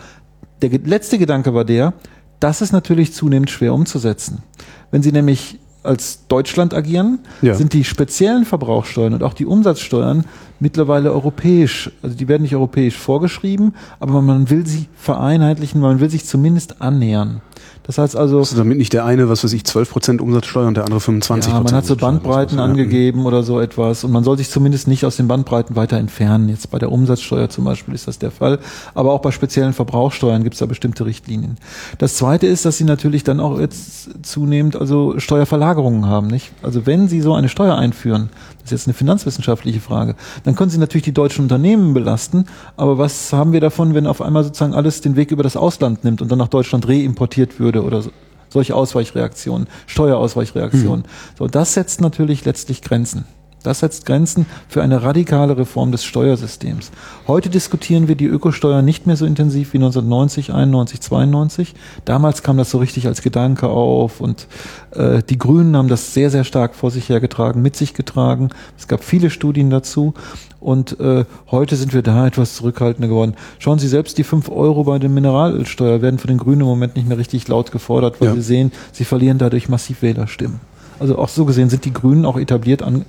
Der 0.61 0.71
letzte 0.85 1.19
Gedanke 1.19 1.55
war 1.55 1.65
der, 1.65 1.95
das 2.41 2.61
ist 2.61 2.73
natürlich 2.73 3.15
zunehmend 3.15 3.51
schwer 3.51 3.73
umzusetzen. 3.73 4.43
Wenn 4.91 5.03
Sie 5.03 5.13
nämlich 5.13 5.59
als 5.83 6.27
Deutschland 6.29 6.75
agieren, 6.75 7.19
ja. 7.41 7.55
sind 7.55 7.73
die 7.73 7.85
speziellen 7.85 8.45
Verbrauchssteuern 8.45 9.15
und 9.15 9.23
auch 9.23 9.35
die 9.35 9.47
Umsatzsteuern 9.47 10.25
mittlerweile 10.61 11.13
europäisch, 11.13 11.91
also 12.03 12.17
die 12.17 12.29
werden 12.29 12.43
nicht 12.43 12.55
europäisch 12.55 12.97
vorgeschrieben, 12.97 13.75
aber 13.99 14.23
man 14.23 14.49
will 14.49 14.67
sie 14.67 14.87
vereinheitlichen, 14.95 15.81
man 15.81 16.01
will 16.01 16.11
sich 16.11 16.25
zumindest 16.25 16.81
annähern. 16.81 17.41
Das 17.85 17.99
heißt 17.99 18.17
also. 18.17 18.39
Also 18.39 18.57
damit 18.57 18.79
nicht 18.79 18.93
der 18.93 19.05
eine, 19.05 19.29
was 19.29 19.43
weiß 19.43 19.53
ich, 19.53 19.65
12 19.65 19.91
Prozent 19.91 20.21
Umsatzsteuer 20.21 20.69
und 20.69 20.77
der 20.77 20.85
andere 20.85 21.01
25% 21.01 21.49
Ja, 21.49 21.61
man 21.61 21.73
hat 21.75 21.87
so 21.87 21.97
Bandbreiten 21.97 22.59
angegeben 22.59 23.27
oder 23.27 23.43
so 23.43 23.61
etwas 23.61 24.05
und 24.05 24.13
man 24.13 24.25
soll 24.25 24.39
sich 24.39 24.51
zumindest 24.51 24.89
nicht 24.89 25.05
aus 25.05 25.17
den 25.17 25.29
Bandbreiten 25.29 25.77
weiter 25.77 25.97
entfernen. 25.97 26.49
Jetzt 26.49 26.71
bei 26.71 26.79
der 26.79 26.93
Umsatzsteuer 26.93 27.49
zum 27.49 27.65
Beispiel 27.65 27.95
ist 27.95 28.07
das 28.07 28.19
der 28.19 28.31
Fall. 28.31 28.59
Aber 28.95 29.13
auch 29.13 29.21
bei 29.21 29.31
speziellen 29.31 29.73
Verbrauchsteuern 29.73 30.43
gibt 30.43 30.55
es 30.55 30.61
da 30.61 30.67
bestimmte 30.67 31.07
Richtlinien. 31.07 31.59
Das 31.99 32.17
zweite 32.17 32.47
ist, 32.47 32.65
dass 32.65 32.79
sie 32.79 32.85
natürlich 32.85 33.25
dann 33.25 33.41
auch 33.41 33.59
jetzt 33.59 34.25
zunehmend 34.25 34.77
also 34.77 35.19
Steuerverlagerungen 35.19 36.07
haben, 36.07 36.29
nicht? 36.29 36.53
Also 36.63 36.87
wenn 36.87 37.09
sie 37.09 37.21
so 37.21 37.35
eine 37.35 37.49
Steuer 37.49 37.77
einführen, 37.77 38.31
das 38.63 38.73
ist 38.73 38.79
jetzt 38.81 38.89
eine 38.89 38.95
finanzwissenschaftliche 38.95 39.81
Frage, 39.81 40.17
dann 40.45 40.55
können 40.55 40.71
sie 40.71 40.79
natürlich 40.79 41.05
die 41.05 41.13
deutschen 41.13 41.43
Unternehmen 41.43 41.95
belasten. 41.95 42.47
Aber 42.77 42.97
was 42.99 43.33
haben 43.33 43.53
wir 43.53 43.61
davon, 43.61 43.95
wenn 43.95 44.07
auf 44.07 44.23
einmal 44.23 44.45
sozusagen 44.45 44.75
alles 44.75 45.01
den 45.01 45.17
Weg 45.17 45.31
über 45.31 45.43
das 45.43 45.57
Ausland 45.57 46.05
nimmt 46.05 46.23
und 46.23 46.31
dann 46.31 46.39
nach 46.39 46.49
Deutschland 46.49 46.89
reimportiert 46.89 47.59
würde? 47.59 47.83
oder 47.83 48.03
so, 48.03 48.11
solche 48.49 48.75
Ausweichreaktionen, 48.75 49.67
Steuerausweichreaktionen. 49.87 51.01
Mhm. 51.01 51.37
So, 51.39 51.47
das 51.47 51.75
setzt 51.75 52.01
natürlich 52.01 52.45
letztlich 52.45 52.83
Grenzen. 52.83 53.25
Das 53.63 53.81
setzt 53.81 54.07
Grenzen 54.07 54.47
für 54.69 54.83
eine 54.83 55.03
radikale 55.03 55.57
Reform 55.57 55.93
des 55.93 56.05
Steuersystems. 56.05 56.91
Heute 57.27 57.49
diskutieren 57.49 58.09
wir 58.09 58.15
die 58.15 58.27
Ökosteuer 58.27 58.83
nicht 58.83 59.07
mehr 59.07 59.17
so 59.17 59.27
intensiv 59.27 59.73
wie 59.73 59.79
1990, 59.79 60.53
91, 60.53 61.01
92. 61.01 61.75
Damals 62.05 62.43
kam 62.43 62.57
das 62.57 62.71
so 62.71 62.79
richtig 62.79 63.07
als 63.07 63.23
Gedanke 63.23 63.69
auf 63.69 64.21
und 64.21 64.47
äh, 64.93 65.23
die 65.23 65.39
Grünen 65.39 65.77
haben 65.77 65.89
das 65.89 66.15
sehr, 66.15 66.31
sehr 66.31 66.45
stark 66.45 66.75
vor 66.75 66.91
sich 66.91 67.09
hergetragen, 67.09 67.63
mit 67.63 67.77
sich 67.77 67.95
getragen. 67.95 68.51
Es 68.79 68.89
gab 68.89 69.05
viele 69.05 69.31
Studien 69.31 69.71
dazu 69.71 70.15
und 70.61 70.99
äh, 71.01 71.25
heute 71.51 71.77
sind 71.77 71.93
wir 71.93 72.03
da 72.03 72.27
etwas 72.27 72.57
zurückhaltender 72.57 73.09
geworden. 73.09 73.35
Schauen 73.59 73.79
Sie 73.79 73.89
selbst, 73.89 74.19
die 74.19 74.25
fünf 74.25 74.49
Euro 74.49 74.85
bei 74.85 74.99
der 74.99 75.11
Mineralölsteuer 75.11 76.03
werden 76.03 76.19
von 76.19 76.29
den 76.29 76.39
Grünen 76.39 76.61
im 76.61 76.67
Moment 76.67 76.97
nicht 76.97 77.09
mehr 77.09 77.19
richtig 77.19 77.49
laut 77.49 77.73
gefordert, 77.73 78.21
weil 78.21 78.29
ja. 78.29 78.35
sie 78.35 78.43
sehen, 78.43 78.73
sie 78.93 79.05
verlieren 79.05 79.39
dadurch 79.39 79.69
massiv 79.69 80.03
Wählerstimmen. 80.03 80.61
Also 81.01 81.19
auch 81.19 81.29
so 81.29 81.45
gesehen 81.45 81.69
sind 81.69 81.85
die 81.85 81.93
Grünen 81.93 82.25
auch 82.25 82.39
etabliert 82.39 82.83
an, 82.83 83.05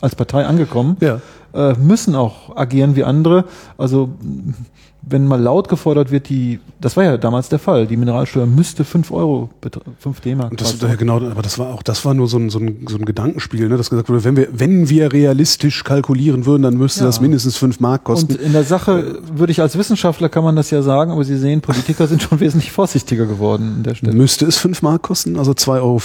als 0.00 0.14
Partei 0.14 0.44
angekommen, 0.46 0.96
ja. 1.00 1.20
äh, 1.54 1.74
müssen 1.74 2.14
auch 2.14 2.56
agieren 2.56 2.96
wie 2.96 3.04
andere. 3.04 3.44
Also 3.78 4.10
wenn 5.08 5.24
mal 5.26 5.40
laut 5.40 5.68
gefordert 5.68 6.10
wird, 6.10 6.28
die, 6.28 6.58
das 6.80 6.96
war 6.96 7.04
ja 7.04 7.16
damals 7.16 7.48
der 7.48 7.60
Fall, 7.60 7.86
die 7.86 7.96
Mineralsteuer 7.96 8.44
müsste 8.44 8.84
5 8.84 9.12
Euro, 9.12 9.50
5 10.00 10.20
D-Mark. 10.20 10.56
Das, 10.56 10.80
ja, 10.80 10.96
genau, 10.96 11.18
aber 11.18 11.42
das 11.42 11.60
war 11.60 11.68
auch, 11.68 11.84
das 11.84 12.04
war 12.04 12.12
nur 12.12 12.26
so 12.26 12.38
ein, 12.38 12.50
so 12.50 12.58
ein, 12.58 12.86
so 12.88 12.96
ein 12.96 13.04
Gedankenspiel, 13.04 13.68
ne, 13.68 13.76
dass 13.76 13.88
gesagt 13.88 14.08
wurde, 14.08 14.24
wenn 14.24 14.36
wir, 14.36 14.48
wenn 14.50 14.90
wir 14.90 15.12
realistisch 15.12 15.84
kalkulieren 15.84 16.44
würden, 16.44 16.64
dann 16.64 16.76
müsste 16.76 17.00
ja. 17.00 17.06
das 17.06 17.20
mindestens 17.20 17.56
5 17.56 17.78
Mark 17.78 18.02
kosten. 18.02 18.32
Und 18.32 18.40
in 18.40 18.52
der 18.52 18.64
Sache 18.64 19.20
würde 19.32 19.52
ich 19.52 19.60
als 19.60 19.78
Wissenschaftler 19.78 20.28
kann 20.28 20.42
man 20.42 20.56
das 20.56 20.72
ja 20.72 20.82
sagen, 20.82 21.12
aber 21.12 21.22
Sie 21.22 21.38
sehen, 21.38 21.60
Politiker 21.60 22.08
sind 22.08 22.20
schon 22.22 22.40
wesentlich 22.40 22.72
vorsichtiger 22.72 23.26
geworden 23.26 23.74
an 23.76 23.82
der 23.84 23.94
Stelle. 23.94 24.12
Müsste 24.12 24.44
es 24.46 24.56
5 24.56 24.82
Mark 24.82 25.02
kosten, 25.02 25.38
also 25.38 25.52
2,50 25.52 25.76
Euro? 25.82 26.00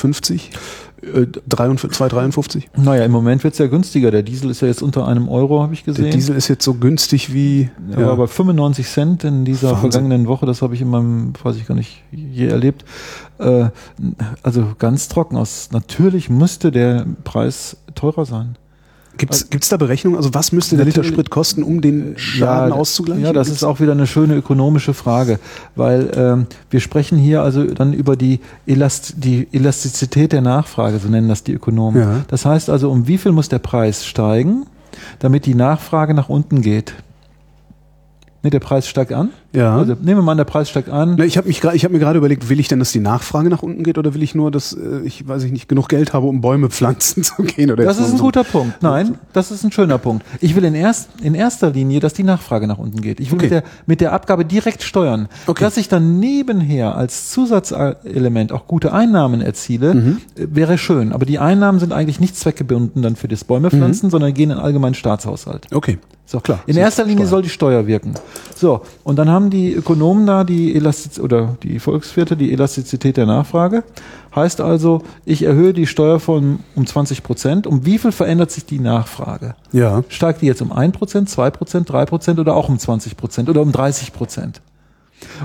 2,53? 1.04 2.66
Naja, 2.78 3.06
im 3.06 3.12
Moment 3.12 3.44
wird 3.44 3.54
es 3.54 3.58
ja 3.58 3.68
günstiger. 3.68 4.12
Der 4.12 4.22
Diesel 4.24 4.52
ist 4.52 4.62
ja 4.62 4.68
jetzt 4.68 4.84
unter 4.84 5.08
einem 5.08 5.30
Euro, 5.30 5.62
habe 5.62 5.74
ich 5.74 5.84
gesehen. 5.84 6.06
Der 6.06 6.14
Diesel 6.14 6.36
ist 6.36 6.48
jetzt 6.48 6.64
so 6.64 6.76
günstig 6.76 7.34
wie. 7.34 7.70
Ja, 7.90 8.02
ja. 8.02 8.12
aber 8.12 8.28
95 8.28 8.88
Cent 8.88 9.24
in 9.24 9.44
dieser 9.44 9.72
Wahnsinn. 9.72 9.92
vergangenen 9.92 10.28
Woche, 10.28 10.46
das 10.46 10.62
habe 10.62 10.76
ich 10.76 10.82
in 10.82 10.90
meinem, 10.90 11.34
weiß 11.42 11.56
ich 11.56 11.66
gar 11.66 11.76
nicht, 11.76 12.04
je 12.12 12.48
erlebt. 12.48 12.86
Äh, 13.40 13.70
also 14.44 14.68
ganz 14.78 15.08
trocken 15.08 15.38
aus. 15.38 15.70
Natürlich 15.72 16.30
müsste 16.30 16.72
der 16.72 17.06
Preis 17.24 17.78
teurer 17.96 18.26
sein. 18.26 18.58
Gibt 19.18 19.34
es 19.34 19.44
also, 19.52 19.70
da 19.70 19.78
Berechnungen? 19.78 20.18
Also 20.18 20.34
was 20.34 20.52
müsste 20.52 20.78
der 20.78 20.86
Liter 20.86 21.04
Sprit 21.04 21.30
kosten, 21.30 21.64
um 21.64 21.82
den 21.82 22.18
Schaden 22.18 22.72
ja, 22.72 22.76
auszugleichen? 22.76 23.24
Ja, 23.24 23.34
das 23.34 23.48
Gibt's 23.48 23.62
ist 23.62 23.68
auch 23.68 23.80
wieder 23.80 23.92
eine 23.92 24.08
schöne 24.08 24.36
ökonomische 24.36 24.94
Frage, 24.94 25.40
weil 25.76 26.12
ähm, 26.16 26.48
wir 26.70 26.80
sprechen 26.80 27.18
hier 27.18 27.42
also 27.42 27.66
dann 27.66 27.94
über 27.94 28.16
die, 28.16 28.40
Elast 28.66 29.16
die 29.18 29.48
Elastizität 29.52 30.32
der 30.32 30.42
Nachfrage, 30.42 31.00
so 31.00 31.10
nennen 31.10 31.28
das 31.28 31.44
die 31.44 31.54
Ökonomen. 31.54 32.02
Ja. 32.02 32.22
Das 32.28 32.46
heißt 32.46 32.70
also, 32.70 32.90
um 32.90 33.08
wie 33.08 33.18
viel 33.18 33.32
muss 33.32 33.50
der 33.50 33.60
Preis 33.60 34.06
steigen, 34.06 34.66
damit 35.20 35.46
die 35.46 35.56
Nachfrage 35.56 36.14
nach 36.14 36.30
unten 36.30 36.62
geht? 36.62 36.94
Ne, 38.44 38.50
der 38.50 38.60
Preis 38.60 38.88
steigt 38.88 39.14
an. 39.14 39.30
Ja. 39.54 39.78
Also 39.78 39.94
nehmen 39.94 40.20
wir 40.20 40.22
mal 40.22 40.32
an, 40.32 40.38
der 40.38 40.46
Preis 40.46 40.70
steigt 40.70 40.90
an. 40.90 41.16
Ne, 41.16 41.26
ich 41.26 41.38
habe 41.38 41.52
habe 41.52 41.90
mir 41.90 42.00
gerade 42.00 42.18
überlegt, 42.18 42.50
will 42.50 42.60
ich 42.60 42.68
denn, 42.68 42.80
dass 42.80 42.92
die 42.92 43.00
Nachfrage 43.00 43.50
nach 43.50 43.64
unten 43.64 43.84
geht 43.84 43.98
oder 43.98 44.14
will 44.14 44.24
ich 44.24 44.34
nur, 44.34 44.50
dass 44.50 44.74
äh, 44.74 45.02
ich 45.04 45.28
weiß 45.28 45.44
ich 45.44 45.52
nicht 45.52 45.68
genug 45.68 45.90
Geld 45.90 46.14
habe, 46.14 46.28
um 46.28 46.42
Bäume 46.42 46.70
pflanzen 46.70 47.24
zu 47.24 47.44
gehen? 47.44 47.72
Oder 47.72 47.84
das 47.84 48.00
ist 48.00 48.12
ein 48.12 48.18
so 48.18 48.24
guter 48.24 48.44
Punkt. 48.44 48.82
Nein, 48.82 49.18
das 49.34 49.52
ist 49.52 49.64
ein 49.64 49.72
schöner 49.72 49.98
Punkt. 49.98 50.26
Ich 50.40 50.56
will 50.56 50.64
in, 50.64 50.76
erst, 50.76 51.10
in 51.22 51.36
erster 51.36 51.72
Linie, 51.72 52.00
dass 52.00 52.14
die 52.14 52.24
Nachfrage 52.24 52.68
nach 52.68 52.78
unten 52.78 53.02
geht. 53.02 53.20
Ich 53.20 53.32
will 53.32 53.38
okay. 53.38 53.46
mit, 53.46 53.52
der, 53.52 53.64
mit 53.86 54.02
der 54.02 54.14
Abgabe 54.14 54.46
direkt 54.46 54.84
steuern, 54.84 55.28
okay. 55.48 55.64
dass 55.64 55.78
ich 55.78 55.90
dann 55.90 56.20
nebenher 56.20 56.96
als 56.96 57.32
Zusatzelement 57.32 58.52
auch 58.52 58.68
gute 58.68 58.94
Einnahmen 58.94 59.42
erziele, 59.42 59.94
mhm. 59.94 60.18
Äh, 60.36 60.48
wäre 60.52 60.78
schön. 60.78 61.12
Aber 61.12 61.26
die 61.26 61.40
Einnahmen 61.40 61.80
sind 61.80 61.94
eigentlich 61.94 62.20
nicht 62.20 62.38
zweckgebunden 62.38 63.02
dann 63.02 63.16
für 63.16 63.28
das 63.28 63.44
Bäumepflanzen, 63.44 64.08
mhm. 64.08 64.12
sondern 64.12 64.34
gehen 64.34 64.52
in 64.52 64.58
den 64.58 64.64
allgemeinen 64.64 64.94
Staatshaushalt. 64.96 65.68
Okay. 65.74 65.98
So, 66.32 66.40
klar. 66.40 66.62
In 66.66 66.78
erster 66.78 67.04
Linie 67.04 67.26
Steuer. 67.26 67.30
soll 67.30 67.42
die 67.42 67.50
Steuer 67.50 67.88
wirken. 67.88 68.14
So, 68.56 68.84
und 69.04 69.18
dann 69.18 69.28
haben 69.28 69.41
die 69.50 69.74
Ökonomen 69.74 70.26
da 70.26 70.44
die 70.44 70.76
Elastiz 70.76 71.20
oder 71.20 71.58
die 71.64 71.80
Volkswirte 71.80 72.38
die 72.38 72.52
Elastizität 72.54 73.18
der 73.18 73.26
Nachfrage. 73.26 73.84
Heißt 74.36 74.62
also, 74.62 75.02
ich 75.26 75.44
erhöhe 75.44 75.74
die 75.74 75.88
Steuer 75.88 76.20
von 76.20 76.60
um 76.76 76.86
20 76.86 77.24
Prozent. 77.24 77.68
Um 77.68 77.86
wie 77.86 77.98
viel 77.98 78.12
verändert 78.12 78.52
sich 78.52 78.66
die 78.66 78.80
Nachfrage? 78.80 79.56
Ja. 79.72 80.04
Steigt 80.10 80.42
die 80.42 80.46
jetzt 80.46 80.62
um 80.62 80.72
1 80.72 80.98
Prozent, 80.98 81.30
2 81.30 81.50
Prozent, 81.52 81.90
3 81.90 82.06
Prozent 82.06 82.40
oder 82.40 82.56
auch 82.56 82.70
um 82.70 82.78
20 82.78 83.18
Prozent 83.18 83.50
oder 83.50 83.62
um 83.62 83.72
30 83.72 84.14
Prozent? 84.14 84.62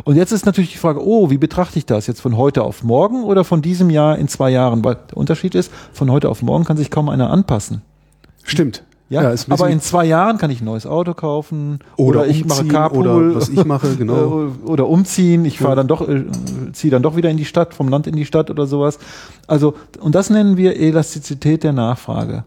Und 0.04 0.16
jetzt 0.16 0.32
ist 0.32 0.46
natürlich 0.46 0.72
die 0.72 0.78
Frage, 0.78 1.04
oh, 1.04 1.30
wie 1.30 1.38
betrachte 1.38 1.78
ich 1.78 1.86
das? 1.86 2.06
Jetzt 2.06 2.20
von 2.20 2.36
heute 2.36 2.62
auf 2.62 2.82
morgen 2.82 3.24
oder 3.24 3.44
von 3.44 3.62
diesem 3.62 3.90
Jahr 3.90 4.18
in 4.18 4.28
zwei 4.28 4.50
Jahren? 4.50 4.84
Weil 4.84 4.96
der 5.10 5.16
Unterschied 5.16 5.54
ist, 5.54 5.70
von 5.92 6.10
heute 6.10 6.28
auf 6.28 6.42
morgen 6.42 6.64
kann 6.64 6.76
sich 6.76 6.90
kaum 6.90 7.08
einer 7.08 7.30
anpassen. 7.30 7.82
Stimmt. 8.42 8.84
Ja, 9.08 9.22
ja 9.22 9.34
aber 9.50 9.70
in 9.70 9.80
zwei 9.80 10.04
Jahren 10.04 10.38
kann 10.38 10.50
ich 10.50 10.60
ein 10.60 10.64
neues 10.64 10.84
Auto 10.84 11.14
kaufen 11.14 11.78
oder, 11.96 12.20
oder 12.20 12.28
ich 12.28 12.44
mache 12.44 12.64
Carpool 12.66 13.06
oder 13.06 13.36
was 13.36 13.48
ich 13.48 13.64
mache, 13.64 13.94
genau. 13.98 14.50
oder 14.64 14.88
umziehen. 14.88 15.44
Ich 15.44 15.58
fahre 15.58 15.76
dann 15.76 15.86
doch, 15.86 16.08
äh, 16.08 16.24
ziehe 16.72 16.90
dann 16.90 17.02
doch 17.02 17.16
wieder 17.16 17.30
in 17.30 17.36
die 17.36 17.44
Stadt, 17.44 17.74
vom 17.74 17.88
Land 17.88 18.06
in 18.06 18.16
die 18.16 18.24
Stadt 18.24 18.50
oder 18.50 18.66
sowas. 18.66 18.98
Also 19.46 19.74
und 20.00 20.14
das 20.14 20.30
nennen 20.30 20.56
wir 20.56 20.76
Elastizität 20.76 21.62
der 21.62 21.72
Nachfrage. 21.72 22.44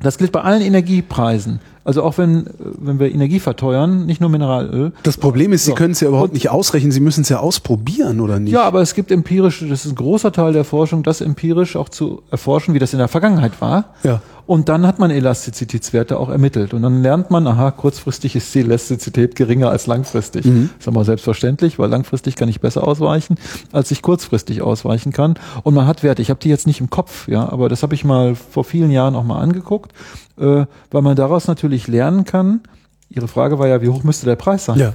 Das 0.00 0.18
gilt 0.18 0.32
bei 0.32 0.40
allen 0.40 0.62
Energiepreisen. 0.62 1.60
Also 1.84 2.02
auch 2.02 2.16
wenn, 2.18 2.46
wenn 2.58 3.00
wir 3.00 3.12
Energie 3.12 3.40
verteuern, 3.40 4.06
nicht 4.06 4.20
nur 4.20 4.30
Mineralöl. 4.30 4.92
Das 5.02 5.16
Problem 5.16 5.52
ist, 5.52 5.64
Sie 5.64 5.70
so. 5.70 5.74
können 5.74 5.92
es 5.92 6.00
ja 6.00 6.08
überhaupt 6.08 6.30
und, 6.30 6.34
nicht 6.34 6.48
ausrechnen, 6.48 6.92
Sie 6.92 7.00
müssen 7.00 7.22
es 7.22 7.28
ja 7.28 7.38
ausprobieren, 7.38 8.20
oder 8.20 8.38
nicht? 8.38 8.52
Ja, 8.52 8.62
aber 8.62 8.82
es 8.82 8.94
gibt 8.94 9.10
empirisch, 9.10 9.64
das 9.68 9.84
ist 9.84 9.92
ein 9.92 9.94
großer 9.96 10.30
Teil 10.30 10.52
der 10.52 10.64
Forschung, 10.64 11.02
das 11.02 11.20
empirisch 11.20 11.74
auch 11.74 11.88
zu 11.88 12.22
erforschen, 12.30 12.74
wie 12.74 12.78
das 12.78 12.92
in 12.92 13.00
der 13.00 13.08
Vergangenheit 13.08 13.60
war. 13.60 13.86
Ja. 14.04 14.20
Und 14.46 14.68
dann 14.68 14.86
hat 14.86 14.98
man 14.98 15.10
Elastizitätswerte 15.10 16.18
auch 16.18 16.28
ermittelt. 16.28 16.74
Und 16.74 16.82
dann 16.82 17.02
lernt 17.02 17.30
man, 17.30 17.46
aha, 17.46 17.70
kurzfristig 17.70 18.34
ist 18.36 18.54
die 18.54 18.60
Elastizität 18.60 19.36
geringer 19.36 19.70
als 19.70 19.86
langfristig. 19.86 20.44
Mhm. 20.44 20.70
Das 20.76 20.86
ist 20.86 20.88
aber 20.88 21.04
selbstverständlich, 21.04 21.78
weil 21.78 21.88
langfristig 21.88 22.36
kann 22.36 22.48
ich 22.48 22.60
besser 22.60 22.86
ausweichen, 22.86 23.36
als 23.72 23.90
ich 23.90 24.02
kurzfristig 24.02 24.62
ausweichen 24.62 25.12
kann. 25.12 25.34
Und 25.62 25.74
man 25.74 25.86
hat 25.86 26.02
Werte. 26.02 26.22
Ich 26.22 26.30
habe 26.30 26.40
die 26.40 26.48
jetzt 26.48 26.66
nicht 26.66 26.80
im 26.80 26.90
Kopf, 26.90 27.28
ja, 27.28 27.48
aber 27.50 27.68
das 27.68 27.82
habe 27.82 27.94
ich 27.94 28.04
mal 28.04 28.34
vor 28.34 28.64
vielen 28.64 28.90
Jahren 28.90 29.14
auch 29.14 29.24
mal 29.24 29.40
angeguckt, 29.40 29.92
äh, 30.38 30.66
weil 30.90 31.02
man 31.02 31.16
daraus 31.16 31.46
natürlich 31.46 31.86
lernen 31.86 32.24
kann. 32.24 32.60
Ihre 33.08 33.28
Frage 33.28 33.58
war 33.58 33.68
ja, 33.68 33.82
wie 33.82 33.88
hoch 33.88 34.04
müsste 34.04 34.26
der 34.26 34.36
Preis 34.36 34.64
sein? 34.64 34.78
Ja 34.78 34.94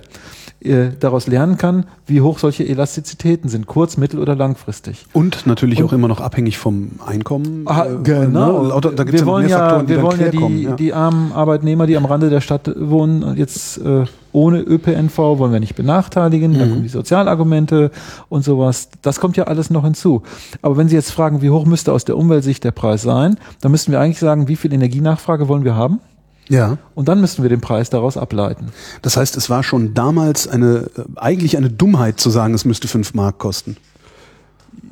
äh, 0.67 0.91
daraus 0.99 1.27
lernen 1.27 1.57
kann, 1.57 1.85
wie 2.05 2.21
hoch 2.21 2.39
solche 2.39 2.67
Elastizitäten 2.67 3.49
sind, 3.49 3.67
kurz-, 3.67 3.97
mittel- 3.97 4.19
oder 4.19 4.35
langfristig. 4.35 5.05
Und 5.13 5.45
natürlich 5.47 5.79
und, 5.79 5.85
auch 5.85 5.93
immer 5.93 6.07
noch 6.07 6.21
abhängig 6.21 6.57
vom 6.57 6.91
Einkommen. 7.05 7.63
Ah, 7.65 7.85
äh, 7.85 7.97
genau. 8.03 8.63
Ne? 8.63 8.69
Lauter, 8.69 8.91
da 8.91 9.03
gibt's 9.03 9.21
wir 9.21 9.25
ja 9.25 9.25
wollen 9.25 9.49
ja, 9.49 9.57
Faktoren, 9.57 9.87
wir 9.87 10.01
wollen 10.01 10.19
ja 10.19 10.29
die, 10.29 10.63
ja 10.63 10.75
die 10.75 10.93
armen 10.93 11.31
Arbeitnehmer, 11.31 11.87
die 11.87 11.97
am 11.97 12.05
Rande 12.05 12.29
der 12.29 12.41
Stadt 12.41 12.71
wohnen, 12.77 13.35
jetzt 13.37 13.77
äh, 13.79 14.05
ohne 14.31 14.59
ÖPNV 14.59 15.17
wollen 15.17 15.51
wir 15.51 15.59
nicht 15.59 15.75
benachteiligen, 15.75 16.51
mhm. 16.51 16.59
dann 16.59 16.69
kommen 16.69 16.83
die 16.83 16.89
Sozialargumente 16.89 17.91
und 18.29 18.43
sowas. 18.43 18.89
Das 19.01 19.19
kommt 19.19 19.37
ja 19.37 19.45
alles 19.45 19.69
noch 19.69 19.83
hinzu. 19.83 20.21
Aber 20.61 20.77
wenn 20.77 20.87
Sie 20.89 20.95
jetzt 20.95 21.11
fragen, 21.11 21.41
wie 21.41 21.49
hoch 21.49 21.65
müsste 21.65 21.91
aus 21.91 22.05
der 22.05 22.17
Umweltsicht 22.17 22.63
der 22.63 22.71
Preis 22.71 23.01
sein, 23.01 23.37
dann 23.61 23.71
müssten 23.71 23.91
wir 23.91 23.99
eigentlich 23.99 24.19
sagen, 24.19 24.47
wie 24.47 24.55
viel 24.55 24.73
Energienachfrage 24.73 25.47
wollen 25.47 25.63
wir 25.63 25.75
haben? 25.75 25.99
Ja. 26.49 26.77
Und 26.95 27.07
dann 27.07 27.21
müssten 27.21 27.43
wir 27.43 27.49
den 27.49 27.61
Preis 27.61 27.89
daraus 27.89 28.17
ableiten. 28.17 28.67
Das 29.01 29.17
heißt, 29.17 29.35
es 29.37 29.49
war 29.49 29.63
schon 29.63 29.93
damals 29.93 30.47
eine, 30.47 30.89
äh, 30.95 31.03
eigentlich 31.15 31.57
eine 31.57 31.69
Dummheit 31.69 32.19
zu 32.19 32.29
sagen, 32.29 32.53
es 32.53 32.65
müsste 32.65 32.87
fünf 32.87 33.13
Mark 33.13 33.37
kosten. 33.37 33.77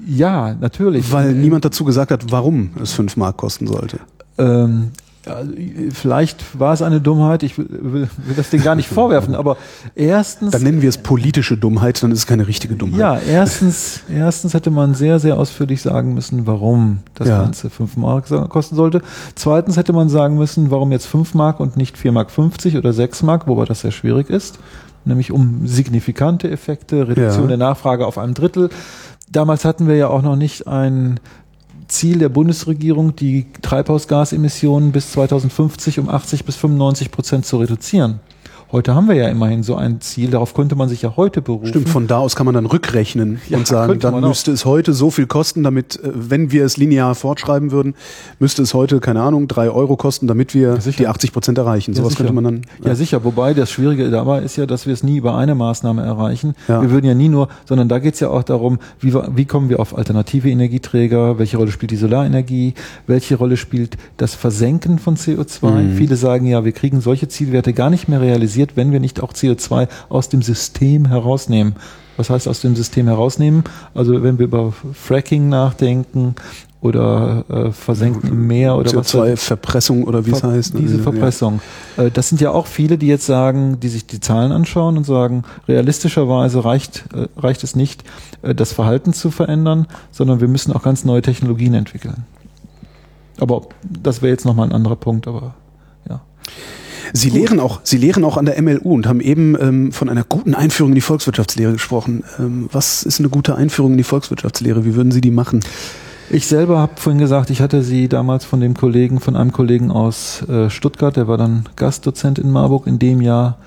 Ja, 0.06 0.54
natürlich. 0.54 1.12
Weil 1.12 1.34
niemand 1.34 1.66
dazu 1.66 1.84
gesagt 1.84 2.12
hat, 2.12 2.32
warum 2.32 2.72
es 2.82 2.94
fünf 2.94 3.18
Mark 3.18 3.38
kosten 3.38 3.68
sollte. 3.68 4.00
Ähm, 4.38 4.92
vielleicht 5.92 6.60
war 6.60 6.74
es 6.74 6.82
eine 6.82 7.02
Dummheit, 7.02 7.44
ich 7.44 7.58
will, 7.58 7.68
will, 7.70 8.10
will 8.18 8.36
das 8.36 8.50
Ding 8.50 8.62
gar 8.62 8.76
nicht 8.76 8.88
vorwerfen, 8.94 9.36
aber 9.36 9.58
erstens. 9.96 10.52
Dann 10.52 10.64
nennen 10.64 10.82
wir 10.82 10.90
es 10.90 10.98
politische 10.98 11.58
Dummheit, 11.58 12.02
dann 12.04 12.12
ist 12.12 12.20
es 12.20 12.28
keine 12.28 12.48
richtige 12.48 12.76
Dummheit. 12.76 13.00
Ja, 13.00 13.18
erstens, 13.18 14.02
erstens 14.10 14.54
hätte 14.54 14.72
man 14.72 14.94
sehr, 14.94 15.20
sehr 15.20 15.38
ausführlich 15.38 15.82
sagen 15.82 16.14
müssen, 16.14 16.48
warum 16.48 17.00
das 17.16 17.28
ja. 17.28 17.42
Ganze 17.42 17.70
5 17.70 17.98
Mark 17.98 18.30
kosten 18.50 18.76
sollte. 18.76 19.02
Zweitens 19.36 19.78
hätte 19.78 19.94
man 19.94 20.10
sagen 20.10 20.38
müssen, 20.38 20.72
warum 20.72 20.92
jetzt 20.92 21.08
5 21.08 21.34
Mark 21.34 21.60
und 21.60 21.78
nicht 21.78 21.98
4 21.98 22.12
Mark 22.12 22.32
50 22.32 22.78
oder 22.78 22.94
6 22.94 23.24
Mark, 23.24 23.48
wobei 23.48 23.66
das 23.66 23.82
sehr 23.82 23.92
schwierig 23.92 24.30
ist. 24.30 24.60
Nämlich 25.06 25.32
um 25.32 25.68
signifikante 25.68 26.50
Effekte, 26.50 27.08
Reduktion 27.08 27.44
ja. 27.44 27.48
der 27.50 27.58
Nachfrage 27.58 28.08
auf 28.08 28.18
einem 28.18 28.34
Drittel. 28.34 28.70
Damals 29.32 29.66
hatten 29.66 29.88
wir 29.88 29.96
ja 29.96 30.08
auch 30.08 30.22
noch 30.22 30.36
nicht 30.36 30.68
ein 30.68 31.20
Ziel 31.88 32.20
der 32.20 32.30
Bundesregierung, 32.30 33.16
die 33.16 33.46
Treibhausgasemissionen 33.62 34.92
bis 34.92 35.12
2050 35.12 36.00
um 36.00 36.10
80 36.10 36.46
bis 36.46 36.56
95 36.56 37.12
Prozent 37.12 37.46
zu 37.46 37.58
reduzieren. 37.58 38.20
Heute 38.76 38.94
haben 38.94 39.08
wir 39.08 39.16
ja 39.16 39.30
immerhin 39.30 39.64
so 39.64 39.76
ein 39.76 40.02
Ziel, 40.02 40.32
darauf 40.32 40.54
könnte 40.54 40.76
man 40.76 40.90
sich 40.90 41.02
ja 41.02 41.16
heute 41.16 41.42
berufen. 41.42 41.68
Stimmt, 41.68 41.88
von 41.88 42.08
da 42.08 42.18
aus 42.18 42.36
kann 42.36 42.46
man 42.46 42.56
dann 42.56 42.66
rückrechnen 42.66 43.40
ja, 43.48 43.58
und 43.58 43.66
sagen, 43.66 44.00
dann 44.00 44.20
müsste 44.20 44.52
es 44.52 44.66
heute 44.66 44.92
so 44.92 45.12
viel 45.12 45.28
kosten, 45.28 45.64
damit, 45.64 45.96
äh, 46.04 46.12
wenn 46.14 46.52
wir 46.52 46.66
es 46.66 46.76
linear 46.76 47.16
fortschreiben 47.16 47.72
würden, 47.72 47.96
müsste 48.38 48.64
es 48.64 48.74
heute, 48.74 49.00
keine 49.00 49.22
Ahnung, 49.22 49.48
drei 49.48 49.70
Euro 49.70 49.96
kosten, 49.96 50.28
damit 50.28 50.54
wir 50.54 50.78
ja, 50.78 50.92
die 50.92 51.08
80 51.08 51.32
Prozent 51.32 51.58
erreichen. 51.58 51.94
Ja, 51.94 52.00
Sowas 52.00 52.10
sicher. 52.10 52.26
könnte 52.26 52.34
man 52.34 52.44
dann. 52.44 52.62
Ja. 52.84 52.90
ja. 52.90 52.96
sicher, 52.96 53.24
wobei 53.24 53.54
das 53.54 53.72
Schwierige 53.72 54.10
dabei 54.10 54.42
ist 54.42 54.58
ja, 54.58 54.66
dass 54.66 54.86
wir 54.86 54.94
es 54.94 55.04
nie 55.04 55.16
über 55.16 55.38
eine 55.38 55.56
Maßnahme 55.56 56.04
erreichen. 56.04 56.54
Wir 56.68 56.92
würden 56.92 57.06
ja 57.06 57.14
nie 57.14 57.30
nur, 57.30 57.48
sondern 57.64 57.88
da 57.88 58.00
geht 58.00 58.16
es 58.16 58.20
ja 58.20 58.28
auch 58.28 58.44
darum, 58.44 58.80
wie, 59.00 59.14
wie 59.14 59.46
kommen 59.46 59.70
wir 59.70 59.80
auf 59.80 59.98
alternative 59.98 60.50
Energieträger, 60.50 61.40
welche 61.40 61.56
Rolle 61.56 61.72
spielt 61.72 61.92
die 61.92 61.96
Solarenergie, 61.96 62.74
welche 63.08 63.38
Rolle 63.38 63.56
spielt 63.56 63.96
das 64.18 64.36
Versenken 64.36 65.00
von 65.00 65.16
CO2. 65.16 65.70
Mhm. 65.70 65.96
Viele 65.96 66.18
sagen 66.18 66.46
ja, 66.46 66.66
wir 66.66 66.74
kriegen 66.74 67.00
solche 67.00 67.30
Zielwerte 67.30 67.72
gar 67.72 67.90
nicht 67.90 68.10
mehr 68.10 68.20
realisiert 68.20 68.65
realisiert, 68.66 68.76
wenn 68.76 68.92
wir 68.92 69.00
nicht 69.00 69.22
auch 69.22 69.34
CO2 69.34 69.88
aus 70.10 70.30
dem 70.30 70.42
System 70.42 71.06
herausnehmen. 71.06 71.76
Was 72.18 72.30
heißt 72.30 72.48
aus 72.48 72.62
dem 72.62 72.76
System 72.76 73.08
herausnehmen? 73.08 73.64
Also 73.94 74.24
wenn 74.24 74.40
wir 74.40 74.46
über 74.46 74.74
Fracking 74.94 75.50
nachdenken 75.50 76.36
oder 76.80 77.44
äh, 77.50 77.72
Versenken 77.72 78.30
im 78.30 78.48
Meer 78.48 78.78
oder 78.78 78.92
CO2 78.92 79.34
was. 79.34 79.44
Verpressung 79.44 80.04
oder 80.06 80.26
wie 80.26 80.32
es 80.32 80.44
heißt. 80.44 80.76
Ne? 80.76 80.82
Diese 80.82 81.00
Verpressung. 81.00 81.60
Ja. 81.98 82.04
Äh, 82.04 82.12
das 82.12 82.30
sind 82.30 82.40
ja 82.40 82.52
auch 82.52 82.68
viele, 82.68 82.98
die 82.98 83.08
jetzt 83.08 83.26
sagen, 83.26 83.80
die 83.82 83.90
sich 83.90 84.06
die 84.06 84.22
Zahlen 84.22 84.54
anschauen 84.54 84.96
und 84.96 85.04
sagen, 85.04 85.44
realistischerweise 85.68 86.64
reicht, 86.64 87.04
äh, 87.14 87.28
reicht 87.38 87.64
es 87.64 87.76
nicht, 87.76 88.04
äh, 88.44 88.56
das 88.56 88.72
Verhalten 88.72 89.12
zu 89.12 89.30
verändern, 89.30 89.88
sondern 90.12 90.40
wir 90.40 90.48
müssen 90.48 90.72
auch 90.72 90.84
ganz 90.84 91.04
neue 91.04 91.22
Technologien 91.22 91.74
entwickeln. 91.74 92.24
Aber 93.40 93.64
das 93.84 94.22
wäre 94.22 94.32
jetzt 94.32 94.46
nochmal 94.46 94.70
ein 94.70 94.74
anderer 94.74 94.96
Punkt, 94.96 95.28
aber 95.28 95.56
ja. 96.08 96.22
Sie 97.14 97.30
lehren 97.30 97.60
auch, 97.60 97.82
Sie 97.84 97.98
lehren 97.98 98.24
auch 98.24 98.38
an 98.38 98.46
der 98.46 98.62
MLU 98.62 98.94
und 98.94 99.08
haben 99.08 99.22
eben 99.22 99.56
ähm, 99.60 99.92
von 99.92 100.10
einer 100.10 100.24
guten 100.24 100.56
Einführung 100.56 100.92
in 100.92 100.96
die 100.96 101.02
Volkswirtschaftslehre 101.02 101.74
gesprochen. 101.74 102.24
Ähm, 102.40 102.70
was 102.72 103.04
ist 103.04 103.20
eine 103.20 103.30
gute 103.30 103.56
Einführung 103.56 103.92
in 103.92 103.98
die 103.98 104.04
Volkswirtschaftslehre? 104.04 104.86
Wie 104.86 104.96
würden 104.96 105.12
Sie 105.12 105.22
die 105.22 105.32
machen? 105.32 105.62
Ich 106.30 106.48
selber 106.48 106.80
habe 106.80 106.94
vorhin 106.96 107.20
gesagt, 107.20 107.52
ich 107.52 107.62
hatte 107.62 107.84
sie 107.84 108.10
damals 108.10 108.46
von 108.46 108.60
dem 108.60 108.74
Kollegen, 108.74 109.20
von 109.20 109.36
einem 109.36 109.52
Kollegen 109.52 109.92
aus 109.92 110.42
äh, 110.50 110.72
Stuttgart, 110.72 111.16
der 111.16 111.28
war 111.28 111.38
dann 111.38 111.70
Gastdozent 111.76 112.40
in 112.40 112.50
Marburg 112.50 112.88
in 112.88 112.98
dem 112.98 113.22
Jahr 113.22 113.60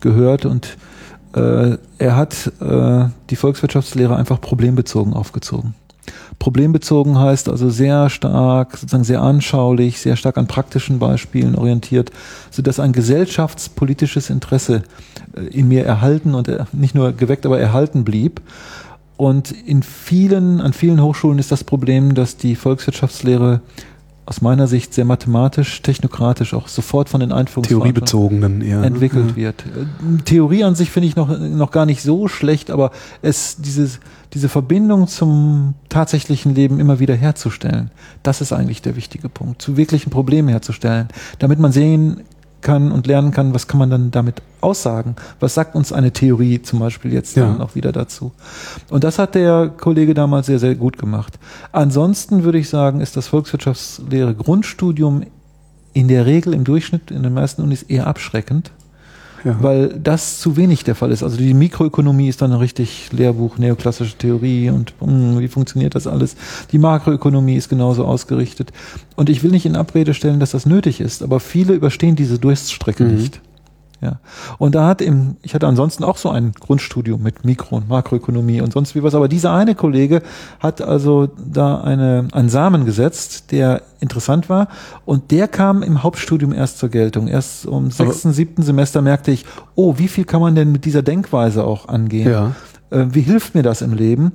gehört 0.00 0.46
und 0.46 0.78
äh, 1.34 1.76
er 1.98 2.16
hat 2.16 2.52
äh, 2.60 3.04
die 3.28 3.36
Volkswirtschaftslehre 3.36 4.16
einfach 4.16 4.40
problembezogen 4.40 5.12
aufgezogen. 5.12 5.74
Problembezogen 6.38 7.18
heißt 7.18 7.48
also 7.48 7.70
sehr 7.70 8.10
stark, 8.10 8.76
sozusagen 8.76 9.04
sehr 9.04 9.22
anschaulich, 9.22 10.00
sehr 10.00 10.16
stark 10.16 10.38
an 10.38 10.46
praktischen 10.46 10.98
Beispielen 10.98 11.54
orientiert, 11.54 12.10
so 12.50 12.62
dass 12.62 12.80
ein 12.80 12.92
gesellschaftspolitisches 12.92 14.30
Interesse 14.30 14.82
äh, 15.36 15.46
in 15.46 15.68
mir 15.68 15.84
erhalten 15.84 16.34
und 16.34 16.48
äh, 16.48 16.64
nicht 16.72 16.94
nur 16.94 17.12
geweckt, 17.12 17.46
aber 17.46 17.58
erhalten 17.58 18.04
blieb. 18.04 18.40
Und 19.16 19.50
in 19.50 19.82
vielen, 19.82 20.60
an 20.60 20.74
vielen 20.74 21.02
Hochschulen 21.02 21.38
ist 21.38 21.50
das 21.50 21.64
Problem, 21.64 22.14
dass 22.14 22.36
die 22.36 22.54
Volkswirtschaftslehre 22.54 23.62
aus 24.26 24.42
meiner 24.42 24.66
Sicht 24.66 24.92
sehr 24.92 25.04
mathematisch, 25.04 25.82
technokratisch 25.82 26.52
auch 26.52 26.66
sofort 26.66 27.08
von 27.08 27.20
den 27.20 27.30
Einführungsbezogenen 27.30 28.60
eher, 28.60 28.80
ne? 28.80 28.86
entwickelt 28.86 29.30
ja. 29.30 29.36
wird. 29.36 29.64
Theorie 30.24 30.64
an 30.64 30.74
sich 30.74 30.90
finde 30.90 31.08
ich 31.08 31.14
noch, 31.14 31.38
noch 31.38 31.70
gar 31.70 31.86
nicht 31.86 32.02
so 32.02 32.26
schlecht, 32.26 32.72
aber 32.72 32.90
es, 33.22 33.56
dieses, 33.58 34.00
diese 34.34 34.48
Verbindung 34.48 35.06
zum 35.06 35.74
tatsächlichen 35.88 36.56
Leben 36.56 36.80
immer 36.80 36.98
wieder 36.98 37.14
herzustellen, 37.14 37.92
das 38.24 38.40
ist 38.40 38.52
eigentlich 38.52 38.82
der 38.82 38.96
wichtige 38.96 39.28
Punkt, 39.28 39.62
zu 39.62 39.76
wirklichen 39.76 40.10
Problemen 40.10 40.48
herzustellen, 40.48 41.06
damit 41.38 41.60
man 41.60 41.70
sehen 41.70 42.22
kann 42.66 42.90
und 42.90 43.06
lernen 43.06 43.30
kann, 43.30 43.54
was 43.54 43.68
kann 43.68 43.78
man 43.78 43.90
dann 43.90 44.10
damit 44.10 44.42
aussagen? 44.60 45.14
Was 45.38 45.54
sagt 45.54 45.76
uns 45.76 45.92
eine 45.92 46.10
Theorie 46.10 46.60
zum 46.60 46.80
Beispiel 46.80 47.12
jetzt 47.12 47.36
ja. 47.36 47.46
dann 47.46 47.60
auch 47.60 47.76
wieder 47.76 47.92
dazu? 47.92 48.32
Und 48.90 49.04
das 49.04 49.20
hat 49.20 49.36
der 49.36 49.68
Kollege 49.68 50.14
damals 50.14 50.46
sehr, 50.46 50.58
sehr 50.58 50.74
gut 50.74 50.98
gemacht. 50.98 51.38
Ansonsten 51.70 52.42
würde 52.42 52.58
ich 52.58 52.68
sagen, 52.68 53.00
ist 53.00 53.16
das 53.16 53.28
Volkswirtschaftslehre 53.28 54.34
Grundstudium 54.34 55.22
in 55.92 56.08
der 56.08 56.26
Regel 56.26 56.54
im 56.54 56.64
Durchschnitt 56.64 57.12
in 57.12 57.22
den 57.22 57.34
meisten 57.34 57.62
Unis 57.62 57.84
eher 57.84 58.08
abschreckend 58.08 58.72
ja. 59.46 59.56
weil 59.60 59.88
das 60.02 60.40
zu 60.40 60.56
wenig 60.56 60.82
der 60.82 60.96
Fall 60.96 61.12
ist. 61.12 61.22
Also 61.22 61.36
die 61.36 61.54
Mikroökonomie 61.54 62.28
ist 62.28 62.42
dann 62.42 62.52
ein 62.52 62.58
richtig 62.58 63.10
Lehrbuch, 63.12 63.58
neoklassische 63.58 64.16
Theorie 64.18 64.70
und 64.70 64.92
mh, 65.00 65.06
hm, 65.06 65.40
wie 65.40 65.48
funktioniert 65.48 65.94
das 65.94 66.06
alles. 66.06 66.36
Die 66.72 66.78
Makroökonomie 66.78 67.54
ist 67.54 67.68
genauso 67.68 68.04
ausgerichtet. 68.04 68.72
Und 69.14 69.30
ich 69.30 69.42
will 69.44 69.52
nicht 69.52 69.64
in 69.64 69.76
Abrede 69.76 70.14
stellen, 70.14 70.40
dass 70.40 70.50
das 70.50 70.66
nötig 70.66 71.00
ist, 71.00 71.22
aber 71.22 71.38
viele 71.38 71.74
überstehen 71.74 72.16
diese 72.16 72.38
Durststrecke 72.38 73.04
mhm. 73.04 73.14
nicht. 73.14 73.40
Ja. 74.00 74.20
Und 74.58 74.74
da 74.74 74.86
hat 74.86 75.00
im, 75.00 75.36
ich 75.42 75.54
hatte 75.54 75.66
ansonsten 75.66 76.04
auch 76.04 76.18
so 76.18 76.28
ein 76.28 76.52
Grundstudium 76.52 77.22
mit 77.22 77.44
Mikro- 77.44 77.76
und 77.76 77.88
Makroökonomie 77.88 78.60
und 78.60 78.72
sonst 78.72 78.94
wie 78.94 79.02
was, 79.02 79.14
aber 79.14 79.28
dieser 79.28 79.52
eine 79.54 79.74
Kollege 79.74 80.22
hat 80.60 80.82
also 80.82 81.28
da 81.36 81.80
eine, 81.80 82.28
einen 82.32 82.50
Samen 82.50 82.84
gesetzt, 82.84 83.52
der 83.52 83.82
interessant 84.00 84.50
war 84.50 84.68
und 85.06 85.30
der 85.30 85.48
kam 85.48 85.82
im 85.82 86.02
Hauptstudium 86.02 86.52
erst 86.52 86.78
zur 86.78 86.90
Geltung. 86.90 87.26
Erst 87.28 87.66
um 87.66 87.90
sechsten, 87.90 88.32
siebten 88.32 88.62
Semester 88.62 89.00
merkte 89.00 89.30
ich, 89.30 89.46
oh, 89.74 89.94
wie 89.96 90.08
viel 90.08 90.24
kann 90.24 90.42
man 90.42 90.54
denn 90.54 90.72
mit 90.72 90.84
dieser 90.84 91.02
Denkweise 91.02 91.64
auch 91.64 91.88
angehen? 91.88 92.30
Ja. 92.30 92.52
Äh, 92.90 93.06
wie 93.10 93.22
hilft 93.22 93.54
mir 93.54 93.62
das 93.62 93.80
im 93.80 93.94
Leben? 93.94 94.32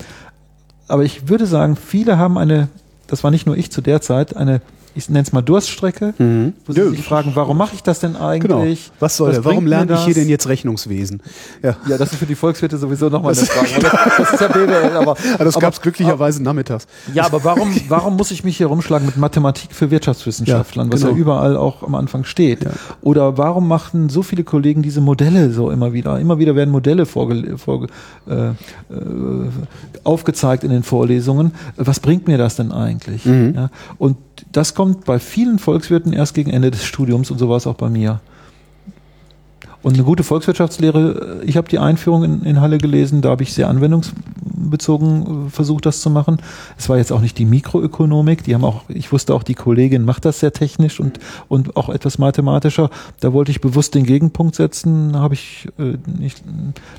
Aber 0.87 1.03
ich 1.03 1.29
würde 1.29 1.45
sagen, 1.45 1.75
viele 1.75 2.17
haben 2.17 2.37
eine, 2.37 2.67
das 3.07 3.23
war 3.23 3.29
nicht 3.29 3.45
nur 3.45 3.55
ich 3.55 3.71
zu 3.71 3.81
der 3.81 4.01
Zeit, 4.01 4.35
eine 4.35 4.61
ich 4.93 5.09
nenne 5.09 5.23
es 5.23 5.31
mal 5.31 5.41
Durststrecke, 5.41 6.13
mhm. 6.17 6.53
wo 6.65 6.73
sie 6.73 6.89
sich 6.89 7.03
fragen, 7.03 7.31
warum 7.35 7.57
mache 7.57 7.75
ich 7.75 7.83
das 7.83 7.99
denn 7.99 8.15
eigentlich? 8.15 8.85
Genau. 8.85 8.95
Was 8.99 9.17
soll 9.17 9.29
Was 9.29 9.37
der? 9.37 9.45
Warum 9.45 9.65
lerne 9.65 9.93
ich 9.93 10.05
hier 10.05 10.13
denn 10.13 10.27
jetzt 10.27 10.47
Rechnungswesen? 10.47 11.21
Ja, 11.63 11.75
ja 11.87 11.97
das 11.97 12.11
ist 12.11 12.17
für 12.17 12.25
die 12.25 12.35
Volkswirte 12.35 12.77
sowieso 12.77 13.09
nochmal 13.09 13.33
eine 13.33 13.45
Frage. 13.45 13.89
Das, 14.17 14.33
ist 14.33 14.41
ja 14.41 14.47
BWL, 14.51 14.97
aber. 14.97 15.15
aber 15.33 15.45
das 15.45 15.59
gab 15.59 15.73
es 15.73 15.81
glücklicherweise 15.81 16.37
aber, 16.37 16.45
nachmittags. 16.45 16.87
Ja, 17.13 17.25
aber 17.25 17.43
warum, 17.43 17.73
warum 17.87 18.17
muss 18.17 18.31
ich 18.31 18.43
mich 18.43 18.57
hier 18.57 18.67
rumschlagen 18.67 19.05
mit 19.05 19.17
Mathematik 19.17 19.73
für 19.73 19.91
Wirtschaftswissenschaftlern, 19.91 20.87
ja, 20.87 20.89
genau. 20.89 20.93
was 20.93 21.01
ja 21.01 21.09
genau. 21.09 21.19
überall 21.19 21.57
auch 21.57 21.83
am 21.83 21.95
Anfang 21.95 22.23
steht? 22.25 22.63
Ja. 22.63 22.71
Oder 23.01 23.37
warum 23.37 23.67
machen 23.67 24.09
so 24.09 24.23
viele 24.23 24.43
Kollegen 24.43 24.81
diese 24.81 25.01
Modelle 25.01 25.51
so 25.51 25.71
immer 25.71 25.93
wieder? 25.93 26.19
Immer 26.19 26.37
wieder 26.37 26.55
werden 26.55 26.71
Modelle 26.71 27.05
vorge, 27.05 27.57
vorge, 27.57 27.87
äh, 28.27 28.49
äh, 28.49 28.53
aufgezeigt 30.03 30.63
in 30.63 30.69
den 30.69 30.83
Vorlesungen. 30.83 31.53
Was 31.77 31.99
bringt 31.99 32.27
mir 32.27 32.37
das 32.37 32.55
denn 32.55 32.71
eigentlich? 32.71 33.25
Mhm. 33.25 33.53
Ja? 33.55 33.69
Und 33.97 34.17
das 34.51 34.75
kommt 34.75 35.05
bei 35.05 35.19
vielen 35.19 35.59
Volkswirten 35.59 36.13
erst 36.13 36.33
gegen 36.33 36.51
Ende 36.51 36.71
des 36.71 36.83
Studiums 36.83 37.31
und 37.31 37.37
so 37.37 37.49
war 37.49 37.57
es 37.57 37.67
auch 37.67 37.75
bei 37.75 37.89
mir. 37.89 38.21
Und 39.83 39.95
eine 39.95 40.03
gute 40.03 40.23
Volkswirtschaftslehre, 40.23 41.41
ich 41.43 41.57
habe 41.57 41.67
die 41.67 41.79
Einführung 41.79 42.23
in, 42.23 42.43
in 42.43 42.61
Halle 42.61 42.77
gelesen, 42.77 43.21
da 43.21 43.29
habe 43.29 43.41
ich 43.41 43.53
sehr 43.53 43.67
anwendungsbezogen 43.67 45.47
äh, 45.47 45.49
versucht, 45.49 45.87
das 45.87 46.01
zu 46.01 46.11
machen. 46.11 46.37
Es 46.77 46.87
war 46.87 46.97
jetzt 46.97 47.11
auch 47.11 47.19
nicht 47.19 47.37
die 47.39 47.45
Mikroökonomik, 47.45 48.43
die 48.43 48.53
haben 48.53 48.63
auch, 48.63 48.83
ich 48.89 49.11
wusste 49.11 49.33
auch, 49.33 49.41
die 49.41 49.55
Kollegin 49.55 50.05
macht 50.05 50.25
das 50.25 50.39
sehr 50.39 50.53
technisch 50.53 50.99
und, 50.99 51.19
und 51.47 51.77
auch 51.77 51.89
etwas 51.89 52.19
mathematischer. 52.19 52.91
Da 53.21 53.33
wollte 53.33 53.49
ich 53.49 53.59
bewusst 53.59 53.95
den 53.95 54.05
Gegenpunkt 54.05 54.53
setzen, 54.53 55.17
habe 55.17 55.33
ich, 55.33 55.67
äh, 55.79 55.97
ich 56.19 56.35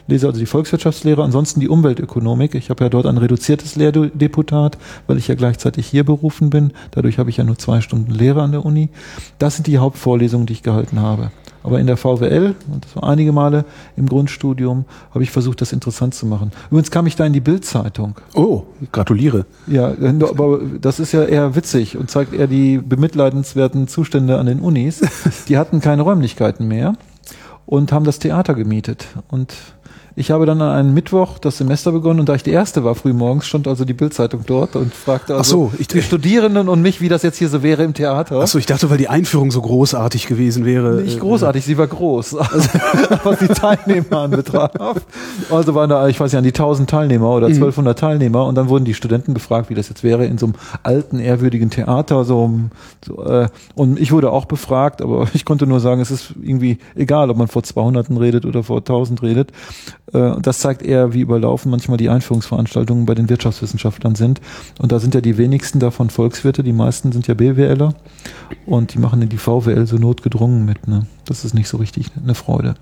lese 0.08 0.26
also 0.26 0.40
die 0.40 0.46
Volkswirtschaftslehre, 0.46 1.22
ansonsten 1.22 1.60
die 1.60 1.68
Umweltökonomik. 1.68 2.56
Ich 2.56 2.68
habe 2.68 2.82
ja 2.82 2.90
dort 2.90 3.06
ein 3.06 3.18
reduziertes 3.18 3.76
Lehrdeputat, 3.76 4.76
weil 5.06 5.18
ich 5.18 5.28
ja 5.28 5.36
gleichzeitig 5.36 5.86
hier 5.86 6.02
berufen 6.02 6.50
bin. 6.50 6.72
Dadurch 6.90 7.18
habe 7.18 7.30
ich 7.30 7.36
ja 7.36 7.44
nur 7.44 7.58
zwei 7.58 7.80
Stunden 7.80 8.10
Lehre 8.10 8.42
an 8.42 8.50
der 8.50 8.64
Uni. 8.64 8.88
Das 9.38 9.54
sind 9.54 9.68
die 9.68 9.78
Hauptvorlesungen, 9.78 10.46
die 10.46 10.54
ich 10.54 10.62
gehalten 10.64 10.98
habe. 10.98 11.30
Aber 11.62 11.78
in 11.78 11.86
der 11.86 11.96
VWL, 11.96 12.54
und 12.72 12.84
das 12.84 12.96
war 12.96 13.04
einige 13.04 13.32
Male 13.32 13.64
im 13.96 14.08
Grundstudium, 14.08 14.84
habe 15.12 15.22
ich 15.22 15.30
versucht, 15.30 15.60
das 15.60 15.72
interessant 15.72 16.14
zu 16.14 16.26
machen. 16.26 16.50
Übrigens 16.70 16.90
kam 16.90 17.06
ich 17.06 17.16
da 17.16 17.24
in 17.24 17.32
die 17.32 17.40
Bildzeitung. 17.40 18.16
Oh, 18.34 18.64
gratuliere. 18.90 19.46
Ja, 19.66 19.94
aber 20.28 20.60
das 20.80 20.98
ist 21.00 21.12
ja 21.12 21.24
eher 21.24 21.54
witzig 21.54 21.96
und 21.96 22.10
zeigt 22.10 22.34
eher 22.34 22.46
die 22.46 22.78
bemitleidenswerten 22.78 23.88
Zustände 23.88 24.38
an 24.38 24.46
den 24.46 24.60
Unis. 24.60 25.00
Die 25.48 25.56
hatten 25.56 25.80
keine 25.80 26.02
Räumlichkeiten 26.02 26.66
mehr 26.66 26.94
und 27.66 27.92
haben 27.92 28.04
das 28.04 28.18
Theater 28.18 28.54
gemietet. 28.54 29.06
Und 29.30 29.54
ich 30.14 30.30
habe 30.30 30.46
dann 30.46 30.60
an 30.60 30.70
einem 30.70 30.94
Mittwoch 30.94 31.38
das 31.38 31.58
Semester 31.58 31.92
begonnen 31.92 32.20
und 32.20 32.28
da 32.28 32.34
ich 32.34 32.42
die 32.42 32.50
erste 32.50 32.84
war 32.84 32.94
früh 32.94 33.12
morgens, 33.12 33.46
stand 33.46 33.66
also 33.66 33.84
die 33.84 33.94
Bildzeitung 33.94 34.42
dort 34.46 34.76
und 34.76 34.94
fragte 34.94 35.34
also 35.34 35.70
so, 35.70 35.72
ich, 35.78 35.88
die 35.88 36.02
Studierenden 36.02 36.68
und 36.68 36.82
mich, 36.82 37.00
wie 37.00 37.08
das 37.08 37.22
jetzt 37.22 37.38
hier 37.38 37.48
so 37.48 37.62
wäre 37.62 37.82
im 37.82 37.94
Theater. 37.94 38.40
Achso, 38.40 38.58
ich 38.58 38.66
dachte, 38.66 38.90
weil 38.90 38.98
die 38.98 39.08
Einführung 39.08 39.50
so 39.50 39.62
großartig 39.62 40.26
gewesen 40.26 40.64
wäre. 40.64 41.02
Nicht 41.02 41.20
großartig, 41.20 41.64
sie 41.64 41.78
war 41.78 41.86
groß, 41.86 42.36
also, 42.36 42.68
was 43.24 43.38
die 43.38 43.48
Teilnehmer 43.48 44.18
anbetraf. 44.18 44.72
Also 45.50 45.74
waren 45.74 45.88
da, 45.88 46.08
ich 46.08 46.20
weiß 46.20 46.32
nicht, 46.32 46.38
an 46.38 46.44
die 46.44 46.50
1000 46.50 46.90
Teilnehmer 46.90 47.30
oder 47.30 47.46
1200 47.46 47.96
mhm. 47.96 48.00
Teilnehmer 48.00 48.46
und 48.46 48.54
dann 48.54 48.68
wurden 48.68 48.84
die 48.84 48.94
Studenten 48.94 49.32
befragt, 49.34 49.70
wie 49.70 49.74
das 49.74 49.88
jetzt 49.88 50.04
wäre 50.04 50.26
in 50.26 50.36
so 50.38 50.46
einem 50.46 50.54
alten, 50.82 51.20
ehrwürdigen 51.20 51.70
Theater. 51.70 52.24
So, 52.24 52.50
so 53.04 53.24
äh, 53.24 53.48
und 53.74 53.98
ich 53.98 54.12
wurde 54.12 54.30
auch 54.30 54.44
befragt, 54.44 55.00
aber 55.00 55.26
ich 55.34 55.44
konnte 55.44 55.66
nur 55.66 55.80
sagen, 55.80 56.00
es 56.00 56.10
ist 56.10 56.34
irgendwie 56.42 56.78
egal, 56.94 57.30
ob 57.30 57.38
man 57.38 57.48
vor 57.48 57.62
200 57.62 58.10
redet 58.10 58.44
oder 58.44 58.62
vor 58.62 58.78
1000 58.78 59.22
redet. 59.22 59.52
Äh, 60.12 60.40
das 60.40 60.60
zeigt 60.60 60.82
eher, 60.82 61.12
wie 61.12 61.20
überlaufen 61.20 61.70
manchmal 61.70 61.98
die 61.98 62.08
Einführungsveranstaltungen 62.08 63.06
bei 63.06 63.14
den 63.14 63.28
Wirtschaftswissenschaftlern 63.28 64.14
sind. 64.14 64.40
Und 64.78 64.92
da 64.92 64.98
sind 64.98 65.14
ja 65.14 65.20
die 65.20 65.38
wenigsten 65.38 65.78
davon 65.78 66.10
Volkswirte, 66.10 66.62
die 66.62 66.72
meisten 66.72 67.12
sind 67.12 67.26
ja 67.26 67.34
BWLer 67.34 67.94
und 68.66 68.94
die 68.94 68.98
machen 68.98 69.22
in 69.22 69.28
die 69.28 69.38
VWL 69.38 69.86
so 69.86 69.96
notgedrungen 69.96 70.64
mit. 70.64 70.88
Ne? 70.88 71.06
Das 71.24 71.44
ist 71.44 71.54
nicht 71.54 71.68
so 71.68 71.76
richtig 71.76 72.10
eine 72.22 72.34
Freude 72.34 72.74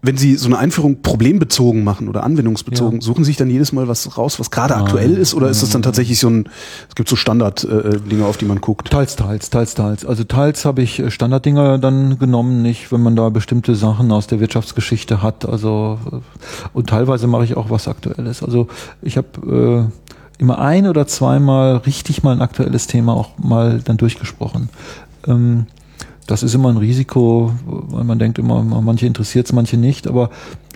wenn 0.00 0.16
Sie 0.16 0.36
so 0.36 0.46
eine 0.46 0.58
Einführung 0.58 1.02
problembezogen 1.02 1.82
machen 1.82 2.08
oder 2.08 2.22
anwendungsbezogen, 2.22 3.00
ja. 3.00 3.04
suchen 3.04 3.24
Sie 3.24 3.30
sich 3.30 3.36
dann 3.36 3.50
jedes 3.50 3.72
Mal 3.72 3.88
was 3.88 4.16
raus, 4.16 4.38
was 4.38 4.50
gerade 4.50 4.76
aktuell 4.76 5.16
ist, 5.16 5.34
oder 5.34 5.48
ist 5.48 5.62
das 5.62 5.70
dann 5.70 5.82
tatsächlich 5.82 6.20
so 6.20 6.30
ein, 6.30 6.48
es 6.88 6.94
gibt 6.94 7.08
so 7.08 7.16
Standard-Dinge, 7.16 8.22
äh, 8.22 8.26
auf 8.26 8.36
die 8.36 8.44
man 8.44 8.60
guckt? 8.60 8.90
Teils, 8.90 9.16
teils, 9.16 9.50
teils, 9.50 9.74
teils. 9.74 10.04
Also 10.04 10.22
teils 10.22 10.64
habe 10.64 10.82
ich 10.82 11.00
äh, 11.00 11.10
Standarddinger 11.10 11.78
dann 11.78 12.18
genommen, 12.18 12.62
nicht, 12.62 12.92
wenn 12.92 13.02
man 13.02 13.16
da 13.16 13.28
bestimmte 13.30 13.74
Sachen 13.74 14.12
aus 14.12 14.28
der 14.28 14.38
Wirtschaftsgeschichte 14.38 15.20
hat. 15.20 15.44
Also 15.44 15.98
äh, 16.12 16.16
und 16.72 16.88
teilweise 16.88 17.26
mache 17.26 17.44
ich 17.44 17.56
auch 17.56 17.70
was 17.70 17.88
Aktuelles. 17.88 18.42
Also 18.44 18.68
ich 19.02 19.16
habe 19.16 19.90
äh, 19.90 20.40
immer 20.40 20.60
ein 20.60 20.86
oder 20.86 21.08
zweimal 21.08 21.78
richtig 21.78 22.22
mal 22.22 22.32
ein 22.32 22.42
aktuelles 22.42 22.86
Thema 22.86 23.14
auch 23.14 23.36
mal 23.38 23.80
dann 23.84 23.96
durchgesprochen. 23.96 24.68
Ähm, 25.26 25.66
das 26.28 26.42
ist 26.42 26.54
immer 26.54 26.68
ein 26.68 26.76
Risiko, 26.76 27.52
weil 27.64 28.04
man 28.04 28.18
denkt 28.18 28.38
immer, 28.38 28.62
manche 28.62 29.06
interessiert 29.06 29.46
es, 29.46 29.52
manche 29.54 29.78
nicht. 29.78 30.06
Aber 30.06 30.28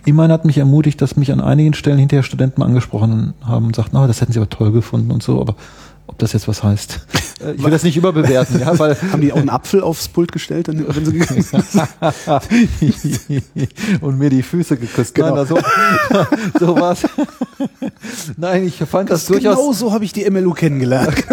immerhin 0.06 0.32
hat 0.32 0.46
mich 0.46 0.56
ermutigt, 0.56 1.00
dass 1.02 1.16
mich 1.16 1.30
an 1.30 1.42
einigen 1.42 1.74
Stellen 1.74 1.98
hinterher 1.98 2.22
Studenten 2.22 2.62
angesprochen 2.62 3.34
haben 3.42 3.66
und 3.66 3.76
sagten, 3.76 3.98
oh, 3.98 4.06
das 4.06 4.22
hätten 4.22 4.32
sie 4.32 4.38
aber 4.38 4.48
toll 4.48 4.72
gefunden 4.72 5.10
und 5.10 5.22
so. 5.22 5.40
Aber 5.42 5.54
ob 6.06 6.18
das 6.18 6.32
jetzt 6.32 6.48
was 6.48 6.62
heißt. 6.62 7.06
Äh, 7.42 7.54
ich 7.54 7.64
will 7.64 7.70
das 7.70 7.82
nicht 7.82 7.96
überbewerten, 7.96 8.60
ja, 8.60 8.78
weil 8.78 8.96
haben 9.10 9.20
die 9.20 9.32
auch 9.32 9.38
einen 9.38 9.48
Apfel 9.48 9.82
aufs 9.82 10.06
Pult 10.06 10.30
gestellt, 10.30 10.68
wenn 10.68 11.04
sie 11.04 11.12
gegangen 11.12 11.44
und 14.00 14.18
mir 14.18 14.30
die 14.30 14.42
Füße 14.42 14.76
geküsst. 14.76 15.14
Genau. 15.14 15.34
Nein, 15.34 15.46
so, 15.46 15.58
so 16.60 16.80
war's. 16.80 17.02
Nein, 18.36 18.64
ich 18.64 18.76
fand 18.76 19.10
das, 19.10 19.22
das 19.22 19.26
durchaus. 19.26 19.56
Genau 19.56 19.72
so 19.72 19.92
habe 19.92 20.04
ich 20.04 20.12
die 20.12 20.28
MLU 20.30 20.52
kennengelernt. 20.52 21.24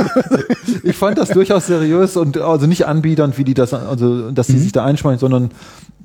ich 0.84 0.96
fand 0.96 1.20
das 1.20 1.30
durchaus 1.30 1.68
seriös 1.68 2.18
und 2.18 2.38
also 2.38 2.66
nicht 2.66 2.88
anbiedernd, 2.88 3.38
wie 3.38 3.44
die 3.44 3.54
das, 3.54 3.74
also 3.74 4.32
dass 4.32 4.48
die 4.48 4.54
mhm. 4.54 4.62
sich 4.62 4.72
da 4.72 4.84
einschmeißen, 4.84 5.20
sondern 5.20 5.52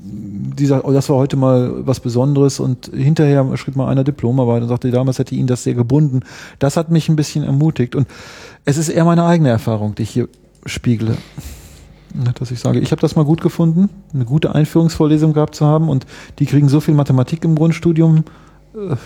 die 0.06 0.66
sagt, 0.66 0.84
oh, 0.84 0.92
das 0.92 1.08
war 1.08 1.16
heute 1.16 1.36
mal 1.36 1.86
was 1.86 2.00
Besonderes 2.00 2.60
und 2.60 2.90
hinterher 2.94 3.44
schrieb 3.56 3.76
mal 3.76 3.88
einer 3.88 4.04
Diplomarbeit 4.04 4.62
und 4.62 4.68
sagte, 4.68 4.90
damals 4.90 5.18
hätte 5.18 5.34
ihn 5.34 5.46
das 5.46 5.64
sehr 5.64 5.74
gebunden. 5.74 6.20
Das 6.58 6.76
hat 6.76 6.90
mich 6.90 7.08
ein 7.08 7.16
bisschen 7.16 7.42
ermutigt 7.42 7.94
und 7.94 8.06
es 8.64 8.76
ist 8.76 8.88
eher 8.88 9.04
meine 9.04 9.24
eigene 9.24 9.50
Erfahrung, 9.50 9.94
die 9.94 10.02
ich 10.02 10.10
hier 10.10 10.28
spiegle. 10.66 11.16
Dass 12.38 12.52
ich 12.52 12.60
sage, 12.60 12.78
ich 12.78 12.92
habe 12.92 13.00
das 13.00 13.16
mal 13.16 13.24
gut 13.24 13.40
gefunden, 13.40 13.90
eine 14.12 14.24
gute 14.24 14.54
Einführungsvorlesung 14.54 15.32
gehabt 15.32 15.56
zu 15.56 15.66
haben 15.66 15.88
und 15.88 16.06
die 16.38 16.46
kriegen 16.46 16.68
so 16.68 16.78
viel 16.80 16.94
Mathematik 16.94 17.44
im 17.44 17.56
Grundstudium, 17.56 18.24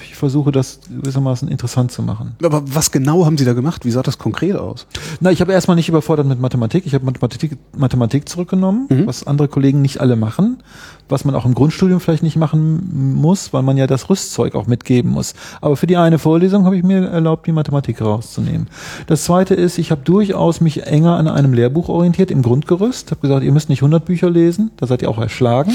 ich 0.02 0.16
versuche 0.16 0.50
das 0.50 0.80
gewissermaßen 0.88 1.46
interessant 1.48 1.92
zu 1.92 2.02
machen. 2.02 2.34
Aber 2.42 2.62
was 2.64 2.90
genau 2.90 3.26
haben 3.26 3.36
Sie 3.36 3.44
da 3.44 3.52
gemacht? 3.52 3.84
Wie 3.84 3.90
sah 3.90 4.02
das 4.02 4.18
konkret 4.18 4.56
aus? 4.56 4.86
Na, 5.20 5.30
ich 5.30 5.42
habe 5.42 5.52
erstmal 5.52 5.76
nicht 5.76 5.90
überfordert 5.90 6.26
mit 6.26 6.40
Mathematik. 6.40 6.86
Ich 6.86 6.94
habe 6.94 7.04
Mathematik, 7.04 7.58
Mathematik 7.76 8.28
zurückgenommen, 8.28 8.86
mhm. 8.88 9.06
was 9.06 9.26
andere 9.26 9.48
Kollegen 9.48 9.82
nicht 9.82 10.00
alle 10.00 10.16
machen, 10.16 10.62
was 11.10 11.26
man 11.26 11.34
auch 11.34 11.44
im 11.44 11.54
Grundstudium 11.54 12.00
vielleicht 12.00 12.22
nicht 12.22 12.36
machen 12.36 13.14
muss, 13.14 13.52
weil 13.52 13.62
man 13.62 13.76
ja 13.76 13.86
das 13.86 14.08
Rüstzeug 14.08 14.54
auch 14.54 14.66
mitgeben 14.66 15.10
muss. 15.10 15.34
Aber 15.60 15.76
für 15.76 15.86
die 15.86 15.98
eine 15.98 16.18
Vorlesung 16.18 16.64
habe 16.64 16.76
ich 16.76 16.82
mir 16.82 17.06
erlaubt, 17.06 17.46
die 17.46 17.52
Mathematik 17.52 18.00
rauszunehmen. 18.00 18.68
Das 19.06 19.24
zweite 19.24 19.54
ist, 19.54 19.76
ich 19.76 19.90
habe 19.90 20.00
durchaus 20.02 20.62
mich 20.62 20.86
enger 20.86 21.16
an 21.16 21.28
einem 21.28 21.52
Lehrbuch 21.52 21.90
orientiert 21.90 22.30
im 22.30 22.40
Grundgerüst. 22.40 23.10
Habe 23.10 23.20
gesagt, 23.20 23.44
ihr 23.44 23.52
müsst 23.52 23.68
nicht 23.68 23.82
100 23.82 24.04
Bücher 24.04 24.30
lesen, 24.30 24.70
da 24.78 24.86
seid 24.86 25.02
ihr 25.02 25.10
auch 25.10 25.18
erschlagen. 25.18 25.72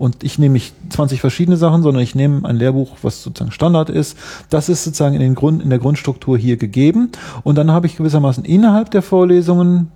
Und 0.00 0.24
ich 0.24 0.38
nehme 0.38 0.54
nicht 0.54 0.74
20 0.88 1.20
verschiedene 1.20 1.58
Sachen, 1.58 1.82
sondern 1.82 2.02
ich 2.02 2.14
nehme 2.14 2.48
ein 2.48 2.56
Lehrbuch, 2.56 2.96
was 3.02 3.22
sozusagen 3.22 3.52
Standard 3.52 3.90
ist. 3.90 4.16
Das 4.48 4.70
ist 4.70 4.82
sozusagen 4.82 5.14
in, 5.14 5.20
den 5.20 5.34
Grund, 5.34 5.62
in 5.62 5.68
der 5.68 5.78
Grundstruktur 5.78 6.38
hier 6.38 6.56
gegeben. 6.56 7.10
Und 7.42 7.56
dann 7.56 7.70
habe 7.70 7.86
ich 7.86 7.98
gewissermaßen 7.98 8.46
innerhalb 8.46 8.90
der 8.92 9.02
Vorlesungen 9.02 9.92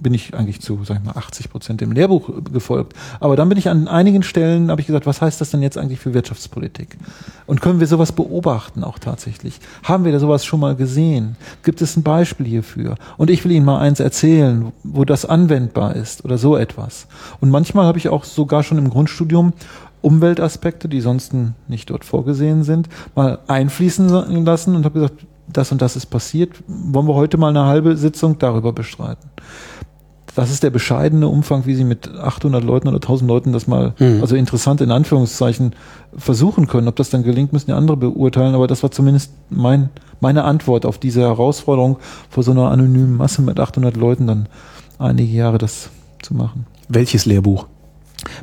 bin 0.00 0.14
ich 0.14 0.34
eigentlich 0.34 0.60
zu, 0.60 0.80
sag 0.84 0.98
ich 0.98 1.04
mal, 1.04 1.16
80 1.16 1.50
Prozent 1.50 1.80
dem 1.80 1.92
Lehrbuch 1.92 2.30
gefolgt. 2.52 2.94
Aber 3.20 3.36
dann 3.36 3.48
bin 3.48 3.58
ich 3.58 3.68
an 3.68 3.88
einigen 3.88 4.22
Stellen, 4.22 4.70
habe 4.70 4.80
ich 4.80 4.86
gesagt, 4.86 5.06
was 5.06 5.20
heißt 5.20 5.40
das 5.40 5.50
denn 5.50 5.62
jetzt 5.62 5.78
eigentlich 5.78 6.00
für 6.00 6.14
Wirtschaftspolitik? 6.14 6.96
Und 7.46 7.60
können 7.60 7.80
wir 7.80 7.86
sowas 7.86 8.12
beobachten 8.12 8.84
auch 8.84 8.98
tatsächlich? 8.98 9.60
Haben 9.82 10.04
wir 10.04 10.12
da 10.12 10.18
sowas 10.18 10.44
schon 10.44 10.60
mal 10.60 10.74
gesehen? 10.74 11.36
Gibt 11.62 11.82
es 11.82 11.96
ein 11.96 12.02
Beispiel 12.02 12.46
hierfür? 12.46 12.96
Und 13.16 13.30
ich 13.30 13.44
will 13.44 13.52
Ihnen 13.52 13.66
mal 13.66 13.78
eins 13.78 14.00
erzählen, 14.00 14.72
wo 14.82 15.04
das 15.04 15.24
anwendbar 15.24 15.96
ist 15.96 16.24
oder 16.24 16.38
so 16.38 16.56
etwas. 16.56 17.06
Und 17.40 17.50
manchmal 17.50 17.86
habe 17.86 17.98
ich 17.98 18.08
auch 18.08 18.24
sogar 18.24 18.62
schon 18.62 18.78
im 18.78 18.90
Grundstudium 18.90 19.52
Umweltaspekte, 20.02 20.88
die 20.88 21.00
sonst 21.00 21.34
nicht 21.68 21.90
dort 21.90 22.04
vorgesehen 22.04 22.62
sind, 22.64 22.88
mal 23.14 23.38
einfließen 23.46 24.08
lassen 24.44 24.74
und 24.74 24.84
habe 24.84 25.00
gesagt, 25.00 25.26
das 25.52 25.72
und 25.72 25.82
das 25.82 25.96
ist 25.96 26.06
passiert. 26.06 26.62
Wollen 26.66 27.08
wir 27.08 27.14
heute 27.14 27.36
mal 27.36 27.48
eine 27.48 27.66
halbe 27.66 27.96
Sitzung 27.96 28.38
darüber 28.38 28.72
bestreiten? 28.72 29.28
Das 30.34 30.50
ist 30.50 30.62
der 30.62 30.70
bescheidene 30.70 31.28
Umfang, 31.28 31.66
wie 31.66 31.74
sie 31.74 31.84
mit 31.84 32.08
800 32.08 32.62
Leuten 32.62 32.88
oder 32.88 32.96
1000 32.96 33.28
Leuten 33.28 33.52
das 33.52 33.66
mal, 33.66 33.94
mhm. 33.98 34.20
also 34.20 34.36
interessant 34.36 34.80
in 34.80 34.90
Anführungszeichen, 34.90 35.74
versuchen 36.16 36.66
können. 36.66 36.88
Ob 36.88 36.96
das 36.96 37.10
dann 37.10 37.22
gelingt, 37.22 37.52
müssen 37.52 37.66
die 37.66 37.72
andere 37.72 37.96
beurteilen, 37.96 38.54
aber 38.54 38.66
das 38.66 38.82
war 38.82 38.90
zumindest 38.90 39.32
mein, 39.48 39.90
meine 40.20 40.44
Antwort 40.44 40.86
auf 40.86 40.98
diese 40.98 41.22
Herausforderung, 41.22 41.98
vor 42.28 42.42
so 42.42 42.52
einer 42.52 42.70
anonymen 42.70 43.16
Masse 43.16 43.42
mit 43.42 43.58
800 43.58 43.96
Leuten 43.96 44.26
dann 44.26 44.48
einige 44.98 45.32
Jahre 45.32 45.58
das 45.58 45.90
zu 46.22 46.34
machen. 46.34 46.66
Welches 46.88 47.26
Lehrbuch? 47.26 47.66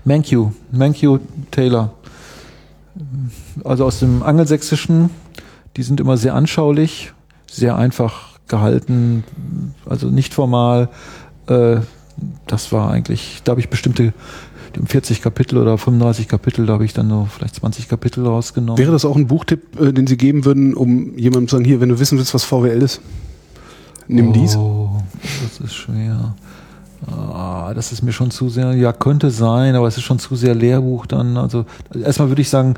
Mankiw, 0.05 0.51
Mankiw 0.71 1.19
Taylor. 1.51 1.93
Also 3.63 3.85
aus 3.85 3.99
dem 3.99 4.23
Angelsächsischen, 4.23 5.11
die 5.75 5.83
sind 5.83 5.99
immer 5.99 6.17
sehr 6.17 6.33
anschaulich, 6.33 7.13
sehr 7.49 7.75
einfach 7.75 8.39
gehalten, 8.47 9.23
also 9.85 10.07
nicht 10.07 10.33
formal, 10.33 10.89
äh, 11.47 11.77
das 12.47 12.71
war 12.71 12.91
eigentlich, 12.91 13.41
da 13.43 13.51
habe 13.51 13.61
ich 13.61 13.69
bestimmte 13.69 14.13
40 14.85 15.21
Kapitel 15.21 15.57
oder 15.57 15.77
35 15.77 16.27
Kapitel, 16.27 16.65
da 16.65 16.73
habe 16.73 16.85
ich 16.85 16.93
dann 16.93 17.07
noch 17.07 17.27
vielleicht 17.29 17.55
20 17.55 17.87
Kapitel 17.87 18.25
rausgenommen. 18.25 18.77
Wäre 18.77 18.91
das 18.91 19.05
auch 19.05 19.15
ein 19.15 19.27
Buchtipp, 19.27 19.79
äh, 19.79 19.91
den 19.91 20.07
Sie 20.07 20.17
geben 20.17 20.45
würden, 20.45 20.73
um 20.73 21.17
jemandem 21.17 21.47
zu 21.47 21.55
sagen, 21.55 21.65
hier, 21.65 21.81
wenn 21.81 21.89
du 21.89 21.99
wissen 21.99 22.17
willst, 22.17 22.33
was 22.33 22.43
VWL 22.43 22.81
ist, 22.81 23.01
nimm 24.07 24.29
oh, 24.29 24.33
dies? 24.33 24.57
Das 25.43 25.65
ist 25.65 25.75
schwer. 25.75 26.35
Ah, 27.05 27.73
das 27.75 27.91
ist 27.91 28.01
mir 28.01 28.11
schon 28.11 28.31
zu 28.31 28.49
sehr, 28.49 28.73
ja, 28.73 28.91
könnte 28.91 29.29
sein, 29.29 29.75
aber 29.75 29.87
es 29.87 29.97
ist 29.97 30.03
schon 30.03 30.19
zu 30.19 30.35
sehr 30.35 30.55
Lehrbuch 30.55 31.05
dann. 31.05 31.37
Also 31.37 31.65
erstmal 31.93 32.29
würde 32.29 32.41
ich 32.41 32.49
sagen, 32.49 32.75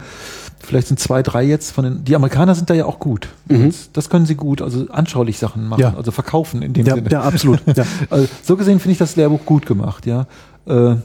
vielleicht 0.59 0.87
sind 0.87 0.99
zwei, 0.99 1.23
drei 1.23 1.43
jetzt 1.43 1.71
von 1.71 1.83
den, 1.85 2.03
die 2.03 2.15
Amerikaner 2.15 2.53
sind 2.55 2.69
da 2.69 2.73
ja 2.73 2.85
auch 2.85 2.99
gut. 2.99 3.29
Mhm. 3.47 3.73
Das 3.93 4.09
können 4.09 4.25
sie 4.25 4.35
gut, 4.35 4.61
also 4.61 4.87
anschaulich 4.89 5.39
Sachen 5.39 5.67
machen, 5.67 5.81
ja. 5.81 5.93
also 5.95 6.11
verkaufen 6.11 6.61
in 6.61 6.73
dem 6.73 6.85
ja, 6.85 6.95
Sinne. 6.95 7.09
Ja, 7.09 7.21
absolut. 7.21 7.61
Ja. 7.75 7.85
Also, 8.09 8.27
so 8.43 8.57
gesehen 8.57 8.79
finde 8.79 8.93
ich 8.93 8.97
das 8.97 9.15
Lehrbuch 9.15 9.45
gut 9.45 9.65
gemacht, 9.65 10.05
ja. 10.05 10.25
Äh, 10.67 10.95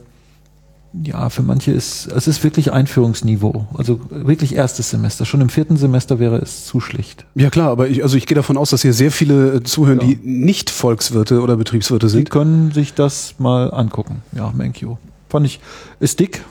ja, 1.03 1.29
für 1.29 1.43
manche 1.43 1.71
ist, 1.71 2.07
es 2.07 2.27
ist 2.27 2.43
wirklich 2.43 2.71
Einführungsniveau. 2.71 3.67
Also 3.77 3.99
wirklich 4.09 4.55
erstes 4.55 4.89
Semester. 4.89 5.25
Schon 5.25 5.41
im 5.41 5.49
vierten 5.49 5.77
Semester 5.77 6.19
wäre 6.19 6.37
es 6.37 6.65
zu 6.65 6.79
schlicht. 6.79 7.25
Ja 7.35 7.49
klar, 7.49 7.69
aber 7.69 7.87
ich, 7.87 8.03
also 8.03 8.17
ich 8.17 8.25
gehe 8.25 8.35
davon 8.35 8.57
aus, 8.57 8.69
dass 8.69 8.81
hier 8.81 8.93
sehr 8.93 9.11
viele 9.11 9.55
äh, 9.55 9.63
zuhören, 9.63 9.99
ja. 9.99 10.07
die 10.07 10.19
nicht 10.23 10.69
Volkswirte 10.69 11.41
oder 11.41 11.57
Betriebswirte 11.57 12.09
sind. 12.09 12.27
Die 12.27 12.31
können 12.31 12.71
sich 12.71 12.93
das 12.93 13.35
mal 13.37 13.73
angucken. 13.73 14.21
Ja, 14.31 14.51
Menkyo. 14.55 14.97
Fand 15.29 15.45
ich, 15.45 15.59
ist 15.99 16.19
dick, 16.19 16.43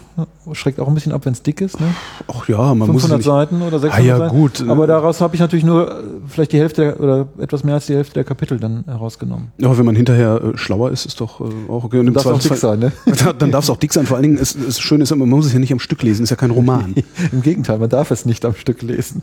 schreckt 0.53 0.79
auch 0.81 0.89
ein 0.89 0.95
bisschen 0.95 1.13
ab, 1.13 1.25
wenn 1.25 1.33
es 1.33 1.43
dick 1.43 1.61
ist. 1.61 1.81
Ne? 1.81 1.89
Ach 2.29 2.49
ja, 2.49 2.75
man 2.75 2.89
500 2.89 3.19
muss 3.19 3.25
Seiten 3.25 3.63
oder 3.63 3.79
600 3.79 3.93
ah, 3.93 4.03
ja, 4.03 4.19
Seiten. 4.19 4.37
gut. 4.37 4.65
Aber 4.69 4.87
daraus 4.87 5.21
habe 5.21 5.35
ich 5.35 5.41
natürlich 5.41 5.65
nur 5.65 5.91
äh, 5.91 6.03
vielleicht 6.29 6.53
die 6.53 6.59
Hälfte 6.59 6.83
der, 6.83 7.01
oder 7.01 7.29
etwas 7.39 7.65
mehr 7.65 7.75
als 7.75 7.87
die 7.87 7.95
Hälfte 7.95 8.15
der 8.15 8.25
Kapitel 8.25 8.59
dann 8.59 8.85
herausgenommen. 8.87 9.53
Ja, 9.59 9.77
wenn 9.77 9.85
man 9.85 9.97
hinterher 9.97 10.41
äh, 10.43 10.57
schlauer 10.57 10.91
ist, 10.91 11.07
ist 11.07 11.21
doch 11.21 11.41
äh, 11.41 11.45
auch 11.69 11.85
okay. 11.85 11.99
Und 11.99 12.09
im 12.09 12.15
darf 12.15 12.27
auch 12.27 12.39
dick 12.39 12.57
sein, 12.57 12.79
ne? 12.79 12.93
dann 13.39 13.51
darf 13.51 13.65
es 13.65 13.71
auch 13.71 13.77
dick 13.77 13.93
sein. 13.93 14.07
Vor 14.07 14.17
allen 14.17 14.25
Dingen, 14.25 14.39
es, 14.39 14.55
es 14.55 14.81
schön 14.81 15.01
ist, 15.01 15.15
man 15.15 15.29
muss 15.29 15.47
es 15.47 15.53
ja 15.53 15.59
nicht 15.59 15.73
am 15.73 15.81
Stück 15.81 16.03
lesen, 16.03 16.23
ist 16.23 16.31
ja 16.31 16.37
kein 16.37 16.51
Roman. 16.51 16.95
Im 17.33 17.43
Gegenteil, 17.43 17.79
man 17.79 17.89
darf 17.89 18.11
es 18.11 18.25
nicht 18.25 18.45
am 18.45 18.55
Stück 18.55 18.83
lesen. 18.83 19.23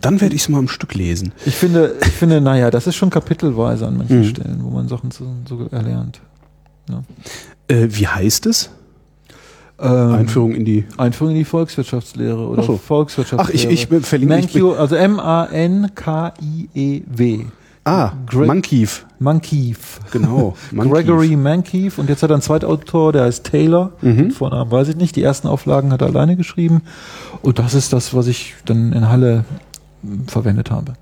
Dann 0.00 0.20
werde 0.20 0.34
ich 0.34 0.42
es 0.42 0.48
mal 0.48 0.58
am 0.58 0.68
Stück 0.68 0.94
lesen. 0.94 1.32
Ich 1.46 1.56
finde, 1.56 1.96
ich 2.00 2.12
finde, 2.12 2.40
naja, 2.40 2.70
das 2.70 2.86
ist 2.86 2.96
schon 2.96 3.10
kapitelweise 3.10 3.86
an 3.86 3.96
manchen 3.96 4.20
mhm. 4.20 4.24
Stellen, 4.24 4.58
wo 4.62 4.70
man 4.70 4.88
Sachen 4.88 5.10
so, 5.10 5.26
so 5.48 5.66
erlernt. 5.70 6.20
Ja. 6.88 7.02
Äh, 7.68 7.88
wie 7.90 8.06
heißt 8.06 8.46
es? 8.46 8.70
Ähm, 9.82 10.12
Einführung 10.12 10.54
in 10.54 10.64
die 10.64 10.84
Einführung 10.96 11.32
in 11.32 11.38
die 11.38 11.44
Volkswirtschaftslehre 11.44 12.46
oder 12.46 12.62
so. 12.62 12.76
Volkswirtschaftslehre. 12.76 13.50
Ach, 13.50 13.54
ich, 13.54 13.68
ich 13.68 13.88
verlinke 14.06 14.34
Mankiew, 14.34 14.72
also 14.72 14.94
M-A-N-K-I-E-W. 14.94 15.90
Ah, 17.84 18.12
Gre 18.26 18.46
Mankiv. 18.46 19.06
Mankiv. 19.18 19.98
Genau. 20.12 20.54
Mankiv. 20.70 20.92
Gregory 20.92 21.36
Mankiv. 21.36 21.98
Und 21.98 22.08
jetzt 22.08 22.22
hat 22.22 22.30
er 22.30 22.34
einen 22.34 22.42
Zweitautor, 22.42 23.12
der 23.12 23.24
heißt 23.24 23.44
Taylor. 23.44 23.92
Mhm. 24.02 24.30
Vornamen 24.30 24.70
weiß 24.70 24.88
ich 24.88 24.96
nicht. 24.96 25.16
Die 25.16 25.22
ersten 25.22 25.48
Auflagen 25.48 25.92
hat 25.92 26.00
er 26.00 26.08
alleine 26.08 26.36
geschrieben. 26.36 26.82
Und 27.42 27.58
das 27.58 27.74
ist 27.74 27.92
das, 27.92 28.14
was 28.14 28.28
ich 28.28 28.54
dann 28.64 28.92
in 28.92 29.08
Halle 29.08 29.44
verwendet 30.28 30.70
habe. 30.70 30.94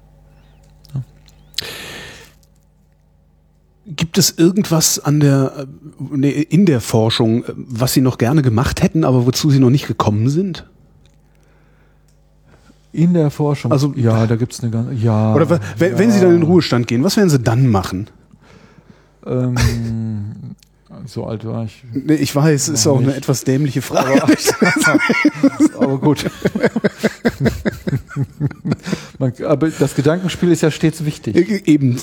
Gibt 3.96 4.18
es 4.18 4.30
irgendwas 4.38 4.98
an 4.98 5.20
der, 5.20 5.66
äh, 6.22 6.42
in 6.42 6.66
der 6.66 6.80
Forschung, 6.80 7.44
äh, 7.44 7.52
was 7.56 7.92
Sie 7.92 8.00
noch 8.00 8.18
gerne 8.18 8.42
gemacht 8.42 8.82
hätten, 8.82 9.04
aber 9.04 9.26
wozu 9.26 9.50
Sie 9.50 9.58
noch 9.58 9.70
nicht 9.70 9.86
gekommen 9.86 10.28
sind? 10.28 10.66
In 12.92 13.14
der 13.14 13.30
Forschung? 13.30 13.70
Also, 13.70 13.92
ja, 13.96 14.26
da 14.26 14.36
gibt 14.36 14.52
es 14.52 14.60
eine 14.60 14.70
ganze, 14.70 14.94
ja. 14.94 15.34
Oder 15.34 15.48
wenn, 15.50 15.60
ja. 15.92 15.98
wenn 15.98 16.10
Sie 16.10 16.20
dann 16.20 16.30
in 16.30 16.40
den 16.40 16.42
Ruhestand 16.42 16.86
gehen, 16.86 17.04
was 17.04 17.16
werden 17.16 17.30
Sie 17.30 17.38
dann 17.38 17.68
machen? 17.68 18.08
Ähm, 19.26 19.56
so 21.06 21.24
alt 21.24 21.44
war 21.44 21.64
ich. 21.64 21.84
Nee, 21.92 22.14
ich 22.14 22.34
weiß, 22.34 22.68
ist 22.68 22.86
auch 22.86 22.98
nicht. 22.98 23.08
eine 23.08 23.16
etwas 23.16 23.44
dämliche 23.44 23.82
Frage. 23.82 24.22
Aber, 24.22 24.34
aber 25.84 25.98
gut. 25.98 26.24
Man, 29.18 29.32
aber 29.46 29.68
das 29.70 29.94
Gedankenspiel 29.94 30.50
ist 30.50 30.62
ja 30.62 30.70
stets 30.70 31.04
wichtig. 31.04 31.36
E-, 31.36 31.62
eben. 31.66 32.00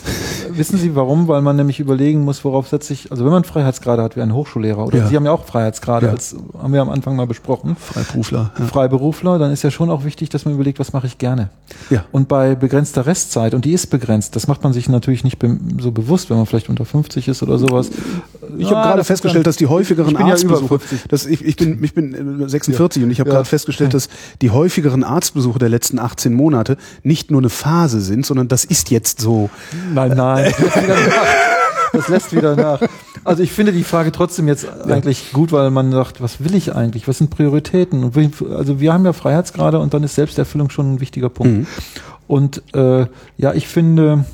Wissen 0.50 0.78
Sie 0.78 0.96
warum? 0.96 1.28
Weil 1.28 1.42
man 1.42 1.56
nämlich 1.56 1.80
überlegen 1.80 2.22
muss, 2.22 2.44
worauf 2.44 2.68
setze 2.68 2.94
ich, 2.94 3.12
also 3.12 3.26
wenn 3.26 3.32
man 3.32 3.44
Freiheitsgrade 3.44 4.02
hat 4.02 4.16
wie 4.16 4.22
ein 4.22 4.34
Hochschullehrer, 4.34 4.86
oder 4.86 4.98
ja. 4.98 5.08
Sie 5.08 5.16
haben 5.16 5.26
ja 5.26 5.32
auch 5.32 5.46
Freiheitsgrade, 5.46 6.08
ja. 6.08 6.12
als 6.12 6.36
haben 6.58 6.74
wir 6.74 6.82
am 6.82 6.90
Anfang 6.90 7.16
mal 7.16 7.28
besprochen. 7.28 7.76
Freiberufler. 7.76 8.52
Ja. 8.58 8.66
Freiberufler, 8.66 9.40
dann 9.40 9.52
ist 9.52 9.64
ja 9.64 9.72
schon 9.72 9.90
auch 9.90 10.04
wichtig, 10.04 10.30
dass 10.30 10.46
man 10.46 10.54
überlegt, 10.54 10.80
was 10.80 10.94
mache 10.94 11.08
ich 11.08 11.18
gerne. 11.18 11.50
Ja. 11.90 12.06
Und 12.12 12.28
bei 12.28 12.56
begrenzter 12.56 13.06
Restzeit, 13.06 13.54
und 13.54 13.66
die 13.66 13.74
ist 13.74 13.88
begrenzt, 13.88 14.36
das 14.36 14.48
macht 14.48 14.64
man 14.64 14.74
sich 14.74 14.90
natürlich 14.90 15.24
nicht 15.24 15.40
be 15.40 15.58
so 15.80 15.92
bewusst, 15.92 16.30
wenn 16.30 16.38
man 16.38 16.46
vielleicht 16.46 16.70
unter 16.70 16.86
50 16.86 17.28
ist 17.28 17.44
oder 17.44 17.58
sowas. 17.58 17.90
Ich 18.58 18.72
habe 18.72 18.88
gerade 18.88 19.04
festgestellt, 19.04 19.48
dass 19.48 19.58
die 19.58 19.68
häufigeren 19.68 20.16
Arztbesuche, 20.16 20.80
dass 21.10 21.26
ich, 21.26 21.44
ich 21.44 21.56
bin, 21.56 21.84
ich 21.84 21.94
bin 21.94 22.48
46 22.48 23.04
und 23.04 23.12
ich 23.12 23.20
habe 23.20 23.30
gerade 23.30 23.46
festgestellt, 23.46 23.94
dass 23.94 24.10
die 24.42 24.52
häufigeren 24.52 25.04
Arztbesuche 25.04 25.60
der 25.60 25.67
letzten 25.70 26.00
18 26.00 26.34
Monate 26.34 26.78
nicht 27.04 27.32
nur 27.32 27.42
eine 27.42 27.50
Phase 27.50 28.02
sind, 28.02 28.26
sondern 28.26 28.48
das 28.48 28.66
ist 28.66 28.90
jetzt 28.90 29.22
so. 29.22 29.50
Nein, 29.94 30.14
nein. 30.16 30.54
Das 31.94 32.10
lässt 32.10 32.36
wieder 32.36 32.56
nach. 32.56 32.82
Also 33.24 33.44
ich 33.44 33.52
finde 33.52 33.72
die 33.72 33.84
Frage 33.84 34.12
trotzdem 34.12 34.48
jetzt 34.48 34.68
eigentlich 34.86 35.32
gut, 35.32 35.52
weil 35.52 35.72
man 35.72 35.92
sagt, 35.92 36.22
was 36.22 36.44
will 36.44 36.56
ich 36.56 36.76
eigentlich? 36.76 37.08
Was 37.08 37.18
sind 37.18 37.30
Prioritäten? 37.30 38.12
also 38.56 38.80
wir 38.80 38.94
haben 38.94 39.06
ja 39.06 39.14
Freiheitsgrade 39.14 39.80
und 39.80 39.94
dann 39.94 40.04
ist 40.04 40.16
Selbsterfüllung 40.16 40.70
schon 40.70 40.94
ein 40.94 41.02
wichtiger 41.02 41.30
Punkt. 41.30 41.60
Mhm. 41.60 41.68
Und 42.28 42.62
äh, 42.76 43.08
ja, 43.38 43.54
ich 43.54 43.68
finde, 43.68 44.26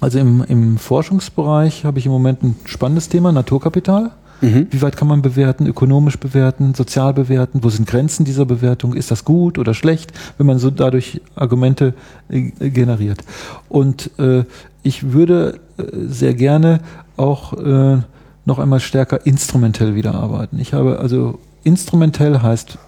also 0.00 0.18
im, 0.18 0.44
im 0.46 0.78
Forschungsbereich 0.78 1.84
habe 1.84 1.98
ich 1.98 2.06
im 2.06 2.12
Moment 2.12 2.42
ein 2.42 2.56
spannendes 2.66 3.08
Thema, 3.08 3.32
Naturkapital. 3.32 4.10
Mhm. 4.40 4.66
Wie 4.70 4.82
weit 4.82 4.96
kann 4.96 5.08
man 5.08 5.22
bewerten, 5.22 5.66
ökonomisch 5.66 6.18
bewerten, 6.18 6.74
sozial 6.74 7.14
bewerten? 7.14 7.62
Wo 7.62 7.70
sind 7.70 7.88
Grenzen 7.88 8.24
dieser 8.24 8.44
Bewertung? 8.44 8.94
Ist 8.94 9.10
das 9.10 9.24
gut 9.24 9.58
oder 9.58 9.74
schlecht, 9.74 10.12
wenn 10.38 10.46
man 10.46 10.58
so 10.58 10.70
dadurch 10.70 11.20
Argumente 11.34 11.94
äh, 12.28 12.50
generiert? 12.70 13.20
Und 13.68 14.10
äh, 14.18 14.44
ich 14.82 15.12
würde 15.12 15.60
äh, 15.78 15.82
sehr 16.06 16.34
gerne 16.34 16.80
auch 17.16 17.52
äh, 17.54 17.98
noch 18.44 18.58
einmal 18.58 18.80
stärker 18.80 19.24
instrumentell 19.24 19.94
wieder 19.94 20.14
arbeiten. 20.14 20.58
Ich 20.58 20.74
habe 20.74 20.98
also 20.98 21.38
instrumentell 21.62 22.40
heißt 22.40 22.78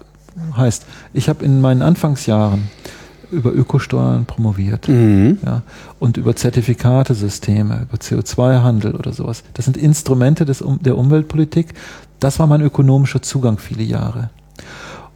heißt, 0.55 0.85
ich 1.13 1.29
habe 1.29 1.43
in 1.43 1.61
meinen 1.61 1.81
Anfangsjahren 1.81 2.69
über 3.31 3.53
Ökosteuern 3.53 4.25
promoviert. 4.25 4.87
Mhm. 4.87 5.37
Ja, 5.45 5.61
und 5.99 6.17
über 6.17 6.35
Zertifikatesysteme, 6.35 7.87
über 7.89 7.97
CO2-Handel 7.97 8.95
oder 8.95 9.13
sowas. 9.13 9.43
Das 9.53 9.65
sind 9.65 9.77
Instrumente 9.77 10.45
des, 10.45 10.63
der 10.81 10.97
Umweltpolitik. 10.97 11.73
Das 12.19 12.39
war 12.39 12.47
mein 12.47 12.61
ökonomischer 12.61 13.21
Zugang 13.21 13.57
viele 13.57 13.83
Jahre. 13.83 14.29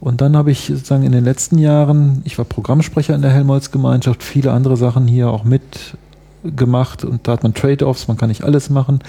Und 0.00 0.20
dann 0.20 0.36
habe 0.36 0.50
ich 0.50 0.66
sozusagen 0.66 1.04
in 1.04 1.12
den 1.12 1.24
letzten 1.24 1.58
Jahren, 1.58 2.22
ich 2.24 2.36
war 2.36 2.44
Programmsprecher 2.44 3.14
in 3.14 3.22
der 3.22 3.30
Helmholtz-Gemeinschaft, 3.30 4.24
viele 4.24 4.50
andere 4.50 4.76
Sachen 4.76 5.06
hier 5.06 5.30
auch 5.30 5.44
mit 5.44 5.96
gemacht 6.44 7.04
und 7.04 7.26
da 7.26 7.32
hat 7.32 7.42
man 7.42 7.54
Trade-offs, 7.54 8.08
man 8.08 8.16
kann 8.16 8.28
nicht 8.28 8.44
alles 8.44 8.70
machen. 8.70 9.00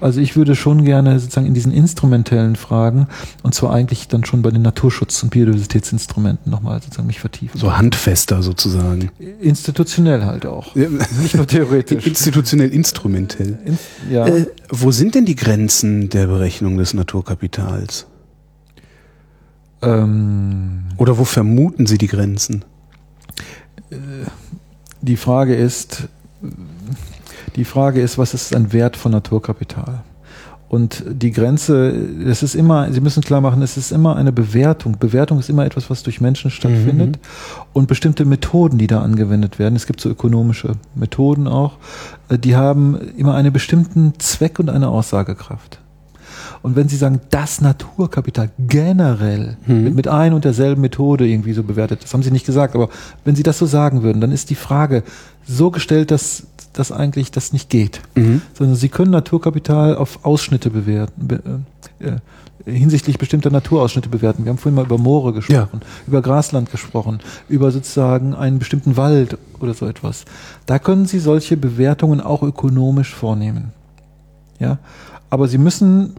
Also 0.00 0.20
ich 0.20 0.36
würde 0.36 0.56
schon 0.56 0.84
gerne 0.84 1.18
sozusagen 1.18 1.46
in 1.46 1.54
diesen 1.54 1.72
instrumentellen 1.72 2.56
Fragen 2.56 3.06
und 3.42 3.54
zwar 3.54 3.72
eigentlich 3.72 4.08
dann 4.08 4.24
schon 4.24 4.42
bei 4.42 4.50
den 4.50 4.62
Naturschutz- 4.62 5.22
und 5.22 5.30
Biodiversitätsinstrumenten 5.30 6.50
nochmal 6.50 6.82
sozusagen 6.82 7.06
mich 7.06 7.20
vertiefen. 7.20 7.58
So 7.58 7.76
handfester 7.76 8.42
sozusagen. 8.42 9.10
Institutionell 9.40 10.24
halt 10.24 10.46
auch. 10.46 10.74
Ja. 10.74 10.88
Nicht 11.22 11.36
nur 11.36 11.46
theoretisch. 11.46 12.06
Institutionell, 12.06 12.70
instrumentell. 12.70 13.58
In, 13.64 13.78
ja. 14.10 14.26
Äh, 14.26 14.46
wo 14.68 14.90
sind 14.90 15.14
denn 15.14 15.24
die 15.24 15.36
Grenzen 15.36 16.08
der 16.08 16.26
Berechnung 16.26 16.78
des 16.78 16.94
Naturkapitals? 16.94 18.06
Ähm, 19.82 20.84
Oder 20.96 21.18
wo 21.18 21.24
vermuten 21.24 21.86
Sie 21.86 21.98
die 21.98 22.06
Grenzen? 22.06 22.64
Äh, 23.90 23.96
die 25.00 25.16
Frage 25.16 25.54
ist, 25.54 26.08
die 27.56 27.64
Frage 27.64 28.00
ist, 28.00 28.18
was 28.18 28.34
ist 28.34 28.54
ein 28.54 28.72
Wert 28.72 28.96
von 28.96 29.12
Naturkapital? 29.12 30.02
Und 30.70 31.02
die 31.10 31.32
Grenze, 31.32 31.92
das 32.24 32.44
ist 32.44 32.54
immer, 32.54 32.92
Sie 32.92 33.00
müssen 33.00 33.24
klar 33.24 33.40
machen, 33.40 33.60
es 33.60 33.76
ist 33.76 33.90
immer 33.90 34.14
eine 34.14 34.30
Bewertung. 34.30 34.98
Bewertung 35.00 35.40
ist 35.40 35.50
immer 35.50 35.66
etwas, 35.66 35.90
was 35.90 36.04
durch 36.04 36.20
Menschen 36.20 36.52
stattfindet. 36.52 37.16
Mhm. 37.16 37.62
Und 37.72 37.88
bestimmte 37.88 38.24
Methoden, 38.24 38.78
die 38.78 38.86
da 38.86 39.02
angewendet 39.02 39.58
werden, 39.58 39.74
es 39.74 39.88
gibt 39.88 40.00
so 40.00 40.08
ökonomische 40.08 40.76
Methoden 40.94 41.48
auch, 41.48 41.78
äh, 42.28 42.38
die 42.38 42.54
haben 42.54 42.96
immer 43.16 43.34
einen 43.34 43.52
bestimmten 43.52 44.12
Zweck 44.20 44.60
und 44.60 44.70
eine 44.70 44.86
Aussagekraft. 44.86 45.80
Und 46.62 46.76
wenn 46.76 46.88
Sie 46.88 46.96
sagen, 46.96 47.20
das 47.30 47.60
Naturkapital 47.60 48.50
generell 48.58 49.56
mhm. 49.66 49.84
mit, 49.84 49.94
mit 49.96 50.08
ein 50.08 50.34
und 50.34 50.44
derselben 50.44 50.82
Methode 50.82 51.26
irgendwie 51.26 51.52
so 51.52 51.64
bewertet, 51.64 52.04
das 52.04 52.14
haben 52.14 52.22
Sie 52.22 52.30
nicht 52.30 52.46
gesagt, 52.46 52.76
aber 52.76 52.90
wenn 53.24 53.34
Sie 53.34 53.42
das 53.42 53.58
so 53.58 53.66
sagen 53.66 54.04
würden, 54.04 54.20
dann 54.20 54.30
ist 54.30 54.50
die 54.50 54.54
Frage 54.54 55.02
so 55.46 55.72
gestellt, 55.72 56.12
dass 56.12 56.46
dass 56.72 56.92
eigentlich 56.92 57.30
das 57.30 57.52
nicht 57.52 57.68
geht, 57.68 58.00
mhm. 58.14 58.42
sondern 58.54 58.76
Sie 58.76 58.88
können 58.88 59.10
Naturkapital 59.10 59.96
auf 59.96 60.24
Ausschnitte 60.24 60.70
bewerten, 60.70 61.26
be, 61.26 61.42
äh, 61.98 62.16
hinsichtlich 62.64 63.18
bestimmter 63.18 63.50
Naturausschnitte 63.50 64.08
bewerten. 64.08 64.44
Wir 64.44 64.50
haben 64.50 64.58
vorhin 64.58 64.76
mal 64.76 64.84
über 64.84 64.98
Moore 64.98 65.32
gesprochen, 65.32 65.80
ja. 65.80 65.88
über 66.06 66.22
Grasland 66.22 66.70
gesprochen, 66.70 67.20
über 67.48 67.70
sozusagen 67.70 68.34
einen 68.34 68.58
bestimmten 68.58 68.96
Wald 68.96 69.38
oder 69.60 69.74
so 69.74 69.86
etwas. 69.86 70.26
Da 70.66 70.78
können 70.78 71.06
Sie 71.06 71.18
solche 71.18 71.56
Bewertungen 71.56 72.20
auch 72.20 72.42
ökonomisch 72.42 73.14
vornehmen. 73.14 73.72
Ja, 74.58 74.78
aber 75.30 75.48
Sie 75.48 75.58
müssen 75.58 76.14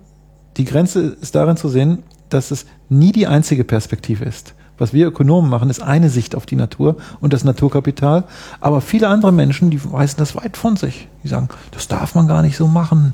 die 0.58 0.66
Grenze 0.66 1.18
ist 1.22 1.36
darin 1.36 1.58
zu 1.58 1.70
sehen, 1.70 2.04
dass 2.30 2.52
es 2.52 2.66
nie 2.90 3.12
die 3.12 3.28
einzige 3.28 3.64
Perspektive 3.64 4.26
ist. 4.26 4.54
Was 4.82 4.94
wir 4.94 5.08
Ökonomen 5.08 5.48
machen, 5.48 5.70
ist 5.70 5.82
eine 5.82 6.10
Sicht 6.10 6.36
auf 6.36 6.48
die 6.48 6.56
Natur 6.56 6.96
und 7.20 7.34
das 7.34 7.44
Naturkapital. 7.44 8.24
Aber 8.60 8.82
viele 8.82 9.10
andere 9.10 9.32
Menschen, 9.32 9.70
die 9.70 9.80
weisen 9.92 10.16
das 10.18 10.36
weit 10.36 10.58
von 10.58 10.76
sich. 10.76 11.08
Die 11.24 11.28
sagen, 11.28 11.50
das 11.70 11.88
darf 11.88 12.16
man 12.16 12.28
gar 12.28 12.42
nicht 12.42 12.58
so 12.58 12.66
machen. 12.68 13.14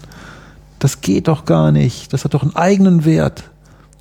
Das 0.80 1.02
geht 1.02 1.28
doch 1.28 1.44
gar 1.44 1.74
nicht. 1.74 2.14
Das 2.14 2.24
hat 2.24 2.34
doch 2.34 2.44
einen 2.44 2.56
eigenen 2.56 3.04
Wert. 3.04 3.44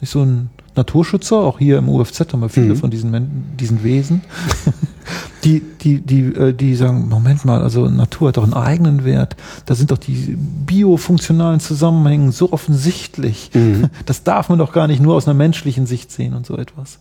Nicht 0.01 0.11
so 0.11 0.23
ein 0.23 0.51
Naturschützer, 0.77 1.39
auch 1.39 1.59
hier 1.59 1.79
im 1.79 1.89
UFZ 1.89 2.33
haben 2.33 2.41
wir 2.41 2.51
viele 2.51 2.75
mhm. 2.75 2.77
von 2.77 2.91
diesen, 2.91 3.57
diesen 3.59 3.83
Wesen, 3.83 4.21
Die, 5.45 5.61
die, 5.61 6.01
die, 6.01 6.23
äh, 6.35 6.53
die 6.53 6.75
sagen, 6.75 7.09
Moment 7.09 7.45
mal, 7.45 7.63
also 7.63 7.87
Natur 7.89 8.29
hat 8.29 8.37
doch 8.37 8.43
einen 8.43 8.55
eigenen 8.55 9.05
Wert. 9.05 9.37
Da 9.65 9.77
sind 9.77 9.93
doch 9.93 9.99
die 9.99 10.37
biofunktionalen 10.37 11.61
Zusammenhänge 11.61 12.33
so 12.33 12.53
offensichtlich. 12.53 13.51
Mhm. 13.55 13.85
Das 14.07 14.25
darf 14.25 14.49
man 14.49 14.59
doch 14.59 14.73
gar 14.73 14.89
nicht 14.89 15.01
nur 15.01 15.15
aus 15.15 15.29
einer 15.29 15.35
menschlichen 15.35 15.87
Sicht 15.87 16.11
sehen 16.11 16.35
und 16.35 16.47
so 16.47 16.57
etwas. 16.57 16.99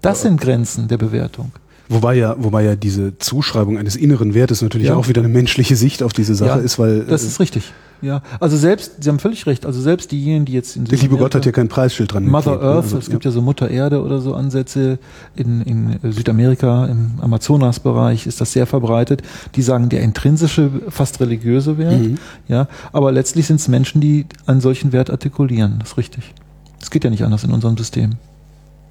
Das 0.00 0.22
sind 0.22 0.40
Grenzen 0.40 0.88
der 0.88 0.98
Bewertung. 0.98 1.52
Wobei 1.88 2.16
ja, 2.16 2.36
wobei 2.38 2.64
ja 2.64 2.76
diese 2.76 3.16
Zuschreibung 3.18 3.78
eines 3.78 3.96
inneren 3.96 4.34
Wertes 4.34 4.60
natürlich 4.60 4.88
ja. 4.88 4.96
auch 4.96 5.08
wieder 5.08 5.22
eine 5.22 5.28
menschliche 5.28 5.74
Sicht 5.74 6.02
auf 6.02 6.12
diese 6.12 6.34
Sache 6.34 6.58
ja, 6.58 6.64
ist, 6.64 6.78
weil. 6.78 7.04
Das 7.04 7.22
ist 7.22 7.40
richtig. 7.40 7.72
Ja, 8.00 8.22
also 8.38 8.56
selbst, 8.56 9.02
Sie 9.02 9.08
haben 9.08 9.18
völlig 9.18 9.46
recht, 9.46 9.66
also 9.66 9.80
selbst 9.80 10.12
diejenigen, 10.12 10.44
die 10.44 10.52
jetzt 10.52 10.76
in 10.76 10.84
Der 10.84 10.98
liebe 10.98 11.16
Gott 11.16 11.34
hat 11.34 11.44
ja 11.46 11.50
kein 11.50 11.68
Preisschild 11.68 12.12
dran. 12.12 12.26
Mother 12.26 12.52
geklebt, 12.52 12.62
ne? 12.62 12.68
Earth, 12.68 12.84
also, 12.84 12.98
es 12.98 13.10
gibt 13.10 13.24
ja. 13.24 13.30
ja 13.30 13.34
so 13.34 13.42
Mutter 13.42 13.68
Erde 13.68 14.02
oder 14.02 14.20
so 14.20 14.34
Ansätze 14.34 14.98
in, 15.34 15.62
in 15.62 16.12
Südamerika, 16.12 16.86
im 16.86 17.14
Amazonasbereich 17.20 18.26
ist 18.28 18.40
das 18.40 18.52
sehr 18.52 18.66
verbreitet. 18.66 19.22
Die 19.56 19.62
sagen, 19.62 19.88
der 19.88 20.02
intrinsische, 20.02 20.70
fast 20.90 21.20
religiöse 21.20 21.76
Wert, 21.78 22.00
mhm. 22.00 22.18
ja, 22.46 22.68
aber 22.92 23.10
letztlich 23.10 23.46
sind 23.46 23.58
es 23.58 23.66
Menschen, 23.66 24.00
die 24.00 24.26
einen 24.46 24.60
solchen 24.60 24.92
Wert 24.92 25.10
artikulieren, 25.10 25.76
das 25.80 25.90
ist 25.90 25.96
richtig. 25.96 26.34
Es 26.80 26.90
geht 26.90 27.02
ja 27.02 27.10
nicht 27.10 27.24
anders 27.24 27.42
in 27.42 27.50
unserem 27.50 27.76
System. 27.76 28.12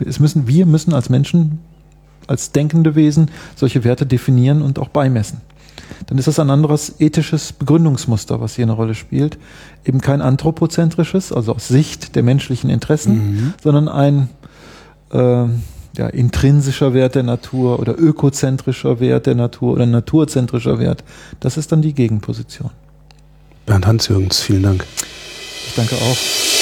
Es 0.05 0.19
müssen, 0.19 0.47
wir 0.47 0.65
müssen 0.65 0.93
als 0.93 1.09
Menschen, 1.09 1.59
als 2.27 2.51
denkende 2.51 2.95
Wesen 2.95 3.31
solche 3.55 3.83
Werte 3.83 4.05
definieren 4.05 4.61
und 4.61 4.79
auch 4.79 4.89
beimessen 4.89 5.41
dann 6.07 6.17
ist 6.17 6.27
das 6.27 6.39
ein 6.39 6.49
anderes 6.49 6.95
ethisches 6.99 7.53
Begründungsmuster, 7.53 8.39
was 8.41 8.55
hier 8.55 8.65
eine 8.65 8.73
Rolle 8.73 8.95
spielt. 8.95 9.37
Eben 9.85 10.01
kein 10.01 10.21
anthropozentrisches, 10.21 11.31
also 11.31 11.55
aus 11.55 11.67
Sicht 11.67 12.15
der 12.15 12.23
menschlichen 12.23 12.69
Interessen, 12.69 13.13
mhm. 13.15 13.53
sondern 13.61 13.87
ein 13.87 14.29
äh, 15.11 15.17
ja, 15.97 16.07
intrinsischer 16.07 16.93
Wert 16.93 17.15
der 17.15 17.23
Natur 17.23 17.79
oder 17.79 17.97
ökozentrischer 17.97 18.99
Wert 18.99 19.25
der 19.25 19.35
Natur 19.35 19.73
oder 19.73 19.85
naturzentrischer 19.85 20.79
Wert. 20.79 21.03
Das 21.39 21.57
ist 21.57 21.71
dann 21.71 21.81
die 21.81 21.93
Gegenposition. 21.93 22.71
Bernd 23.65 23.85
Hans-Jürgens, 23.87 24.41
vielen 24.41 24.63
Dank. 24.63 24.85
Ich 25.67 25.75
danke 25.75 25.95
auch. 25.95 26.56